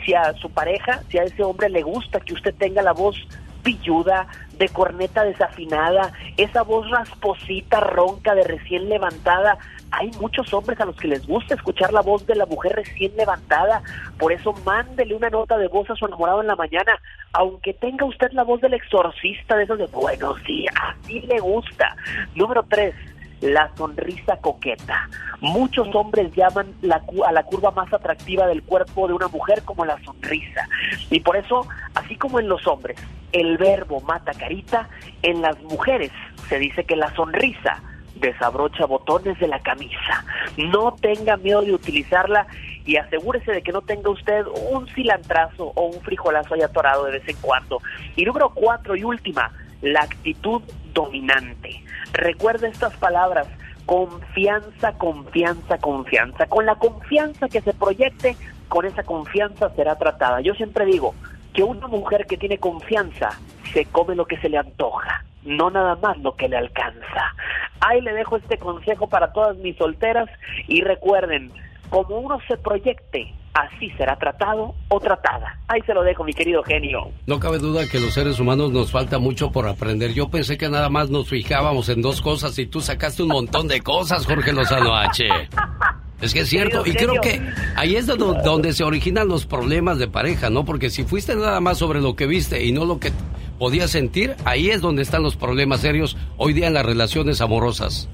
si 0.05 0.15
a 0.15 0.33
su 0.35 0.51
pareja, 0.51 1.03
si 1.09 1.19
a 1.19 1.24
ese 1.24 1.43
hombre 1.43 1.69
le 1.69 1.83
gusta 1.83 2.20
que 2.20 2.35
usted 2.35 2.55
tenga 2.55 2.83
la 2.83 2.93
voz 2.93 3.16
pilluda, 3.62 4.26
de 4.59 4.68
corneta 4.68 5.24
desafinada, 5.24 6.12
esa 6.36 6.62
voz 6.62 6.89
rasposita, 6.90 7.80
ronca, 7.80 8.34
de 8.34 8.44
recién 8.44 8.89
levantada. 8.89 9.59
Hay 9.90 10.10
muchos 10.20 10.52
hombres 10.55 10.80
a 10.80 10.84
los 10.84 10.97
que 10.97 11.09
les 11.09 11.26
gusta 11.26 11.55
escuchar 11.55 11.93
la 11.93 12.01
voz 12.01 12.26
de 12.26 12.34
la 12.34 12.47
mujer 12.47 12.72
recién 12.72 13.14
levantada, 13.16 13.82
por 14.18 14.32
eso 14.32 14.55
mándele 14.64 15.14
una 15.14 15.28
nota 15.30 15.59
de 15.59 15.68
voz 15.68 15.90
a 15.90 15.97
su 15.97 16.06
enamorado 16.06 16.40
en 16.40 16.47
la 16.47 16.56
mañana, 16.56 16.98
aunque 17.32 17.74
tenga 17.74 18.06
usted 18.06 18.30
la 18.32 18.44
voz 18.44 18.60
del 18.60 18.74
exorcista, 18.74 19.56
de 19.56 19.64
esos 19.64 19.78
de 19.78 19.86
buenos 19.86 20.43
días, 20.44 20.74
así 20.80 21.20
le 21.20 21.39
gusta. 21.40 21.94
Número 22.34 22.62
tres, 22.68 22.94
la 23.43 23.70
sonrisa 23.77 24.39
coqueta. 24.39 25.09
Muchos 25.40 25.94
hombres 25.94 26.32
llaman 26.35 26.73
la, 26.81 27.02
a 27.27 27.32
la 27.32 27.43
curva 27.43 27.73
más 27.73 27.93
atractiva 27.93 28.47
del 28.47 28.62
cuerpo 28.62 29.09
de 29.09 29.14
una 29.14 29.28
mujer 29.28 29.62
como 29.64 29.85
la 29.85 30.02
sonrisa. 30.05 30.69
Y 31.10 31.20
por 31.20 31.36
eso, 31.36 31.66
así 31.94 32.16
como 32.16 32.40
en 32.40 32.48
los 32.48 32.66
hombres, 32.66 32.97
el 33.32 33.59
verbo 33.59 34.01
mata 34.01 34.32
carita, 34.32 34.89
en 35.23 35.43
las 35.43 35.60
mujeres 35.62 36.12
se 36.48 36.59
dice 36.59 36.85
que 36.85 36.97
la 36.97 37.12
sonrisa 37.14 37.82
desabrocha 38.14 38.86
botones 38.86 39.39
de 39.40 39.48
la 39.48 39.60
camisa. 39.60 40.24
No 40.56 40.94
tenga 41.01 41.36
miedo 41.36 41.62
de 41.62 41.74
utilizarla 41.74 42.47
y 42.85 42.97
asegúrese 42.97 43.52
de 43.52 43.62
que 43.62 43.73
no 43.73 43.82
tenga 43.82 44.10
usted 44.10 44.44
un 44.70 44.86
cilantrazo 44.89 45.73
o 45.74 45.86
un 45.86 46.01
frijolazo 46.02 46.55
ahí 46.55 46.62
atorado 46.62 47.05
de 47.05 47.12
vez 47.12 47.28
en 47.28 47.36
cuando. 47.40 47.81
Y 48.16 48.24
número 48.24 48.51
cuatro 48.51 48.94
y 48.97 49.02
última, 49.02 49.51
la 49.81 50.02
actitud 50.02 50.62
dominante. 50.93 51.82
Recuerda 52.12 52.69
estas 52.69 52.94
palabras, 52.97 53.47
confianza, 53.86 54.93
confianza, 54.98 55.78
confianza. 55.78 56.47
Con 56.47 56.66
la 56.66 56.77
confianza 56.77 57.48
que 57.48 57.60
se 57.60 57.73
proyecte, 57.73 58.36
con 58.69 58.86
esa 58.86 59.02
confianza 59.02 59.70
será 59.74 59.97
tratada. 59.97 60.40
Yo 60.40 60.55
siempre 60.55 60.86
digo 60.86 61.14
que 61.52 61.62
una 61.62 61.86
mujer 61.86 62.27
que 62.27 62.36
tiene 62.36 62.59
confianza 62.59 63.31
se 63.73 63.85
come 63.86 64.14
lo 64.14 64.27
que 64.27 64.39
se 64.39 64.48
le 64.48 64.59
antoja, 64.59 65.24
no 65.44 65.70
nada 65.70 65.97
más 65.97 66.19
lo 66.19 66.36
que 66.36 66.48
le 66.48 66.56
alcanza. 66.56 67.35
Ahí 67.81 68.01
le 68.01 68.12
dejo 68.12 68.36
este 68.36 68.59
consejo 68.59 69.09
para 69.09 69.32
todas 69.32 69.56
mis 69.59 69.77
solteras 69.77 70.28
y 70.69 70.82
recuerden, 70.82 71.51
como 71.90 72.19
uno 72.19 72.39
se 72.48 72.56
proyecte, 72.56 73.35
así 73.55 73.91
será 73.97 74.16
tratado 74.16 74.74
o 74.89 75.01
tratada. 75.01 75.59
Ahí 75.69 75.81
se 75.83 75.95
lo 75.95 76.03
dejo, 76.03 76.24
mi 76.24 76.33
querido 76.33 76.62
genio. 76.62 77.11
No 77.27 77.39
cabe 77.39 77.59
duda 77.59 77.87
que 77.91 78.01
los 78.01 78.15
seres 78.15 78.41
humanos 78.41 78.73
nos 78.73 78.91
falta 78.91 79.19
mucho 79.19 79.53
por 79.53 79.66
aprender. 79.66 80.12
Yo 80.12 80.29
pensé 80.29 80.57
que 80.57 80.69
nada 80.69 80.89
más 80.89 81.11
nos 81.11 81.29
fijábamos 81.29 81.89
en 81.89 82.03
dos 82.03 82.20
cosas 82.20 82.59
y 82.59 82.66
tú 82.66 82.81
sacaste 82.81 83.23
un 83.23 83.31
montón 83.31 83.69
de 83.69 83.81
cosas, 83.81 84.27
Jorge 84.27 84.53
Lozano 84.53 84.95
H. 84.97 85.29
Es 86.23 86.33
que 86.33 86.41
es 86.41 86.49
cierto, 86.49 86.85
y 86.87 86.93
creo 86.93 87.20
que 87.20 87.43
ahí 87.74 87.97
es 87.97 88.07
donde, 88.07 88.73
se 88.73 88.85
originan 88.85 89.27
los 89.27 89.45
problemas 89.45 89.99
de 89.99 90.07
pareja, 90.07 90.51
¿no? 90.51 90.65
Porque 90.65 90.89
si 90.89 91.03
fuiste 91.03 91.35
nada 91.35 91.59
más 91.61 91.79
sobre 91.79 92.01
lo 92.01 92.15
que 92.15 92.29
viste 92.29 92.65
y 92.65 92.70
no 92.70 92.85
lo 92.85 93.01
que 93.01 93.11
podías 93.59 93.91
sentir, 93.91 94.37
ahí 94.45 94.70
es 94.70 94.81
donde 94.81 95.03
están 95.03 95.24
los 95.24 95.35
problemas 95.35 95.81
serios 95.81 96.16
hoy 96.37 96.53
día 96.53 96.69
en 96.69 96.74
las 96.74 96.87
relaciones 96.87 97.41
amorosas. 97.41 98.09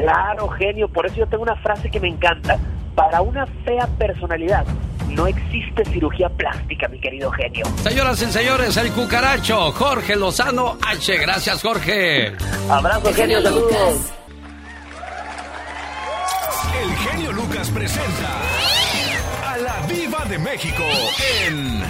Claro, 0.00 0.48
genio, 0.48 0.88
por 0.88 1.06
eso 1.06 1.16
yo 1.16 1.26
tengo 1.26 1.42
una 1.42 1.56
frase 1.56 1.90
que 1.90 2.00
me 2.00 2.08
encanta. 2.08 2.58
Para 2.94 3.20
una 3.20 3.46
fea 3.64 3.86
personalidad 3.98 4.64
no 5.08 5.26
existe 5.26 5.84
cirugía 5.86 6.28
plástica, 6.28 6.88
mi 6.88 6.98
querido 7.00 7.30
genio. 7.30 7.64
Señoras 7.82 8.20
y 8.22 8.26
señores, 8.26 8.76
el 8.76 8.92
cucaracho, 8.92 9.72
Jorge 9.72 10.16
Lozano 10.16 10.78
H. 10.86 11.16
Gracias, 11.18 11.62
Jorge. 11.62 12.32
Abrazo, 12.68 13.12
genio, 13.14 13.42
saludos. 13.42 14.12
El 16.82 16.96
genio 16.96 17.32
Lucas 17.32 17.70
presenta 17.70 19.52
a 19.52 19.56
la 19.58 19.86
Viva 19.88 20.24
de 20.26 20.38
México 20.38 20.82
en 21.46 21.82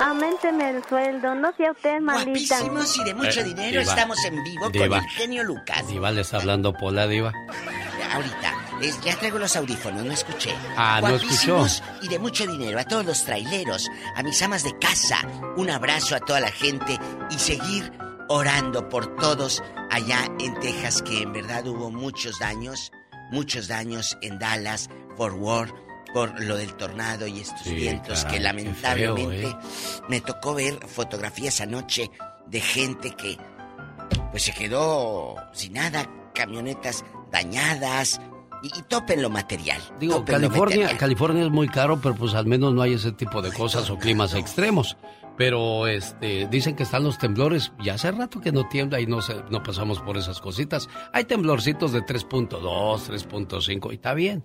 aumenteme 0.00 0.70
el 0.70 0.84
sueldo, 0.84 1.34
no 1.34 1.52
sea 1.56 1.72
usted 1.72 2.00
malita. 2.00 2.58
Guapísimos 2.60 2.98
y 2.98 3.04
de 3.04 3.14
mucho 3.14 3.40
Eh, 3.40 3.44
dinero, 3.44 3.80
diva. 3.80 3.92
estamos 3.92 4.24
en 4.24 4.42
vivo 4.44 4.70
Diva. 4.70 4.88
con 4.88 4.98
el 5.04 5.10
genio 5.10 5.44
Lucas. 5.44 5.86
Diva, 5.88 6.10
le 6.10 6.22
está 6.22 6.38
hablando 6.38 6.72
Pola, 6.72 7.06
Diva. 7.06 7.32
Ahorita, 8.12 8.54
es- 8.80 9.00
ya 9.02 9.16
traigo 9.16 9.38
los 9.38 9.56
audífonos, 9.56 10.04
no 10.04 10.12
escuché. 10.12 10.54
Ah, 10.76 11.00
no 11.02 11.10
Guapísimos 11.10 11.82
y 12.02 12.08
de 12.08 12.18
mucho 12.18 12.46
dinero, 12.46 12.78
a 12.78 12.84
todos 12.84 13.04
los 13.04 13.24
traileros, 13.24 13.90
a 14.16 14.22
mis 14.22 14.40
amas 14.42 14.62
de 14.62 14.78
casa, 14.78 15.18
un 15.56 15.68
abrazo 15.70 16.14
a 16.16 16.20
toda 16.20 16.40
la 16.40 16.50
gente 16.50 16.98
y 17.30 17.38
seguir 17.38 17.92
orando 18.28 18.88
por 18.88 19.16
todos 19.16 19.62
allá 19.90 20.26
en 20.38 20.58
Texas, 20.60 21.02
que 21.02 21.22
en 21.22 21.32
verdad 21.32 21.66
hubo 21.66 21.90
muchos 21.90 22.38
daños, 22.38 22.92
muchos 23.30 23.68
daños 23.68 24.16
en 24.22 24.38
Dallas, 24.38 24.88
Fort 25.16 25.36
Worth, 25.36 25.74
por 26.14 26.40
lo 26.42 26.56
del 26.56 26.72
tornado 26.74 27.26
y 27.26 27.40
estos 27.40 27.60
Sí, 27.60 27.74
vientos 27.74 28.22
caray, 28.24 28.38
que 28.38 28.42
lamentablemente 28.44 29.42
feo, 29.48 29.58
me 30.08 30.20
tocó 30.22 30.54
ver 30.54 30.78
fotografías 30.86 31.60
anoche 31.60 32.10
de 32.46 32.60
gente 32.60 33.10
que 33.10 33.36
pues 34.30 34.44
se 34.44 34.52
quedó 34.54 35.34
sin 35.52 35.74
nada, 35.74 36.08
camionetas 36.34 37.04
dañadas 37.30 38.20
y, 38.62 38.68
y 38.78 38.82
topen 38.82 39.20
lo 39.22 39.28
material. 39.30 39.80
Digo, 40.00 40.14
topen 40.16 40.34
California, 40.36 40.76
material. 40.78 40.98
California 40.98 41.42
es 41.44 41.50
muy 41.50 41.68
caro, 41.68 42.00
pero 42.00 42.14
pues 42.14 42.32
al 42.34 42.46
menos 42.46 42.72
no 42.72 42.80
hay 42.82 42.94
ese 42.94 43.12
tipo 43.12 43.42
de 43.42 43.52
cosas 43.52 43.90
o 43.90 43.98
climas 43.98 44.34
extremos. 44.34 44.96
Pero 45.36 45.88
este 45.88 46.46
dicen 46.46 46.76
que 46.76 46.84
están 46.84 47.02
los 47.02 47.18
temblores. 47.18 47.72
Ya 47.82 47.94
hace 47.94 48.12
rato 48.12 48.40
que 48.40 48.52
no 48.52 48.68
tiembla 48.68 49.00
y 49.00 49.06
no, 49.06 49.20
se- 49.20 49.42
no 49.50 49.64
pasamos 49.64 50.00
por 50.00 50.16
esas 50.16 50.40
cositas. 50.40 50.88
Hay 51.12 51.24
temblorcitos 51.24 51.90
de 51.92 52.02
3.2, 52.02 52.50
3.5 52.60 53.90
y 53.90 53.94
está 53.96 54.14
bien. 54.14 54.44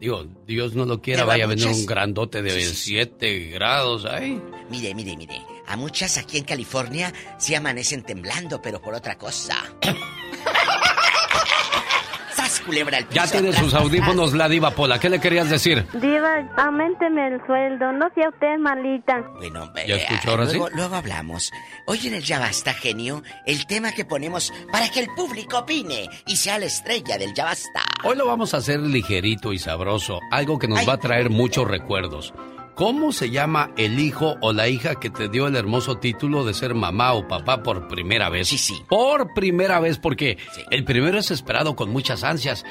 Digo, 0.00 0.24
Dios 0.46 0.74
no 0.74 0.86
lo 0.86 1.02
quiera, 1.02 1.18
Pero 1.20 1.28
vaya 1.28 1.44
a 1.44 1.48
venir 1.48 1.66
muchas- 1.66 1.80
un 1.80 1.86
grandote 1.86 2.40
de 2.42 2.50
Sí, 2.52 2.64
sí, 2.64 2.74
7 2.94 3.50
grados 3.50 4.06
ahí. 4.06 4.40
Mire, 4.70 4.94
mire, 4.94 5.16
mire. 5.16 5.42
A 5.66 5.76
muchas 5.76 6.16
aquí 6.16 6.38
en 6.38 6.44
California 6.44 7.12
sí 7.38 7.54
amanecen 7.54 8.02
temblando, 8.02 8.60
pero 8.62 8.80
por 8.80 8.94
otra 8.94 9.16
cosa. 9.18 9.62
¡Sas, 12.60 12.66
culebra 12.66 12.98
al 12.98 13.08
Ya 13.08 13.22
piso! 13.22 13.32
tiene 13.32 13.50
Tras, 13.50 13.62
sus 13.62 13.74
audífonos 13.74 14.32
la 14.34 14.48
diva 14.48 14.70
Pola. 14.70 14.98
¿Qué 15.00 15.08
le 15.08 15.20
querías 15.20 15.50
decir? 15.50 15.86
Diva, 15.94 16.48
aumenteme 16.56 17.28
el 17.28 17.46
sueldo, 17.46 17.92
no 17.92 18.08
sea 18.14 18.28
usted 18.28 18.58
malita. 18.58 19.20
Bueno, 19.38 19.72
¿Ya 19.86 19.96
eh, 19.96 20.06
escuchó 20.08 20.30
ahora 20.30 20.46
sí? 20.46 20.56
luego, 20.56 20.70
luego 20.76 20.94
hablamos. 20.94 21.50
Hoy 21.86 22.06
en 22.06 22.14
el 22.14 22.22
Ya 22.22 22.38
Basta, 22.38 22.72
genio, 22.74 23.22
el 23.46 23.66
tema 23.66 23.92
que 23.92 24.04
ponemos 24.04 24.52
para 24.72 24.88
que 24.90 25.00
el 25.00 25.08
público 25.16 25.58
opine 25.58 26.08
y 26.26 26.36
sea 26.36 26.58
la 26.58 26.66
estrella 26.66 27.18
del 27.18 27.34
Ya 27.34 27.44
Basta. 27.44 27.82
Hoy 28.04 28.16
lo 28.16 28.26
vamos 28.26 28.54
a 28.54 28.58
hacer 28.58 28.80
ligerito 28.80 29.52
y 29.52 29.58
sabroso, 29.58 30.20
algo 30.30 30.58
que 30.58 30.68
nos 30.68 30.80
Ay. 30.80 30.86
va 30.86 30.92
a 30.94 30.98
traer 30.98 31.30
muchos 31.30 31.66
recuerdos. 31.68 32.32
¿Cómo 32.80 33.12
se 33.12 33.28
llama 33.28 33.72
el 33.76 33.98
hijo 33.98 34.36
o 34.40 34.54
la 34.54 34.66
hija 34.68 34.94
que 34.94 35.10
te 35.10 35.28
dio 35.28 35.46
el 35.46 35.54
hermoso 35.54 35.98
título 35.98 36.46
de 36.46 36.54
ser 36.54 36.74
mamá 36.74 37.12
o 37.12 37.28
papá 37.28 37.62
por 37.62 37.88
primera 37.88 38.30
vez? 38.30 38.48
Sí, 38.48 38.56
sí. 38.56 38.82
Por 38.88 39.34
primera 39.34 39.80
vez, 39.80 39.98
porque 39.98 40.38
el 40.70 40.82
primero 40.84 41.18
es 41.18 41.30
esperado 41.30 41.76
con 41.76 41.90
muchas 41.90 42.24
ansias. 42.24 42.64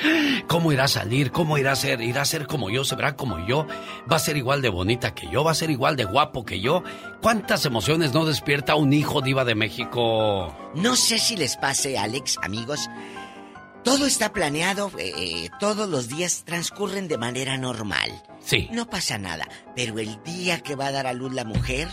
¿Cómo 0.47 0.71
irá 0.71 0.85
a 0.85 0.87
salir? 0.87 1.31
¿Cómo 1.31 1.59
irá 1.59 1.73
a 1.73 1.75
ser? 1.75 2.01
¿Irá 2.01 2.23
a 2.23 2.25
ser 2.25 2.47
como 2.47 2.71
yo? 2.71 2.83
¿Se 2.85 2.95
verá 2.95 3.15
como 3.15 3.45
yo? 3.45 3.67
¿Va 4.11 4.15
a 4.15 4.19
ser 4.19 4.35
igual 4.35 4.63
de 4.63 4.69
bonita 4.69 5.13
que 5.13 5.29
yo? 5.29 5.43
¿Va 5.43 5.51
a 5.51 5.53
ser 5.53 5.69
igual 5.69 5.95
de 5.95 6.05
guapo 6.05 6.43
que 6.43 6.59
yo? 6.59 6.81
¿Cuántas 7.21 7.67
emociones 7.67 8.11
no 8.11 8.25
despierta 8.25 8.73
un 8.73 8.91
hijo 8.93 9.21
diva 9.21 9.45
de 9.45 9.53
México? 9.53 10.57
No 10.73 10.95
sé 10.95 11.19
si 11.19 11.35
les 11.37 11.55
pase, 11.55 11.99
Alex, 11.99 12.39
amigos. 12.41 12.89
Todo 13.83 14.05
está 14.05 14.33
planeado, 14.33 14.91
eh, 14.97 15.49
todos 15.59 15.87
los 15.89 16.09
días 16.09 16.43
transcurren 16.45 17.07
de 17.07 17.17
manera 17.17 17.57
normal. 17.57 18.21
Sí. 18.43 18.67
No 18.71 18.89
pasa 18.89 19.17
nada, 19.17 19.47
pero 19.75 19.99
el 19.99 20.21
día 20.23 20.59
que 20.61 20.75
va 20.75 20.87
a 20.87 20.91
dar 20.91 21.07
a 21.07 21.13
luz 21.13 21.33
la 21.33 21.45
mujer, 21.45 21.87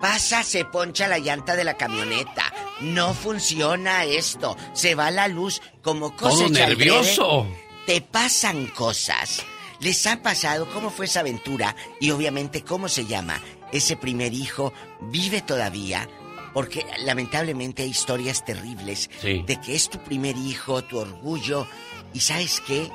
pasa, 0.00 0.42
se 0.42 0.64
poncha 0.64 1.08
la 1.08 1.18
llanta 1.18 1.54
de 1.54 1.64
la 1.64 1.76
camioneta. 1.76 2.52
No 2.80 3.14
funciona 3.14 4.04
esto, 4.04 4.56
se 4.72 4.94
va 4.94 5.10
la 5.10 5.28
luz 5.28 5.60
como 5.82 6.16
cosa 6.16 6.36
Todo 6.44 6.48
breve. 6.48 6.66
nervioso. 6.68 7.46
Te 7.86 8.00
pasan 8.00 8.66
cosas. 8.68 9.44
¿Les 9.80 10.06
ha 10.06 10.22
pasado 10.22 10.68
cómo 10.70 10.90
fue 10.90 11.04
esa 11.04 11.20
aventura? 11.20 11.76
Y 12.00 12.10
obviamente 12.10 12.62
cómo 12.62 12.88
se 12.88 13.04
llama. 13.04 13.40
Ese 13.72 13.96
primer 13.96 14.32
hijo 14.32 14.72
vive 15.02 15.42
todavía. 15.42 16.08
Porque 16.56 16.86
lamentablemente 17.04 17.82
hay 17.82 17.90
historias 17.90 18.42
terribles 18.42 19.10
Sí. 19.20 19.44
de 19.46 19.60
que 19.60 19.74
es 19.74 19.90
tu 19.90 19.98
primer 19.98 20.38
hijo, 20.38 20.82
tu 20.82 20.96
orgullo, 20.96 21.66
y 22.14 22.20
sabes 22.20 22.62
qué, 22.66 22.90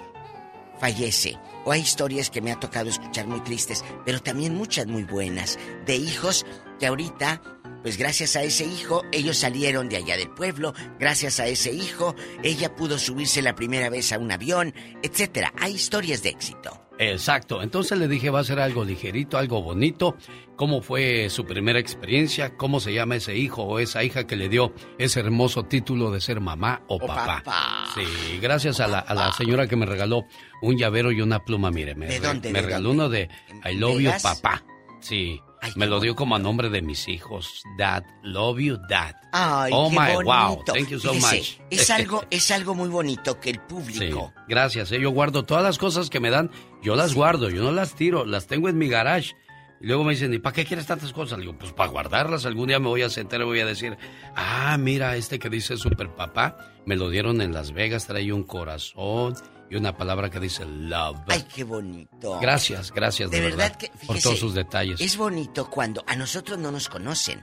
fallece. 0.80 1.38
O 1.64 1.72
hay 1.72 1.82
historias 1.82 2.32
que 2.32 2.42
me 2.42 2.52
ha 2.52 2.60
tocado 2.60 2.90
escuchar 2.90 3.28
muy 3.28 3.40
tristes, 3.42 3.86
pero 4.04 4.20
también 4.20 4.56
muchas 4.56 4.88
muy 4.88 5.04
buenas, 5.04 5.60
de 5.86 5.96
hijos 5.96 6.44
que 6.80 6.88
ahorita, 6.88 7.40
pues 7.84 7.98
gracias 7.98 8.36
a 8.36 8.42
ese 8.42 8.66
hijo, 8.66 9.04
ellos 9.12 9.38
salieron 9.38 9.90
de 9.90 9.98
allá 9.98 10.18
del 10.18 10.32
pueblo, 10.32 10.74
gracias 11.00 11.40
a 11.40 11.46
ese 11.46 11.72
hijo, 11.72 12.16
ella 12.42 12.76
pudo 12.76 12.98
subirse 12.98 13.44
la 13.44 13.54
primera 13.54 13.92
vez 13.92 14.12
a 14.12 14.18
un 14.18 14.32
avión, 14.32 14.74
etcétera. 15.04 15.54
Hay 15.60 15.76
historias 15.76 16.24
de 16.24 16.30
éxito. 16.30 16.82
Exacto, 17.04 17.64
entonces 17.64 17.98
le 17.98 18.08
dije 18.08 18.30
va 18.30 18.42
a 18.42 18.44
ser 18.44 18.60
algo 18.60 18.86
ligerito, 18.86 19.40
algo 19.40 19.62
bonito, 19.64 20.16
cómo 20.56 20.84
fue 20.84 21.32
su 21.32 21.46
primera 21.46 21.80
experiencia, 21.80 22.56
cómo 22.56 22.80
se 22.80 22.94
llama 22.94 23.16
ese 23.16 23.36
hijo 23.36 23.64
o 23.64 23.80
esa 23.80 24.04
hija 24.04 24.28
que 24.28 24.36
le 24.36 24.50
dio 24.50 24.72
ese 25.00 25.20
hermoso 25.22 25.64
título 25.64 26.12
de 26.12 26.22
ser 26.22 26.42
mamá 26.42 26.84
o, 26.88 26.98
O 26.98 27.00
papá. 27.00 27.42
papá. 27.44 27.86
Sí, 27.96 28.38
gracias 28.40 28.80
a 28.80 28.88
la, 28.88 29.00
a 29.00 29.16
la 29.16 29.32
señora 29.34 29.66
que 29.68 29.76
me 29.76 29.88
regaló 29.88 30.26
un 30.62 30.78
llavero 30.78 31.12
y 31.12 31.22
una 31.22 31.40
pluma, 31.44 31.72
mire, 31.72 31.96
me, 31.96 32.06
¿De 32.06 32.20
dónde, 32.20 32.52
me 32.52 32.60
de 32.62 32.66
regaló 32.68 32.90
dónde? 32.90 33.04
uno 33.04 33.10
de 33.10 33.30
I 33.72 33.76
love 33.78 34.00
you 34.00 34.12
papá. 34.22 34.64
Sí, 35.00 35.42
me 35.76 35.86
lo 35.88 36.00
dio 36.00 36.16
como 36.16 36.36
a 36.36 36.40
nombre 36.40 36.70
de 36.70 36.82
mis 36.82 37.08
hijos. 37.08 37.64
Dad, 37.78 38.04
love 38.24 38.60
you, 38.60 38.78
dad. 38.90 39.16
Ay, 39.32 39.72
oh 39.74 39.90
qué 39.90 40.00
my, 40.00 40.14
bonito. 40.14 40.24
wow, 40.32 40.64
thank 40.66 40.88
you 40.90 41.00
so 41.00 41.14
Fíjese, 41.14 41.38
much. 41.38 41.60
Es 41.70 41.90
algo, 41.90 42.24
es 42.32 42.52
algo 42.52 42.76
muy 42.76 42.90
bonito 42.90 43.40
que 43.40 43.52
el 43.52 43.56
Sí, 43.58 43.62
público 43.68 44.34
gracias. 44.48 44.92
eh, 44.92 45.00
Yo 45.00 45.12
guardo 45.12 45.44
todas 45.44 45.64
las 45.64 45.78
cosas 45.78 46.10
que 46.10 46.20
me 46.20 46.30
dan, 46.30 46.50
yo 46.82 46.96
las 46.96 47.14
guardo, 47.14 47.50
yo 47.50 47.62
no 47.64 47.72
las 47.72 47.96
tiro, 47.96 48.26
las 48.26 48.48
tengo 48.48 48.70
en 48.70 48.78
mi 48.78 48.88
garage. 48.90 49.36
Y 49.84 49.88
luego 49.88 50.04
me 50.04 50.12
dicen, 50.14 50.32
¿y 50.32 50.38
para 50.38 50.54
qué 50.54 50.64
quieres 50.64 50.86
tantas 50.86 51.12
cosas? 51.12 51.40
Le 51.40 51.46
digo, 51.46 51.58
pues 51.58 51.74
para 51.74 51.90
guardarlas. 51.90 52.46
Algún 52.46 52.68
día 52.68 52.80
me 52.80 52.88
voy 52.88 53.02
a 53.02 53.10
sentar 53.10 53.42
y 53.42 53.46
voy 53.46 53.62
a 53.62 53.66
decir, 53.66 53.98
ah, 54.36 54.78
mira, 54.80 55.16
este 55.16 55.40
que 55.40 55.50
dice 55.50 55.76
super 55.76 56.14
papá, 56.14 56.56
me 56.86 56.96
lo 56.96 57.10
dieron 57.10 57.42
en 57.42 57.52
Las 57.52 57.72
Vegas, 57.72 58.06
trae 58.06 58.32
un 58.32 58.44
corazón 58.44 59.34
y 59.72 59.76
una 59.78 59.96
palabra 59.96 60.30
que 60.30 60.40
dice 60.40 60.66
love. 60.66 61.18
Ay, 61.30 61.46
qué 61.56 61.64
bonito. 61.64 62.38
Gracias, 62.42 62.92
gracias 62.92 63.32
de, 63.32 63.40
De 63.40 63.50
verdad 63.50 63.76
que, 63.78 63.90
por 64.06 64.20
todos 64.20 64.38
sus 64.38 64.54
detalles. 64.54 65.00
Es 65.00 65.16
bonito 65.16 65.70
cuando 65.70 66.04
a 66.08 66.16
nosotros 66.18 66.60
no 66.60 66.72
nos 66.72 66.90
conocen, 66.90 67.42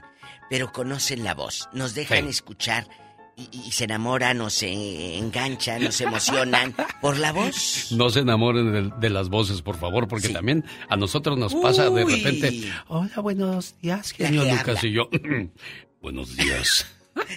pero 0.49 0.71
conocen 0.71 1.23
la 1.23 1.33
voz. 1.33 1.67
Nos 1.73 1.95
dejan 1.95 2.23
Sí. 2.25 2.29
escuchar 2.29 2.87
y, 3.35 3.49
y 3.67 3.71
se 3.71 3.85
enamoran 3.85 4.39
o 4.41 4.49
se 4.51 5.17
enganchan 5.17 5.87
o 5.87 5.91
se 5.91 6.03
emocionan 6.03 6.75
por 7.01 7.17
la 7.17 7.31
voz. 7.31 7.87
No 7.91 8.09
se 8.11 8.19
enamoren 8.19 8.71
de, 8.73 8.93
de 8.99 9.09
las 9.09 9.29
voces, 9.29 9.61
por 9.63 9.77
favor, 9.77 10.07
porque 10.07 10.29
también 10.29 10.63
a 10.87 10.97
nosotros 10.97 11.35
nos 11.37 11.55
pasa 11.55 11.89
de 11.89 12.05
repente, 12.05 12.71
hola, 12.89 13.19
buenos 13.21 13.75
días, 13.81 14.11
genio 14.11 14.43
Lucas. 14.43 14.67
habla. 14.67 14.79
Y 14.87 14.91
yo, 14.91 15.09
buenos 16.01 16.35
días. 16.35 16.85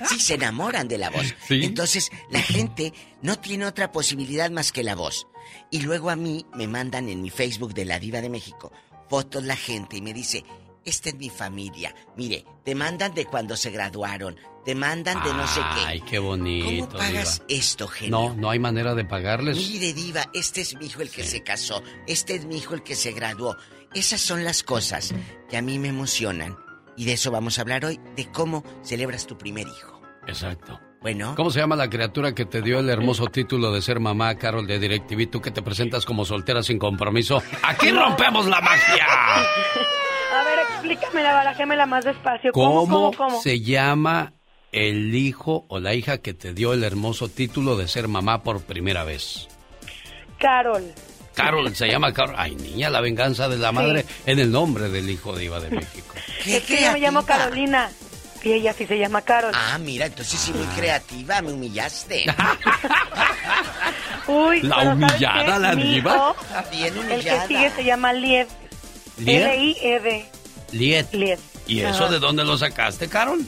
Sí, 0.08 0.20
se 0.20 0.34
enamoran 0.34 0.88
de 0.88 0.98
la 0.98 1.10
voz. 1.10 1.34
Sí. 1.46 1.64
Entonces, 1.64 2.10
la 2.30 2.40
gente 2.40 2.92
no 3.20 3.38
tiene 3.38 3.66
otra 3.66 3.92
posibilidad 3.92 4.50
más 4.50 4.72
que 4.72 4.84
la 4.84 4.94
voz. 4.94 5.26
Y 5.70 5.80
luego 5.80 6.10
a 6.10 6.16
mí 6.16 6.46
me 6.54 6.66
mandan 6.66 7.08
en 7.08 7.20
mi 7.20 7.30
Facebook 7.30 7.74
de 7.74 7.84
la 7.84 7.98
Diva 7.98 8.20
de 8.20 8.30
México 8.30 8.72
fotos 9.12 9.44
la 9.44 9.56
gente 9.56 9.98
y 9.98 10.00
me 10.00 10.14
dice, 10.14 10.42
esta 10.86 11.10
es 11.10 11.16
mi 11.16 11.28
familia. 11.28 11.94
Mire, 12.16 12.46
te 12.64 12.74
mandan 12.74 13.12
de 13.12 13.26
cuando 13.26 13.58
se 13.58 13.70
graduaron, 13.70 14.38
te 14.64 14.74
mandan 14.74 15.22
de 15.22 15.34
no 15.34 15.46
sé 15.46 15.60
qué. 15.60 15.86
Ay, 15.86 16.00
qué 16.00 16.18
bonito. 16.18 16.86
¿Cómo 16.86 16.98
pagas 16.98 17.42
Diva. 17.46 17.60
esto, 17.60 17.88
genio? 17.88 18.10
No, 18.10 18.34
no 18.34 18.48
hay 18.48 18.58
manera 18.58 18.94
de 18.94 19.04
pagarles. 19.04 19.58
Mire, 19.58 19.92
Diva, 19.92 20.30
este 20.32 20.62
es 20.62 20.74
mi 20.78 20.86
hijo 20.86 21.02
el 21.02 21.10
que 21.10 21.24
se 21.24 21.42
casó, 21.42 21.82
este 22.06 22.36
es 22.36 22.46
mi 22.46 22.56
hijo 22.56 22.72
el 22.72 22.82
que 22.82 22.94
se 22.94 23.12
graduó. 23.12 23.54
Esas 23.92 24.22
son 24.22 24.44
las 24.44 24.62
cosas 24.62 25.12
que 25.50 25.58
a 25.58 25.62
mí 25.62 25.78
me 25.78 25.88
emocionan. 25.88 26.56
Y 26.97 27.05
de 27.05 27.14
eso 27.14 27.31
vamos 27.31 27.59
a 27.59 27.62
hablar 27.62 27.85
hoy, 27.85 28.01
de 28.16 28.31
cómo 28.31 28.64
celebras 28.82 29.27
tu 29.27 29.36
primer 29.39 29.66
hijo. 29.66 30.01
Exacto. 30.27 30.81
Bueno. 31.01 31.35
¿Cómo 31.35 31.51
se 31.51 31.59
llama 31.59 31.74
la 31.74 31.90
criatura 31.90 32.32
que 32.32 32.44
te 32.44 32.62
dio 32.62 32.78
el 32.78 32.89
hermoso 32.89 33.27
título 33.27 33.73
de 33.73 33.82
ser 33.82 33.98
mamá, 33.98 34.36
Carol 34.36 34.66
de 34.66 34.78
DirecTV? 34.78 35.28
Tú 35.31 35.40
que 35.40 35.51
te 35.51 35.60
presentas 35.60 36.05
como 36.05 36.24
soltera 36.24 36.62
sin 36.62 36.78
compromiso. 36.78 37.43
¡Aquí 37.62 37.90
rompemos 37.90 38.47
la 38.47 38.60
magia! 38.60 39.05
A 39.05 40.44
ver, 40.44 40.60
explícamela, 40.60 41.32
barajémela 41.32 41.86
más 41.86 42.05
despacio. 42.05 42.52
¿Cómo, 42.52 42.82
¿Cómo, 42.82 43.10
cómo, 43.10 43.16
cómo? 43.16 43.40
se 43.43 43.60
llama 43.60 44.35
el 44.70 45.14
hijo 45.14 45.66
o 45.69 45.81
la 45.81 45.94
hija 45.94 46.19
que 46.19 46.35
te 46.35 46.55
dio 46.55 46.73
el 46.73 46.85
hermoso 46.85 47.28
título 47.28 47.77
de 47.77 47.89
ser 47.89 48.06
mamá 48.06 48.44
por 48.44 48.62
primera 48.62 49.02
vez? 49.02 49.48
Carol. 50.39 50.85
Carol, 51.34 51.74
se 51.74 51.88
llama 51.88 52.12
Carol. 52.12 52.34
Ay, 52.38 52.54
niña, 52.56 52.90
la 52.90 53.00
venganza 53.00 53.48
de 53.48 53.59
la 53.59 53.72
madre 53.72 54.04
en 54.26 54.38
el 54.38 54.50
nombre 54.50 54.88
del 54.88 55.09
hijo 55.10 55.34
de 55.34 55.44
Iba 55.44 55.60
de 55.60 55.70
México. 55.70 56.14
Es 56.46 56.62
que 56.64 56.82
yo 56.82 56.92
me 56.92 57.00
llamo 57.00 57.24
Carolina. 57.24 57.90
Y 58.44 58.52
ella 58.54 58.72
sí 58.72 58.86
se 58.86 58.98
llama 58.98 59.22
Carol. 59.22 59.52
Ah, 59.54 59.78
mira, 59.78 60.06
entonces 60.06 60.38
sí 60.40 60.52
muy 60.52 60.66
creativa, 60.76 61.40
me 61.42 61.52
humillaste. 61.52 62.24
Uy, 64.26 64.62
La 64.62 64.76
pero 64.76 64.90
¿sabes 64.90 64.94
humillada, 65.12 65.59
la 65.60 65.74
diva. 65.76 66.14
hijo, 66.14 66.36
Bien 66.72 66.86
El 66.96 67.06
que 67.06 67.14
humillada. 67.14 67.46
sigue 67.46 67.70
se 67.70 67.84
llama 67.84 68.12
Lied. 68.12 68.46
¿Lied? 69.18 69.42
L-I-E-D. 69.42 70.26
Liet. 70.72 71.12
Lied. 71.14 71.38
¿Y 71.68 71.80
eso 71.80 72.09
de 72.09 72.18
dónde 72.18 72.44
lo 72.44 72.59
sacaste, 72.59 73.09
Carol? 73.09 73.46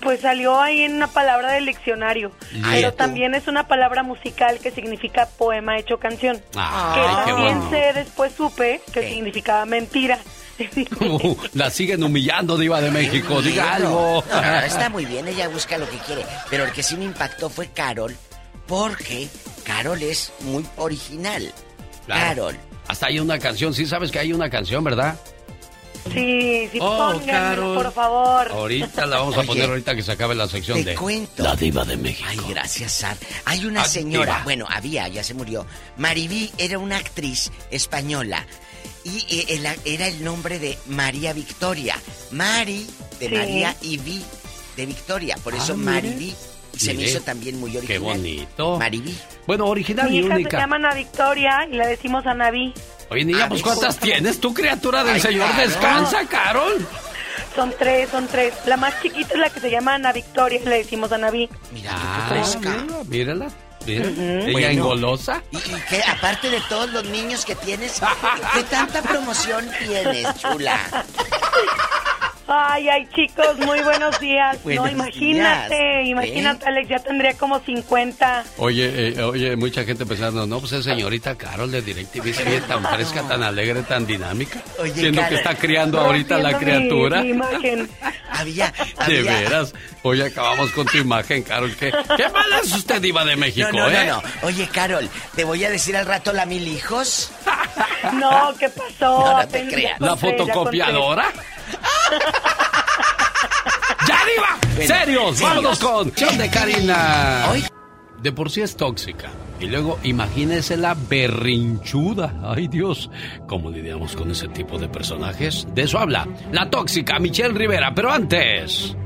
Pues 0.00 0.20
salió 0.20 0.60
ahí 0.60 0.82
en 0.82 0.94
una 0.94 1.08
palabra 1.08 1.52
del 1.52 1.66
diccionario, 1.66 2.32
pero 2.70 2.94
también 2.94 3.34
es 3.34 3.48
una 3.48 3.68
palabra 3.68 4.02
musical 4.02 4.58
que 4.58 4.70
significa 4.70 5.26
poema 5.26 5.78
hecho 5.78 5.98
canción. 5.98 6.40
Ah, 6.56 6.92
que 6.94 7.00
ay, 7.00 7.16
qué 7.24 7.30
también 7.32 7.60
bueno. 7.60 7.70
sé 7.70 7.92
después 7.94 8.32
supe 8.34 8.80
que 8.92 9.08
significaba 9.08 9.64
mentira. 9.66 10.18
Uh, 11.00 11.34
la 11.54 11.70
siguen 11.70 12.02
humillando, 12.04 12.58
Diva 12.58 12.82
de 12.82 12.90
México. 12.90 13.40
Diga 13.40 13.76
algo. 13.76 14.22
No, 14.30 14.42
no, 14.42 14.58
está 14.60 14.90
muy 14.90 15.06
bien, 15.06 15.26
ella 15.26 15.48
busca 15.48 15.78
lo 15.78 15.88
que 15.88 15.96
quiere. 15.98 16.22
Pero 16.50 16.64
el 16.64 16.72
que 16.72 16.82
sí 16.82 16.98
me 16.98 17.04
impactó 17.04 17.48
fue 17.48 17.68
Carol, 17.68 18.14
porque 18.66 19.28
Carol 19.64 20.02
es 20.02 20.32
muy 20.40 20.62
original. 20.76 21.50
Claro. 22.04 22.42
Carol. 22.42 22.56
Hasta 22.88 23.06
hay 23.06 23.20
una 23.20 23.38
canción, 23.38 23.72
sí 23.72 23.86
sabes 23.86 24.10
que 24.10 24.18
hay 24.18 24.32
una 24.32 24.50
canción, 24.50 24.82
¿verdad? 24.84 25.16
Sí, 26.12 26.68
sí, 26.72 26.78
Oh, 26.80 27.20
por 27.74 27.92
favor. 27.92 28.50
Ahorita 28.52 29.06
la 29.06 29.18
vamos 29.18 29.36
a 29.36 29.40
Oye, 29.40 29.46
poner 29.46 29.68
ahorita 29.68 29.94
que 29.94 30.02
se 30.02 30.12
acabe 30.12 30.34
la 30.34 30.48
sección 30.48 30.78
te 30.82 30.90
de 30.90 30.94
cuento. 30.96 31.42
La 31.42 31.54
Diva 31.54 31.84
de 31.84 31.96
México. 31.96 32.26
Ay, 32.28 32.38
gracias, 32.48 32.92
Sar. 32.92 33.16
Hay 33.44 33.64
una 33.66 33.82
Ah, 33.82 33.84
señora, 33.84 34.40
bueno, 34.44 34.66
había, 34.68 35.06
ya 35.08 35.22
se 35.22 35.34
murió. 35.34 35.66
Maribí 35.98 36.50
era 36.58 36.78
una 36.78 36.96
actriz 36.96 37.50
española. 37.70 38.46
Y 39.04 39.24
eh, 39.48 39.76
era 39.84 40.06
el 40.08 40.24
nombre 40.24 40.58
de 40.58 40.78
María 40.86 41.32
Victoria. 41.32 41.96
Mari 42.32 42.86
de 43.18 43.28
Sí. 43.28 43.34
María 43.34 43.76
y 43.82 43.98
Vi 43.98 44.22
de 44.76 44.86
Victoria. 44.86 45.36
Por 45.42 45.54
eso 45.54 45.72
Ah. 45.74 45.76
Maribí. 45.76 46.34
Se 46.76 46.94
me 46.94 47.02
hizo 47.02 47.20
también 47.20 47.58
muy 47.60 47.76
original. 47.76 47.86
Qué 47.88 47.98
bonito. 47.98 48.78
Maribí. 48.78 49.14
Bueno, 49.46 49.66
original 49.66 50.08
Mi 50.08 50.16
y 50.16 50.20
hija 50.20 50.28
se 50.28 50.34
única. 50.34 50.58
llama 50.58 50.76
Ana 50.76 50.94
Victoria 50.94 51.66
y 51.70 51.74
la 51.76 51.86
decimos 51.86 52.24
Anaví. 52.26 52.72
Oye, 53.10 53.24
niña, 53.24 53.48
pues 53.48 53.62
¿cuántas 53.62 53.98
tienes 53.98 54.40
tú, 54.40 54.54
criatura 54.54 55.02
del 55.04 55.16
Ay, 55.16 55.20
Señor? 55.20 55.48
Carol. 55.50 55.66
Descansa, 55.68 56.26
Carol. 56.28 56.86
Son 57.56 57.74
tres, 57.76 58.08
son 58.10 58.26
tres. 58.28 58.54
La 58.66 58.76
más 58.76 59.00
chiquita 59.02 59.34
es 59.34 59.40
la 59.40 59.50
que 59.50 59.58
se 59.60 59.70
llama 59.70 59.94
Ana 59.94 60.12
Victoria 60.12 60.60
le 60.64 60.78
decimos 60.78 61.10
Anaví. 61.10 61.48
Mira, 61.72 61.90
Ah, 61.94 62.30
mírala, 62.60 63.04
mírala. 63.08 63.46
mira. 63.84 64.04
Ella 64.06 64.52
Bueno. 64.52 64.68
engolosa. 64.68 65.42
Y, 65.50 65.56
y 65.56 65.60
que 65.88 66.02
aparte 66.04 66.48
de 66.50 66.60
todos 66.68 66.90
los 66.90 67.04
niños 67.06 67.44
que 67.44 67.56
tienes, 67.56 68.00
¿qué 68.54 68.62
tanta 68.64 69.02
promoción 69.02 69.68
tienes, 69.84 70.28
chula? 70.38 70.78
Ay, 72.52 72.88
ay, 72.88 73.08
chicos, 73.14 73.56
muy 73.58 73.80
buenos 73.80 74.18
días. 74.18 74.60
Buenos 74.64 74.86
no, 74.86 74.90
imagínate, 74.90 75.74
días. 75.76 76.06
imagínate, 76.08 76.66
Alex, 76.66 76.88
ya 76.88 76.98
tendría 76.98 77.34
como 77.34 77.60
50. 77.60 78.44
Oye, 78.58 79.10
eh, 79.10 79.22
oye, 79.22 79.54
mucha 79.54 79.84
gente 79.84 80.04
pensando, 80.04 80.46
no, 80.48 80.58
pues 80.58 80.72
es 80.72 80.84
señorita 80.84 81.36
Carol 81.36 81.70
de 81.70 81.80
DirecTV, 81.80 82.34
se 82.34 82.42
ve 82.44 82.60
tan 82.62 82.84
fresca, 82.94 83.22
tan 83.22 83.44
alegre, 83.44 83.82
tan 83.82 84.04
dinámica. 84.04 84.60
Oye, 84.80 84.92
siendo 84.94 85.26
que 85.28 85.36
está 85.36 85.54
criando 85.54 86.00
ahorita 86.00 86.38
la 86.38 86.50
Rompiendo 86.50 86.80
mi- 86.80 86.88
criatura. 86.88 87.22
mi 87.22 87.28
imagen. 87.30 87.88
Había, 88.32 88.72
De 89.06 89.18
había- 89.18 89.32
veras. 89.40 89.74
Hoy 90.02 90.22
acabamos 90.22 90.70
con 90.70 90.86
tu 90.86 90.96
imagen, 90.96 91.42
Carol. 91.42 91.74
¿Qué, 91.76 91.92
qué 92.16 92.28
mala 92.30 92.60
es 92.62 92.72
usted, 92.72 93.00
Diva 93.02 93.22
de 93.24 93.36
México, 93.36 93.68
No, 93.72 93.80
no, 93.80 93.90
eh? 93.90 94.06
no, 94.06 94.22
no. 94.22 94.28
Oye, 94.44 94.66
Carol, 94.72 95.08
te 95.36 95.44
voy 95.44 95.62
a 95.64 95.68
decir 95.70 95.94
al 95.96 96.06
rato 96.06 96.32
la 96.32 96.46
mil 96.46 96.66
hijos. 96.66 97.30
No, 98.14 98.54
¿qué 98.58 98.70
pasó? 98.70 99.18
No, 99.20 99.32
no 99.42 99.48
te 99.48 99.58
Ten- 99.58 99.68
creas. 99.68 99.98
ya 100.00 100.06
¿La 100.06 100.16
fotocopiadora? 100.16 101.26
¡Ya, 104.06 104.18
Diva! 104.24 104.58
Bueno, 104.60 104.86
¡Serios! 104.86 104.96
serios. 105.36 105.40
¡Vámonos 105.40 105.78
con 105.78 106.12
John 106.18 106.38
de 106.38 106.50
Karina! 106.50 107.46
Hoy- 107.50 107.64
De 108.22 108.32
por 108.32 108.50
sí 108.50 108.60
es 108.62 108.76
tóxica. 108.76 109.30
Y 109.60 109.66
luego 109.66 109.98
imagínese 110.02 110.76
la 110.76 110.94
berrinchuda. 110.94 112.34
Ay 112.44 112.66
Dios, 112.68 113.10
¿cómo 113.46 113.70
lidiamos 113.70 114.16
con 114.16 114.30
ese 114.30 114.48
tipo 114.48 114.78
de 114.78 114.88
personajes? 114.88 115.66
De 115.74 115.82
eso 115.82 115.98
habla 115.98 116.26
la 116.50 116.68
tóxica 116.70 117.18
Michelle 117.18 117.52
Rivera, 117.54 117.92
pero 117.94 118.10
antes... 118.10 118.96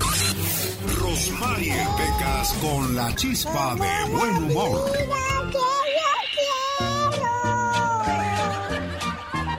Rosmarie 1.00 1.74
Pecas 1.96 2.52
con 2.60 2.94
la 2.96 3.14
chispa 3.16 3.74
de 3.74 4.12
buen 4.12 4.36
humor. 4.44 4.92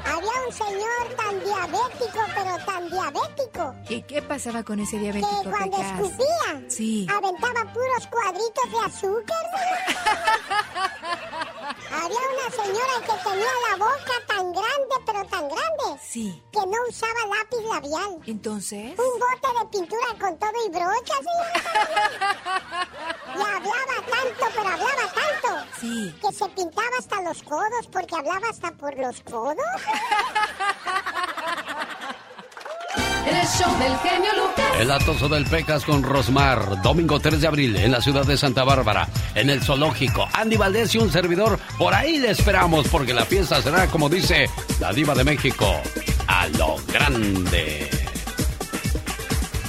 Había 0.06 0.32
un 0.48 0.54
señor 0.54 1.16
tan 1.18 1.40
diabético, 1.44 2.15
pero 2.36 2.58
tan 2.66 2.90
diabético, 2.90 3.76
¿Y 3.90 4.02
qué 4.04 4.22
pasaba 4.22 4.64
con 4.64 4.80
ese 4.80 4.98
que 4.98 5.04
diabético, 5.04 5.44
cuando 5.50 5.78
Pecas? 5.78 5.92
escupía, 6.00 6.62
Sí. 6.70 7.08
aventaba 7.10 7.74
puros 7.74 8.08
cuadritos 8.12 8.72
de 8.72 8.80
azúcar. 8.86 9.46
Había 11.92 12.20
una 12.20 12.50
señora 12.52 12.96
que 13.02 13.30
tenía 13.30 13.54
la 13.70 13.78
boca 13.78 14.16
tan 14.28 14.52
grande, 14.52 14.96
pero 15.06 15.26
tan 15.26 15.48
grande, 15.48 16.02
Sí. 16.04 16.44
que 16.52 16.60
no 16.60 16.78
usaba 16.90 17.22
lápiz 17.36 17.64
labial. 17.70 18.20
¿Entonces? 18.28 18.92
Un 19.00 19.20
bote 19.20 19.50
de 19.60 19.66
pintura 19.72 20.08
con 20.20 20.38
todo 20.38 20.52
y 20.66 20.70
brocha, 20.70 21.16
señora. 21.18 21.62
Y 23.36 23.38
hablaba 23.38 23.96
tanto, 24.10 24.46
pero 24.56 24.70
hablaba 24.70 25.06
tanto. 25.14 25.50
Sí. 25.82 26.16
Que 26.22 26.32
se 26.34 26.48
pintaba 26.50 26.88
hasta 27.00 27.22
los 27.22 27.44
codos, 27.44 27.88
porque 27.92 28.16
hablaba 28.16 28.48
hasta 28.50 28.72
por 28.72 28.98
los 28.98 29.20
codos. 29.22 29.58
El 33.26 33.48
show 33.48 33.80
del 33.80 33.98
genio 33.98 34.32
Lucas. 34.36 34.66
El 34.80 34.92
atoso 34.92 35.28
del 35.28 35.46
Pecas 35.46 35.84
con 35.84 36.04
Rosmar, 36.04 36.82
domingo 36.84 37.20
3 37.20 37.42
de 37.42 37.48
abril 37.48 37.76
en 37.76 37.92
la 37.92 38.02
ciudad 38.02 38.26
de 38.26 38.38
Santa 38.38 38.64
Bárbara, 38.64 39.08
en 39.34 39.50
el 39.50 39.62
zoológico. 39.62 40.28
Andy 40.34 40.58
Valdés 40.58 40.94
y 40.94 41.00
un 41.00 41.12
servidor, 41.12 41.60
por 41.78 41.94
ahí 41.94 42.20
le 42.20 42.32
esperamos 42.32 42.88
porque 42.88 43.14
la 43.14 43.26
fiesta 43.26 43.62
será, 43.62 43.88
como 43.88 44.10
dice 44.10 44.50
la 44.80 44.94
diva 44.94 45.16
de 45.16 45.24
México, 45.24 45.66
a 46.28 46.48
lo 46.50 46.76
grande. 46.92 47.90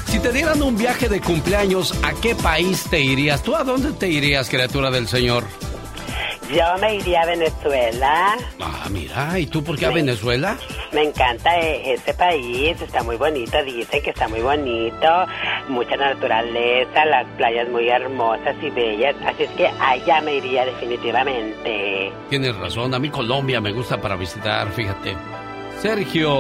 Si 0.07 0.19
te 0.19 0.33
dieran 0.33 0.63
un 0.63 0.77
viaje 0.77 1.09
de 1.09 1.21
cumpleaños, 1.21 1.95
¿a 2.03 2.13
qué 2.15 2.35
país 2.35 2.85
te 2.91 3.01
irías? 3.01 3.43
¿Tú 3.43 3.55
a 3.57 3.65
dónde 3.65 3.93
te 3.93 4.09
irías, 4.09 4.49
criatura 4.49 4.91
del 4.91 5.09
Señor? 5.09 5.45
Yo 6.51 6.63
me 6.81 6.95
iría 6.97 7.23
a 7.23 7.27
Venezuela. 7.27 8.37
Ah, 8.61 8.87
mira, 8.91 9.39
¿y 9.39 9.47
tú 9.47 9.65
por 9.65 9.77
qué 9.77 9.87
a 9.87 9.91
Venezuela? 9.91 10.57
Me 10.93 11.03
encanta 11.03 11.59
eh, 11.59 11.93
este 11.95 12.15
país, 12.15 12.81
está 12.81 13.03
muy 13.03 13.17
bonito, 13.17 13.63
dicen 13.65 14.01
que 14.03 14.11
está 14.11 14.29
muy 14.29 14.41
bonito, 14.41 15.09
mucha 15.69 15.97
naturaleza, 15.97 17.05
las 17.07 17.27
playas 17.37 17.69
muy 17.69 17.89
hermosas 17.89 18.55
y 18.63 18.71
bellas, 18.71 19.17
así 19.27 19.43
es 19.45 19.51
que 19.53 19.67
allá 19.81 20.21
me 20.21 20.37
iría 20.37 20.65
definitivamente. 20.67 22.13
Tienes 22.31 22.57
razón, 22.57 22.95
a 22.95 22.99
mí 22.99 23.11
Colombia 23.11 23.61
me 23.61 23.73
gusta 23.73 24.01
para 24.01 24.15
visitar, 24.17 24.69
fíjate. 24.69 25.17
Sergio, 25.79 26.31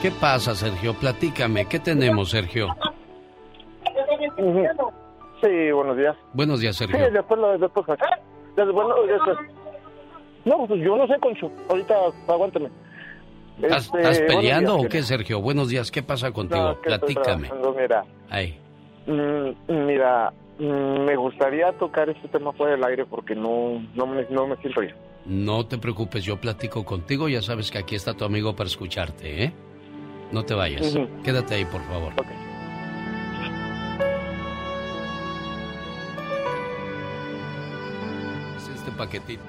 ¿qué 0.00 0.10
pasa, 0.10 0.54
Sergio? 0.54 0.94
Platícame, 0.94 1.66
¿qué 1.66 1.78
tenemos, 1.80 2.30
Sergio? 2.30 2.74
Sí, 5.42 5.70
buenos 5.70 5.96
días. 5.98 6.16
Buenos 6.32 6.60
días, 6.60 6.76
Sí, 6.76 6.86
Sergio. 6.86 7.10
después 7.10 7.38
lo 7.38 7.58
bueno. 8.64 8.94
No, 10.44 10.66
pues 10.66 10.80
yo 10.82 10.96
no 10.96 11.06
sé, 11.06 11.14
Concho. 11.20 11.50
Ahorita, 11.68 11.94
aguántame. 12.28 12.68
¿Estás, 13.60 13.86
Este, 13.86 13.98
estás 13.98 14.20
peleando 14.20 14.76
días, 14.76 14.86
o 14.86 14.88
qué, 14.88 15.02
Sergio? 15.02 15.40
Buenos 15.40 15.68
días, 15.70 15.90
¿qué 15.90 16.02
pasa 16.02 16.30
contigo? 16.30 16.62
No, 16.62 16.80
que 16.80 16.92
estoy 16.92 17.14
Platícame. 17.14 17.50
mira, 17.80 18.04
Ay, 18.28 18.58
mm, 19.06 19.86
mira, 19.86 20.32
mm, 20.58 21.00
me 21.04 21.16
gustaría 21.16 21.72
tocar 21.72 22.08
este 22.10 22.28
tema 22.28 22.52
fuera 22.52 22.72
del 22.72 22.84
aire 22.84 23.06
porque 23.06 23.34
no, 23.34 23.82
no, 23.94 24.06
me, 24.06 24.26
no 24.30 24.46
me 24.46 24.56
siento 24.56 24.82
bien. 24.82 24.94
no 25.24 25.66
te 25.66 25.78
preocupes, 25.78 26.22
yo 26.22 26.36
platico 26.38 26.84
contigo, 26.84 27.28
ya 27.30 27.40
sabes 27.40 27.70
que 27.70 27.78
aquí 27.78 27.94
está 27.94 28.12
tu 28.14 28.24
amigo 28.26 28.54
para 28.54 28.68
escucharte, 28.68 29.44
¿eh? 29.44 29.52
No 30.32 30.44
te 30.44 30.54
vayas, 30.54 30.94
quédate 31.24 31.54
ahí, 31.54 31.64
por 31.64 31.80
favor. 31.82 32.12
Es 32.12 32.45
paquetito. 38.96 39.42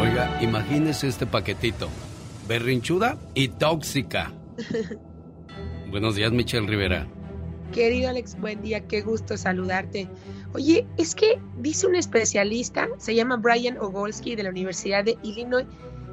Oiga, 0.00 0.38
imagínese 0.40 1.08
este 1.08 1.26
paquetito. 1.26 1.88
Berrinchuda 2.48 3.18
y 3.34 3.48
tóxica. 3.48 4.32
Buenos 5.90 6.14
días, 6.14 6.32
Michelle 6.32 6.66
Rivera. 6.66 7.06
Querido 7.72 8.10
Alex, 8.10 8.38
buen 8.40 8.62
día, 8.62 8.86
qué 8.86 9.02
gusto 9.02 9.36
saludarte. 9.36 10.08
Oye, 10.54 10.86
es 10.96 11.14
que 11.14 11.40
dice 11.58 11.86
un 11.86 11.96
especialista, 11.96 12.88
se 12.98 13.14
llama 13.14 13.36
Brian 13.36 13.76
Ogolsky 13.78 14.36
de 14.36 14.44
la 14.44 14.50
Universidad 14.50 15.04
de 15.04 15.18
Illinois, 15.22 15.66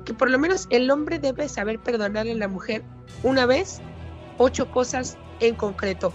que 0.05 0.13
por 0.13 0.29
lo 0.29 0.39
menos 0.39 0.67
el 0.71 0.89
hombre 0.89 1.19
debe 1.19 1.47
saber 1.47 1.79
perdonarle 1.79 2.31
a 2.31 2.35
la 2.35 2.47
mujer 2.47 2.83
una 3.21 3.45
vez, 3.45 3.81
ocho 4.37 4.69
cosas 4.71 5.17
en 5.39 5.55
concreto. 5.55 6.11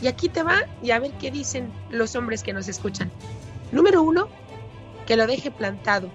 Y 0.00 0.06
aquí 0.06 0.28
te 0.28 0.42
va 0.42 0.60
y 0.82 0.90
a 0.92 0.98
ver 0.98 1.12
qué 1.12 1.30
dicen 1.30 1.72
los 1.90 2.14
hombres 2.14 2.42
que 2.42 2.52
nos 2.52 2.68
escuchan. 2.68 3.10
Número 3.72 4.02
uno, 4.02 4.28
que 5.06 5.16
lo 5.16 5.26
deje 5.26 5.50
plantado. 5.50 6.10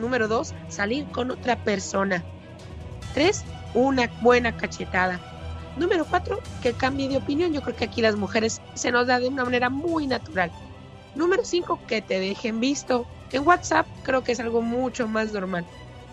Número 0.00 0.28
dos, 0.28 0.54
salir 0.68 1.06
con 1.06 1.30
otra 1.30 1.56
persona. 1.64 2.24
Tres, 3.14 3.44
una 3.74 4.10
buena 4.20 4.56
cachetada. 4.56 5.20
Número 5.76 6.04
cuatro, 6.04 6.40
que 6.62 6.72
cambie 6.72 7.08
de 7.08 7.16
opinión. 7.16 7.52
Yo 7.52 7.62
creo 7.62 7.76
que 7.76 7.84
aquí 7.84 8.00
las 8.00 8.16
mujeres 8.16 8.60
se 8.74 8.92
nos 8.92 9.06
da 9.06 9.18
de 9.18 9.28
una 9.28 9.44
manera 9.44 9.70
muy 9.70 10.06
natural. 10.06 10.52
Número 11.14 11.44
cinco, 11.44 11.80
que 11.86 12.00
te 12.00 12.20
dejen 12.20 12.60
visto. 12.60 13.06
En 13.32 13.46
WhatsApp 13.46 13.86
creo 14.04 14.22
que 14.22 14.32
es 14.32 14.38
algo 14.38 14.62
mucho 14.62 15.08
más 15.08 15.32
normal. 15.32 15.66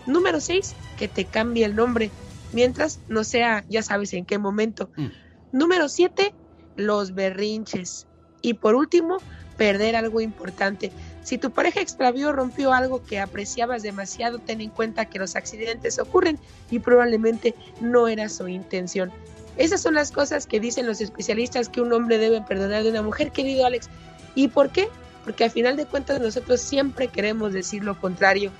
Número 0.06 0.40
6, 0.40 0.74
que 0.98 1.08
te 1.08 1.24
cambie 1.24 1.64
el 1.64 1.76
nombre, 1.76 2.10
mientras 2.52 3.00
no 3.08 3.24
sea, 3.24 3.64
ya 3.68 3.82
sabes 3.82 4.12
en 4.14 4.24
qué 4.24 4.38
momento. 4.38 4.90
Mm. 4.96 5.06
Número 5.52 5.88
7, 5.88 6.34
los 6.76 7.14
berrinches. 7.14 8.06
Y 8.40 8.54
por 8.54 8.74
último, 8.74 9.18
perder 9.56 9.96
algo 9.96 10.20
importante. 10.20 10.92
Si 11.22 11.38
tu 11.38 11.50
pareja 11.50 11.80
extravió 11.80 12.30
o 12.30 12.32
rompió 12.32 12.72
algo 12.72 13.02
que 13.04 13.20
apreciabas 13.20 13.82
demasiado, 13.82 14.38
ten 14.38 14.60
en 14.60 14.70
cuenta 14.70 15.04
que 15.04 15.18
los 15.18 15.36
accidentes 15.36 15.98
ocurren 15.98 16.38
y 16.70 16.80
probablemente 16.80 17.54
no 17.80 18.08
era 18.08 18.28
su 18.28 18.48
intención. 18.48 19.12
Esas 19.56 19.82
son 19.82 19.94
las 19.94 20.10
cosas 20.10 20.46
que 20.46 20.60
dicen 20.60 20.86
los 20.86 21.00
especialistas 21.00 21.68
que 21.68 21.80
un 21.80 21.92
hombre 21.92 22.18
debe 22.18 22.40
perdonar 22.40 22.82
de 22.82 22.90
una 22.90 23.02
mujer, 23.02 23.30
querido 23.30 23.66
Alex. 23.66 23.88
¿Y 24.34 24.48
por 24.48 24.70
qué? 24.70 24.88
Porque 25.24 25.44
al 25.44 25.50
final 25.50 25.76
de 25.76 25.86
cuentas 25.86 26.20
nosotros 26.20 26.60
siempre 26.60 27.08
queremos 27.08 27.52
decir 27.52 27.84
lo 27.84 27.98
contrario. 28.00 28.50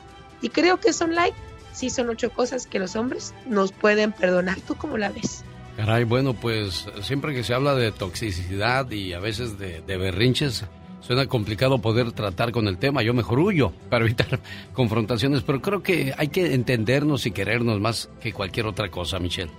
Y 0.43 0.51
creo 0.51 0.79
que 0.79 0.93
son 0.93 1.15
like, 1.15 1.37
sí 1.73 1.89
son 1.89 2.11
ocho 2.11 2.31
cosas 2.31 2.67
que 2.67 2.79
los 2.79 2.95
hombres 2.95 3.33
nos 3.47 3.73
pueden 3.73 4.13
perdonar. 4.13 4.61
¿Tú 4.61 4.77
cómo 4.77 4.99
la 4.99 5.11
ves? 5.11 5.45
Caray, 5.77 6.05
bueno, 6.05 6.35
pues 6.35 6.87
siempre 7.01 7.35
que 7.35 7.43
se 7.43 7.55
habla 7.55 7.75
de 7.75 7.93
toxicidad 7.93 8.91
y 8.91 9.15
a 9.15 9.21
veces 9.21 9.59
de, 9.59 9.81
berrinches, 9.87 10.65
suena 11.01 11.27
complicado 11.27 11.79
poder 11.79 12.13
tratar 12.13 12.53
con 12.53 12.69
el 12.69 12.79
tema. 12.79 13.03
Yo 13.03 13.15
mejor 13.15 13.39
huyo 13.39 13.73
para 13.89 14.05
evitar 14.05 14.39
confrontaciones, 14.75 15.43
pero 15.43 15.63
creo 15.63 15.83
que 15.83 16.15
hay 16.17 16.29
que 16.29 16.55
entendernos 16.55 17.27
y 17.27 17.31
querernos 17.31 17.81
más 17.81 18.11
que 18.21 18.33
cualquier 18.33 18.67
otra 18.67 18.91
cosa, 18.91 19.19
Michelle. 19.19 19.51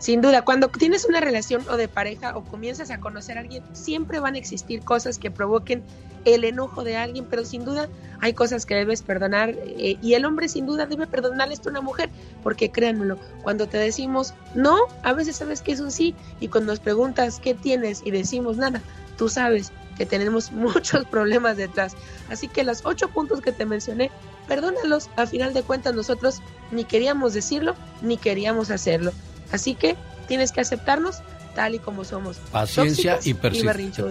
Sin 0.00 0.22
duda, 0.22 0.42
cuando 0.42 0.68
tienes 0.68 1.04
una 1.04 1.20
relación 1.20 1.62
o 1.68 1.76
de 1.76 1.86
pareja 1.86 2.34
o 2.34 2.42
comienzas 2.42 2.90
a 2.90 3.00
conocer 3.00 3.36
a 3.36 3.42
alguien, 3.42 3.62
siempre 3.74 4.18
van 4.18 4.34
a 4.34 4.38
existir 4.38 4.82
cosas 4.82 5.18
que 5.18 5.30
provoquen 5.30 5.84
el 6.24 6.44
enojo 6.44 6.84
de 6.84 6.96
alguien, 6.96 7.26
pero 7.28 7.44
sin 7.44 7.66
duda 7.66 7.86
hay 8.20 8.32
cosas 8.32 8.64
que 8.64 8.74
debes 8.74 9.02
perdonar 9.02 9.50
eh, 9.50 9.98
y 10.00 10.14
el 10.14 10.24
hombre 10.24 10.48
sin 10.48 10.64
duda 10.64 10.86
debe 10.86 11.06
perdonarle 11.06 11.52
esto 11.52 11.68
a 11.68 11.72
una 11.72 11.80
mujer, 11.82 12.08
porque 12.42 12.70
créanmelo, 12.70 13.18
cuando 13.42 13.66
te 13.66 13.76
decimos 13.76 14.32
no, 14.54 14.78
a 15.02 15.12
veces 15.12 15.36
sabes 15.36 15.60
que 15.60 15.72
es 15.72 15.80
un 15.80 15.90
sí 15.90 16.14
y 16.40 16.48
cuando 16.48 16.72
nos 16.72 16.80
preguntas 16.80 17.38
qué 17.38 17.52
tienes 17.52 18.00
y 18.02 18.10
decimos 18.10 18.56
nada, 18.56 18.80
tú 19.18 19.28
sabes 19.28 19.70
que 19.98 20.06
tenemos 20.06 20.50
muchos 20.52 21.04
problemas 21.04 21.58
detrás. 21.58 21.94
Así 22.30 22.48
que 22.48 22.64
los 22.64 22.86
ocho 22.86 23.08
puntos 23.08 23.42
que 23.42 23.52
te 23.52 23.66
mencioné, 23.66 24.10
perdónalos, 24.48 25.10
a 25.16 25.26
final 25.26 25.52
de 25.52 25.62
cuentas 25.62 25.94
nosotros 25.94 26.40
ni 26.70 26.84
queríamos 26.84 27.34
decirlo 27.34 27.74
ni 28.00 28.16
queríamos 28.16 28.70
hacerlo. 28.70 29.12
Así 29.52 29.74
que 29.74 29.96
tienes 30.28 30.52
que 30.52 30.60
aceptarnos 30.60 31.22
tal 31.54 31.74
y 31.74 31.78
como 31.78 32.04
somos. 32.04 32.36
Paciencia 32.52 33.18
y, 33.24 33.34
persistencia. 33.34 34.04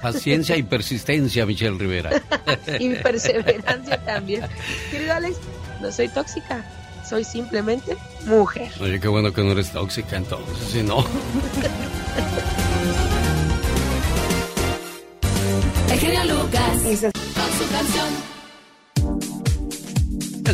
paciencia 0.00 0.56
y 0.56 0.62
persistencia, 0.62 1.46
Michelle 1.46 1.78
Rivera. 1.78 2.10
y 2.78 2.94
perseverancia 2.94 4.02
también. 4.04 4.44
Querido 4.90 5.14
Alex, 5.14 5.36
no 5.80 5.92
soy 5.92 6.08
tóxica, 6.08 6.64
soy 7.08 7.24
simplemente 7.24 7.96
mujer. 8.24 8.72
Oye, 8.80 9.00
qué 9.00 9.08
bueno 9.08 9.32
que 9.32 9.42
no 9.42 9.52
eres 9.52 9.70
tóxica 9.70 10.16
entonces, 10.16 10.68
si 10.70 10.82
no. 10.82 11.04
El 15.90 15.98
genio 15.98 16.24
Lucas. 16.24 16.82
Con 16.82 17.52
su 17.58 17.72
canción. 17.72 18.35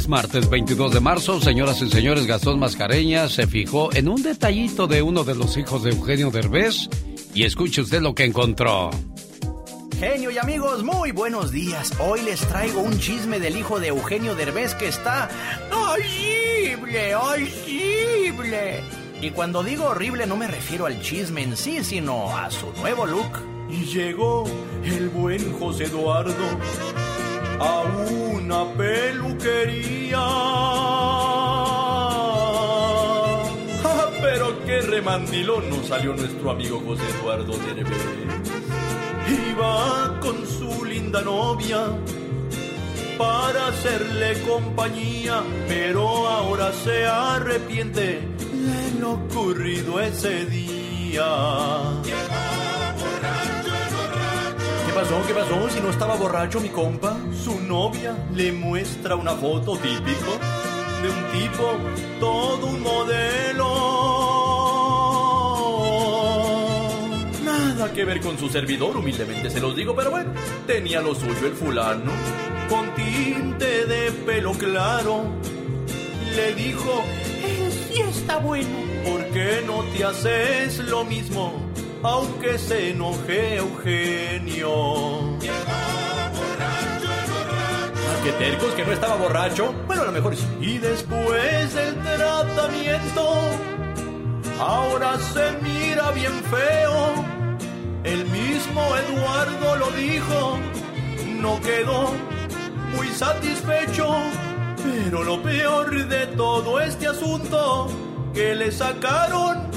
Es 0.02 0.08
martes 0.08 0.50
22 0.50 0.94
de 0.94 0.98
marzo, 0.98 1.40
señoras 1.40 1.80
y 1.80 1.88
señores, 1.88 2.26
Gastón 2.26 2.58
Mascareñas 2.58 3.30
se 3.30 3.46
fijó 3.46 3.94
en 3.94 4.08
un 4.08 4.20
detallito 4.20 4.88
de 4.88 5.00
uno 5.00 5.22
de 5.22 5.36
los 5.36 5.56
hijos 5.56 5.84
de 5.84 5.90
Eugenio 5.90 6.32
Derbez 6.32 6.88
y 7.34 7.44
escuche 7.44 7.82
usted 7.82 8.02
lo 8.02 8.12
que 8.12 8.24
encontró. 8.24 8.90
Genio 10.00 10.32
y 10.32 10.38
amigos, 10.38 10.82
muy 10.82 11.12
buenos 11.12 11.52
días. 11.52 11.92
Hoy 12.00 12.20
les 12.22 12.40
traigo 12.40 12.80
un 12.80 12.98
chisme 12.98 13.38
del 13.38 13.56
hijo 13.56 13.78
de 13.78 13.88
Eugenio 13.88 14.34
Derbez 14.34 14.74
que 14.74 14.88
está 14.88 15.30
horrible, 15.70 17.14
horrible. 17.14 18.80
Y 19.20 19.30
cuando 19.30 19.62
digo 19.62 19.84
horrible 19.84 20.26
no 20.26 20.36
me 20.36 20.48
refiero 20.48 20.86
al 20.86 21.00
chisme 21.00 21.44
en 21.44 21.56
sí, 21.56 21.84
sino 21.84 22.36
a 22.36 22.50
su 22.50 22.72
nuevo 22.80 23.06
look. 23.06 23.38
Y 23.70 23.84
llegó 23.84 24.50
el 24.82 25.10
buen 25.10 25.56
José 25.60 25.84
Eduardo 25.84 26.34
a 27.62 27.82
una 28.36 28.64
peluquería. 28.74 30.18
Ah, 33.84 34.09
Pero 34.20 34.64
qué 34.64 34.80
remandilón 34.80 35.68
nos 35.68 35.86
salió 35.86 36.14
nuestro 36.14 36.51
amigo 36.52 36.80
José 36.86 37.02
Eduardo 37.18 37.52
Derbez. 37.59 37.98
Iba 39.51 40.18
con 40.20 40.47
su 40.47 40.84
linda 40.84 41.20
novia 41.22 41.80
para 43.18 43.68
hacerle 43.68 44.40
compañía, 44.43 45.43
pero 45.68 46.28
ahora 46.28 46.72
se 46.72 47.06
arrepiente 47.06 48.20
de 48.66 49.01
lo 49.01 49.12
ocurrido 49.12 50.01
ese 50.01 50.47
día. 50.47 51.26
¿Qué 54.93 54.98
pasó? 54.98 55.27
¿Qué 55.27 55.32
pasó? 55.32 55.70
Si 55.70 55.81
no 55.81 55.89
estaba 55.89 56.16
borracho 56.16 56.60
mi 56.60 56.69
compa. 56.69 57.16
Su 57.43 57.59
novia 57.62 58.14
le 58.35 58.52
muestra 58.52 59.16
una 59.16 59.32
foto 59.32 59.78
típico 59.78 60.36
de 61.01 61.09
un 61.09 61.24
tipo, 61.32 61.78
todo 62.20 62.66
un 62.66 62.82
modelo. 62.82 63.66
Nada 67.43 67.90
que 67.90 68.05
ver 68.05 68.20
con 68.20 68.36
su 68.39 68.51
servidor, 68.51 68.94
humildemente 68.98 69.48
se 69.48 69.60
los 69.60 69.74
digo, 69.74 69.97
pero 69.97 70.10
bueno, 70.10 70.31
tenía 70.66 71.01
lo 71.01 71.14
suyo 71.14 71.47
el 71.47 71.55
fulano. 71.55 72.12
Con 72.69 72.94
tinte 72.94 73.86
de 73.86 74.12
pelo 74.27 74.52
claro, 74.52 75.24
le 76.36 76.55
dijo, 76.55 77.02
él 77.43 77.73
sí 77.73 77.98
está 78.02 78.36
bueno. 78.36 78.77
¿Por 79.10 79.24
qué 79.28 79.62
no 79.66 79.85
te 79.85 80.05
haces 80.05 80.81
lo 80.81 81.02
mismo? 81.02 81.71
Aunque 82.04 82.58
se 82.58 82.90
enoje 82.90 83.56
Eugenio. 83.56 85.38
Ah, 88.08 88.20
qué 88.24 88.32
tercos 88.32 88.72
que 88.74 88.84
no 88.84 88.92
estaba 88.92 89.14
borracho. 89.16 89.72
Bueno, 89.86 90.02
a 90.02 90.06
lo 90.06 90.12
mejor 90.12 90.34
sí. 90.34 90.44
Y 90.60 90.78
después 90.78 91.74
del 91.74 91.94
tratamiento, 92.02 93.34
ahora 94.58 95.16
se 95.18 95.52
mira 95.62 96.10
bien 96.10 96.42
feo. 96.50 97.24
El 98.02 98.26
mismo 98.26 98.82
Eduardo 98.96 99.76
lo 99.76 99.90
dijo, 99.92 100.58
no 101.40 101.60
quedó 101.60 102.12
muy 102.96 103.06
satisfecho. 103.08 104.12
Pero 104.82 105.22
lo 105.22 105.40
peor 105.40 106.08
de 106.08 106.26
todo 106.26 106.80
este 106.80 107.06
asunto, 107.06 107.86
que 108.34 108.56
le 108.56 108.72
sacaron 108.72 109.70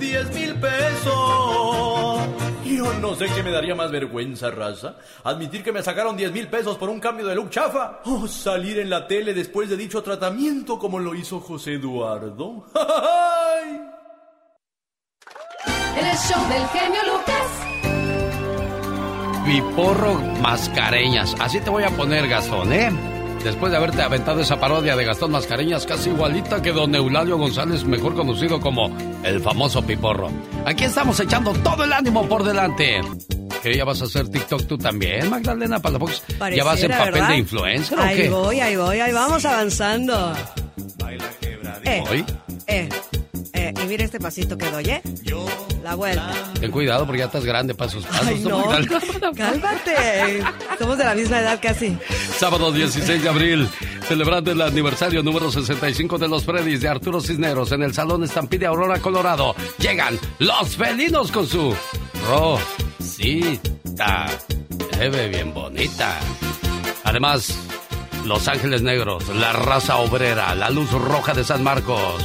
10 0.00 0.34
mil 0.34 0.54
pesos. 0.56 2.20
Yo 2.64 2.92
no 2.94 3.14
sé 3.14 3.26
qué 3.26 3.42
me 3.42 3.50
daría 3.50 3.74
más 3.74 3.90
vergüenza, 3.90 4.50
raza. 4.50 4.96
Admitir 5.24 5.62
que 5.62 5.72
me 5.72 5.82
sacaron 5.82 6.16
10 6.16 6.32
mil 6.32 6.48
pesos 6.48 6.78
por 6.78 6.88
un 6.88 6.98
cambio 6.98 7.26
de 7.26 7.34
look 7.34 7.50
chafa. 7.50 8.00
O 8.06 8.26
salir 8.26 8.78
en 8.78 8.88
la 8.88 9.06
tele 9.06 9.34
después 9.34 9.68
de 9.68 9.76
dicho 9.76 10.02
tratamiento 10.02 10.78
como 10.78 10.98
lo 10.98 11.14
hizo 11.14 11.40
José 11.40 11.74
Eduardo. 11.74 12.66
¡Ay! 12.74 13.80
El 15.98 16.16
show 16.16 16.48
del 16.48 16.66
genio 16.68 17.00
Lucas. 17.12 17.70
Piporro 19.44 20.14
Mascareñas. 20.40 21.34
Así 21.38 21.60
te 21.60 21.70
voy 21.70 21.82
a 21.82 21.90
poner, 21.90 22.26
Gastón, 22.28 22.72
¿eh? 22.72 23.09
Después 23.44 23.72
de 23.72 23.78
haberte 23.78 24.02
aventado 24.02 24.40
esa 24.40 24.60
parodia 24.60 24.96
de 24.96 25.04
Gastón 25.04 25.32
Mascareñas 25.32 25.86
casi 25.86 26.10
igualita 26.10 26.60
que 26.60 26.72
don 26.72 26.94
Eulalio 26.94 27.38
González, 27.38 27.84
mejor 27.84 28.14
conocido 28.14 28.60
como 28.60 28.94
el 29.22 29.40
famoso 29.40 29.82
Piporro. 29.82 30.30
Aquí 30.66 30.84
estamos 30.84 31.18
echando 31.20 31.52
todo 31.54 31.84
el 31.84 31.92
ánimo 31.92 32.26
por 32.28 32.44
delante. 32.44 33.00
¿Qué 33.62 33.74
ya 33.76 33.84
vas 33.84 34.00
a 34.02 34.04
hacer 34.04 34.28
TikTok 34.28 34.66
tú 34.66 34.78
también, 34.78 35.28
Magdalena 35.30 35.80
Palafox? 35.80 36.22
¿Ya 36.54 36.64
vas 36.64 36.82
en 36.82 36.90
papel 36.90 37.12
¿verdad? 37.12 37.28
de 37.28 37.36
influencer 37.38 37.98
o 37.98 38.02
Ahí 38.02 38.16
qué? 38.16 38.28
voy, 38.30 38.60
ahí 38.60 38.76
voy, 38.76 39.00
ahí 39.00 39.12
vamos 39.12 39.44
avanzando. 39.44 40.32
Eh, 41.84 42.04
Hoy, 42.10 42.24
eh, 42.66 42.88
y 43.82 43.86
mira 43.86 44.04
este 44.04 44.18
pasito 44.20 44.56
que 44.58 44.70
doy, 44.70 44.84
¿eh? 44.90 45.02
La 45.82 45.94
vuelta. 45.94 46.30
ten 46.60 46.70
cuidado 46.70 47.06
porque 47.06 47.20
ya 47.20 47.24
estás 47.26 47.44
grande 47.44 47.74
para 47.74 47.90
esos 47.90 48.04
pasos. 48.04 48.26
Ay, 48.26 48.40
no, 48.40 48.64
cálmate. 49.34 50.42
Somos 50.78 50.98
de 50.98 51.04
la 51.04 51.14
misma 51.14 51.40
edad 51.40 51.58
casi. 51.60 51.96
Sábado 52.38 52.70
16 52.72 53.22
de 53.22 53.28
abril, 53.28 53.68
celebrando 54.06 54.52
el 54.52 54.60
aniversario 54.60 55.22
número 55.22 55.50
65 55.50 56.18
de 56.18 56.28
los 56.28 56.44
Freddys 56.44 56.80
de 56.82 56.88
Arturo 56.88 57.20
Cisneros 57.20 57.72
en 57.72 57.82
el 57.82 57.94
Salón 57.94 58.24
Estampide 58.24 58.66
Aurora, 58.66 58.98
Colorado. 59.00 59.54
Llegan 59.78 60.18
los 60.38 60.76
felinos 60.76 61.30
con 61.32 61.46
su 61.46 61.74
Rosita. 62.28 64.26
Bien 65.30 65.54
bonita. 65.54 66.18
Además, 67.04 67.56
Los 68.26 68.46
Ángeles 68.48 68.82
Negros, 68.82 69.26
la 69.34 69.52
raza 69.52 69.96
obrera, 69.96 70.54
la 70.54 70.68
luz 70.70 70.90
roja 70.92 71.32
de 71.32 71.42
San 71.42 71.62
Marcos. 71.64 72.22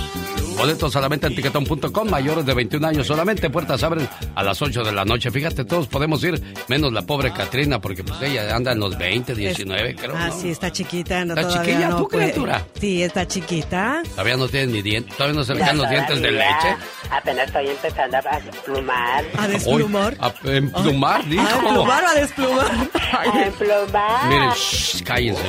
Boletos 0.57 0.95
a 0.95 1.01
la 1.01 1.07
venta 1.09 1.27
en 1.27 1.35
tiquetón.com, 1.35 2.09
mayores 2.09 2.45
de 2.45 2.53
21 2.53 2.87
años 2.87 3.07
solamente. 3.07 3.49
Puertas 3.49 3.83
abren 3.83 4.07
a 4.35 4.41
las 4.43 4.61
8 4.61 4.83
de 4.83 4.91
la 4.93 5.03
noche. 5.05 5.29
Fíjate, 5.29 5.65
todos 5.65 5.87
podemos 5.87 6.23
ir, 6.23 6.41
menos 6.67 6.93
la 6.93 7.01
pobre 7.01 7.31
Katrina, 7.33 7.79
porque 7.79 8.03
pues 8.03 8.21
ella 8.21 8.55
anda 8.55 8.71
en 8.71 8.79
los 8.79 8.97
20, 8.97 9.35
19, 9.35 9.95
creo. 9.95 10.13
Ah, 10.15 10.27
¿no? 10.29 10.39
sí, 10.39 10.49
está 10.49 10.71
chiquita. 10.71 11.25
No, 11.25 11.33
¿Está 11.35 11.49
chiquilla 11.53 11.89
no 11.89 12.07
puede- 12.07 12.25
criatura? 12.31 12.65
Sí, 12.79 13.03
está 13.03 13.27
chiquita. 13.27 14.01
Todavía 14.11 14.37
no 14.37 14.47
tiene 14.47 14.67
ni 14.73 14.81
dientes, 14.81 15.15
todavía 15.17 15.35
no 15.39 15.43
se 15.43 15.53
le 15.55 15.59
caen 15.59 15.77
los 15.77 15.89
dientes 15.89 16.21
de 16.21 16.31
leche. 16.31 16.75
Apenas 17.11 17.47
estoy 17.47 17.67
empezando 17.67 18.17
a 18.17 18.39
desplumar. 18.39 19.25
A 19.37 19.45
Uy, 19.47 19.83
a 20.19 20.57
emplumar, 20.57 21.25
dijo. 21.27 21.43
¿A 21.45 21.51
emplumar 21.59 22.03
o 22.03 22.07
a 22.07 22.13
desplumar? 22.15 22.71
A 23.11 23.43
emplumar. 23.45 24.25
Miren, 24.29 24.49
shh, 24.51 25.03
cállense 25.03 25.43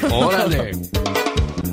mejor. 0.00 0.12
Órale. 0.26 0.72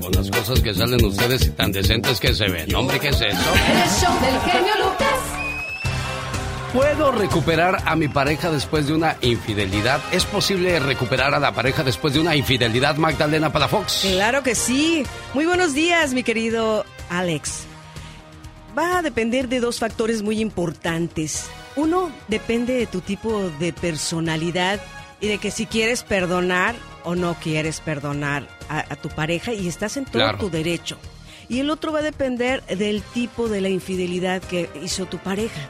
Con 0.09 0.25
las 0.25 0.31
cosas 0.31 0.59
que 0.61 0.73
salen 0.73 1.05
ustedes 1.05 1.45
y 1.45 1.49
tan 1.51 1.71
decentes 1.71 2.19
que 2.19 2.33
se 2.33 2.47
ven. 2.47 2.73
Hombre, 2.73 2.99
¿qué 2.99 3.09
es 3.09 3.21
eso? 3.21 3.27
El 3.27 3.89
show 3.89 4.19
del 4.19 4.41
genio 4.41 4.73
Lucas. 4.77 5.19
¿Puedo 6.73 7.11
recuperar 7.11 7.83
a 7.85 7.95
mi 7.95 8.07
pareja 8.07 8.49
después 8.49 8.87
de 8.87 8.93
una 8.93 9.17
infidelidad? 9.21 10.01
¿Es 10.11 10.25
posible 10.25 10.79
recuperar 10.79 11.35
a 11.35 11.39
la 11.39 11.51
pareja 11.51 11.83
después 11.83 12.15
de 12.15 12.21
una 12.21 12.35
infidelidad, 12.35 12.95
Magdalena 12.95 13.53
Palafox? 13.53 13.99
Claro 14.01 14.41
que 14.41 14.55
sí. 14.55 15.05
Muy 15.35 15.45
buenos 15.45 15.75
días, 15.75 16.15
mi 16.15 16.23
querido 16.23 16.85
Alex. 17.11 17.65
Va 18.75 18.97
a 18.97 19.01
depender 19.03 19.47
de 19.47 19.59
dos 19.59 19.77
factores 19.77 20.23
muy 20.23 20.39
importantes. 20.39 21.45
Uno, 21.75 22.09
depende 22.27 22.73
de 22.73 22.87
tu 22.87 23.01
tipo 23.01 23.43
de 23.59 23.73
personalidad 23.73 24.79
y 25.21 25.27
de 25.27 25.37
que 25.37 25.51
si 25.51 25.67
quieres 25.67 26.01
perdonar 26.01 26.73
o 27.03 27.15
no 27.15 27.35
quieres 27.35 27.79
perdonar 27.81 28.47
a, 28.69 28.79
a 28.79 28.95
tu 28.95 29.09
pareja 29.09 29.53
y 29.53 29.67
estás 29.67 29.97
en 29.97 30.05
todo 30.05 30.21
Claro. 30.23 30.37
tu 30.37 30.49
derecho. 30.49 30.97
Y 31.47 31.59
el 31.59 31.69
otro 31.71 31.91
va 31.91 31.99
a 31.99 32.03
depender 32.03 32.63
del 32.65 33.01
tipo 33.01 33.49
de 33.49 33.61
la 33.61 33.69
infidelidad 33.69 34.41
que 34.41 34.69
hizo 34.83 35.05
tu 35.05 35.17
pareja. 35.17 35.61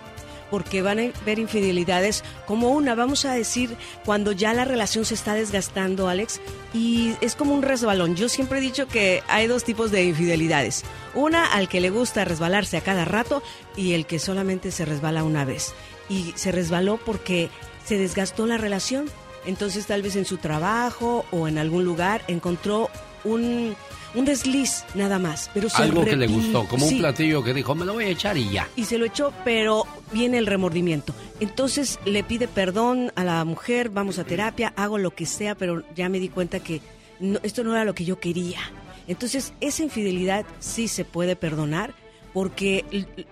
Porque 0.51 0.81
van 0.81 0.97
a 0.99 1.03
ver 1.27 1.38
infidelidades 1.38 2.23
como 2.47 2.69
una, 2.72 2.95
vamos 2.95 3.23
a 3.26 3.34
decir, 3.34 3.77
cuando 4.03 4.31
ya 4.31 4.51
la 4.56 4.65
relación 4.65 5.06
se 5.06 5.14
está 5.14 5.35
desgastando, 5.35 6.10
Alex, 6.10 6.41
y 6.73 7.14
es 7.22 7.35
como 7.35 7.53
un 7.53 7.61
resbalón. 7.61 8.15
Yo 8.15 8.30
siempre 8.30 8.57
he 8.57 8.61
dicho 8.61 8.88
que 8.88 9.22
hay 9.27 9.45
dos 9.45 9.64
tipos 9.64 9.91
de 9.91 10.06
infidelidades. 10.06 10.84
Una 11.14 11.45
al 11.53 11.69
que 11.69 11.80
le 11.81 11.91
gusta 11.91 12.26
resbalarse 12.26 12.77
a 12.77 12.81
cada 12.81 13.06
rato 13.06 13.43
y 13.77 13.93
el 13.93 14.07
que 14.07 14.18
solamente 14.18 14.72
se 14.72 14.85
resbala 14.85 15.23
una 15.23 15.45
vez. 15.45 15.73
Y 16.10 16.34
se 16.35 16.51
resbaló 16.51 16.97
porque 16.97 17.49
se 17.85 17.99
desgastó 17.99 18.47
la 18.47 18.57
relación. 18.57 19.06
Entonces 19.45 19.86
tal 19.88 20.02
vez 20.02 20.16
en 20.16 20.26
su 20.26 20.38
trabajo 20.38 21.26
o 21.32 21.48
en 21.48 21.57
algún 21.57 21.86
lugar 21.86 22.22
encontró 22.28 22.90
un, 23.24 23.76
un 24.16 24.26
desliz 24.26 24.84
nada 24.95 25.20
más. 25.20 25.49
Pero 25.53 25.70
se 25.70 25.82
Algo 25.84 26.03
que 26.06 26.16
le 26.16 26.28
gustó, 26.28 26.66
como 26.68 26.86
Sí, 26.88 26.95
un 26.95 27.02
platillo 27.02 27.44
que 27.44 27.53
dijo, 27.53 27.74
me 27.76 27.86
lo 27.86 27.94
voy 27.94 28.06
a 28.06 28.10
echar 28.10 28.38
y 28.38 28.49
ya. 28.49 28.68
y 28.76 28.86
se 28.86 28.98
lo 28.98 29.06
echó, 29.06 29.34
pero 29.44 29.86
viene 30.11 30.38
el 30.38 30.45
remordimiento. 30.48 31.14
Entonces 31.40 31.99
le 32.06 32.24
pide 32.24 32.48
perdón 32.48 33.11
a 33.16 33.24
la 33.24 33.44
mujer, 33.45 33.90
vamos 33.90 34.20
a 34.20 34.24
terapia, 34.24 34.74
hago 34.76 34.98
lo 34.98 35.11
que 35.11 35.26
sea, 35.26 35.56
pero 35.56 35.84
ya 35.95 36.10
me 36.10 36.20
di 36.20 36.30
cuenta 36.30 36.60
que 36.60 36.82
no- 37.20 37.40
esto 37.44 37.64
no 37.64 37.74
era 37.74 37.86
lo 37.86 37.95
que 37.95 38.06
yo 38.06 38.20
quería. 38.20 38.60
Entonces 39.07 39.53
esa 39.61 39.84
infidelidad 39.84 40.45
sí 40.60 40.88
se 40.88 41.03
puede 41.06 41.36
perdonar 41.36 41.94
porque 42.34 42.86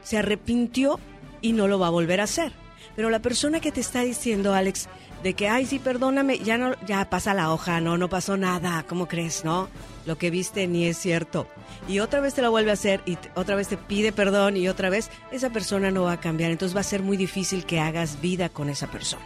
se 0.03 0.17
arrepintió 0.17 0.99
y 1.41 1.51
no 1.53 1.67
lo 1.67 1.77
va 1.79 1.87
a 1.87 1.91
volver 1.91 2.19
a 2.19 2.23
hacer. 2.23 2.51
Pero 2.95 3.11
la 3.11 3.21
persona 3.21 3.59
que 3.59 3.71
te 3.71 3.79
está 3.79 4.01
diciendo, 4.01 4.55
Alex, 4.55 4.87
de 5.23 5.33
que, 5.33 5.47
ay, 5.47 5.65
sí, 5.65 5.79
perdóname, 5.79 6.39
ya 6.39 6.57
no, 6.57 6.75
ya 6.85 7.09
pasa 7.09 7.33
la 7.33 7.51
hoja, 7.51 7.81
no, 7.81 7.97
no 7.97 8.09
pasó 8.09 8.37
nada, 8.37 8.85
¿cómo 8.87 9.07
crees, 9.07 9.43
no? 9.43 9.67
Lo 10.05 10.17
que 10.17 10.29
viste 10.29 10.67
ni 10.67 10.85
es 10.85 10.97
cierto. 10.97 11.47
Y 11.87 11.99
otra 11.99 12.19
vez 12.19 12.33
te 12.33 12.41
lo 12.41 12.51
vuelve 12.51 12.71
a 12.71 12.73
hacer 12.73 13.01
y 13.05 13.17
otra 13.35 13.55
vez 13.55 13.67
te 13.67 13.77
pide 13.77 14.11
perdón 14.11 14.57
y 14.57 14.67
otra 14.67 14.89
vez 14.89 15.09
esa 15.31 15.49
persona 15.49 15.91
no 15.91 16.03
va 16.03 16.13
a 16.13 16.19
cambiar. 16.19 16.51
Entonces 16.51 16.75
va 16.75 16.81
a 16.81 16.83
ser 16.83 17.01
muy 17.01 17.17
difícil 17.17 17.65
que 17.65 17.79
hagas 17.79 18.21
vida 18.21 18.49
con 18.49 18.69
esa 18.69 18.87
persona. 18.87 19.25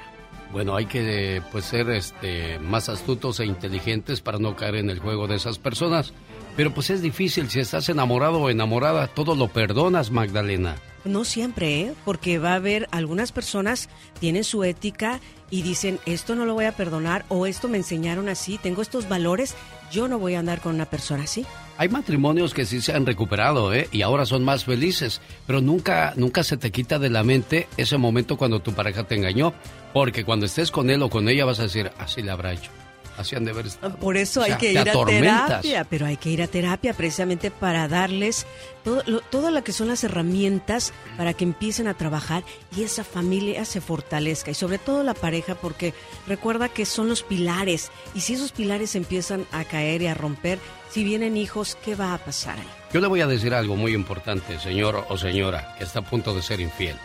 Bueno, 0.51 0.75
hay 0.75 0.85
que 0.85 1.41
pues 1.51 1.65
ser 1.65 1.89
este 1.89 2.59
más 2.59 2.89
astutos 2.89 3.39
e 3.39 3.45
inteligentes 3.45 4.21
para 4.21 4.37
no 4.37 4.55
caer 4.55 4.75
en 4.75 4.89
el 4.89 4.99
juego 4.99 5.27
de 5.27 5.35
esas 5.35 5.59
personas. 5.59 6.13
Pero 6.55 6.73
pues 6.73 6.89
es 6.89 7.01
difícil, 7.01 7.49
si 7.49 7.59
estás 7.59 7.89
enamorado 7.89 8.39
o 8.39 8.49
enamorada, 8.49 9.07
todo 9.07 9.35
lo 9.35 9.47
perdonas, 9.47 10.11
Magdalena. 10.11 10.75
No 11.03 11.23
siempre, 11.23 11.81
¿eh? 11.81 11.93
porque 12.05 12.37
va 12.37 12.51
a 12.51 12.55
haber 12.55 12.87
algunas 12.91 13.31
personas 13.31 13.89
tienen 14.19 14.43
su 14.43 14.63
ética 14.63 15.19
y 15.49 15.63
dicen 15.63 15.99
esto 16.05 16.35
no 16.35 16.45
lo 16.45 16.53
voy 16.53 16.65
a 16.65 16.73
perdonar 16.73 17.25
o 17.27 17.47
esto 17.47 17.67
me 17.67 17.77
enseñaron 17.77 18.29
así, 18.29 18.59
tengo 18.59 18.83
estos 18.83 19.09
valores, 19.09 19.55
yo 19.91 20.07
no 20.07 20.19
voy 20.19 20.35
a 20.35 20.39
andar 20.39 20.61
con 20.61 20.75
una 20.75 20.85
persona 20.85 21.23
así. 21.23 21.45
Hay 21.77 21.89
matrimonios 21.89 22.53
que 22.53 22.65
sí 22.65 22.81
se 22.81 22.93
han 22.93 23.07
recuperado, 23.07 23.73
¿eh? 23.73 23.89
Y 23.91 24.03
ahora 24.03 24.27
son 24.27 24.43
más 24.43 24.65
felices, 24.65 25.21
pero 25.47 25.61
nunca, 25.61 26.13
nunca 26.15 26.43
se 26.43 26.57
te 26.57 26.71
quita 26.71 26.99
de 26.99 27.09
la 27.09 27.23
mente 27.23 27.67
ese 27.77 27.97
momento 27.97 28.37
cuando 28.37 28.61
tu 28.61 28.73
pareja 28.73 29.03
te 29.03 29.15
engañó, 29.15 29.53
porque 29.93 30.23
cuando 30.23 30.45
estés 30.45 30.69
con 30.69 30.91
él 30.91 31.01
o 31.01 31.09
con 31.09 31.27
ella 31.27 31.45
vas 31.45 31.59
a 31.59 31.63
decir, 31.63 31.91
así 31.97 32.21
le 32.21 32.29
habrá 32.29 32.53
hecho, 32.53 32.69
así 33.17 33.35
han 33.35 33.45
de 33.45 33.51
estado. 33.61 33.95
Por 33.97 34.17
eso 34.17 34.41
O 34.41 34.43
sea, 34.45 34.55
hay 34.55 34.59
que 34.59 34.73
te 34.73 34.81
ir 34.81 34.89
a 34.89 34.91
atormentas. 34.91 35.61
terapia, 35.61 35.83
pero 35.85 36.05
hay 36.05 36.17
que 36.17 36.29
ir 36.29 36.41
a 36.41 36.47
terapia 36.47 36.93
precisamente 36.93 37.51
para 37.51 37.87
darles 37.87 38.45
todo 38.83 39.03
lo, 39.05 39.21
todo 39.21 39.51
lo 39.51 39.63
que 39.63 39.73
son 39.73 39.87
las 39.87 40.03
herramientas 40.03 40.93
para 41.17 41.33
que 41.33 41.43
empiecen 41.43 41.87
a 41.87 41.93
trabajar 41.93 42.43
y 42.75 42.83
esa 42.83 43.03
familia 43.03 43.65
se 43.65 43.81
fortalezca 43.81 44.51
y 44.51 44.53
sobre 44.55 44.77
todo 44.77 45.03
la 45.03 45.13
pareja 45.13 45.55
porque 45.55 45.93
recuerda 46.27 46.69
que 46.69 46.85
son 46.85 47.07
los 47.09 47.23
pilares 47.23 47.91
y 48.15 48.21
si 48.21 48.33
esos 48.33 48.51
pilares 48.51 48.95
empiezan 48.95 49.45
a 49.51 49.63
caer 49.63 50.01
y 50.01 50.07
a 50.07 50.13
romper, 50.13 50.59
si 50.89 51.03
vienen 51.03 51.37
hijos, 51.37 51.77
¿qué 51.85 51.95
va 51.95 52.13
a 52.13 52.17
pasar 52.17 52.59
ahí? 52.59 52.67
Yo 52.93 52.99
le 52.99 53.07
voy 53.07 53.21
a 53.21 53.27
decir 53.27 53.53
algo 53.53 53.75
muy 53.75 53.93
importante, 53.93 54.59
señor 54.59 55.05
o 55.07 55.17
señora, 55.17 55.75
que 55.77 55.85
está 55.85 55.99
a 55.99 56.03
punto 56.03 56.33
de 56.35 56.41
ser 56.41 56.59
infiel. 56.59 56.95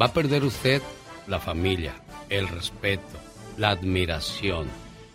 Va 0.00 0.06
a 0.06 0.12
perder 0.12 0.42
usted 0.42 0.82
la 1.28 1.38
familia, 1.38 1.94
el 2.28 2.48
respeto, 2.48 3.18
la 3.56 3.70
admiración. 3.70 4.66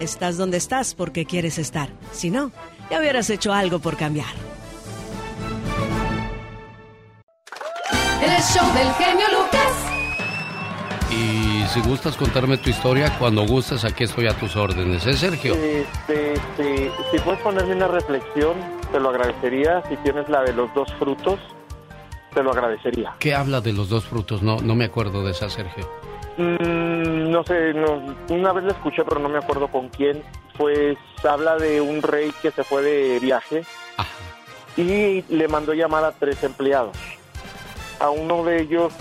estás 0.00 0.36
donde 0.36 0.56
estás 0.58 0.94
porque 0.94 1.24
quieres 1.24 1.58
estar. 1.58 1.88
Si 2.12 2.30
no, 2.30 2.50
ya 2.90 2.98
hubieras 2.98 3.30
hecho 3.30 3.52
algo 3.52 3.78
por 3.78 3.96
cambiar. 3.96 4.34
El 8.22 8.42
show 8.42 8.66
del 8.74 8.90
genio 8.94 9.26
Lucas. 9.32 9.60
Y 11.10 11.64
si 11.68 11.80
gustas 11.80 12.16
contarme 12.16 12.56
tu 12.56 12.70
historia, 12.70 13.14
cuando 13.18 13.44
gustes, 13.46 13.84
aquí 13.84 14.04
estoy 14.04 14.28
a 14.28 14.34
tus 14.34 14.56
órdenes, 14.56 15.04
¿eh, 15.06 15.12
Sergio? 15.12 15.52
Este, 15.54 16.32
este, 16.34 16.90
si 17.10 17.18
puedes 17.18 17.40
ponerme 17.40 17.74
una 17.74 17.88
reflexión, 17.88 18.54
te 18.90 18.98
lo 18.98 19.10
agradecería. 19.10 19.82
Si 19.88 19.96
tienes 19.98 20.26
la 20.28 20.42
de 20.42 20.54
los 20.54 20.72
dos 20.74 20.90
frutos, 20.98 21.38
te 22.32 22.42
lo 22.42 22.50
agradecería. 22.50 23.14
¿Qué 23.18 23.34
habla 23.34 23.60
de 23.60 23.72
los 23.72 23.88
dos 23.88 24.04
frutos? 24.04 24.42
No, 24.42 24.58
no 24.58 24.74
me 24.74 24.84
acuerdo 24.84 25.24
de 25.24 25.32
esa, 25.32 25.48
Sergio. 25.48 25.88
Mm, 26.36 27.30
no 27.30 27.44
sé, 27.44 27.74
no, 27.74 28.14
una 28.30 28.52
vez 28.52 28.64
la 28.64 28.72
escuché, 28.72 29.04
pero 29.04 29.20
no 29.20 29.28
me 29.28 29.38
acuerdo 29.38 29.68
con 29.68 29.88
quién. 29.88 30.22
Pues 30.56 30.98
habla 31.24 31.56
de 31.56 31.80
un 31.80 32.02
rey 32.02 32.32
que 32.42 32.50
se 32.50 32.64
fue 32.64 32.82
de 32.82 33.18
viaje 33.20 33.64
y 34.76 35.22
le 35.28 35.48
mandó 35.48 35.74
llamar 35.74 36.04
a 36.04 36.12
tres 36.12 36.42
empleados. 36.42 36.96
A 38.00 38.10
uno 38.10 38.44
de 38.44 38.62
ellos 38.62 38.92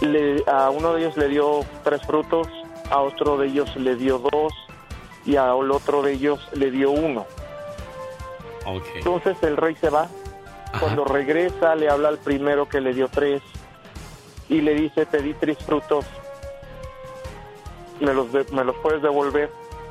le, 0.00 0.42
a 0.46 0.70
uno 0.70 0.94
de 0.94 1.02
ellos 1.02 1.16
le 1.16 1.28
dio 1.28 1.60
tres 1.84 2.02
frutos, 2.06 2.48
a 2.90 3.00
otro 3.00 3.36
de 3.38 3.48
ellos 3.48 3.74
le 3.76 3.96
dio 3.96 4.18
dos 4.18 4.52
y 5.24 5.36
al 5.36 5.70
otro 5.70 6.02
de 6.02 6.12
ellos 6.12 6.40
le 6.52 6.70
dio 6.70 6.90
uno. 6.90 7.26
Entonces 8.96 9.36
el 9.42 9.56
rey 9.56 9.76
se 9.76 9.90
va. 9.90 10.08
Cuando 10.80 11.04
regresa 11.04 11.74
le 11.74 11.88
habla 11.88 12.08
al 12.08 12.18
primero 12.18 12.68
que 12.68 12.80
le 12.80 12.92
dio 12.94 13.08
tres 13.08 13.42
y 14.48 14.60
le 14.60 14.74
dice, 14.74 15.06
te 15.06 15.22
di 15.22 15.34
tres 15.34 15.58
frutos, 15.58 16.04
me 18.00 18.12
los, 18.12 18.32
de- 18.32 18.46
me 18.52 18.64
los 18.64 18.76
puedes 18.76 19.02
devolver. 19.02 19.50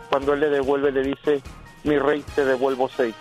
Cuando 0.10 0.34
él 0.34 0.40
le 0.42 0.50
devuelve 0.50 0.92
le 0.92 1.02
dice, 1.04 1.42
mi 1.84 1.98
rey, 1.98 2.24
te 2.36 2.46
devuelvo 2.46 2.90
seis. 2.90 3.16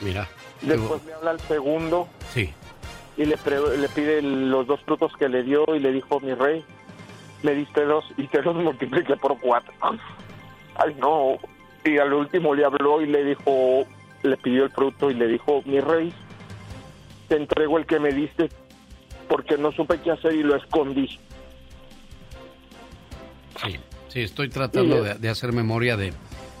Mira. 0.00 0.28
Después 0.62 1.04
le 1.04 1.14
habla 1.14 1.32
al 1.32 1.40
segundo. 1.40 2.08
Sí. 2.32 2.52
Y 3.16 3.24
le, 3.24 3.36
pre- 3.36 3.76
le 3.76 3.88
pide 3.88 4.22
los 4.22 4.66
dos 4.66 4.80
frutos 4.82 5.12
que 5.18 5.28
le 5.28 5.42
dio 5.42 5.64
y 5.74 5.78
le 5.80 5.90
dijo, 5.92 6.20
mi 6.20 6.34
rey, 6.34 6.64
me 7.42 7.52
diste 7.54 7.84
dos 7.84 8.04
y 8.16 8.26
te 8.28 8.42
los 8.42 8.54
multipliqué 8.54 9.16
por 9.16 9.38
cuatro. 9.40 9.72
Ay, 10.76 10.94
no. 10.98 11.38
Y 11.84 11.98
al 11.98 12.12
último 12.12 12.54
le 12.54 12.64
habló 12.64 13.00
y 13.00 13.06
le 13.06 13.24
dijo, 13.24 13.84
le 14.22 14.36
pidió 14.36 14.64
el 14.64 14.70
fruto 14.70 15.10
y 15.10 15.14
le 15.14 15.26
dijo, 15.28 15.62
mi 15.64 15.80
rey, 15.80 16.12
te 17.28 17.36
entrego 17.36 17.78
el 17.78 17.86
que 17.86 17.98
me 17.98 18.12
diste 18.12 18.48
porque 19.28 19.58
no 19.58 19.72
supe 19.72 20.00
qué 20.00 20.12
hacer 20.12 20.32
y 20.34 20.42
lo 20.42 20.56
escondí. 20.56 21.18
Sí, 23.56 23.76
sí, 24.08 24.20
estoy 24.22 24.48
tratando 24.48 25.02
de, 25.02 25.14
de 25.14 25.28
hacer 25.28 25.52
memoria 25.52 25.96
de... 25.96 26.12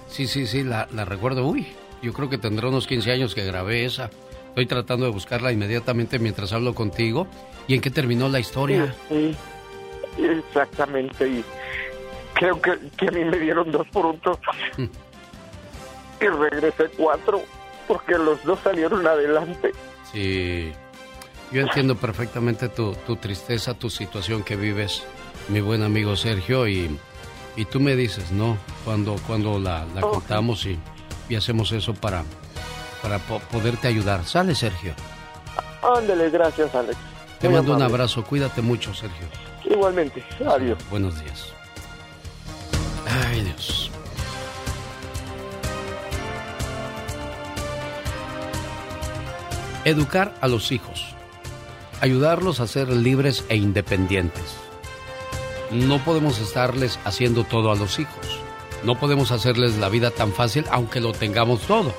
Sí, 0.08 0.26
sí, 0.26 0.46
sí, 0.46 0.62
la, 0.62 0.88
la 0.94 1.04
recuerdo. 1.04 1.46
Uy, 1.46 1.66
yo 2.02 2.12
creo 2.12 2.28
que 2.30 2.38
tendrá 2.38 2.68
unos 2.68 2.86
15 2.86 3.10
años 3.12 3.34
que 3.34 3.44
grabé 3.44 3.84
esa. 3.84 4.10
Estoy 4.48 4.66
tratando 4.66 5.04
de 5.06 5.12
buscarla 5.12 5.52
inmediatamente 5.52 6.18
mientras 6.18 6.52
hablo 6.52 6.74
contigo. 6.74 7.26
¿Y 7.68 7.74
en 7.74 7.80
qué 7.80 7.90
terminó 7.90 8.28
la 8.28 8.40
historia? 8.40 8.94
Sí, 9.08 9.36
sí, 10.16 10.24
exactamente. 10.24 11.28
Y 11.28 11.44
creo 12.34 12.60
que, 12.60 12.78
que 12.96 13.08
a 13.08 13.10
mí 13.10 13.24
me 13.24 13.38
dieron 13.38 13.70
dos 13.70 13.86
frutos 13.88 14.38
y 16.20 16.28
regresé 16.28 16.88
cuatro 16.96 17.42
porque 17.88 18.16
los 18.18 18.42
dos 18.44 18.58
salieron 18.64 19.06
adelante. 19.06 19.72
Sí, 20.12 20.72
yo 21.52 21.60
entiendo 21.62 21.94
perfectamente 21.96 22.68
tu, 22.68 22.94
tu 23.06 23.16
tristeza, 23.16 23.74
tu 23.74 23.90
situación 23.90 24.42
que 24.42 24.56
vives, 24.56 25.04
mi 25.48 25.60
buen 25.60 25.82
amigo 25.82 26.16
Sergio, 26.16 26.66
y, 26.66 26.98
y 27.56 27.64
tú 27.66 27.80
me 27.80 27.94
dices, 27.96 28.32
¿no? 28.32 28.56
Cuando, 28.84 29.16
cuando 29.26 29.58
la, 29.58 29.84
la 29.94 30.00
contamos 30.00 30.66
y, 30.66 30.78
y 31.28 31.36
hacemos 31.36 31.70
eso 31.72 31.94
para, 31.94 32.24
para 33.02 33.18
po- 33.18 33.40
poderte 33.52 33.86
ayudar. 33.88 34.24
Sale, 34.24 34.54
Sergio. 34.54 34.94
Ándale, 35.82 36.30
gracias, 36.30 36.74
Alex. 36.74 36.96
Te 37.38 37.48
Muy 37.48 37.58
mando 37.58 37.74
un 37.76 37.82
abrazo, 37.82 38.24
cuídate 38.24 38.62
mucho, 38.62 38.92
Sergio. 38.94 39.26
Igualmente, 39.64 40.24
adiós. 40.46 40.78
Buenos 40.90 41.20
días. 41.22 41.52
Educar 49.86 50.34
a 50.40 50.48
los 50.48 50.72
hijos. 50.72 51.14
Ayudarlos 52.00 52.58
a 52.58 52.66
ser 52.66 52.88
libres 52.88 53.44
e 53.48 53.54
independientes. 53.54 54.42
No 55.70 56.04
podemos 56.04 56.40
estarles 56.40 56.98
haciendo 57.04 57.44
todo 57.44 57.70
a 57.70 57.76
los 57.76 58.00
hijos. 58.00 58.40
No 58.82 58.98
podemos 58.98 59.30
hacerles 59.30 59.76
la 59.76 59.88
vida 59.88 60.10
tan 60.10 60.32
fácil 60.32 60.64
aunque 60.72 61.00
lo 61.00 61.12
tengamos 61.12 61.60
todo. 61.68 61.94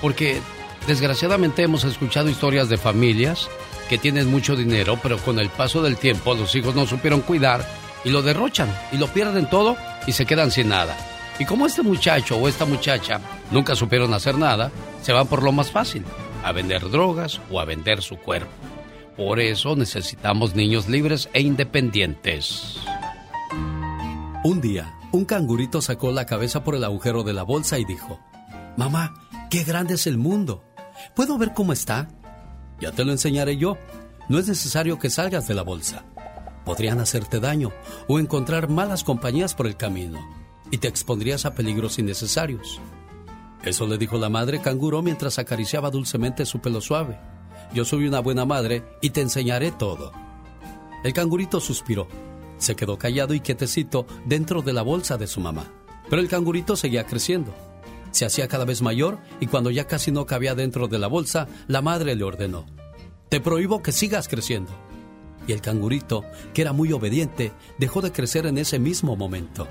Porque 0.00 0.40
desgraciadamente 0.86 1.62
hemos 1.62 1.84
escuchado 1.84 2.30
historias 2.30 2.70
de 2.70 2.78
familias 2.78 3.50
que 3.90 3.98
tienen 3.98 4.30
mucho 4.30 4.56
dinero, 4.56 4.98
pero 5.02 5.18
con 5.18 5.38
el 5.38 5.50
paso 5.50 5.82
del 5.82 5.98
tiempo 5.98 6.32
los 6.32 6.54
hijos 6.54 6.74
no 6.74 6.86
supieron 6.86 7.20
cuidar 7.20 7.68
y 8.06 8.08
lo 8.08 8.22
derrochan 8.22 8.74
y 8.90 8.96
lo 8.96 9.08
pierden 9.08 9.50
todo 9.50 9.76
y 10.06 10.12
se 10.12 10.24
quedan 10.24 10.50
sin 10.50 10.70
nada. 10.70 10.96
Y 11.38 11.44
como 11.44 11.66
este 11.66 11.82
muchacho 11.82 12.38
o 12.38 12.48
esta 12.48 12.64
muchacha 12.64 13.20
nunca 13.50 13.76
supieron 13.76 14.14
hacer 14.14 14.38
nada, 14.38 14.70
se 15.02 15.12
van 15.12 15.26
por 15.26 15.42
lo 15.42 15.52
más 15.52 15.70
fácil, 15.70 16.06
a 16.42 16.52
vender 16.52 16.90
drogas 16.90 17.40
o 17.50 17.60
a 17.60 17.64
vender 17.64 18.02
su 18.02 18.16
cuerpo. 18.16 18.50
Por 19.16 19.40
eso 19.40 19.76
necesitamos 19.76 20.54
niños 20.54 20.88
libres 20.88 21.28
e 21.32 21.42
independientes. 21.42 22.78
Un 24.44 24.60
día, 24.60 24.94
un 25.12 25.24
cangurito 25.24 25.82
sacó 25.82 26.10
la 26.10 26.26
cabeza 26.26 26.64
por 26.64 26.74
el 26.74 26.84
agujero 26.84 27.22
de 27.22 27.32
la 27.32 27.42
bolsa 27.42 27.78
y 27.78 27.84
dijo, 27.84 28.18
Mamá, 28.76 29.14
qué 29.50 29.64
grande 29.64 29.94
es 29.94 30.06
el 30.06 30.16
mundo. 30.16 30.64
¿Puedo 31.14 31.36
ver 31.38 31.52
cómo 31.52 31.72
está? 31.72 32.08
Ya 32.80 32.90
te 32.92 33.04
lo 33.04 33.12
enseñaré 33.12 33.56
yo. 33.56 33.76
No 34.28 34.38
es 34.38 34.48
necesario 34.48 34.98
que 34.98 35.10
salgas 35.10 35.46
de 35.46 35.54
la 35.54 35.62
bolsa. 35.62 36.04
Podrían 36.64 37.00
hacerte 37.00 37.38
daño 37.38 37.72
o 38.08 38.18
encontrar 38.18 38.68
malas 38.68 39.04
compañías 39.04 39.54
por 39.54 39.66
el 39.66 39.76
camino 39.76 40.20
y 40.70 40.78
te 40.78 40.88
expondrías 40.88 41.44
a 41.44 41.54
peligros 41.54 41.98
innecesarios. 41.98 42.80
Eso 43.64 43.86
le 43.86 43.96
dijo 43.96 44.18
la 44.18 44.28
madre 44.28 44.60
canguro 44.60 45.02
mientras 45.02 45.38
acariciaba 45.38 45.90
dulcemente 45.90 46.46
su 46.46 46.60
pelo 46.60 46.80
suave. 46.80 47.18
Yo 47.72 47.84
soy 47.84 48.06
una 48.06 48.18
buena 48.18 48.44
madre 48.44 48.82
y 49.00 49.10
te 49.10 49.20
enseñaré 49.20 49.70
todo. 49.70 50.12
El 51.04 51.12
cangurito 51.12 51.60
suspiró. 51.60 52.08
Se 52.58 52.74
quedó 52.74 52.98
callado 52.98 53.34
y 53.34 53.40
quietecito 53.40 54.06
dentro 54.24 54.62
de 54.62 54.72
la 54.72 54.82
bolsa 54.82 55.16
de 55.16 55.28
su 55.28 55.40
mamá. 55.40 55.66
Pero 56.10 56.20
el 56.20 56.28
cangurito 56.28 56.74
seguía 56.76 57.06
creciendo. 57.06 57.54
Se 58.10 58.24
hacía 58.24 58.48
cada 58.48 58.64
vez 58.64 58.82
mayor 58.82 59.18
y 59.40 59.46
cuando 59.46 59.70
ya 59.70 59.86
casi 59.86 60.10
no 60.10 60.26
cabía 60.26 60.54
dentro 60.54 60.88
de 60.88 60.98
la 60.98 61.06
bolsa, 61.06 61.46
la 61.68 61.82
madre 61.82 62.14
le 62.16 62.24
ordenó, 62.24 62.66
Te 63.28 63.40
prohíbo 63.40 63.80
que 63.80 63.92
sigas 63.92 64.28
creciendo. 64.28 64.72
Y 65.46 65.52
el 65.52 65.60
cangurito, 65.60 66.24
que 66.52 66.62
era 66.62 66.72
muy 66.72 66.92
obediente, 66.92 67.52
dejó 67.78 68.00
de 68.00 68.12
crecer 68.12 68.46
en 68.46 68.58
ese 68.58 68.78
mismo 68.78 69.16
momento. 69.16 69.66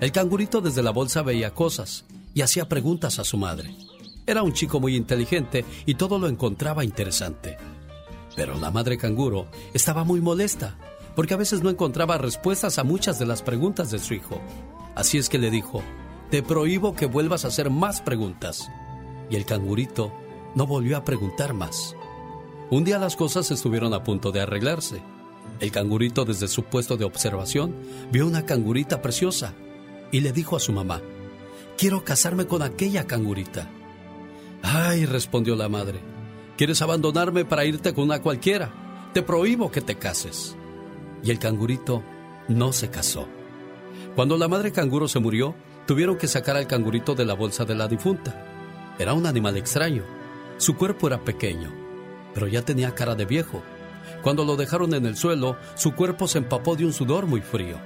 El 0.00 0.12
cangurito 0.12 0.60
desde 0.60 0.82
la 0.82 0.90
bolsa 0.90 1.22
veía 1.22 1.54
cosas 1.54 2.04
y 2.34 2.42
hacía 2.42 2.68
preguntas 2.68 3.18
a 3.18 3.24
su 3.24 3.36
madre. 3.36 3.74
Era 4.26 4.42
un 4.42 4.52
chico 4.52 4.80
muy 4.80 4.96
inteligente 4.96 5.64
y 5.86 5.94
todo 5.94 6.18
lo 6.18 6.28
encontraba 6.28 6.84
interesante. 6.84 7.56
Pero 8.36 8.58
la 8.58 8.70
madre 8.70 8.96
canguro 8.96 9.48
estaba 9.74 10.04
muy 10.04 10.20
molesta 10.20 10.76
porque 11.14 11.34
a 11.34 11.38
veces 11.38 11.62
no 11.62 11.70
encontraba 11.70 12.18
respuestas 12.18 12.78
a 12.78 12.84
muchas 12.84 13.18
de 13.18 13.26
las 13.26 13.42
preguntas 13.42 13.90
de 13.90 13.98
su 13.98 14.14
hijo. 14.14 14.40
Así 14.94 15.18
es 15.18 15.28
que 15.28 15.38
le 15.38 15.50
dijo, 15.50 15.82
te 16.30 16.42
prohíbo 16.42 16.94
que 16.94 17.06
vuelvas 17.06 17.44
a 17.44 17.48
hacer 17.48 17.68
más 17.68 18.00
preguntas. 18.00 18.70
Y 19.28 19.36
el 19.36 19.44
cangurito 19.44 20.12
no 20.54 20.66
volvió 20.66 20.96
a 20.96 21.04
preguntar 21.04 21.52
más. 21.52 21.94
Un 22.70 22.84
día 22.84 22.98
las 22.98 23.16
cosas 23.16 23.50
estuvieron 23.50 23.92
a 23.92 24.02
punto 24.02 24.32
de 24.32 24.40
arreglarse. 24.40 25.02
El 25.60 25.70
cangurito 25.70 26.24
desde 26.24 26.48
su 26.48 26.62
puesto 26.62 26.96
de 26.96 27.04
observación 27.04 27.74
vio 28.10 28.26
una 28.26 28.46
cangurita 28.46 29.02
preciosa 29.02 29.52
y 30.10 30.20
le 30.20 30.32
dijo 30.32 30.56
a 30.56 30.60
su 30.60 30.72
mamá, 30.72 31.02
quiero 31.82 32.04
casarme 32.04 32.46
con 32.46 32.62
aquella 32.62 33.08
cangurita. 33.08 33.68
Ay, 34.62 35.04
respondió 35.04 35.56
la 35.56 35.68
madre, 35.68 35.98
¿quieres 36.56 36.80
abandonarme 36.80 37.44
para 37.44 37.64
irte 37.64 37.92
con 37.92 38.04
una 38.04 38.22
cualquiera? 38.22 39.10
Te 39.12 39.20
prohíbo 39.20 39.68
que 39.72 39.80
te 39.80 39.96
cases. 39.98 40.54
Y 41.24 41.32
el 41.32 41.40
cangurito 41.40 42.04
no 42.46 42.72
se 42.72 42.88
casó. 42.88 43.26
Cuando 44.14 44.38
la 44.38 44.46
madre 44.46 44.70
canguro 44.70 45.08
se 45.08 45.18
murió, 45.18 45.56
tuvieron 45.84 46.18
que 46.18 46.28
sacar 46.28 46.56
al 46.56 46.68
cangurito 46.68 47.16
de 47.16 47.24
la 47.24 47.34
bolsa 47.34 47.64
de 47.64 47.74
la 47.74 47.88
difunta. 47.88 48.94
Era 49.00 49.12
un 49.12 49.26
animal 49.26 49.56
extraño. 49.56 50.04
Su 50.58 50.76
cuerpo 50.76 51.08
era 51.08 51.24
pequeño, 51.24 51.72
pero 52.32 52.46
ya 52.46 52.62
tenía 52.62 52.94
cara 52.94 53.16
de 53.16 53.24
viejo. 53.24 53.60
Cuando 54.22 54.44
lo 54.44 54.54
dejaron 54.54 54.94
en 54.94 55.04
el 55.04 55.16
suelo, 55.16 55.56
su 55.74 55.96
cuerpo 55.96 56.28
se 56.28 56.38
empapó 56.38 56.76
de 56.76 56.84
un 56.84 56.92
sudor 56.92 57.26
muy 57.26 57.40
frío. 57.40 57.78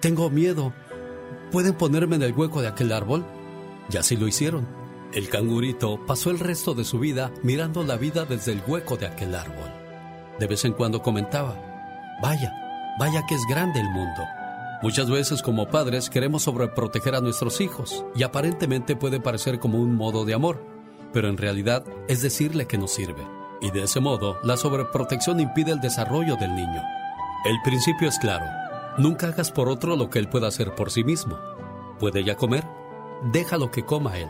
Tengo 0.00 0.28
miedo. 0.28 0.74
¿Pueden 1.50 1.74
ponerme 1.74 2.16
en 2.16 2.22
el 2.22 2.32
hueco 2.32 2.62
de 2.62 2.68
aquel 2.68 2.92
árbol? 2.92 3.24
Y 3.92 3.96
así 3.96 4.16
lo 4.16 4.28
hicieron. 4.28 4.68
El 5.12 5.28
cangurito 5.28 5.98
pasó 6.06 6.30
el 6.30 6.38
resto 6.38 6.74
de 6.74 6.84
su 6.84 7.00
vida 7.00 7.32
mirando 7.42 7.82
la 7.82 7.96
vida 7.96 8.24
desde 8.24 8.52
el 8.52 8.62
hueco 8.64 8.96
de 8.96 9.06
aquel 9.06 9.34
árbol. 9.34 9.68
De 10.38 10.46
vez 10.46 10.64
en 10.64 10.72
cuando 10.72 11.02
comentaba, 11.02 11.56
vaya, 12.22 12.54
vaya 13.00 13.26
que 13.26 13.34
es 13.34 13.42
grande 13.48 13.80
el 13.80 13.90
mundo. 13.90 14.22
Muchas 14.82 15.10
veces 15.10 15.42
como 15.42 15.68
padres 15.68 16.08
queremos 16.08 16.44
sobreproteger 16.44 17.16
a 17.16 17.20
nuestros 17.20 17.60
hijos 17.60 18.04
y 18.14 18.22
aparentemente 18.22 18.94
puede 18.94 19.20
parecer 19.20 19.58
como 19.58 19.78
un 19.78 19.96
modo 19.96 20.24
de 20.24 20.34
amor, 20.34 20.64
pero 21.12 21.28
en 21.28 21.36
realidad 21.36 21.84
es 22.08 22.22
decirle 22.22 22.66
que 22.66 22.78
no 22.78 22.86
sirve. 22.86 23.26
Y 23.60 23.72
de 23.72 23.82
ese 23.82 23.98
modo, 23.98 24.38
la 24.44 24.56
sobreprotección 24.56 25.40
impide 25.40 25.72
el 25.72 25.80
desarrollo 25.80 26.36
del 26.36 26.54
niño. 26.54 26.82
El 27.44 27.60
principio 27.62 28.08
es 28.08 28.18
claro. 28.20 28.59
Nunca 29.00 29.28
hagas 29.28 29.50
por 29.50 29.70
otro 29.70 29.96
lo 29.96 30.10
que 30.10 30.18
él 30.18 30.28
pueda 30.28 30.48
hacer 30.48 30.74
por 30.74 30.90
sí 30.90 31.04
mismo. 31.04 31.38
¿Puede 31.98 32.22
ya 32.22 32.36
comer? 32.36 32.66
Déjalo 33.22 33.70
que 33.70 33.86
coma 33.86 34.18
él. 34.18 34.28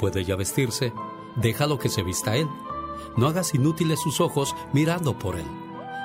¿Puede 0.00 0.24
ya 0.24 0.34
vestirse? 0.34 0.92
Déjalo 1.36 1.78
que 1.78 1.88
se 1.88 2.02
vista 2.02 2.34
él. 2.34 2.48
No 3.16 3.28
hagas 3.28 3.54
inútiles 3.54 4.00
sus 4.00 4.20
ojos 4.20 4.56
mirando 4.72 5.16
por 5.16 5.36
él. 5.36 5.46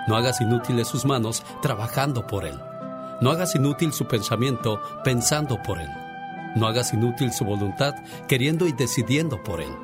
No 0.08 0.16
hagas 0.16 0.40
inútiles 0.40 0.88
sus 0.88 1.04
manos 1.04 1.44
trabajando 1.64 2.28
por 2.28 2.46
él. 2.46 2.60
No 3.22 3.32
hagas 3.32 3.56
inútil 3.56 3.92
su 3.92 4.06
pensamiento 4.06 4.80
pensando 5.04 5.60
por 5.64 5.82
él. 5.82 5.90
No 6.56 6.68
hagas 6.68 6.94
inútil 6.94 7.34
su 7.34 7.44
voluntad 7.44 7.96
queriendo 8.28 8.68
y 8.68 8.72
decidiendo 8.72 9.42
por 9.42 9.62
él. 9.62 9.76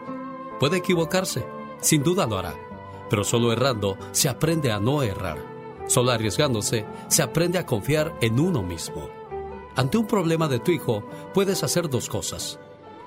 Puede 0.59 0.77
equivocarse, 0.77 1.43
sin 1.81 2.03
duda 2.03 2.27
lo 2.27 2.37
hará, 2.37 2.53
pero 3.09 3.23
solo 3.23 3.51
errando 3.51 3.97
se 4.11 4.29
aprende 4.29 4.71
a 4.71 4.79
no 4.79 5.01
errar. 5.01 5.54
Solo 5.87 6.11
arriesgándose 6.11 6.85
se 7.07 7.23
aprende 7.23 7.59
a 7.59 7.65
confiar 7.65 8.15
en 8.21 8.39
uno 8.39 8.63
mismo. 8.63 9.09
Ante 9.75 9.97
un 9.97 10.07
problema 10.07 10.47
de 10.47 10.59
tu 10.59 10.71
hijo, 10.71 11.03
puedes 11.33 11.63
hacer 11.63 11.89
dos 11.89 12.09
cosas. 12.09 12.59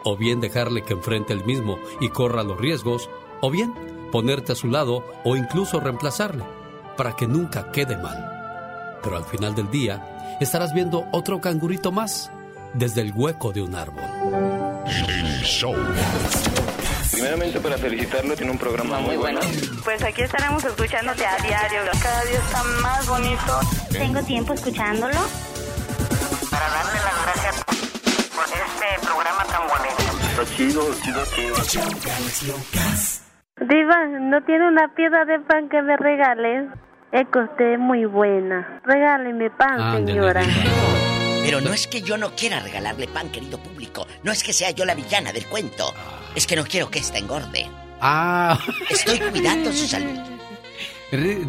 O 0.04 0.16
bien 0.16 0.40
dejarle 0.40 0.82
que 0.82 0.92
enfrente 0.92 1.32
el 1.32 1.44
mismo 1.44 1.78
y 2.00 2.08
corra 2.10 2.42
los 2.42 2.58
riesgos, 2.58 3.08
o 3.40 3.50
bien 3.50 3.74
ponerte 4.12 4.52
a 4.52 4.56
su 4.56 4.68
lado 4.68 5.04
o 5.24 5.36
incluso 5.36 5.80
reemplazarle, 5.80 6.44
para 6.96 7.16
que 7.16 7.26
nunca 7.26 7.72
quede 7.72 7.96
mal. 7.96 8.98
Pero 9.02 9.16
al 9.16 9.24
final 9.24 9.54
del 9.54 9.70
día, 9.70 10.36
estarás 10.40 10.72
viendo 10.74 11.06
otro 11.12 11.40
cangurito 11.40 11.90
más 11.92 12.30
desde 12.74 13.00
el 13.00 13.12
hueco 13.14 13.52
de 13.52 13.62
un 13.62 13.74
árbol. 13.74 14.04
El 15.08 15.42
show. 15.42 15.74
Primeramente 17.12 17.60
para 17.60 17.76
felicitarlo, 17.78 18.36
tiene 18.36 18.52
un 18.52 18.58
programa 18.58 19.00
muy 19.00 19.16
bueno. 19.16 19.40
Pues 19.84 20.02
aquí 20.02 20.22
estaremos 20.22 20.64
escuchándote 20.64 21.26
a 21.26 21.36
diario. 21.38 21.80
Cada 22.02 22.24
día 22.24 22.38
está 22.38 22.62
más 22.82 23.06
bonito. 23.08 23.60
Tengo 23.90 24.22
tiempo 24.22 24.52
escuchándolo. 24.52 25.14
Para 26.50 26.68
darle 26.68 27.00
las 27.04 27.22
gracias 27.24 27.64
por 28.34 28.44
este 28.44 29.06
programa 29.06 29.44
tan 29.44 29.62
bonito. 29.68 30.08
Está 30.30 30.56
chido, 30.56 30.94
chido, 31.02 31.24
chido. 31.64 32.56
Diva, 33.60 34.06
¿no 34.20 34.40
tiene 34.44 34.68
una 34.68 34.94
piedra 34.94 35.24
de 35.24 35.40
pan 35.40 35.68
que 35.68 35.82
me 35.82 35.96
regales? 35.96 36.68
Es 37.10 37.26
que 37.32 37.38
usted 37.38 37.72
es 37.72 37.78
muy 37.78 38.04
buena. 38.04 38.80
Regáleme 38.84 39.50
pan, 39.50 39.80
Ándele, 39.80 40.20
señora. 40.20 40.42
Pero 41.48 41.60
no 41.60 41.72
es 41.74 41.86
que 41.86 42.02
yo 42.02 42.16
no 42.16 42.34
quiera 42.36 42.60
regalarle 42.60 43.08
pan, 43.08 43.30
querido 43.30 43.58
público. 43.58 44.06
No 44.22 44.32
es 44.32 44.42
que 44.42 44.52
sea 44.52 44.70
yo 44.70 44.84
la 44.84 44.94
villana 44.94 45.32
del 45.32 45.46
cuento. 45.46 45.94
Es 46.34 46.46
que 46.46 46.56
no 46.56 46.64
quiero 46.64 46.90
que 46.90 46.98
esta 46.98 47.18
engorde. 47.18 47.68
Ah. 48.00 48.58
Estoy 48.90 49.18
cuidando 49.18 49.72
su 49.72 49.86
salud. 49.88 50.18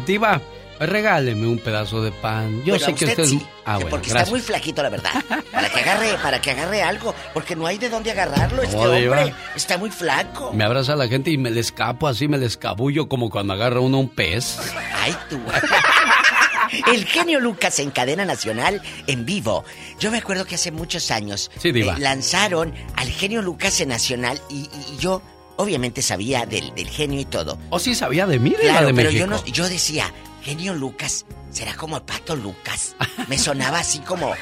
Diva, 0.06 0.40
regáleme 0.80 1.46
un 1.46 1.58
pedazo 1.58 2.02
de 2.02 2.10
pan. 2.12 2.62
Yo 2.64 2.74
Bueno, 2.74 2.86
sé 2.86 2.94
que 2.94 3.04
usted 3.04 3.08
usted 3.10 3.22
es... 3.24 3.30
sí, 3.30 3.46
Ah, 3.66 3.74
bueno, 3.74 3.90
porque 3.90 4.08
gracias. 4.08 4.22
está 4.22 4.30
muy 4.32 4.40
flaquito, 4.40 4.82
la 4.82 4.88
verdad. 4.88 5.12
Para 5.52 5.68
que 5.68 5.80
agarre, 5.80 6.16
para 6.20 6.40
que 6.40 6.50
agarre 6.50 6.82
algo, 6.82 7.14
porque 7.34 7.54
no 7.54 7.66
hay 7.66 7.78
de 7.78 7.88
dónde 7.88 8.10
agarrarlo. 8.10 8.62
Este 8.62 8.76
hombre 8.76 9.32
está 9.54 9.78
muy 9.78 9.90
flaco. 9.90 10.52
Me 10.52 10.64
abraza 10.64 10.96
la 10.96 11.06
gente 11.06 11.30
y 11.30 11.38
me 11.38 11.50
le 11.50 11.60
escapo 11.60 12.08
así, 12.08 12.26
me 12.26 12.38
le 12.38 12.46
escabullo 12.46 13.08
como 13.08 13.30
cuando 13.30 13.52
agarra 13.52 13.78
uno 13.80 13.98
un 13.98 14.08
pez. 14.08 14.58
Ay, 14.94 15.14
tú. 15.28 15.38
El 16.92 17.04
genio 17.06 17.40
Lucas 17.40 17.78
en 17.78 17.90
cadena 17.90 18.24
nacional 18.24 18.82
en 19.06 19.26
vivo. 19.26 19.64
Yo 19.98 20.10
me 20.10 20.18
acuerdo 20.18 20.44
que 20.44 20.54
hace 20.54 20.70
muchos 20.70 21.10
años 21.10 21.50
Sí, 21.58 21.68
eh, 21.70 21.94
lanzaron 21.98 22.74
al 22.96 23.08
genio 23.10 23.42
Lucas 23.42 23.80
en 23.80 23.88
nacional 23.90 24.40
y, 24.48 24.68
yo 24.98 25.22
obviamente 25.56 26.00
sabía 26.02 26.46
del, 26.46 26.74
del 26.74 26.88
genio 26.88 27.20
y 27.20 27.24
todo. 27.24 27.58
¿O 27.70 27.78
sí 27.78 27.94
sabía 27.94 28.26
de 28.26 28.38
mí, 28.38 28.52
Claro, 28.52 28.86
de 28.88 28.94
pero 28.94 29.10
México? 29.10 29.26
yo 29.26 29.26
no, 29.26 29.44
yo 29.46 29.68
decía, 29.68 30.12
genio 30.42 30.74
Lucas, 30.74 31.26
será 31.50 31.74
como 31.74 31.96
el 31.96 32.02
pato 32.02 32.34
Lucas. 32.36 32.94
Me 33.28 33.36
sonaba 33.38 33.80
así 33.80 33.98
como, 34.00 34.32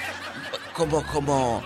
como, 0.75 1.05
como. 1.07 1.63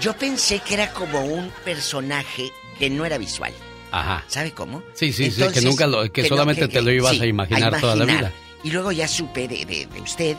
Yo 0.00 0.14
pensé 0.16 0.60
que 0.60 0.74
era 0.74 0.92
como 0.92 1.20
un 1.24 1.50
personaje 1.64 2.52
que 2.78 2.90
no 2.90 3.04
era 3.04 3.18
visual. 3.18 3.52
Ajá. 3.90 4.22
¿Sabe 4.28 4.52
cómo? 4.52 4.82
Sí, 4.94 5.12
sí, 5.12 5.30
sí, 5.30 5.42
que 5.52 5.60
nunca 5.62 5.86
lo, 5.86 6.12
que, 6.12 6.28
solamente 6.28 6.62
que- 6.62 6.68
te 6.68 6.82
lo 6.82 6.90
ibas 6.90 7.12
sí, 7.16 7.22
a, 7.22 7.26
imaginar 7.26 7.80
toda 7.80 7.96
la 7.96 8.04
vida. 8.04 8.32
Y 8.68 8.70
luego 8.70 8.92
ya 8.92 9.08
supe 9.08 9.48
de, 9.48 9.64
de- 9.64 9.86
de 9.86 10.00
usted. 10.02 10.36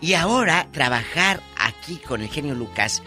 Y 0.00 0.14
ahora 0.14 0.68
trabajar 0.70 1.42
aquí 1.58 1.96
con 1.96 2.22
el 2.22 2.28
genio 2.28 2.54
Lucas, 2.54 3.02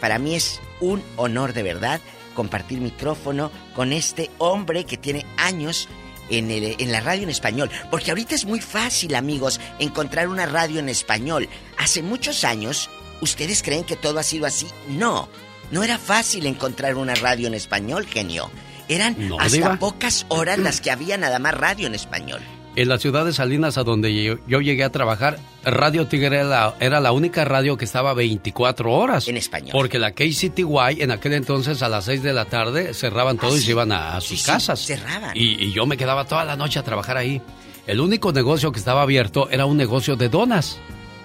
para 0.00 0.20
mí 0.20 0.36
es 0.36 0.60
un 0.80 1.02
honor 1.16 1.52
de 1.52 1.64
verdad 1.64 2.00
compartir 2.36 2.80
micrófono 2.80 3.50
con 3.74 3.92
este 3.92 4.30
hombre 4.38 4.84
que 4.84 4.96
tiene 4.96 5.26
años 5.36 5.88
en, 6.30 6.52
el- 6.52 6.76
en 6.78 6.92
la 6.92 7.00
radio 7.00 7.24
en 7.24 7.30
español. 7.30 7.70
Porque 7.90 8.12
ahorita 8.12 8.36
es 8.36 8.44
muy 8.44 8.60
fácil, 8.60 9.16
amigos, 9.16 9.58
encontrar 9.80 10.28
una 10.28 10.46
radio 10.46 10.78
en 10.78 10.88
español. 10.88 11.48
Hace 11.76 12.00
muchos 12.02 12.44
años, 12.44 12.88
¿ustedes 13.20 13.64
creen 13.64 13.82
que 13.82 13.96
todo 13.96 14.20
ha 14.20 14.22
sido 14.22 14.46
así? 14.46 14.68
No, 14.90 15.28
no 15.72 15.82
era 15.82 15.98
fácil 15.98 16.46
encontrar 16.46 16.94
una 16.94 17.16
radio 17.16 17.48
en 17.48 17.54
español, 17.54 18.06
genio. 18.06 18.48
Eran 18.88 19.16
No, 19.28 19.40
hasta 19.40 19.56
Diva. 19.56 19.76
pocas 19.80 20.24
horas 20.28 20.58
las 20.58 20.80
que 20.80 20.92
había 20.92 21.16
nada 21.18 21.40
más 21.40 21.54
radio 21.54 21.88
en 21.88 21.96
español. 21.96 22.42
En 22.76 22.88
la 22.88 22.98
ciudad 22.98 23.24
de 23.24 23.32
Salinas, 23.32 23.78
a 23.78 23.84
donde 23.84 24.12
yo, 24.24 24.34
yo 24.48 24.60
llegué 24.60 24.82
a 24.82 24.90
trabajar, 24.90 25.38
Radio 25.64 26.08
Tigre 26.08 26.38
era 26.38 26.44
la, 26.44 26.74
era 26.80 27.00
la 27.00 27.12
única 27.12 27.44
radio 27.44 27.76
que 27.76 27.84
estaba 27.84 28.14
24 28.14 28.90
horas. 28.92 29.28
En 29.28 29.36
español. 29.36 29.70
Porque 29.72 30.00
la 30.00 30.10
KCTY 30.10 31.00
en 31.00 31.12
aquel 31.12 31.34
entonces 31.34 31.82
a 31.82 31.88
las 31.88 32.06
6 32.06 32.22
de 32.24 32.32
la 32.32 32.46
tarde 32.46 32.92
cerraban 32.92 33.38
todo 33.38 33.56
y 33.56 33.60
se 33.60 33.70
iban 33.70 33.92
a, 33.92 34.16
a 34.16 34.20
sus 34.20 34.40
sí, 34.40 34.46
casas. 34.46 34.80
cerraban. 34.80 35.36
Y, 35.36 35.62
y 35.64 35.72
yo 35.72 35.86
me 35.86 35.96
quedaba 35.96 36.24
toda 36.24 36.44
la 36.44 36.56
noche 36.56 36.80
a 36.80 36.82
trabajar 36.82 37.16
ahí. 37.16 37.40
El 37.86 38.00
único 38.00 38.32
negocio 38.32 38.72
que 38.72 38.78
estaba 38.78 39.02
abierto 39.02 39.48
era 39.50 39.66
un 39.66 39.76
negocio 39.76 40.16
de 40.16 40.28
donas, 40.28 40.78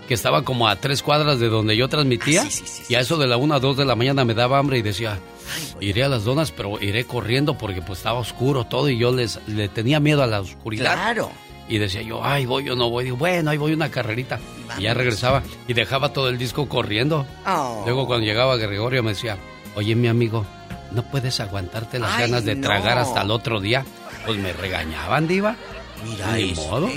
que 0.10 0.16
estaba 0.16 0.42
como 0.44 0.68
a 0.68 0.76
tres 0.76 1.04
cuadras 1.04 1.40
de 1.40 1.50
donde 1.50 1.78
yo 1.78 1.88
transmitía. 1.88 2.44
y 2.90 2.96
a 2.96 3.00
eso 3.00 3.16
de 3.18 3.28
la 3.28 3.38
1 3.38 3.54
a 3.54 3.60
2 3.60 3.78
de 3.78 3.86
la 3.86 3.96
mañana 3.96 4.26
me 4.26 4.34
daba 4.34 4.58
hambre 4.58 4.80
y 4.80 4.82
decía, 4.82 5.20
iré 5.80 6.04
a 6.04 6.10
las 6.10 6.24
donas, 6.24 6.52
pero 6.52 6.82
iré 6.82 7.06
corriendo 7.06 7.60
porque 7.60 7.84
pues 7.84 8.00
estaba 8.00 8.18
oscuro 8.18 8.64
todo 8.66 8.90
y 8.90 8.98
yo 8.98 9.12
les 9.12 9.40
le 9.48 9.70
tenía 9.70 10.00
miedo 10.00 10.24
a 10.24 10.28
la 10.28 10.42
oscuridad. 10.42 10.94
Claro. 10.96 11.32
Y 11.68 11.78
decía 11.78 12.02
yo, 12.02 12.26
ay, 12.26 12.48
voy 12.48 12.68
o 12.72 12.76
no 12.76 12.90
voy. 12.90 13.04
Digo, 13.04 13.18
bueno, 13.18 13.52
ahí 13.52 13.58
voy 13.60 13.72
una 13.72 13.92
carrerita. 13.92 14.40
Y 14.80 14.82
ya 14.84 14.96
regresaba 14.96 15.44
y 15.68 15.74
dejaba 15.74 16.12
todo 16.12 16.28
el 16.30 16.40
disco 16.40 16.68
corriendo. 16.68 17.28
Oh. 17.46 17.84
Luego 17.86 18.08
cuando 18.08 18.26
llegaba 18.26 18.58
Gregorio 18.58 19.04
me 19.04 19.12
decía, 19.12 19.38
oye, 19.76 19.94
mi 19.96 20.08
amigo, 20.08 20.44
¿no 20.92 21.04
puedes 21.04 21.40
aguantarte 21.40 22.00
las 22.00 22.14
Ay, 22.14 22.22
ganas 22.22 22.46
de 22.46 22.56
no. 22.56 22.66
tragar 22.66 22.98
hasta 22.98 23.22
el 23.22 23.30
otro 23.30 23.60
día? 23.62 23.86
Pues 24.26 24.40
me 24.40 24.54
regañaban, 24.54 25.28
diva. 25.28 25.56
Mira 26.04 26.32
Ni 26.36 26.50
eso, 26.50 26.62
modo. 26.68 26.90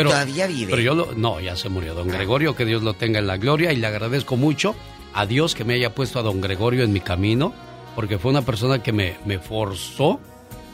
Pero, 0.00 0.10
Todavía 0.10 0.46
vive. 0.46 0.70
Pero 0.70 0.82
yo 0.82 0.94
lo... 0.94 1.12
No, 1.14 1.40
ya 1.40 1.56
se 1.56 1.68
murió 1.68 1.94
don 1.94 2.08
Gregorio, 2.08 2.56
que 2.56 2.64
Dios 2.64 2.82
lo 2.82 2.94
tenga 2.94 3.18
en 3.18 3.26
la 3.26 3.36
gloria 3.36 3.72
y 3.72 3.76
le 3.76 3.86
agradezco 3.86 4.36
mucho 4.36 4.74
a 5.12 5.26
Dios 5.26 5.54
que 5.54 5.64
me 5.64 5.74
haya 5.74 5.94
puesto 5.94 6.18
a 6.18 6.22
don 6.22 6.40
Gregorio 6.40 6.84
en 6.84 6.92
mi 6.92 7.00
camino, 7.00 7.52
porque 7.94 8.18
fue 8.18 8.30
una 8.30 8.42
persona 8.42 8.82
que 8.82 8.92
me, 8.92 9.16
me 9.26 9.38
forzó 9.38 10.18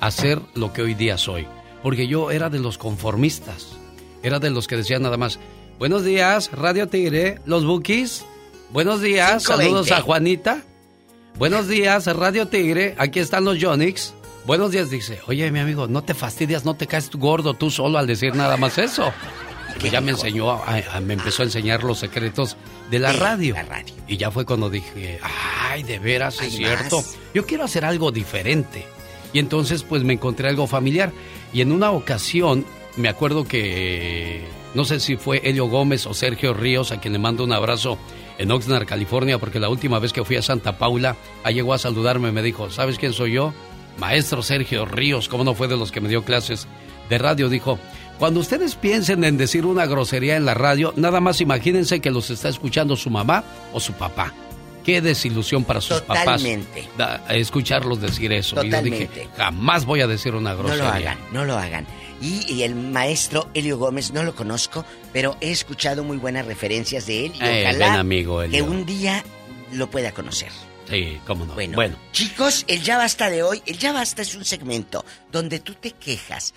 a 0.01 0.11
ser 0.11 0.40
lo 0.55 0.73
que 0.73 0.82
hoy 0.82 0.94
día 0.94 1.19
soy. 1.19 1.47
Porque 1.82 2.07
yo 2.07 2.31
era 2.31 2.51
de 2.51 2.61
los 2.61 2.78
conformistas, 2.78 3.77
era 4.23 4.39
de 4.39 4.51
los 4.51 4.66
que 4.69 4.77
decían 4.77 5.03
nada 5.03 5.16
más, 5.16 5.39
buenos 5.78 6.05
días, 6.05 6.51
Radio 6.53 6.89
Tigre, 6.89 7.40
los 7.47 7.65
Bookies, 7.65 8.24
buenos 8.70 9.01
días, 9.01 9.44
520. 9.44 9.65
saludos 9.65 9.90
a 9.93 10.03
Juanita, 10.03 10.62
buenos 11.39 11.69
días, 11.69 12.07
Radio 12.07 12.48
Tigre, 12.48 12.94
aquí 12.98 13.20
están 13.20 13.44
los 13.44 13.59
Jonix. 13.62 14.15
Buenos 14.47 14.70
días, 14.70 14.90
dice. 14.90 15.20
Oye, 15.27 15.51
mi 15.51 15.59
amigo, 15.59 15.89
no 15.89 16.02
te 16.02 16.14
fastidias, 16.14 16.64
no 16.64 16.74
te 16.74 16.86
caes 16.86 17.10
gordo 17.12 17.55
tú 17.55 17.70
solo 17.70 17.98
al 17.98 18.06
decir 18.06 18.35
nada 18.35 18.56
más 18.56 18.78
eso. 18.78 19.12
Que 19.81 19.90
ya 19.90 20.01
me 20.01 20.12
enseñó, 20.12 20.51
a- 20.52 20.81
a- 20.94 21.01
me 21.02 21.12
empezó 21.12 21.43
a 21.43 21.44
enseñar 21.44 21.85
los 21.85 21.98
secretos 21.98 22.56
de 22.90 22.98
la 22.98 23.12
radio. 23.12 23.52
la 23.52 23.62
radio. 23.64 23.93
Y 24.09 24.16
ya 24.16 24.31
fue 24.31 24.47
cuando 24.47 24.70
dije, 24.70 25.18
ay, 25.68 25.82
de 25.82 25.98
veras, 25.98 26.40
es 26.40 26.55
cierto. 26.56 26.97
más. 26.97 27.18
Yo 27.35 27.44
quiero 27.44 27.64
hacer 27.64 27.85
algo 27.85 28.10
diferente. 28.10 28.86
Y 29.35 29.39
entonces, 29.39 29.82
pues 29.82 30.02
me 30.02 30.14
encontré 30.14 30.48
algo 30.48 30.66
familiar. 30.66 31.12
Y 31.52 31.60
en 31.60 31.73
una 31.73 31.90
ocasión, 31.90 32.64
me 32.97 33.10
acuerdo 33.10 33.44
que, 33.44 34.47
no 34.73 34.86
sé 34.86 34.98
si 34.98 35.16
fue 35.18 35.43
Elio 35.44 35.66
Gómez 35.66 36.06
o 36.06 36.14
Sergio 36.14 36.55
Ríos, 36.55 36.90
a 36.90 36.98
quien 36.98 37.12
le 37.12 37.18
mando 37.18 37.44
un 37.44 37.52
abrazo 37.52 37.98
en 38.39 38.51
Oxnard, 38.52 38.86
California, 38.86 39.36
porque 39.39 39.60
la 39.60 39.68
última 39.68 39.98
vez 39.98 40.14
que 40.14 40.24
fui 40.24 40.36
a 40.36 40.43
Santa 40.43 40.78
Paula, 40.78 41.16
ahí 41.44 41.52
llegó 41.52 41.74
a 41.74 41.78
saludarme, 41.78 42.32
me 42.32 42.40
dijo, 42.40 42.70
¿sabes 42.70 42.97
quién 42.98 43.12
soy 43.12 43.32
yo? 43.32 43.52
Maestro 43.98 44.43
Sergio 44.43 44.85
Ríos, 44.85 45.28
¿cómo 45.28 45.44
no 45.44 45.55
fue 45.55 45.68
de 45.68 45.77
los 45.77 45.90
que 45.93 46.01
me 46.01 46.09
dio 46.09 46.24
clases 46.24 46.66
de 47.09 47.18
radio? 47.18 47.48
Dijo, 47.48 47.78
cuando 48.18 48.40
ustedes 48.40 48.74
piensen 48.74 49.24
en 49.24 49.36
decir 49.36 49.64
una 49.66 49.86
grosería 49.86 50.36
en 50.36 50.44
la 50.44 50.55
radio, 50.55 50.93
nada 50.97 51.20
más 51.20 51.40
imagínense 51.40 52.01
que 52.01 52.10
los 52.10 52.31
está 52.31 52.48
escuchando 52.48 52.97
su 52.97 53.10
mamá 53.10 53.44
o 53.73 53.81
su 53.81 53.93
papá. 53.94 54.32
Qué 54.85 55.01
desilusión 55.01 55.64
para 55.64 55.81
sus 55.81 56.01
Totalmente. 56.06 56.85
papás 56.97 57.27
da- 57.27 57.35
escucharlos 57.35 58.01
decir 58.01 58.32
eso. 58.32 58.62
Y 58.64 58.70
yo 58.70 58.82
dije, 58.82 59.06
Totalmente. 59.06 59.28
jamás 59.36 59.85
voy 59.85 60.01
a 60.01 60.06
decir 60.06 60.35
una 60.36 60.52
No 60.52 60.59
grosería. 60.59 60.85
lo 60.85 60.90
hagan, 60.90 61.18
no 61.32 61.44
lo 61.44 61.56
hagan. 61.59 61.86
Y, 62.20 62.51
y 62.51 62.62
el 62.62 62.74
maestro 62.77 63.48
Elio 63.52 63.78
Gómez 63.78 64.12
no 64.12 64.23
lo 64.23 64.35
conozco, 64.35 64.85
pero 65.12 65.36
he 65.40 65.51
escuchado 65.51 66.05
muy 66.05 66.18
buenas 66.18 66.47
referencias 66.47 67.06
de 67.06 67.27
él 67.27 67.32
y 67.35 67.44
Eh, 67.44 67.64
ojalá 67.68 67.94
amigo, 67.98 68.40
que 68.51 68.62
un 68.62 68.86
día 68.86 69.24
lo 69.73 69.90
pueda 69.90 70.12
conocer. 70.12 70.51
Sí, 70.88 71.18
cómo 71.26 71.44
no. 71.46 71.54
Bueno, 71.54 71.74
bueno. 71.74 71.96
chicos, 72.12 72.64
el 72.68 72.82
Ya 72.82 72.96
Basta 72.98 73.28
de 73.30 73.42
hoy, 73.42 73.62
el 73.66 73.78
Ya 73.78 73.92
Basta 73.92 74.22
es 74.22 74.34
un 74.34 74.44
segmento 74.44 75.04
donde 75.32 75.58
tú 75.60 75.74
te 75.74 75.90
quejas 75.92 76.54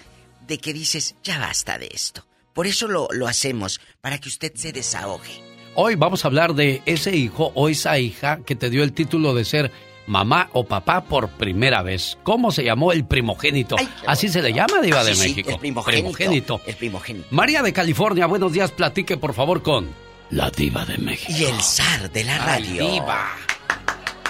de 0.48 0.58
que 0.58 0.74
dices, 0.74 1.16
ya 1.24 1.38
basta 1.40 1.78
de 1.78 1.90
esto. 1.94 2.26
Por 2.54 2.66
eso 2.68 2.88
lo, 2.88 3.08
lo 3.12 3.28
hacemos, 3.28 3.80
para 4.02 4.18
que 4.20 4.30
usted 4.30 4.52
se 4.56 4.72
desahogue. 4.72 5.44
Hoy 5.76 5.96
vamos 5.96 6.26
a 6.26 6.28
hablar 6.28 6.56
de 6.56 6.82
ese 6.86 7.16
hijo 7.16 7.52
o 7.56 7.70
esa 7.70 8.00
hija 8.00 8.40
que 8.46 8.56
te 8.56 8.70
dio 8.70 8.84
el 8.84 8.92
título 8.94 9.34
de 9.36 9.46
ser 9.46 9.72
mamá 10.08 10.50
o 10.54 10.66
papá 10.66 11.04
por 11.06 11.30
primera 11.30 11.84
vez. 11.84 12.18
¿Cómo 12.24 12.52
se 12.52 12.64
llamó 12.64 12.92
el 12.92 13.06
primogénito? 13.06 13.76
Así 14.08 14.28
se 14.28 14.42
le 14.42 14.52
llama, 14.52 14.82
Diva 14.82 15.04
de 15.04 15.14
Sí, 15.14 15.22
sí, 15.22 15.30
México. 15.30 15.52
el 15.52 15.60
primogénito. 15.60 16.02
Primogénito. 16.04 16.62
El 16.66 16.76
primogénito. 16.76 17.28
María 17.30 17.62
de 17.62 17.72
California, 17.74 18.26
buenos 18.26 18.52
días. 18.52 18.72
Platique, 18.72 19.18
por 19.18 19.36
favor, 19.36 19.62
con 19.62 19.88
la 20.32 20.50
Diva 20.50 20.84
de 20.86 20.98
México. 20.98 21.32
Y 21.38 21.46
el 21.46 21.62
zar 21.62 22.12
de 22.12 22.24
la 22.24 22.34
Ay, 22.56 22.64
radio. 22.64 22.90
diva. 22.90 23.36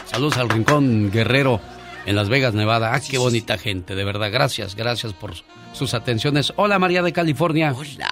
Saludos 0.09 0.37
al 0.39 0.49
Rincón 0.49 1.11
Guerrero 1.11 1.61
en 2.07 2.15
Las 2.15 2.29
Vegas, 2.29 2.55
Nevada. 2.55 2.95
Ah, 2.95 2.99
qué 2.99 3.19
bonita 3.19 3.59
gente, 3.59 3.93
de 3.93 4.03
verdad. 4.03 4.31
Gracias, 4.31 4.75
gracias 4.75 5.13
por 5.13 5.33
sus 5.71 5.93
atenciones. 5.93 6.51
Hola, 6.55 6.79
María 6.79 7.03
de 7.03 7.13
California. 7.13 7.75
Hola. 7.77 8.09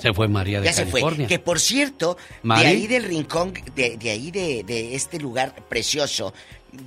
Se 0.00 0.12
fue 0.12 0.28
María 0.28 0.60
de 0.60 0.66
ya 0.66 0.72
se 0.72 0.82
California. 0.86 1.26
fue. 1.28 1.36
Que 1.36 1.38
por 1.38 1.60
cierto, 1.60 2.16
¿Mari? 2.42 2.62
de 2.62 2.68
ahí 2.68 2.86
del 2.86 3.04
rincón, 3.04 3.54
de, 3.74 3.96
de 3.96 4.10
ahí 4.10 4.30
de, 4.30 4.64
de 4.64 4.94
este 4.94 5.18
lugar 5.18 5.54
precioso, 5.68 6.34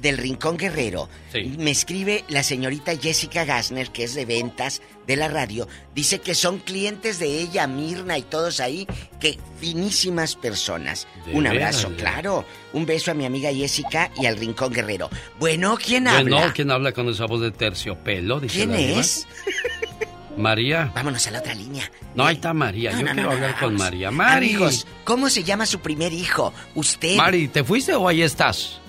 del 0.02 0.18
Rincón 0.20 0.58
Guerrero, 0.58 1.10
me 1.58 1.72
escribe 1.72 2.24
la 2.28 2.44
señorita 2.44 2.96
Jessica 2.96 3.44
Gassner, 3.44 3.90
que 3.90 4.04
es 4.04 4.14
de 4.14 4.24
ventas 4.26 4.84
de 5.08 5.16
la 5.16 5.30
radio, 5.30 5.68
dice 5.96 6.20
que 6.20 6.36
son 6.36 6.60
clientes 6.60 7.18
de 7.18 7.40
ella, 7.40 7.66
Mirna 7.66 8.16
y 8.20 8.22
todos 8.22 8.60
ahí, 8.60 8.86
que 9.20 9.40
finísimas 9.60 10.36
personas. 10.36 11.08
De 11.26 11.34
Un 11.34 11.48
abrazo, 11.48 11.92
claro. 11.98 12.46
Un 12.74 12.86
beso 12.86 13.10
a 13.10 13.16
mi 13.16 13.26
amiga 13.26 13.52
Jessica 13.52 14.12
y 14.16 14.28
al 14.28 14.38
Rincón 14.38 14.72
Guerrero. 14.74 15.10
Bueno, 15.40 15.76
¿quién 15.84 16.04
Bueno, 16.04 16.38
habla? 16.38 16.54
¿quién 16.54 16.70
habla 16.70 16.92
con 16.92 17.10
esa 17.10 17.26
voz 17.26 17.42
de 17.42 17.50
terciopelo? 17.50 18.40
Dice 18.40 18.58
¿Quién 18.58 18.76
es? 18.76 19.28
María. 20.40 20.92
Vámonos 20.96 21.26
a 21.28 21.32
la 21.32 21.40
otra 21.40 21.54
línea. 21.54 21.90
No, 22.16 22.26
ahí 22.26 22.36
está 22.36 22.54
María. 22.54 22.92
No, 22.92 23.00
Yo 23.00 23.06
no, 23.06 23.12
quiero 23.14 23.30
no, 23.30 23.36
hablar 23.36 23.60
con. 23.60 23.76
María. 23.76 24.10
Mari. 24.12 24.48
Amigos, 24.50 24.88
¿cómo 25.04 25.30
se 25.30 25.44
llama 25.44 25.66
su 25.66 25.80
primer 25.80 26.12
hijo? 26.14 26.54
Usted. 26.76 27.16
Mari, 27.18 27.48
¿te 27.50 27.64
fuiste 27.64 27.94
o 27.94 28.08
ahí 28.08 28.22
estás? 28.22 28.80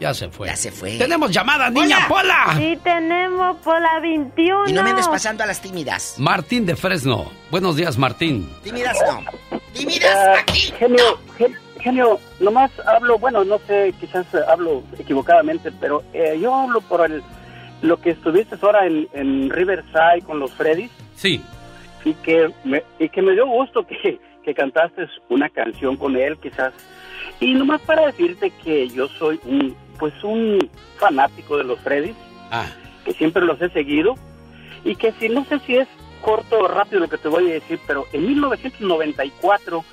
Ya 0.00 0.12
se 0.14 0.28
fue. 0.28 0.48
Ya 0.48 0.56
se 0.56 0.72
fue. 0.72 0.98
Tenemos 0.98 1.30
llamada, 1.30 1.70
niña 1.70 2.08
Pola. 2.08 2.54
Sí, 2.58 2.76
tenemos 2.82 3.56
Pola 3.58 4.00
21. 4.00 4.68
Y 4.68 4.72
no 4.72 4.82
me 4.82 4.90
andes 4.90 5.06
pasando 5.06 5.44
a 5.44 5.46
las 5.46 5.60
tímidas. 5.60 6.16
Martín 6.18 6.66
de 6.66 6.74
Fresno. 6.74 7.30
Buenos 7.52 7.76
días, 7.76 7.96
Martín. 7.96 8.50
Tímidas 8.64 8.96
no. 9.06 9.60
Tímidas 9.72 10.10
Ah, 10.16 10.34
aquí. 10.40 10.72
Genio, 10.76 11.20
gen- 11.38 11.56
genio, 11.80 12.18
nomás 12.40 12.72
hablo, 12.84 13.16
bueno, 13.18 13.44
no 13.44 13.60
sé, 13.68 13.94
quizás 14.00 14.26
hablo 14.48 14.82
equivocadamente, 14.98 15.70
pero 15.80 16.02
eh, 16.12 16.36
yo 16.40 16.52
hablo 16.52 16.80
por 16.80 17.08
el, 17.08 17.22
lo 17.82 17.98
que 18.00 18.10
estuviste 18.10 18.56
ahora 18.62 18.86
en, 18.86 19.08
en 19.12 19.50
Riverside 19.50 20.22
con 20.26 20.38
los 20.40 20.52
Freddys 20.52 20.90
Sí. 21.16 21.42
y 22.04 22.14
que 22.14 22.50
me, 22.64 22.82
y 22.98 23.08
que 23.08 23.22
me 23.22 23.32
dio 23.32 23.46
gusto 23.46 23.86
que, 23.86 24.18
que 24.44 24.54
cantaste 24.54 25.06
una 25.28 25.48
canción 25.48 25.96
con 25.96 26.16
él, 26.16 26.36
quizás. 26.38 26.72
Y 27.40 27.54
nomás 27.54 27.80
para 27.82 28.06
decirte 28.06 28.50
que 28.64 28.88
yo 28.88 29.08
soy 29.08 29.38
un, 29.44 29.76
pues 29.98 30.12
un 30.24 30.58
fanático 30.96 31.56
de 31.58 31.64
los 31.64 31.78
Freddys, 31.80 32.16
Ah. 32.50 32.66
que 33.04 33.12
siempre 33.14 33.44
los 33.44 33.60
he 33.62 33.68
seguido 33.70 34.14
y 34.84 34.94
que 34.96 35.12
si 35.12 35.28
no 35.28 35.44
sé 35.46 35.58
si 35.60 35.76
es 35.76 35.88
corto 36.20 36.58
o 36.60 36.68
rápido 36.68 37.00
lo 37.00 37.08
que 37.08 37.18
te 37.18 37.28
voy 37.28 37.50
a 37.50 37.54
decir, 37.54 37.80
pero 37.86 38.06
en 38.12 38.26
1994 38.26 39.84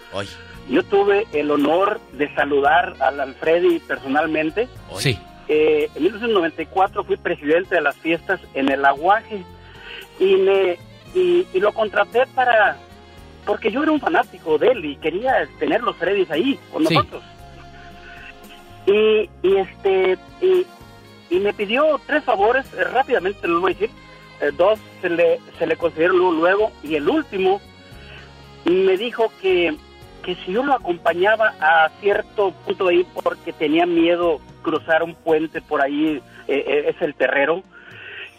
yo 0.69 0.83
tuve 0.83 1.25
el 1.33 1.49
honor 1.49 1.99
de 2.13 2.33
saludar 2.35 2.93
al 2.99 3.19
Alfredi 3.19 3.79
personalmente. 3.79 4.67
Sí. 4.97 5.17
Eh, 5.51 5.89
en 5.95 6.03
1994 6.03 7.03
fui 7.03 7.17
presidente 7.17 7.73
de 7.75 7.81
las 7.81 7.97
fiestas 7.97 8.39
en 8.53 8.69
el 8.71 8.85
Aguaje 8.85 9.43
y 10.19 10.35
me 10.35 10.77
y, 11.15 11.47
y 11.53 11.59
lo 11.59 11.73
contraté 11.73 12.27
para 12.35 12.77
porque 13.47 13.71
yo 13.71 13.81
era 13.81 13.91
un 13.91 13.99
fanático 13.99 14.59
de 14.59 14.67
él 14.67 14.85
y 14.85 14.95
quería 14.97 15.47
tener 15.57 15.81
los 15.81 15.95
Freddys 15.97 16.29
ahí 16.29 16.59
con 16.71 16.85
Sí. 16.85 16.93
nosotros. 16.93 17.23
Y, 18.85 19.29
y 19.41 19.55
este 19.57 20.17
y, 20.41 20.65
y 21.31 21.39
me 21.39 21.53
pidió 21.53 21.99
tres 22.05 22.23
favores, 22.23 22.65
eh, 22.73 22.83
rápidamente 22.83 23.47
los 23.47 23.61
voy 23.61 23.71
a 23.71 23.75
decir. 23.75 23.89
Eh, 24.41 24.51
dos 24.55 24.79
se 25.01 25.09
le, 25.09 25.39
se 25.57 25.65
le 25.67 25.75
luego, 25.75 26.31
luego, 26.31 26.71
y 26.83 26.95
el 26.95 27.09
último 27.09 27.59
me 28.71 28.97
dijo 28.97 29.31
que, 29.41 29.75
que 30.23 30.35
si 30.35 30.53
yo 30.53 30.63
lo 30.63 30.73
acompañaba 30.73 31.53
a 31.59 31.89
cierto 32.01 32.51
punto 32.65 32.87
ahí 32.87 33.05
porque 33.23 33.53
tenía 33.53 33.85
miedo 33.85 34.39
cruzar 34.61 35.03
un 35.03 35.15
puente 35.15 35.61
por 35.61 35.81
ahí, 35.81 36.21
eh, 36.47 36.63
eh, 36.67 36.85
es 36.95 37.01
el 37.01 37.13
terrero, 37.15 37.63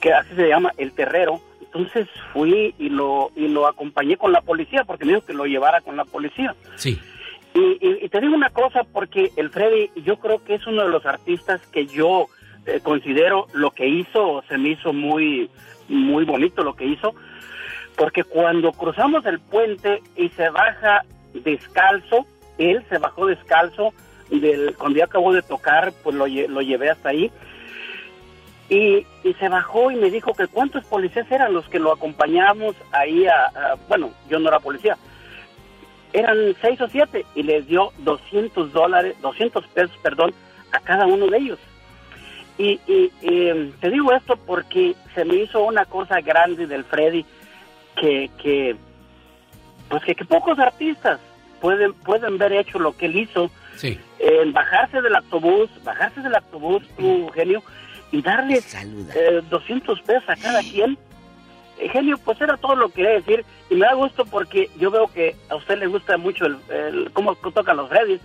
que 0.01 0.13
así 0.13 0.35
se 0.35 0.49
llama, 0.49 0.73
el 0.77 0.93
terrero. 0.93 1.41
Entonces 1.63 2.09
fui 2.33 2.75
y 2.79 2.89
lo, 2.89 3.31
y 3.37 3.47
lo 3.49 3.67
acompañé 3.67 4.17
con 4.17 4.33
la 4.33 4.41
policía 4.41 4.85
porque 4.85 5.05
me 5.05 5.13
dijo 5.15 5.25
que 5.25 5.33
lo 5.35 5.47
llevara 5.47 5.81
con 5.81 5.97
la 5.97 6.05
policía. 6.05 6.55
Sí. 6.77 6.99
Y, 7.55 7.61
y- 7.81 7.99
y 8.05 8.09
te 8.09 8.21
digo 8.21 8.35
una 8.35 8.51
cosa, 8.51 8.83
porque 8.85 9.31
el 9.37 9.51
Freddy, 9.51 9.91
yo 10.05 10.19
creo 10.19 10.43
que 10.45 10.55
es 10.55 10.67
uno 10.67 10.83
de 10.83 10.89
los 10.89 11.05
artistas 11.07 11.61
que 11.69 11.87
yo 11.87 12.27
eh, 12.67 12.81
considero 12.83 13.47
lo 13.55 13.71
que 13.71 13.89
hizo, 13.89 14.43
se 14.49 14.59
me 14.59 14.71
hizo 14.71 14.93
muy, 14.93 15.49
muy 15.89 16.25
bonito 16.25 16.63
lo 16.63 16.75
que 16.75 16.85
hizo, 16.87 17.15
porque 17.97 18.23
cuando 18.25 18.73
cruzamos 18.73 19.25
el 19.27 19.41
puente 19.41 20.03
y 20.17 20.29
se 20.31 20.49
baja 20.51 21.05
descalzo, 21.33 22.27
él 22.59 22.85
se 22.89 22.99
bajó 22.99 23.27
descalzo, 23.27 23.93
del, 24.31 24.77
cuando 24.77 24.99
ya 24.99 25.07
acabó 25.07 25.33
de 25.33 25.43
tocar, 25.43 25.93
pues 26.03 26.15
lo, 26.15 26.27
lo 26.27 26.61
llevé 26.61 26.91
hasta 26.91 27.09
ahí, 27.11 27.31
y, 28.71 29.05
y 29.25 29.35
se 29.35 29.49
bajó 29.49 29.91
y 29.91 29.97
me 29.97 30.11
dijo 30.11 30.33
que 30.33 30.47
cuántos 30.47 30.85
policías 30.85 31.31
eran 31.31 31.53
los 31.53 31.69
que 31.69 31.81
lo 31.81 31.93
acompañamos 31.93 32.77
ahí 32.93 33.27
a, 33.27 33.77
bueno, 33.89 34.11
yo 34.29 34.39
no 34.39 34.49
era 34.49 34.61
policía, 34.61 34.97
eran 36.13 36.55
seis 36.61 36.81
o 36.81 36.89
siete 36.89 37.27
y 37.35 37.43
les 37.43 37.67
dio 37.67 37.93
200 37.99 38.73
dólares, 38.73 39.17
200 39.21 39.67
pesos, 39.69 39.97
perdón, 40.03 40.33
a 40.73 40.81
cada 40.81 41.07
uno 41.07 41.27
de 41.27 41.39
ellos. 41.39 41.59
Y, 42.59 42.81
y, 42.87 43.11
y, 43.23 43.73
te 43.81 43.91
digo 43.91 44.13
esto 44.13 44.37
porque 44.37 44.95
se 45.15 45.25
me 45.25 45.35
hizo 45.35 45.63
una 45.65 45.85
cosa 45.87 46.21
grande 46.21 46.67
del 46.67 46.85
Freddy 46.85 47.25
que, 47.97 48.31
que 48.41 48.77
pues 49.91 50.03
que, 50.05 50.15
que 50.15 50.25
pocos 50.25 50.59
artistas 50.59 51.21
pueden 51.61 51.93
pueden 51.93 52.39
ver 52.39 52.53
hecho 52.55 52.79
lo 52.79 52.97
que 52.97 53.07
él 53.07 53.17
hizo 53.17 53.51
Sí. 53.77 53.99
en 54.19 54.53
bajarse 54.53 55.01
del 55.03 55.15
autobús, 55.17 55.69
bajarse 55.85 56.21
del 56.21 56.35
autobús, 56.35 56.83
tu 56.99 57.29
genio, 57.31 57.63
y 58.13 58.21
darle 58.23 58.61
eh, 59.15 59.41
200 59.51 60.01
pesos 60.03 60.29
a 60.29 60.37
cada 60.37 60.61
quien. 60.61 60.99
Eh, 61.79 61.89
genio, 61.89 62.19
pues 62.19 62.39
era 62.41 62.57
todo 62.59 62.75
lo 62.77 62.89
que 62.89 62.97
quería 62.97 63.13
decir. 63.21 63.45
Y 63.71 63.75
me 63.77 63.87
da 63.87 63.95
gusto 63.95 64.27
porque 64.27 64.69
yo 64.79 64.91
veo 64.91 65.07
que 65.09 65.35
a 65.49 65.57
usted 65.57 65.79
le 65.79 65.87
gusta 65.87 66.17
mucho 66.19 66.45
el, 66.47 66.57
el- 66.69 67.11
cómo 67.13 67.35
tocan 67.37 67.77
los 67.79 67.89
Freddys. 67.89 68.21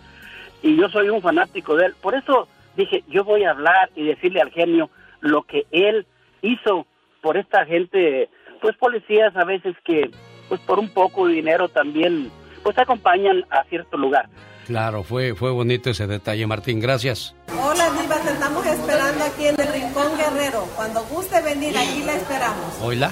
Y 0.61 0.75
yo 0.75 0.89
soy 0.89 1.09
un 1.09 1.21
fanático 1.21 1.75
de 1.77 1.85
él. 1.87 1.95
Por 2.01 2.15
eso 2.15 2.47
dije, 2.75 3.03
yo 3.07 3.23
voy 3.23 3.43
a 3.45 3.51
hablar 3.51 3.89
y 3.95 4.03
decirle 4.07 4.41
al 4.41 4.51
genio 4.51 4.89
lo 5.21 5.43
que 5.43 5.65
él 5.71 6.05
hizo 6.41 6.85
por 7.21 7.37
esta 7.37 7.65
gente, 7.65 8.29
pues 8.61 8.75
policías 8.75 9.33
a 9.37 9.45
veces 9.45 9.75
que, 9.85 10.09
pues 10.47 10.61
por 10.61 10.79
un 10.79 10.87
poco 10.89 11.27
de 11.27 11.33
dinero 11.33 11.67
también, 11.69 12.31
pues 12.63 12.77
acompañan 12.77 13.43
a 13.49 13.63
cierto 13.65 13.97
lugar. 13.97 14.29
Claro, 14.65 15.03
fue, 15.03 15.35
fue 15.35 15.51
bonito 15.51 15.89
ese 15.91 16.07
detalle, 16.07 16.47
Martín. 16.47 16.79
Gracias. 16.79 17.35
Hola 17.61 17.87
Diva, 18.01 18.15
te 18.17 18.31
estamos 18.31 18.65
esperando 18.65 19.23
aquí 19.23 19.45
en 19.47 19.61
el 19.61 19.67
Rincón 19.67 20.17
Guerrero. 20.17 20.67
Cuando 20.75 21.03
guste 21.05 21.39
venir, 21.41 21.77
aquí 21.77 22.01
la 22.03 22.15
esperamos. 22.15 22.73
Hola. 22.81 23.11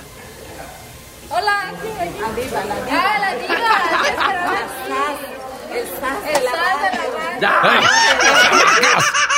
Hola, 1.30 1.70
aquí, 1.70 1.88
Diva, 2.42 2.66
la 2.66 2.76
Diva. 2.76 2.88
Ah, 2.92 3.20
la 3.20 3.36
Diva, 3.36 3.56
El 5.74 5.88
SAS 6.00 6.24
de 6.26 6.44
la 6.44 6.52
radio. 6.52 6.84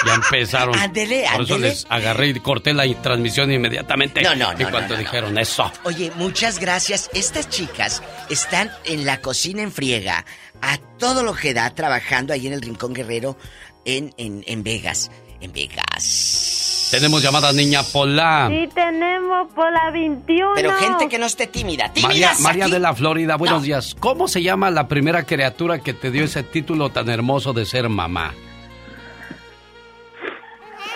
Ya 0.06 0.14
empezaron. 0.14 0.76
Ándele, 0.78 1.26
Por 1.34 1.44
eso 1.44 1.54
ándele. 1.56 1.70
les 1.70 1.88
agarré 1.90 2.28
y 2.28 2.40
corté 2.40 2.74
la 2.74 2.84
transmisión 3.02 3.52
inmediatamente. 3.52 4.22
No, 4.22 4.36
no, 4.36 4.54
no, 4.54 4.60
En 4.60 4.70
cuanto 4.70 4.90
no, 4.94 4.96
no, 4.96 4.98
dijeron 5.00 5.38
eso. 5.38 5.72
Oye, 5.84 6.12
muchas 6.16 6.60
gracias. 6.60 7.10
Estas 7.14 7.50
chicas 7.50 8.04
están 8.30 8.72
en 8.84 9.06
la 9.06 9.22
cocina 9.22 9.64
en 9.64 9.72
friega, 9.72 10.26
a 10.62 10.78
todo 11.00 11.24
lo 11.24 11.34
que 11.34 11.54
da, 11.54 11.74
trabajando 11.74 12.34
ahí 12.34 12.46
en 12.48 12.54
el 12.54 12.62
Rincón 12.62 12.94
Guerrero, 12.94 13.38
en, 13.86 14.14
en, 14.18 14.44
en 14.46 14.64
Vegas. 14.64 15.10
En 15.46 15.54
Vegas. 15.54 16.90
Tenemos 16.92 17.22
llamada 17.22 17.54
niña 17.54 17.82
Pola. 17.94 18.48
Sí, 18.50 18.68
tenemos 18.74 19.52
Pola 19.54 19.92
21. 19.92 20.54
Pero 20.56 20.72
gente 20.74 21.08
que 21.08 21.20
no 21.20 21.28
esté 21.28 21.46
tímida. 21.46 21.86
María, 21.88 22.10
Tímidas 22.10 22.40
María 22.42 22.66
aquí. 22.66 22.74
de 22.74 22.80
la 22.80 22.94
Florida, 22.96 23.36
buenos 23.36 23.62
días. 23.62 23.96
¿Cómo 24.00 24.28
se 24.28 24.42
llama 24.42 24.72
la 24.72 24.88
primera 24.88 25.24
criatura 25.24 25.80
que 25.80 25.94
te 25.94 26.10
dio 26.10 26.24
ese 26.24 26.42
título 26.42 26.90
tan 26.90 27.10
hermoso 27.10 27.54
de 27.54 27.66
ser 27.66 27.90
mamá? 27.90 28.34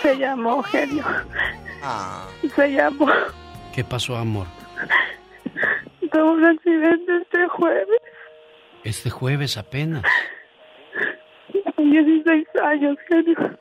Se 0.02 0.16
llamó 0.18 0.62
Genio. 0.64 1.04
Ah. 1.84 2.26
Se 2.56 2.72
llamó. 2.72 3.06
¿Qué 3.72 3.84
pasó, 3.84 4.16
amor? 4.16 4.46
Tuvo 6.10 6.32
un 6.32 6.44
accidente 6.44 7.18
este 7.22 7.46
jueves. 7.48 8.00
Este 8.82 9.10
jueves 9.10 9.56
apenas. 9.56 10.02
16 11.76 12.46
años, 12.64 12.96
Genio. 13.08 13.58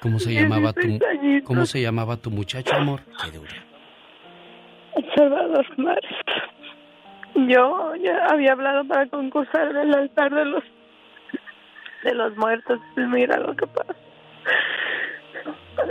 ¿Cómo 0.00 0.18
se 0.18 0.34
llamaba 0.34 0.72
tu, 0.72 0.80
16 0.86 1.02
añitos. 1.18 1.48
cómo 1.48 1.66
se 1.66 1.80
llamaba 1.80 2.16
tu 2.16 2.30
muchacho, 2.30 2.74
amor? 2.74 3.00
Salvador 5.14 5.66
Mares. 5.78 6.16
Yo 7.34 7.94
ya 7.96 8.26
había 8.26 8.52
hablado 8.52 8.86
para 8.86 9.06
concursar 9.06 9.70
en 9.70 9.76
el 9.76 9.94
altar 9.94 10.34
de 10.34 10.44
los 10.44 10.64
de 12.04 12.14
los 12.14 12.36
muertos. 12.36 12.80
Y 12.96 13.00
mira 13.00 13.38
lo 13.38 13.54
que 13.54 13.66
pasa. 13.66 13.94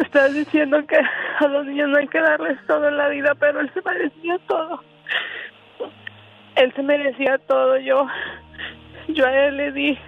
Estás 0.02 0.34
diciendo 0.34 0.86
que 0.88 0.98
a 0.98 1.48
los 1.48 1.66
niños 1.66 1.90
no 1.90 1.98
hay 1.98 2.08
que 2.08 2.20
darles 2.20 2.58
todo 2.68 2.88
en 2.88 2.98
la 2.98 3.10
vida, 3.10 3.36
pero 3.36 3.60
él 3.60 3.72
se 3.74 3.82
merecía 3.82 4.40
todo. 4.48 4.84
Él 6.56 6.74
se 6.76 6.82
merecía 6.82 7.38
todo. 7.48 7.78
Yo, 7.78 8.08
yo 9.10 9.26
a 9.26 9.48
él 9.48 9.58
le 9.58 9.72
di. 9.72 10.00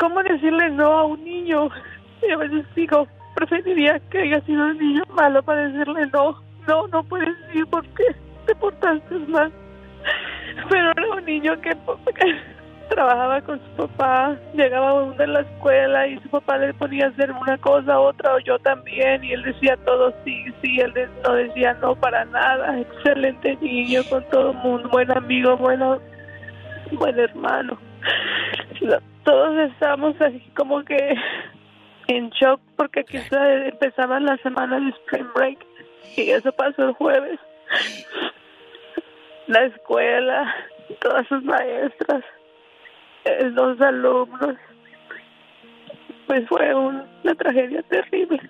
¿Cómo 0.00 0.22
decirle 0.22 0.70
no 0.70 0.86
a 0.86 1.04
un 1.04 1.22
niño? 1.22 1.68
Y 2.26 2.32
a 2.32 2.36
veces 2.38 2.64
digo, 2.74 3.06
preferiría 3.34 4.00
que 4.10 4.20
haya 4.22 4.40
sido 4.46 4.64
un 4.64 4.78
niño 4.78 5.02
malo 5.14 5.42
para 5.42 5.68
decirle 5.68 6.06
no. 6.06 6.42
No, 6.66 6.88
no 6.88 7.02
puedes 7.02 7.36
ir 7.54 7.66
porque 7.66 8.04
te 8.46 8.54
portaste 8.54 9.14
mal. 9.28 9.52
Pero 10.70 10.90
era 10.92 11.14
un 11.14 11.24
niño 11.26 11.60
que, 11.60 11.76
trabajaba 12.88 13.42
con 13.42 13.60
su 13.60 13.86
papá, 13.86 14.36
llegaba 14.54 15.02
uno 15.02 15.14
de 15.14 15.26
la 15.26 15.40
escuela 15.42 16.06
y 16.08 16.18
su 16.20 16.28
papá 16.30 16.56
le 16.56 16.74
ponía 16.74 17.06
a 17.06 17.08
hacer 17.10 17.30
una 17.30 17.56
cosa, 17.58 18.00
otra, 18.00 18.34
o 18.34 18.38
yo 18.40 18.58
también, 18.58 19.22
y 19.22 19.32
él 19.32 19.42
decía 19.42 19.76
todo 19.84 20.12
sí, 20.24 20.44
sí, 20.60 20.80
él 20.80 20.92
no 21.24 21.34
decía 21.34 21.74
no 21.74 21.94
para 21.94 22.24
nada. 22.24 22.80
Excelente 22.80 23.56
niño 23.60 24.00
con 24.08 24.24
todo 24.30 24.52
el 24.52 24.56
mundo, 24.58 24.88
buen 24.88 25.10
amigo, 25.16 25.56
bueno, 25.58 26.00
buen 26.92 27.18
hermano. 27.18 27.78
Todos 29.24 29.70
estábamos 29.72 30.20
así 30.20 30.40
como 30.56 30.82
que 30.84 31.14
en 32.08 32.30
shock 32.30 32.60
porque 32.76 33.04
quizá 33.04 33.52
empezaban 33.66 34.24
la 34.24 34.36
semana 34.38 34.80
de 34.80 34.88
Spring 34.90 35.28
Break 35.34 35.58
y 36.16 36.30
eso 36.30 36.50
pasó 36.52 36.88
el 36.88 36.92
jueves. 36.94 37.38
La 39.46 39.64
escuela, 39.66 40.54
todas 41.00 41.26
sus 41.28 41.42
maestras, 41.44 42.24
eh, 43.24 43.50
los 43.52 43.80
alumnos, 43.80 44.56
pues 46.26 46.46
fue 46.48 46.74
un- 46.74 47.04
una 47.24 47.34
tragedia 47.34 47.82
terrible. 47.82 48.40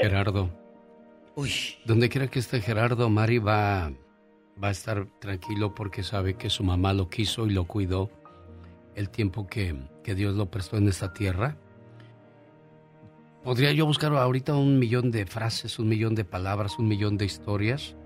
Gerardo. 0.00 0.50
Donde 1.86 2.08
quiera 2.10 2.26
que 2.28 2.38
esté 2.38 2.60
Gerardo, 2.60 3.08
Mari 3.08 3.38
va, 3.38 3.90
va 4.62 4.68
a 4.68 4.72
estar 4.72 5.06
tranquilo 5.20 5.74
porque 5.74 6.02
sabe 6.02 6.34
que 6.36 6.50
su 6.50 6.62
mamá 6.62 6.92
lo 6.92 7.08
quiso 7.08 7.46
y 7.46 7.50
lo 7.54 7.64
cuidó 7.64 8.10
el 8.94 9.10
tiempo 9.10 9.46
que, 9.46 9.76
que 10.02 10.14
Dios 10.14 10.34
lo 10.34 10.50
prestó 10.50 10.76
en 10.76 10.88
esta 10.88 11.12
tierra. 11.12 11.56
Podría 13.42 13.72
yo 13.72 13.86
buscar 13.86 14.14
ahorita 14.14 14.54
un 14.54 14.78
millón 14.78 15.10
de 15.10 15.24
frases, 15.26 15.78
un 15.78 15.88
millón 15.88 16.14
de 16.14 16.24
palabras, 16.24 16.78
un 16.78 16.88
millón 16.88 17.16
de 17.16 17.24
historias, 17.24 17.96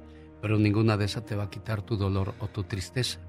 pero 0.40 0.58
ninguna 0.58 0.96
de 0.96 1.06
esas 1.06 1.24
te 1.24 1.34
va 1.34 1.44
a 1.44 1.50
quitar 1.50 1.82
tu 1.82 1.96
dolor 1.96 2.34
o 2.38 2.48
tu 2.48 2.64
tristeza. 2.64 3.20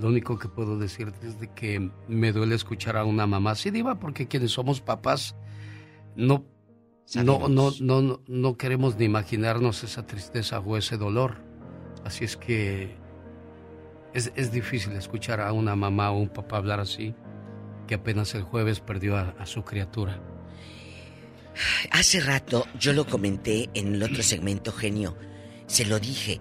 Lo 0.00 0.08
único 0.08 0.38
que 0.38 0.48
puedo 0.48 0.78
decirte 0.78 1.28
es 1.28 1.38
de 1.38 1.52
que 1.52 1.90
me 2.08 2.32
duele 2.32 2.54
escuchar 2.54 2.96
a 2.96 3.04
una 3.04 3.26
mamá 3.26 3.52
así, 3.52 3.70
diva, 3.70 3.96
porque 4.00 4.26
quienes 4.26 4.52
somos 4.52 4.80
papás 4.80 5.36
no 6.16 6.46
no, 7.22 7.48
no, 7.48 7.70
no, 7.80 8.00
no, 8.00 8.20
no 8.26 8.56
queremos 8.56 8.96
ni 8.96 9.04
imaginarnos 9.04 9.84
esa 9.84 10.06
tristeza 10.06 10.60
o 10.60 10.76
ese 10.76 10.96
dolor. 10.96 11.36
Así 12.04 12.24
es 12.24 12.36
que 12.36 12.96
es, 14.14 14.32
es 14.36 14.52
difícil 14.52 14.92
escuchar 14.92 15.40
a 15.40 15.52
una 15.52 15.76
mamá 15.76 16.10
o 16.10 16.18
un 16.18 16.28
papá 16.28 16.56
hablar 16.56 16.80
así, 16.80 17.14
que 17.86 17.96
apenas 17.96 18.34
el 18.34 18.42
jueves 18.42 18.80
perdió 18.80 19.16
a, 19.16 19.44
su 19.44 19.64
criatura. 19.64 20.20
Hace 21.90 22.20
rato 22.20 22.66
yo 22.78 22.92
lo 22.92 23.06
comenté 23.06 23.68
en 23.74 23.94
el 23.94 24.02
otro 24.02 24.22
segmento, 24.22 24.72
genio. 24.72 25.16
Se 25.66 25.84
lo 25.84 26.00
dije. 26.00 26.40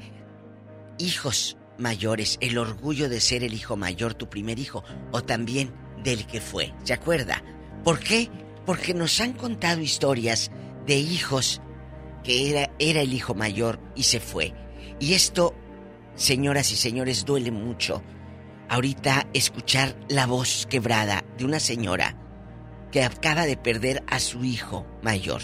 Hijos 0.98 1.58
mayores, 1.78 2.38
el 2.40 2.58
orgullo 2.58 3.10
de 3.10 3.20
ser 3.20 3.44
el 3.44 3.54
hijo 3.54 3.76
mayor, 3.76 4.14
tu 4.14 4.30
primer 4.30 4.60
hijo, 4.60 4.84
o 5.12 5.24
también 5.24 5.74
del 6.04 6.26
que 6.26 6.40
fue. 6.40 6.74
¿Se 6.84 6.94
acuerda? 6.94 7.44
¿Por 7.84 8.00
qué? 8.00 8.30
Porque 8.66 8.94
nos 8.94 9.20
han 9.20 9.34
contado 9.34 9.82
historias 9.82 10.52
de 10.86 10.96
hijos 10.96 11.62
que 12.24 12.50
era, 12.50 12.72
era 12.80 13.02
el 13.02 13.14
hijo 13.14 13.34
mayor 13.34 13.80
y 13.96 14.04
se 14.04 14.20
fue. 14.20 14.54
Y 15.00 15.14
esto, 15.14 15.56
señoras 16.16 16.72
y 16.72 16.76
señores, 16.76 17.26
duele 17.26 17.52
mucho. 17.52 18.02
Ahorita 18.70 19.28
escuchar 19.34 19.96
la 20.10 20.26
voz 20.26 20.66
quebrada 20.70 21.24
de 21.38 21.46
una 21.46 21.60
señora 21.60 22.16
que 22.92 23.04
acaba 23.04 23.46
de 23.46 23.58
perder 23.58 24.04
a 24.08 24.20
su 24.20 24.44
hijo 24.44 24.86
mayor. 25.02 25.42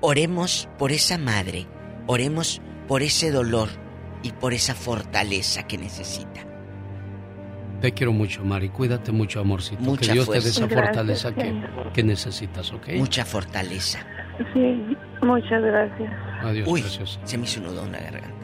Oremos 0.00 0.68
por 0.78 0.92
esa 0.92 1.18
madre, 1.18 1.66
oremos 2.06 2.60
por 2.86 3.02
ese 3.02 3.30
dolor 3.30 3.68
y 4.22 4.32
por 4.32 4.52
esa 4.54 4.74
fortaleza 4.74 5.66
que 5.66 5.78
necesita. 5.78 6.46
Te 7.80 7.92
quiero 7.92 8.12
mucho, 8.12 8.44
Mari. 8.44 8.70
Cuídate 8.70 9.12
mucho, 9.12 9.40
amorcito. 9.40 9.82
Mucha 9.82 10.06
que 10.08 10.12
Dios 10.12 10.26
te 10.26 10.40
dé 10.40 10.48
esa 10.48 10.66
Gracias, 10.66 10.86
fortaleza 10.86 11.34
que, 11.34 11.62
que 11.92 12.02
necesitas, 12.02 12.72
¿ok? 12.72 12.88
Mucha 12.96 13.24
fortaleza. 13.24 14.00
Sí, 14.52 14.96
muchas 15.22 15.62
gracias. 15.62 16.12
Adiós, 16.42 16.68
Uy, 16.68 16.80
preciosa. 16.82 17.20
se 17.24 17.38
me 17.38 17.44
hizo 17.44 17.60
un 17.60 17.66
nudo 17.66 17.84
en 17.86 17.92
la 17.92 17.98
garganta. 18.00 18.37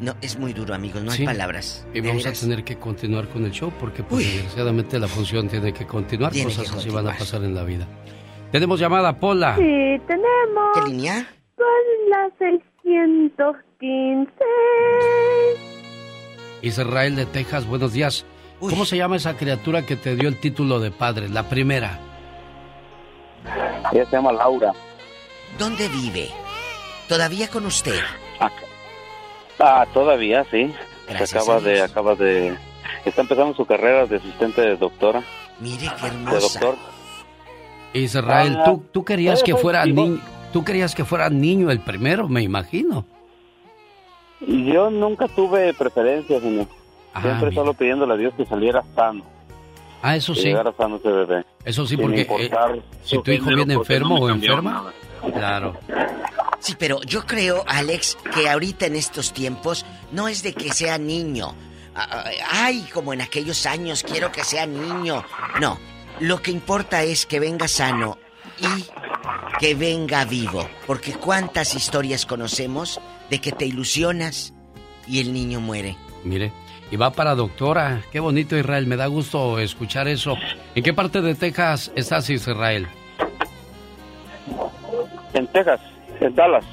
No, 0.00 0.14
es 0.20 0.38
muy 0.38 0.52
duro, 0.52 0.74
amigos, 0.74 1.02
no 1.02 1.10
Sí. 1.10 1.22
hay 1.22 1.26
palabras. 1.26 1.86
Y 1.94 2.00
vamos 2.00 2.26
a 2.26 2.32
tener 2.32 2.64
que 2.64 2.76
continuar 2.78 3.28
con 3.28 3.44
el 3.44 3.50
show 3.52 3.72
porque 3.80 4.02
pues, 4.02 4.26
desgraciadamente 4.26 4.98
la 4.98 5.08
función 5.08 5.48
tiene 5.48 5.72
que 5.72 5.86
continuar. 5.86 6.32
Tiene 6.32 6.50
Cosas 6.50 6.70
que 6.70 6.78
así 6.78 6.90
van 6.90 7.08
a 7.08 7.16
pasar 7.16 7.42
en 7.44 7.54
la 7.54 7.62
vida. 7.64 7.86
Tenemos 8.52 8.78
llamada, 8.78 9.18
Pola. 9.18 9.56
Sí, 9.56 9.62
tenemos. 10.06 10.70
¿Qué 10.74 10.82
línea? 10.90 11.26
Son 11.56 12.10
las 12.10 12.32
615. 12.38 14.30
Israel 16.62 17.16
de 17.16 17.26
Texas, 17.26 17.66
buenos 17.66 17.92
días. 17.92 18.24
¿Cómo 18.60 18.84
se 18.84 18.96
llama 18.96 19.16
esa 19.16 19.36
criatura 19.36 19.82
que 19.84 19.96
te 19.96 20.16
dio 20.16 20.28
el 20.28 20.38
título 20.40 20.80
de 20.80 20.90
padre? 20.90 21.28
La 21.28 21.48
primera. 21.48 21.98
Ella 23.92 24.04
se 24.06 24.12
llama 24.16 24.32
Laura. 24.32 24.72
¿Dónde 25.58 25.88
vive? 25.88 26.28
¿Todavía 27.08 27.48
con 27.48 27.66
usted? 27.66 28.00
Ah, 29.58 29.86
todavía, 29.92 30.44
sí. 30.50 30.72
Gracias 31.08 31.34
acaba 31.34 31.58
a 31.58 31.60
de, 31.60 31.80
acaba 31.82 32.14
de, 32.14 32.54
está 33.04 33.22
empezando 33.22 33.54
su 33.54 33.64
carrera 33.64 34.06
de 34.06 34.16
asistente 34.16 34.60
de 34.60 34.76
doctora. 34.76 35.22
Mire 35.60 35.88
qué 35.98 36.02
De 36.02 36.08
hermosa. 36.08 36.60
doctor. 36.60 36.74
Israel, 37.94 38.56
Ah, 38.60 38.64
tú, 38.64 38.82
tú 38.92 39.04
querías 39.04 39.40
eh, 39.40 39.44
que 39.44 39.52
pues, 39.52 39.62
fuera 39.62 39.84
sí, 39.84 39.92
niño, 39.92 40.20
tú 40.52 40.64
querías 40.64 40.94
que 40.94 41.04
fuera 41.04 41.30
niño 41.30 41.70
el 41.70 41.80
primero, 41.80 42.28
me 42.28 42.42
imagino. 42.42 43.06
Yo 44.40 44.90
nunca 44.90 45.28
tuve 45.28 45.72
preferencias, 45.74 46.42
señor. 46.42 46.66
Ah, 47.14 47.22
Siempre 47.22 47.48
mira. 47.50 47.62
solo 47.62 47.72
pidiéndole 47.74 48.12
a 48.12 48.16
Dios 48.18 48.34
que 48.36 48.44
saliera 48.44 48.84
sano. 48.94 49.24
Ah, 50.02 50.14
eso 50.16 50.34
que 50.34 50.40
sí. 50.40 50.46
llegara 50.48 50.72
sano 50.76 50.96
ese 50.96 51.08
bebé. 51.08 51.44
Eso 51.64 51.86
sí, 51.86 51.96
Sin 51.96 52.00
porque 52.02 52.20
eh, 52.20 52.50
si 53.02 53.22
tu 53.22 53.30
hijo 53.30 53.46
viene 53.48 53.74
enfermo 53.74 54.18
no 54.18 54.24
o 54.26 54.28
enferma, 54.30 54.70
nada. 54.72 54.92
Claro. 55.32 55.78
Sí, 56.60 56.74
pero 56.78 57.00
yo 57.02 57.26
creo, 57.26 57.64
Alex, 57.66 58.16
que 58.34 58.48
ahorita 58.48 58.86
en 58.86 58.96
estos 58.96 59.32
tiempos 59.32 59.86
no 60.12 60.28
es 60.28 60.42
de 60.42 60.52
que 60.52 60.72
sea 60.72 60.98
niño. 60.98 61.54
Ay, 62.50 62.88
como 62.92 63.12
en 63.12 63.20
aquellos 63.20 63.66
años, 63.66 64.02
quiero 64.02 64.32
que 64.32 64.44
sea 64.44 64.66
niño. 64.66 65.24
No, 65.60 65.78
lo 66.20 66.42
que 66.42 66.50
importa 66.50 67.02
es 67.02 67.24
que 67.24 67.40
venga 67.40 67.68
sano 67.68 68.18
y 68.58 68.84
que 69.58 69.74
venga 69.74 70.24
vivo. 70.24 70.68
Porque 70.86 71.12
cuántas 71.12 71.74
historias 71.74 72.26
conocemos 72.26 73.00
de 73.30 73.40
que 73.40 73.52
te 73.52 73.66
ilusionas 73.66 74.52
y 75.06 75.20
el 75.20 75.32
niño 75.32 75.60
muere. 75.60 75.96
Mire, 76.24 76.52
y 76.90 76.96
va 76.96 77.12
para 77.12 77.34
doctora. 77.34 78.02
Qué 78.12 78.20
bonito, 78.20 78.56
Israel. 78.56 78.86
Me 78.86 78.96
da 78.96 79.06
gusto 79.06 79.58
escuchar 79.58 80.08
eso. 80.08 80.36
¿En 80.74 80.82
qué 80.82 80.92
parte 80.92 81.20
de 81.22 81.34
Texas 81.34 81.92
estás, 81.94 82.28
Israel? 82.30 82.88
En 85.36 85.46
Texas, 85.48 85.80
en 86.20 86.34
Dallas. 86.34 86.64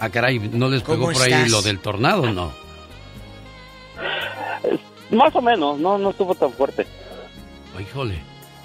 Ah, 0.00 0.10
caray, 0.10 0.38
¿no 0.38 0.68
les 0.68 0.82
pegó 0.82 1.06
¿Cómo 1.06 1.12
por 1.12 1.22
ahí 1.22 1.48
lo 1.48 1.62
del 1.62 1.78
tornado, 1.78 2.32
no? 2.32 2.52
Más 5.10 5.34
o 5.36 5.40
menos, 5.40 5.78
no, 5.78 5.96
no 5.96 6.10
estuvo 6.10 6.34
tan 6.34 6.52
fuerte. 6.52 6.86
Híjole. 7.78 8.18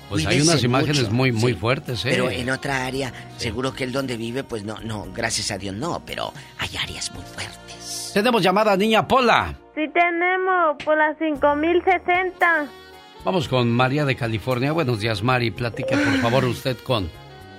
Pues 0.09 0.25
hay 0.25 0.41
unas 0.41 0.63
imágenes 0.63 1.03
mucho, 1.03 1.13
muy, 1.13 1.31
muy 1.31 1.53
sí. 1.53 1.59
fuertes, 1.59 2.05
¿eh? 2.05 2.09
Pero 2.11 2.29
en 2.29 2.49
otra 2.49 2.85
área, 2.85 3.11
seguro 3.37 3.73
que 3.73 3.83
él 3.83 3.91
donde 3.91 4.17
vive, 4.17 4.43
pues 4.43 4.63
no, 4.63 4.77
no, 4.83 5.07
gracias 5.13 5.51
a 5.51 5.57
Dios 5.57 5.75
no, 5.75 6.01
pero 6.05 6.31
hay 6.57 6.69
áreas 6.77 7.11
muy 7.11 7.23
fuertes. 7.23 8.11
Tenemos 8.13 8.41
llamada, 8.41 8.75
niña 8.77 9.07
Pola. 9.07 9.55
Sí, 9.75 9.81
tenemos 9.93 10.77
por 10.83 10.97
las 10.97 11.17
5060. 11.17 12.67
Vamos 13.23 13.47
con 13.47 13.71
María 13.71 14.05
de 14.05 14.15
California. 14.15 14.71
Buenos 14.71 14.99
días, 14.99 15.23
Mari. 15.23 15.51
Platique, 15.51 15.97
por 15.97 16.17
favor, 16.21 16.45
usted 16.45 16.77
con 16.77 17.09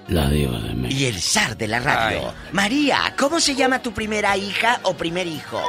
la 0.08 0.28
diva 0.28 0.58
de 0.58 0.74
México. 0.74 1.00
Y 1.00 1.04
el 1.06 1.20
zar 1.20 1.56
de 1.56 1.68
la 1.68 1.80
radio. 1.80 2.32
María, 2.52 3.14
¿cómo 3.18 3.40
se 3.40 3.54
llama 3.54 3.80
tu 3.80 3.92
primera 3.92 4.36
hija 4.36 4.80
o 4.82 4.94
primer 4.94 5.26
hijo? 5.26 5.60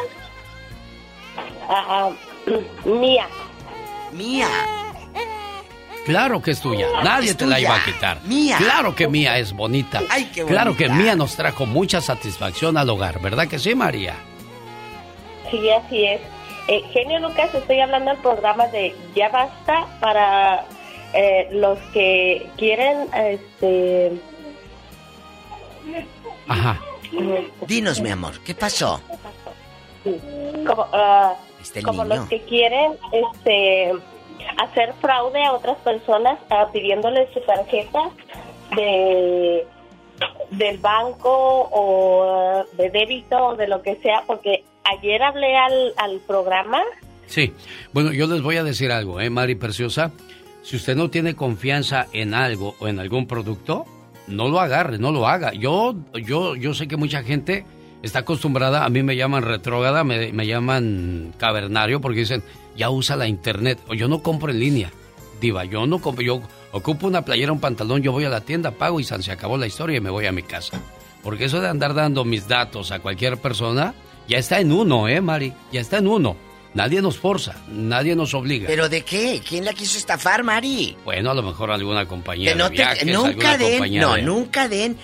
Ah, 1.70 2.10
mía. 2.86 3.28
Mía. 4.14 4.48
Claro 6.06 6.42
que 6.42 6.52
es 6.52 6.62
tuya. 6.62 6.88
Nadie 7.04 7.32
Es 7.32 7.38
te 7.38 7.46
la 7.46 7.60
iba 7.60 7.76
a 7.76 7.84
quitar. 7.84 8.22
Mía. 8.24 8.58
Claro 8.58 8.96
que 8.96 9.10
Mía 9.10 9.38
es 9.40 9.52
bonita. 9.52 10.02
Ay, 10.10 10.32
qué 10.34 10.46
Claro 10.46 10.76
que 10.78 10.88
bonita. 10.88 11.04
Mía 11.04 11.16
nos 11.16 11.36
trajo 11.36 11.66
mucha 11.66 12.00
satisfacción 12.00 12.78
al 12.78 12.90
hogar, 12.90 13.20
¿verdad 13.22 13.48
que 13.48 13.60
sí, 13.60 13.76
María? 13.76 14.16
Sí, 15.52 15.70
así 15.70 16.06
es. 16.06 16.22
Eh, 16.70 16.82
Genio 16.94 17.20
Lucas, 17.20 17.54
estoy 17.54 17.80
hablando 17.82 18.12
del 18.12 18.20
programa 18.22 18.68
de 18.68 18.96
Ya 19.16 19.30
Basta 19.30 19.86
para 20.00 20.66
eh, 21.14 21.48
los 21.52 21.80
que 21.94 22.48
quieren, 22.58 23.08
este... 23.14 24.12
Ajá. 26.48 26.80
Dinos, 27.68 28.02
mi 28.02 28.10
amor, 28.10 28.40
¿qué 28.44 28.54
pasó? 28.54 29.02
Como, 30.04 30.88
ah, 30.94 31.36
Está 31.62 31.80
el 31.80 31.86
como 31.86 32.04
los 32.06 32.28
que 32.28 32.42
quieren, 32.42 32.94
este 33.12 33.94
hacer 34.58 34.94
fraude 35.02 35.44
a 35.44 35.54
otras 35.54 35.78
personas 35.80 36.40
ah, 36.50 36.70
pidiéndoles 36.72 37.30
su 37.34 37.42
tarjeta 37.42 38.10
de 38.76 39.66
del 40.52 40.78
banco 40.78 41.70
o 41.72 42.66
de 42.74 42.90
débito 42.90 43.38
o 43.38 43.56
de 43.56 43.68
lo 43.68 43.82
que 43.82 43.98
sea, 43.98 44.24
porque 44.26 44.64
ayer 44.86 45.22
hablé 45.22 45.56
al, 45.56 45.94
al 45.98 46.20
programa. 46.22 46.82
Sí, 47.28 47.54
bueno, 47.92 48.14
yo 48.14 48.26
les 48.28 48.42
voy 48.42 48.56
a 48.58 48.64
decir 48.64 48.92
algo, 48.92 49.20
¿eh, 49.20 49.30
Mari 49.30 49.56
Preciosa? 49.56 50.12
Si 50.68 50.76
usted 50.76 50.98
no 50.98 51.10
tiene 51.10 51.34
confianza 51.34 52.08
en 52.12 52.34
algo 52.34 52.76
o 52.82 52.90
en 52.90 53.00
algún 53.00 53.26
producto, 53.26 53.86
no 54.28 54.50
lo 54.50 54.60
agarre, 54.60 54.98
no 54.98 55.14
lo 55.14 55.26
haga. 55.26 55.54
Yo, 55.54 55.96
yo, 56.14 56.58
yo 56.58 56.74
sé 56.74 56.90
que 56.90 56.98
mucha 56.98 57.24
gente 57.24 57.64
está 58.04 58.20
acostumbrada, 58.20 58.84
a 58.84 58.90
mí 58.90 59.02
me 59.02 59.16
llaman 59.16 59.44
retrógrada, 59.44 60.04
me, 60.04 60.34
me 60.34 60.46
llaman 60.46 61.34
cavernario 61.38 62.02
porque 62.02 62.20
dicen, 62.20 62.44
ya 62.76 62.90
usa 62.90 63.16
la 63.16 63.30
internet, 63.30 63.80
o 63.88 63.94
yo 63.94 64.10
no 64.10 64.22
compro 64.22 64.52
en 64.52 64.60
línea. 64.60 64.92
Diva, 65.40 65.64
yo 65.64 65.88
no 65.88 66.00
compro, 66.00 66.26
yo 66.26 66.42
ocupo 66.74 67.08
una 67.08 67.22
playera, 67.22 67.54
un 67.54 67.62
pantalón, 67.62 68.02
yo 68.02 68.12
voy 68.12 68.26
a 68.26 68.30
la 68.30 68.42
tienda, 68.42 68.72
pago 68.72 69.00
y 69.00 69.06
se 69.06 69.32
acabó 69.32 69.56
la 69.56 69.68
historia 69.68 69.96
y 69.96 70.02
me 70.02 70.10
voy 70.10 70.26
a 70.26 70.34
mi 70.34 70.44
casa. 70.44 70.82
Porque 71.24 71.46
eso 71.46 71.62
de 71.62 71.70
andar 71.70 71.94
dando 71.94 72.26
mis 72.26 72.50
datos 72.50 72.92
a 72.92 73.00
cualquier 73.00 73.38
persona, 73.38 73.94
ya 74.28 74.38
está 74.38 74.60
en 74.60 74.74
uno, 74.74 75.08
¿eh, 75.08 75.22
Mari? 75.22 75.54
Ya 75.72 75.80
está 75.80 76.00
en 76.00 76.10
uno. 76.10 76.36
Nadie 76.74 77.02
nos 77.02 77.18
forza, 77.18 77.56
nadie 77.70 78.16
nos 78.16 78.34
obliga. 78.34 78.68
¿Pero 78.68 78.88
de 78.90 79.02
qué? 79.04 79.42
¿Quién 79.48 79.66
la 79.66 79.74
quiso 79.74 79.98
estafar, 79.98 80.44
Mari? 80.44 80.96
Bueno, 81.06 81.32
a 81.32 81.34
lo 81.34 81.42
mejor 81.42 81.72
alguna 81.72 82.08
compañía 82.08 82.52
Que 82.52 82.58
no 82.58 82.66
de 82.66 82.70
te- 82.72 82.76
viajes, 82.84 83.06
nunca 83.08 83.58
den, 83.58 84.00
no, 84.00 84.14
de- 84.14 84.22
nunca 84.22 84.68
den. 84.68 84.98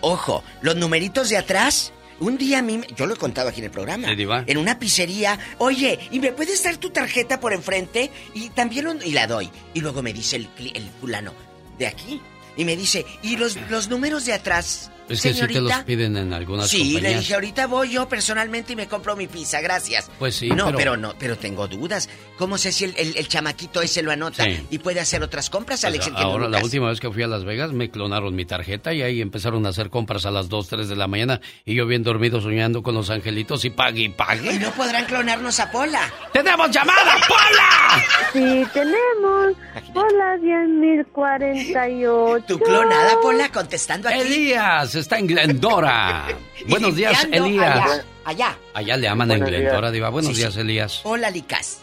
Ojo, 0.00 0.42
los 0.62 0.76
numeritos 0.76 1.28
de 1.28 1.36
atrás. 1.36 1.92
Un 2.20 2.38
día 2.38 2.60
a 2.60 2.62
mí, 2.62 2.80
yo 2.96 3.06
lo 3.06 3.14
he 3.14 3.16
contado 3.16 3.48
aquí 3.48 3.58
en 3.58 3.64
el 3.66 3.70
programa. 3.72 4.06
En 4.46 4.56
una 4.56 4.78
pizzería, 4.78 5.36
oye, 5.58 5.98
¿y 6.12 6.20
me 6.20 6.30
puedes 6.32 6.62
dar 6.62 6.76
tu 6.76 6.90
tarjeta 6.90 7.40
por 7.40 7.52
enfrente? 7.52 8.10
Y 8.34 8.50
también 8.50 8.86
un- 8.86 9.00
y 9.04 9.10
la 9.12 9.26
doy. 9.26 9.50
Y 9.74 9.80
luego 9.80 10.00
me 10.00 10.12
dice 10.12 10.36
el, 10.36 10.48
el 10.74 10.88
fulano 11.00 11.34
de 11.78 11.88
aquí. 11.88 12.20
Y 12.56 12.64
me 12.64 12.76
dice, 12.76 13.04
¿y 13.22 13.36
los, 13.36 13.56
los 13.68 13.88
números 13.88 14.24
de 14.26 14.32
atrás? 14.32 14.92
Es 15.08 15.20
que 15.22 15.32
sí 15.34 15.40
te 15.40 15.46
señorita?" 15.46 15.60
los 15.60 15.74
piden 15.84 16.16
en 16.16 16.32
algunas 16.32 16.68
Sí, 16.68 16.84
le 16.84 16.92
compañías. 16.94 17.20
dije, 17.20 17.34
ahorita 17.34 17.66
voy 17.66 17.90
yo 17.92 18.08
personalmente 18.08 18.72
y 18.72 18.76
me 18.76 18.86
compro 18.88 19.16
mi 19.16 19.26
pizza, 19.26 19.60
gracias. 19.60 20.10
Pues 20.18 20.36
sí, 20.36 20.48
No, 20.48 20.66
pero- 20.66 20.78
pero, 20.78 20.96
no, 20.96 21.14
pero 21.18 21.36
tengo 21.38 21.66
dudas. 21.68 22.08
¿Cómo 22.38 22.58
sé 22.58 22.72
si 22.72 22.84
el, 22.84 22.94
el- 22.96 23.16
el 23.16 23.28
chamaquito 23.28 23.80
ese 23.82 24.02
lo 24.02 24.10
anota 24.12 24.44
Sí. 24.44 24.66
y 24.70 24.78
puede 24.78 25.00
hacer 25.00 25.22
otras 25.22 25.50
compras, 25.50 25.80
Pues 25.80 25.84
Alex? 25.92 26.06
el 26.08 26.12
genio 26.14 26.28
ahora, 26.28 26.48
la 26.48 26.62
última 26.62 26.88
vez 26.88 27.00
que 27.00 27.10
fui 27.10 27.22
a 27.22 27.26
Las 27.26 27.44
Vegas, 27.44 27.72
me 27.72 27.90
clonaron 27.90 28.34
mi 28.34 28.44
tarjeta 28.44 28.92
y 28.92 29.02
ahí 29.02 29.20
empezaron 29.20 29.64
a 29.66 29.70
hacer 29.70 29.90
compras 29.90 30.26
a 30.26 30.30
las 30.30 30.48
2, 30.48 30.68
3 30.68 30.88
de 30.88 30.96
la 30.96 31.06
mañana 31.06 31.40
y 31.64 31.74
yo 31.74 31.86
bien 31.86 32.02
dormido 32.02 32.40
soñando 32.40 32.82
con 32.82 32.94
los 32.94 33.10
angelitos 33.10 33.64
y 33.64 33.70
pague 33.70 34.02
y 34.02 34.08
pague. 34.08 34.54
Y 34.54 34.58
no 34.58 34.70
podrán 34.72 35.04
clonarnos 35.06 35.58
a 35.60 35.70
Pola. 35.70 36.00
¡Tenemos 36.32 36.70
llamada, 36.70 37.16
Pola! 37.28 38.04
Sí, 38.32 38.64
tenemos 38.72 39.52
Pola 39.92 40.36
10.048. 40.38 42.44
Tu 42.46 42.58
clonada, 42.58 43.20
Pola, 43.20 43.48
contestando 43.50 44.08
aquí. 44.08 44.20
Elías 44.20 44.93
está 44.96 45.18
en 45.18 45.26
Glendora. 45.26 46.24
Buenos 46.68 46.96
días, 46.96 47.24
Elías. 47.30 47.78
Allá, 47.78 48.04
allá. 48.24 48.56
Allá 48.74 48.96
le 48.96 49.08
aman 49.08 49.30
en 49.30 49.38
Buenos 49.40 49.50
Glendora, 49.50 49.80
días. 49.80 49.92
Diva. 49.92 50.08
Buenos 50.10 50.32
Sí, 50.32 50.38
días, 50.40 50.54
sí. 50.54 50.60
Elías. 50.60 51.00
Hola, 51.04 51.30
Licas. 51.30 51.80